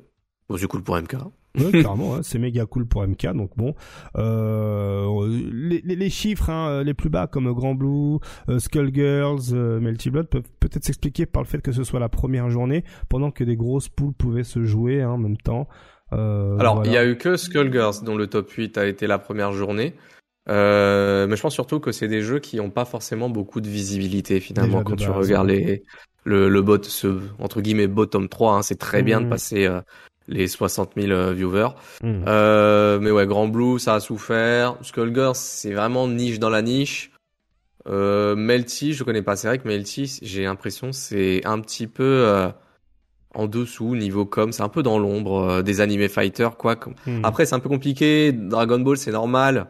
Bon, 0.49 0.57
c'est 0.57 0.67
cool 0.67 0.83
pour 0.83 0.95
MK. 0.97 1.15
Ouais, 1.57 1.71
clairement, 1.81 2.15
hein, 2.15 2.19
c'est 2.23 2.39
méga 2.39 2.65
cool 2.65 2.85
pour 2.87 3.03
MK. 3.07 3.33
Donc 3.33 3.51
bon, 3.57 3.73
euh, 4.17 5.27
les, 5.51 5.81
les- 5.83 5.95
les 5.95 6.09
chiffres 6.09 6.49
hein, 6.49 6.83
les 6.83 6.93
plus 6.93 7.09
bas 7.09 7.27
comme 7.27 7.51
Grand 7.53 7.75
Blue, 7.75 8.19
euh, 8.49 8.59
Skullgirls, 8.59 9.53
euh, 9.53 9.79
Melty 9.79 10.09
Blood 10.09 10.27
peuvent 10.27 10.49
peut-être 10.59 10.83
s'expliquer 10.83 11.25
par 11.25 11.41
le 11.43 11.47
fait 11.47 11.61
que 11.61 11.71
ce 11.71 11.83
soit 11.83 11.99
la 11.99 12.09
première 12.09 12.49
journée, 12.49 12.83
pendant 13.09 13.31
que 13.31 13.43
des 13.43 13.55
grosses 13.55 13.89
poules 13.89 14.13
pouvaient 14.13 14.43
se 14.43 14.63
jouer 14.63 15.01
hein, 15.01 15.11
en 15.11 15.17
même 15.17 15.37
temps. 15.37 15.67
Euh, 16.13 16.57
Alors, 16.59 16.75
voilà. 16.75 16.89
il 16.89 16.93
y 16.93 16.97
a 16.97 17.05
eu 17.05 17.17
que 17.17 17.35
Skullgirls 17.35 18.03
dont 18.03 18.15
le 18.15 18.27
top 18.27 18.49
8 18.51 18.77
a 18.77 18.85
été 18.85 19.07
la 19.07 19.19
première 19.19 19.51
journée. 19.53 19.93
Euh, 20.49 21.27
mais 21.27 21.35
je 21.35 21.41
pense 21.41 21.53
surtout 21.53 21.81
que 21.81 21.91
c'est 21.91 22.07
des 22.07 22.21
jeux 22.21 22.39
qui 22.39 22.55
n'ont 22.55 22.69
pas 22.69 22.85
forcément 22.85 23.29
beaucoup 23.29 23.59
de 23.59 23.67
visibilité 23.67 24.39
finalement 24.39 24.77
Déjà 24.77 24.83
quand 24.83 24.95
tu 24.95 25.09
regardes 25.09 25.49
ouais. 25.49 25.57
les, 25.59 25.83
le, 26.23 26.47
le 26.47 26.61
bot, 26.61 26.81
ce, 26.83 27.19
entre 27.39 27.59
guillemets, 27.61 27.87
bottom 27.87 28.29
3. 28.29 28.53
hein, 28.55 28.61
c'est 28.61 28.77
très 28.79 29.03
bien 29.03 29.19
de 29.19 29.25
Mhm. 29.25 29.29
passer 29.29 29.65
euh, 29.65 29.81
les 30.27 30.47
60 30.47 30.91
000 30.97 31.11
euh, 31.11 31.33
viewers. 31.33 31.69
Hmm. 32.01 32.23
Euh, 32.27 32.99
mais 32.99 33.11
ouais, 33.11 33.25
Grand 33.25 33.47
Blue, 33.47 33.79
ça 33.79 33.95
a 33.95 33.99
souffert. 33.99 34.77
Skullgirls, 34.81 35.35
c'est 35.35 35.73
vraiment 35.73 36.07
niche 36.07 36.39
dans 36.39 36.49
la 36.49 36.61
niche. 36.61 37.11
Euh, 37.87 38.35
Melty, 38.35 38.93
je 38.93 39.03
connais 39.03 39.21
pas. 39.21 39.35
C'est 39.35 39.47
vrai 39.47 39.59
que 39.59 39.67
Melty, 39.67 40.19
j'ai 40.21 40.43
l'impression 40.43 40.91
c'est 40.91 41.45
un 41.45 41.59
petit 41.59 41.87
peu 41.87 42.03
euh, 42.03 42.49
en 43.33 43.47
dessous 43.47 43.95
niveau 43.95 44.25
com. 44.25 44.51
C'est 44.51 44.63
un 44.63 44.69
peu 44.69 44.83
dans 44.83 44.99
l'ombre 44.99 45.43
euh, 45.43 45.61
des 45.61 45.79
animés 45.81 46.09
fighter 46.09 46.49
quoi. 46.57 46.75
Hmm. 47.05 47.23
Après, 47.23 47.45
c'est 47.45 47.55
un 47.55 47.59
peu 47.59 47.69
compliqué. 47.69 48.31
Dragon 48.33 48.79
Ball, 48.79 48.97
c'est 48.97 49.11
normal 49.11 49.67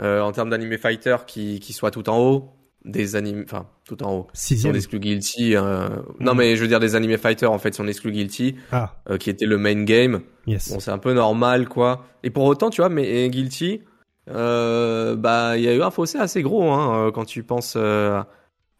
euh, 0.00 0.20
en 0.20 0.30
termes 0.32 0.50
d'animé 0.50 0.78
fighter 0.78 1.16
qui 1.26 1.58
qui 1.58 1.72
soit 1.72 1.90
tout 1.90 2.08
en 2.08 2.18
haut. 2.18 2.57
Des 2.84 3.16
animés, 3.16 3.42
enfin 3.44 3.66
tout 3.84 4.02
en 4.04 4.12
haut. 4.14 4.26
Si 4.32 4.54
on 4.54 4.56
Sixième. 4.56 4.76
exclut 4.76 5.00
Guilty, 5.00 5.56
euh, 5.56 5.88
non 6.20 6.34
Mm. 6.34 6.36
mais 6.38 6.56
je 6.56 6.62
veux 6.62 6.68
dire 6.68 6.78
des 6.80 6.94
animés 6.94 7.18
fighter 7.18 7.46
en 7.46 7.58
fait, 7.58 7.74
si 7.74 7.80
on 7.80 7.86
exclut 7.88 8.12
Guilty, 8.12 8.54
Ah, 8.72 8.94
euh, 9.10 9.16
qui 9.18 9.30
était 9.30 9.46
le 9.46 9.58
main 9.58 9.82
game. 9.84 10.20
yes. 10.46 10.72
Bon, 10.72 10.78
c'est 10.80 10.90
un 10.92 10.98
peu 10.98 11.12
normal, 11.12 11.68
quoi. 11.68 12.04
Et 12.22 12.30
pour 12.30 12.44
autant, 12.44 12.70
tu 12.70 12.80
vois, 12.80 12.88
mais 12.88 13.28
Guilty, 13.30 13.82
euh, 14.30 15.16
bah, 15.16 15.56
il 15.56 15.64
y 15.64 15.68
a 15.68 15.74
eu 15.74 15.82
un 15.82 15.90
fossé 15.90 16.18
assez 16.18 16.42
gros, 16.42 16.70
hein, 16.70 17.06
euh, 17.08 17.10
quand 17.10 17.24
tu 17.24 17.42
penses 17.42 17.74
euh, 17.76 18.22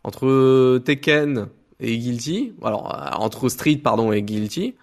entre 0.04 0.78
Tekken 0.78 1.48
et 1.80 1.98
Guilty. 1.98 2.54
Alors, 2.62 2.94
euh, 2.94 3.10
entre 3.18 3.48
Street, 3.48 3.76
pardon, 3.82 4.12
et 4.12 4.22
Guilty. 4.22 4.74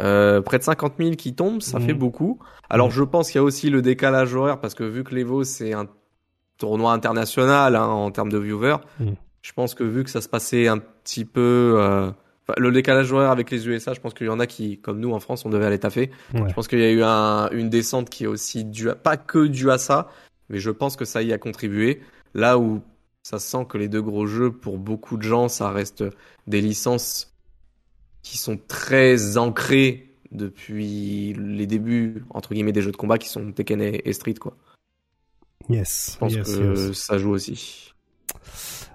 Euh, 0.00 0.40
près 0.42 0.58
de 0.58 0.62
50 0.62 0.94
000 0.98 1.16
qui 1.16 1.34
tombent, 1.34 1.60
ça 1.62 1.78
Mhm. 1.78 1.86
fait 1.86 1.94
beaucoup. 1.94 2.38
Alors, 2.70 2.86
Mhm. 2.88 2.92
je 2.92 3.02
pense 3.02 3.30
qu'il 3.30 3.38
y 3.38 3.40
a 3.40 3.44
aussi 3.44 3.68
le 3.70 3.82
décalage 3.82 4.34
horaire, 4.34 4.60
parce 4.60 4.74
que 4.74 4.84
vu 4.84 5.02
que 5.04 5.14
l'Evo, 5.14 5.42
c'est 5.42 5.72
un 5.72 5.88
tournoi 6.58 6.92
international 6.92 7.76
hein, 7.76 7.86
en 7.86 8.10
termes 8.10 8.30
de 8.30 8.38
viewers, 8.38 8.76
Mhm. 9.00 9.14
je 9.42 9.52
pense 9.52 9.74
que 9.74 9.84
vu 9.84 10.04
que 10.04 10.10
ça 10.10 10.20
se 10.20 10.28
passait 10.28 10.68
un 10.68 10.78
petit 10.78 11.24
peu... 11.24 11.76
euh, 11.78 12.10
le 12.56 12.72
décalage 12.72 13.12
horaire 13.12 13.30
avec 13.30 13.50
les 13.50 13.68
USA, 13.68 13.92
je 13.92 14.00
pense 14.00 14.14
qu'il 14.14 14.26
y 14.26 14.30
en 14.30 14.40
a 14.40 14.46
qui, 14.46 14.78
comme 14.78 15.00
nous 15.00 15.12
en 15.12 15.20
France, 15.20 15.44
on 15.44 15.50
devait 15.50 15.66
aller 15.66 15.78
taffer. 15.78 16.10
Ouais. 16.32 16.48
Je 16.48 16.54
pense 16.54 16.66
qu'il 16.66 16.78
y 16.78 16.84
a 16.84 16.90
eu 16.90 17.02
un, 17.02 17.50
une 17.50 17.68
descente 17.68 18.08
qui 18.08 18.24
est 18.24 18.26
aussi 18.26 18.64
due 18.64 18.88
à, 18.88 18.94
pas 18.94 19.18
que 19.18 19.46
due 19.46 19.70
à 19.70 19.76
ça, 19.76 20.08
mais 20.48 20.58
je 20.58 20.70
pense 20.70 20.96
que 20.96 21.04
ça 21.04 21.20
y 21.22 21.32
a 21.34 21.36
contribué. 21.38 22.00
Là 22.32 22.58
où 22.58 22.80
ça 23.22 23.38
sent 23.38 23.66
que 23.68 23.76
les 23.76 23.88
deux 23.88 24.00
gros 24.00 24.26
jeux, 24.26 24.50
pour 24.50 24.78
beaucoup 24.78 25.18
de 25.18 25.22
gens, 25.22 25.48
ça 25.48 25.70
reste 25.70 26.04
des 26.46 26.62
licences 26.62 27.34
qui 28.22 28.38
sont 28.38 28.58
très 28.66 29.36
ancrées 29.36 30.14
depuis 30.32 31.34
les 31.34 31.66
débuts, 31.66 32.24
entre 32.30 32.54
guillemets, 32.54 32.72
des 32.72 32.80
jeux 32.82 32.92
de 32.92 32.96
combat 32.96 33.18
qui 33.18 33.28
sont 33.28 33.52
Tekken 33.52 33.80
et, 33.82 34.00
et 34.06 34.12
Street, 34.14 34.34
quoi. 34.34 34.56
Yes. 35.68 36.12
Je 36.14 36.18
pense 36.18 36.32
yes, 36.32 36.56
que 36.56 36.88
yes. 36.88 36.92
ça 36.96 37.18
joue 37.18 37.30
aussi. 37.30 37.92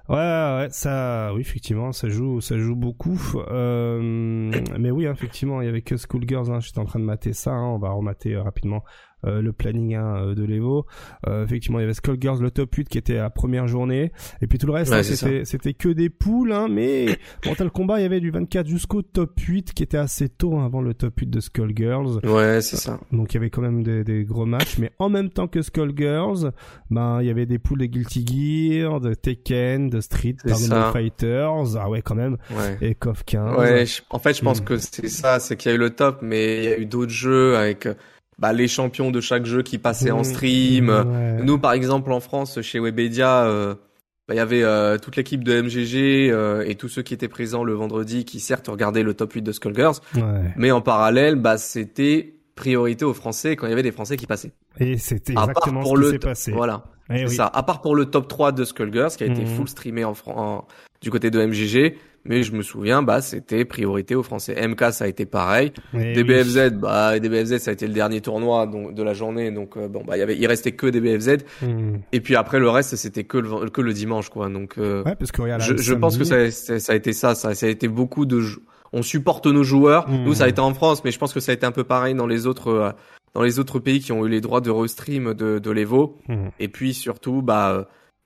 Ouais, 0.10 0.18
ouais, 0.18 0.68
ça, 0.72 1.32
oui, 1.34 1.42
effectivement, 1.42 1.94
ça 1.94 2.10
joue, 2.10 2.42
ça 2.42 2.58
joue 2.58 2.76
beaucoup. 2.76 3.20
Euh, 3.48 4.52
mais 4.78 4.92
oui, 4.92 5.06
effectivement, 5.06 5.62
il 5.62 5.66
y 5.66 5.70
avait 5.70 5.82
que 5.82 5.96
Schoolgirls. 5.96 6.52
Hein, 6.52 6.60
J'étais 6.60 6.80
en 6.80 6.86
train 6.86 7.00
de 7.00 7.06
mater 7.06 7.32
ça. 7.32 7.52
Hein, 7.52 7.68
on 7.68 7.78
va 7.78 7.92
remater 7.92 8.36
euh, 8.36 8.44
rapidement 8.44 8.84
euh, 9.26 9.42
le 9.42 9.54
planning 9.54 9.96
hein, 9.96 10.16
euh, 10.18 10.36
de 10.36 10.44
l'Evo. 10.44 10.86
Euh, 11.28 11.44
effectivement, 11.46 11.80
il 11.80 11.84
y 11.84 11.86
avait 11.86 11.94
Skullgirls, 11.94 12.42
le 12.42 12.52
top 12.52 12.74
8 12.76 12.90
qui 12.90 12.98
était 12.98 13.18
à 13.18 13.30
première 13.30 13.68
journée. 13.68 14.12
Et 14.42 14.48
puis 14.48 14.58
tout 14.58 14.68
le 14.68 14.74
reste, 14.74 14.92
Ouais, 14.92 15.00
hein, 15.00 15.42
c'était 15.46 15.74
que 15.74 15.90
des 15.90 16.10
poules. 16.10 16.52
Hein, 16.52 16.68
mais 16.70 17.18
Mortal 17.46 17.70
Kombat, 17.72 18.00
il 18.00 18.04
y 18.04 18.06
avait 18.06 18.20
du 18.20 18.32
24 18.32 18.68
jusqu'au 18.68 19.02
top 19.02 19.40
8 19.40 19.74
qui 19.74 19.84
était 19.84 19.98
assez 19.98 20.30
tôt 20.30 20.56
hein, 20.58 20.66
avant 20.66 20.82
le 20.82 20.94
top 20.94 21.20
8 21.20 21.30
de 21.30 21.40
Skullgirls. 21.40 22.20
Ouais, 22.26 22.62
c'est 22.62 22.78
ça. 22.78 23.00
Donc 23.12 23.34
il 23.34 23.36
y 23.36 23.38
avait 23.38 23.50
quand 23.50 23.62
même 23.62 23.84
des, 23.84 24.04
des 24.04 24.24
gros 24.24 24.46
matchs. 24.46 24.78
Mais 24.78 24.92
en 25.00 25.10
même 25.10 25.30
temps 25.30 25.48
que 25.48 25.62
Skullgirls, 25.62 26.52
ben, 26.90 27.22
il 27.22 27.28
y 27.28 27.30
avait 27.30 27.46
des 27.46 27.60
poules 27.60 27.80
de 27.80 27.86
Guilty 27.86 28.26
Gear, 28.82 29.00
de 29.00 29.14
Tekken, 29.14 29.90
de 29.90 30.00
Street, 30.02 30.36
ça. 30.46 30.92
Fighters. 30.92 31.78
Ah 31.78 31.90
ouais, 31.90 32.02
quand 32.02 32.16
même. 32.16 32.38
Ouais. 32.52 32.78
Et 32.82 32.96
KOF 32.96 33.24
15. 33.24 33.58
Ouais, 33.58 33.86
je- 33.86 34.02
en 34.10 34.20
fait, 34.20 34.34
je 34.38 34.42
pense 34.42 34.62
Hmm. 34.62 34.66
que 34.66 34.78
c'est 34.78 35.08
ça, 35.08 35.40
c'est 35.40 35.58
qu'il 35.58 35.70
y 35.70 35.74
a 35.74 35.76
eu 35.76 35.80
le 35.80 35.90
top, 35.90 36.20
mais 36.22 36.58
il 36.60 36.64
y 36.64 36.68
a 36.68 36.78
eu 36.78 36.86
d'autres 36.86 37.12
jeux 37.12 37.56
avec 37.58 37.86
euh, 37.86 37.94
bah, 38.40 38.54
les 38.54 38.68
champions 38.68 39.12
de 39.12 39.22
chaque 39.22 39.46
jeu 39.46 39.62
qui 39.64 39.78
passaient 39.78 40.12
en 40.12 40.22
Mmh, 40.22 40.24
stream. 40.26 40.90
ouais. 40.90 41.44
Nous, 41.44 41.58
par 41.60 41.74
exemple, 41.74 42.12
en 42.12 42.20
France, 42.20 42.62
chez 42.62 42.80
Webedia, 42.80 43.46
euh, 43.46 43.76
bah, 44.28 44.34
il 44.34 44.38
y 44.38 44.40
avait 44.40 44.64
euh, 44.64 44.98
toute 44.98 45.16
l'équipe 45.16 45.44
de 45.44 45.62
MGG 45.62 46.30
euh, 46.32 46.64
et 46.68 46.76
tous 46.76 46.88
ceux 46.90 47.02
qui 47.02 47.14
étaient 47.14 47.28
présents 47.28 47.64
le 47.64 47.74
vendredi 47.74 48.26
qui, 48.26 48.40
certes, 48.40 48.68
regardaient 48.68 49.04
le 49.04 49.14
top 49.14 49.34
8 49.34 49.42
de 49.42 49.52
Skullgirls, 49.52 49.96
Ouais. 50.16 50.22
mais 50.56 50.72
en 50.72 50.82
parallèle, 50.82 51.36
bah, 51.36 51.58
c'était 51.58 52.36
priorité 52.56 53.04
aux 53.04 53.14
Français 53.14 53.56
quand 53.56 53.66
il 53.68 53.72
y 53.72 53.74
avait 53.74 53.82
des 53.84 53.92
Français 53.92 54.16
qui 54.16 54.28
passaient. 54.28 54.52
Et 54.80 54.98
c'était 54.98 55.34
part 55.34 55.50
exactement 55.50 55.82
ce 55.82 55.88
pour 55.88 55.96
qui 55.98 56.02
le 56.04 56.12
s'est 56.12 56.20
passé. 56.20 56.52
Voilà. 56.52 56.84
C'est 57.10 57.26
oui. 57.28 57.36
ça. 57.36 57.48
À 57.54 57.64
part 57.64 57.82
pour 57.82 57.96
le 57.96 58.06
top 58.06 58.28
3 58.28 58.52
de 58.52 58.64
Skullgirls 58.64 59.12
qui 59.18 59.24
a 59.24 59.28
été 59.28 59.42
Mhm. 59.42 59.48
full 59.48 59.68
streamé 59.68 60.04
en, 60.06 60.14
en- 60.28 60.66
du 61.02 61.12
côté 61.12 61.30
de 61.30 61.40
MGG, 61.46 61.98
mais 62.24 62.44
je 62.44 62.54
me 62.54 62.62
souviens, 62.62 63.04
bah, 63.04 63.20
c'était 63.22 63.66
priorité 63.66 64.16
aux 64.16 64.24
Français. 64.24 64.56
MK, 64.66 64.94
ça 64.94 65.04
a 65.04 65.08
été 65.10 65.26
pareil. 65.26 65.74
Oui. 65.94 66.14
DBFZ, 66.14 66.72
bah, 66.76 67.20
DBFZ, 67.20 67.58
ça 67.58 67.72
a 67.72 67.74
été 67.74 67.86
le 67.88 67.94
dernier 67.94 68.22
tournoi 68.22 68.66
donc, 68.68 68.94
de 68.94 69.04
la 69.04 69.14
journée, 69.14 69.52
donc 69.52 69.76
euh, 69.76 69.90
bon, 69.90 70.02
bah, 70.06 70.16
il 70.16 70.20
y 70.20 70.24
avait, 70.24 70.38
il 70.38 70.48
restait 70.48 70.72
que 70.72 70.88
DBFZ. 70.88 71.40
Hmm. 71.62 71.98
Et 72.14 72.22
puis 72.22 72.38
après, 72.38 72.60
le 72.60 72.70
reste, 72.70 72.96
c'était 72.96 73.26
que 73.26 73.38
le, 73.38 73.70
que 73.70 73.82
le 73.82 73.92
dimanche, 73.92 74.30
quoi. 74.30 74.48
Donc, 74.48 74.76
euh, 74.78 75.04
Ouais, 75.04 75.16
parce 75.16 75.34
que 75.34 75.42
regarde, 75.42 75.62
je, 75.62 75.76
je 75.76 75.94
pense 75.94 76.18
que 76.18 76.24
ça, 76.24 76.50
ça, 76.52 76.80
ça 76.80 76.94
a 76.94 76.96
été 76.96 77.12
ça, 77.12 77.36
ça, 77.36 77.54
ça 77.54 77.66
a 77.66 77.70
été 77.70 77.90
beaucoup 77.90 78.26
de, 78.26 78.42
on 78.94 79.02
supporte 79.02 79.46
nos 79.48 79.64
joueurs. 79.64 80.08
Mhm. 80.10 80.24
Nous, 80.24 80.36
ça 80.36 80.46
a 80.46 80.48
été 80.48 80.62
en 80.62 80.74
France, 80.74 81.04
mais 81.04 81.12
je 81.12 81.20
pense 81.20 81.34
que 81.34 81.42
ça 81.42 81.52
a 81.52 81.56
été 81.56 81.66
un 81.66 81.72
peu 81.74 81.84
pareil 81.84 82.16
dans 82.16 82.28
les 82.28 82.48
autres, 82.48 82.70
euh, 82.70 82.92
dans 83.34 83.42
les 83.42 83.60
autres 83.60 83.80
pays 83.80 84.00
qui 84.00 84.12
ont 84.12 84.26
eu 84.26 84.30
les 84.30 84.42
droits 84.42 84.62
de 84.62 84.70
restream 84.72 85.34
de, 85.34 85.60
de 85.60 85.72
l'Evo. 85.72 86.20
Hmm. 86.28 86.50
Et 86.60 86.68
puis 86.68 86.94
surtout, 86.94 87.42
bah, 87.42 87.72
euh, 87.72 87.84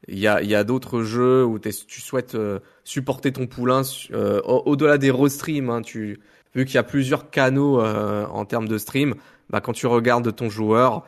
il 0.08 0.20
y 0.20 0.28
a, 0.28 0.42
y 0.44 0.56
a 0.56 0.64
d'autres 0.64 1.02
jeux 1.04 1.46
où 1.46 1.60
tu 1.60 2.02
souhaites 2.02 2.36
euh, 2.36 2.60
supporter 2.84 3.32
ton 3.32 3.48
poulain 3.48 3.82
euh, 4.12 4.42
au- 4.44 4.64
au-delà 4.66 4.98
des 4.98 5.12
restreams. 5.12 5.70
Hein, 5.70 5.82
tu, 5.82 6.20
vu 6.54 6.66
qu'il 6.66 6.76
y 6.76 6.80
a 6.80 6.84
plusieurs 6.84 7.30
canaux 7.30 7.82
euh, 7.82 8.26
en 8.28 8.46
termes 8.46 8.68
de 8.68 8.78
stream, 8.78 9.16
bah, 9.50 9.62
quand 9.62 9.74
tu 9.74 9.88
regardes 9.88 10.36
ton 10.36 10.50
joueur, 10.50 11.04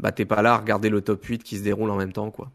bah, 0.00 0.12
t'es 0.12 0.24
pas 0.24 0.42
là 0.42 0.54
à 0.54 0.58
regarder 0.58 0.88
le 0.90 1.00
top 1.00 1.24
8 1.24 1.42
qui 1.42 1.56
se 1.58 1.62
déroule 1.62 1.90
en 1.90 1.96
même 1.96 2.12
temps, 2.12 2.30
quoi. 2.30 2.50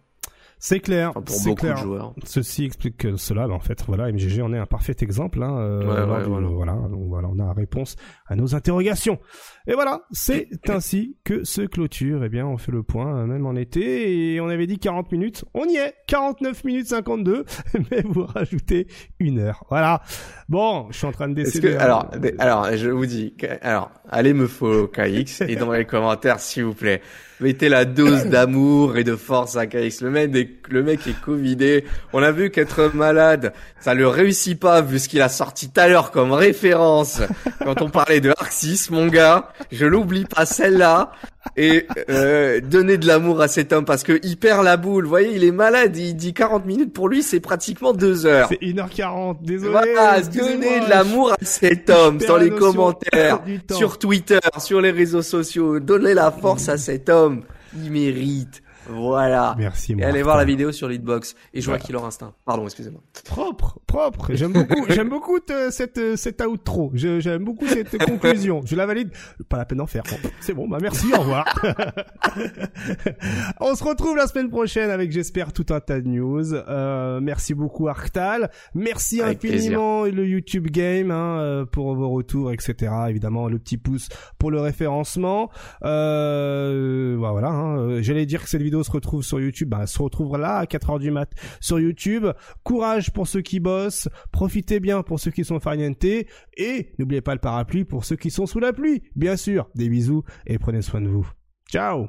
C'est 0.62 0.82
clair, 0.82 1.12
Enfin, 1.12 1.22
pour 1.22 1.36
c'est 1.36 1.50
beaucoup 1.50 1.62
clair. 1.62 1.76
de 1.76 1.80
joueurs. 1.80 2.14
Ceci 2.26 2.66
explique 2.66 2.98
que 2.98 3.16
cela, 3.16 3.48
en 3.48 3.62
fait, 3.62 3.82
voilà, 3.88 4.12
MGG 4.12 4.42
en 4.42 4.52
est 4.54 4.58
un 4.58 4.66
parfait 4.66 4.96
exemple. 5.00 5.42
Hein, 5.42 5.58
euh, 5.58 5.80
Ouais, 5.80 6.12
ouais, 6.18 6.24
du- 6.24 6.30
voilà. 6.30 6.48
voilà, 6.48 6.74
donc 6.90 7.08
voilà, 7.08 7.30
on 7.30 7.40
a 7.40 7.46
la 7.46 7.54
réponse 7.54 7.96
à 8.28 8.36
nos 8.36 8.56
interrogations. 8.56 9.20
Et 9.68 9.74
voilà, 9.74 10.02
c'est 10.12 10.50
ainsi 10.68 11.16
que 11.24 11.46
se 11.46 11.62
clôture. 11.62 12.26
Eh 12.26 12.30
bien, 12.30 12.46
on 12.46 12.58
fait 12.58 12.74
le 12.74 12.84
point, 12.84 13.20
euh, 13.20 13.26
même 13.26 13.46
en 13.46 13.56
été, 13.56 14.34
et 14.34 14.42
on 14.42 14.50
avait 14.50 14.68
dit 14.68 14.80
40 14.80 15.12
minutes. 15.14 15.46
On 15.54 15.64
y 15.66 15.78
est, 15.78 15.94
49 16.08 16.64
minutes 16.66 16.88
52, 16.88 17.46
mais 17.92 18.02
vous 18.04 18.26
rajoutez 18.26 18.88
une 19.20 19.40
heure. 19.40 19.64
Voilà. 19.70 20.02
Bon, 20.50 20.88
je 20.92 20.98
suis 20.98 21.08
en 21.08 21.14
train 21.14 21.30
de 21.30 21.36
décider. 21.36 21.70
que, 21.74 21.78
alors, 21.78 22.10
alors, 22.38 22.68
je 22.76 22.90
vous 22.90 23.06
dis, 23.06 23.34
alors, 23.62 23.92
allez 24.10 24.34
me 24.34 24.46
follow 24.46 24.88
KX 24.88 25.42
et 25.48 25.56
dans 25.56 25.72
les 25.72 25.86
commentaires, 25.86 26.42
s'il 26.42 26.66
vous 26.66 26.74
plaît, 26.74 27.02
mettez 27.40 27.70
la 27.70 27.86
dose 27.86 28.26
d'amour 28.26 28.98
et 28.98 29.04
de 29.04 29.16
force 29.16 29.56
à 29.56 29.66
KX. 29.68 30.02
Le 30.02 30.10
mec, 30.10 30.36
est- 30.36 30.50
le 30.70 30.84
mec 30.84 31.08
est 31.08 31.20
covidé. 31.22 31.86
On 32.14 32.22
a 32.24 32.32
vu 32.32 32.50
qu'être 32.52 32.92
malade, 32.94 33.54
ça 33.80 33.94
le 33.94 34.08
réussit 34.08 34.60
pas 34.60 34.82
vu 34.82 35.00
ce 35.00 35.08
qu'il 35.10 35.22
a 35.22 35.30
sorti 35.30 35.70
tout 35.70 35.80
à 35.80 35.88
l'heure 35.88 36.12
comme 36.12 36.32
référence 36.32 37.22
quand 37.64 37.82
on 37.82 37.90
parlait 37.90 38.22
de 38.22 38.34
6, 38.50 38.90
mon 38.92 39.08
gars. 39.08 39.50
Je 39.72 39.86
l'oublie 39.86 40.26
pas 40.26 40.46
celle-là. 40.46 41.12
Et 41.56 41.88
euh, 42.10 42.60
donner 42.62 42.98
de 42.98 43.08
l'amour 43.08 43.42
à 43.42 43.48
cet 43.48 43.74
homme 43.74 43.86
parce 43.86 44.04
que 44.04 44.20
il 44.24 44.38
perd 44.38 44.64
la 44.64 44.78
boule. 44.78 45.06
Vous 45.06 45.10
voyez, 45.10 45.36
il 45.36 45.44
est 45.44 45.52
malade. 45.52 45.96
Il 45.98 46.16
dit 46.16 46.34
40 46.34 46.66
minutes 46.66 46.94
pour 46.94 47.08
lui, 47.08 47.24
c'est 47.24 47.40
pratiquement 47.40 47.94
deux 47.94 48.26
heures. 48.26 48.50
C'est 48.50 48.62
1h40, 48.62 49.38
désolé. 49.42 49.72
Voilà, 49.72 50.22
donnez 50.22 50.82
de 50.82 50.90
l'amour 50.90 51.32
à 51.32 51.38
cet 51.42 51.90
homme 51.90 52.18
dans 52.18 52.38
les 52.38 52.50
commentaires, 52.50 53.42
sur 53.72 53.98
Twitter, 53.98 54.40
sur 54.60 54.82
les 54.82 54.92
réseaux 54.92 55.22
sociaux. 55.22 55.80
Donnez 55.80 56.14
la 56.14 56.32
force 56.32 56.70
à 56.70 56.78
cet 56.78 57.10
homme. 57.10 57.44
Il 57.76 57.92
mérite. 57.92 58.62
Voilà. 58.90 59.56
Merci, 59.58 59.96
Et 59.98 60.04
allez 60.04 60.24
voir 60.24 60.38
la 60.38 60.46
vidéo 60.46 60.72
sur 60.72 60.88
Leadbox 60.88 61.36
et 61.54 61.62
jouer 61.62 61.72
Voilà. 61.72 61.84
à 61.84 61.86
Killer 61.88 62.00
Instinct. 62.04 62.34
Pardon, 62.46 62.64
excusez-moi. 62.66 63.02
Propre, 63.26 63.80
propre. 63.88 64.30
J'aime 64.34 64.52
beaucoup, 64.54 64.86
j'aime 64.90 65.10
beaucoup 65.10 65.40
te- 65.40 65.70
cette 65.72 66.16
cette 66.16 66.42
outro. 66.42 66.92
J'aime 66.94 67.44
beaucoup 67.44 67.68
cette 67.68 67.98
conclusion. 67.98 68.62
Je 68.66 68.76
la 68.76 68.86
valide. 68.86 69.12
Pas 69.48 69.58
la 69.58 69.66
peine 69.66 69.78
d'en 69.80 69.88
faire. 69.88 70.04
C'est 70.42 70.54
bon. 70.54 70.68
Bah 70.68 70.78
merci. 70.82 71.08
Au 71.14 71.20
revoir. 71.22 71.46
On 73.60 73.76
se 73.76 73.84
retrouve 73.84 74.16
la 74.18 74.28
semaine 74.28 74.50
prochaine 74.50 74.90
avec 74.90 75.12
j'espère 75.12 75.54
tout 75.54 75.66
un 75.70 75.80
tas 75.80 76.00
de 76.02 76.08
news. 76.08 76.54
Euh, 76.54 77.20
merci 77.22 77.54
beaucoup 77.54 77.88
Arctal. 77.88 78.50
Merci 78.74 79.22
Avec 79.22 79.44
infiniment 79.46 80.04
le 80.06 80.26
YouTube 80.28 80.68
Game 80.68 81.12
hein, 81.12 81.40
euh, 81.40 81.66
pour 81.66 81.94
vos 81.96 82.10
retours, 82.10 82.52
etc. 82.52 82.92
Évidemment 83.10 83.48
le 83.48 83.60
petit 83.60 83.78
pouce 83.78 84.10
pour 84.38 84.52
le 84.52 84.60
référencement. 84.60 85.50
Euh, 85.84 87.18
bah, 87.20 87.32
voilà. 87.32 87.50
hein. 87.50 88.02
J'allais 88.02 88.26
dire 88.26 88.44
que 88.44 88.50
cette 88.50 88.62
vidéo 88.62 88.79
se 88.84 88.92
retrouve 88.92 89.24
sur 89.24 89.40
YouTube. 89.40 89.70
Bah, 89.70 89.88
se 89.88 90.02
retrouve 90.02 90.38
là 90.38 90.58
à 90.58 90.66
4 90.66 90.90
heures 90.92 91.00
du 91.00 91.12
mat 91.12 91.32
sur 91.60 91.80
YouTube. 91.80 92.28
Courage 92.64 93.12
pour 93.12 93.28
ceux 93.28 93.42
qui 93.42 93.60
bossent, 93.60 94.10
profitez 94.32 94.80
bien 94.80 95.04
pour 95.04 95.20
ceux 95.20 95.32
qui 95.32 95.46
sont 95.46 95.60
farnientés 95.60 96.28
et 96.58 96.94
n'oubliez 97.00 97.22
pas 97.22 97.34
le 97.34 97.40
parapluie 97.40 97.86
pour 97.86 98.06
ceux 98.06 98.16
qui 98.16 98.32
sont 98.32 98.46
sous 98.46 98.60
la 98.60 98.74
pluie. 98.74 99.04
Bien 99.16 99.38
sûr, 99.38 99.70
des 99.76 99.90
bisous 99.90 100.24
et 100.46 100.58
prenez 100.60 100.82
soin 100.82 101.02
de 101.02 101.10
vous. 101.10 101.30
Ciao 101.70 102.08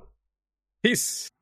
Peace. 0.83 1.40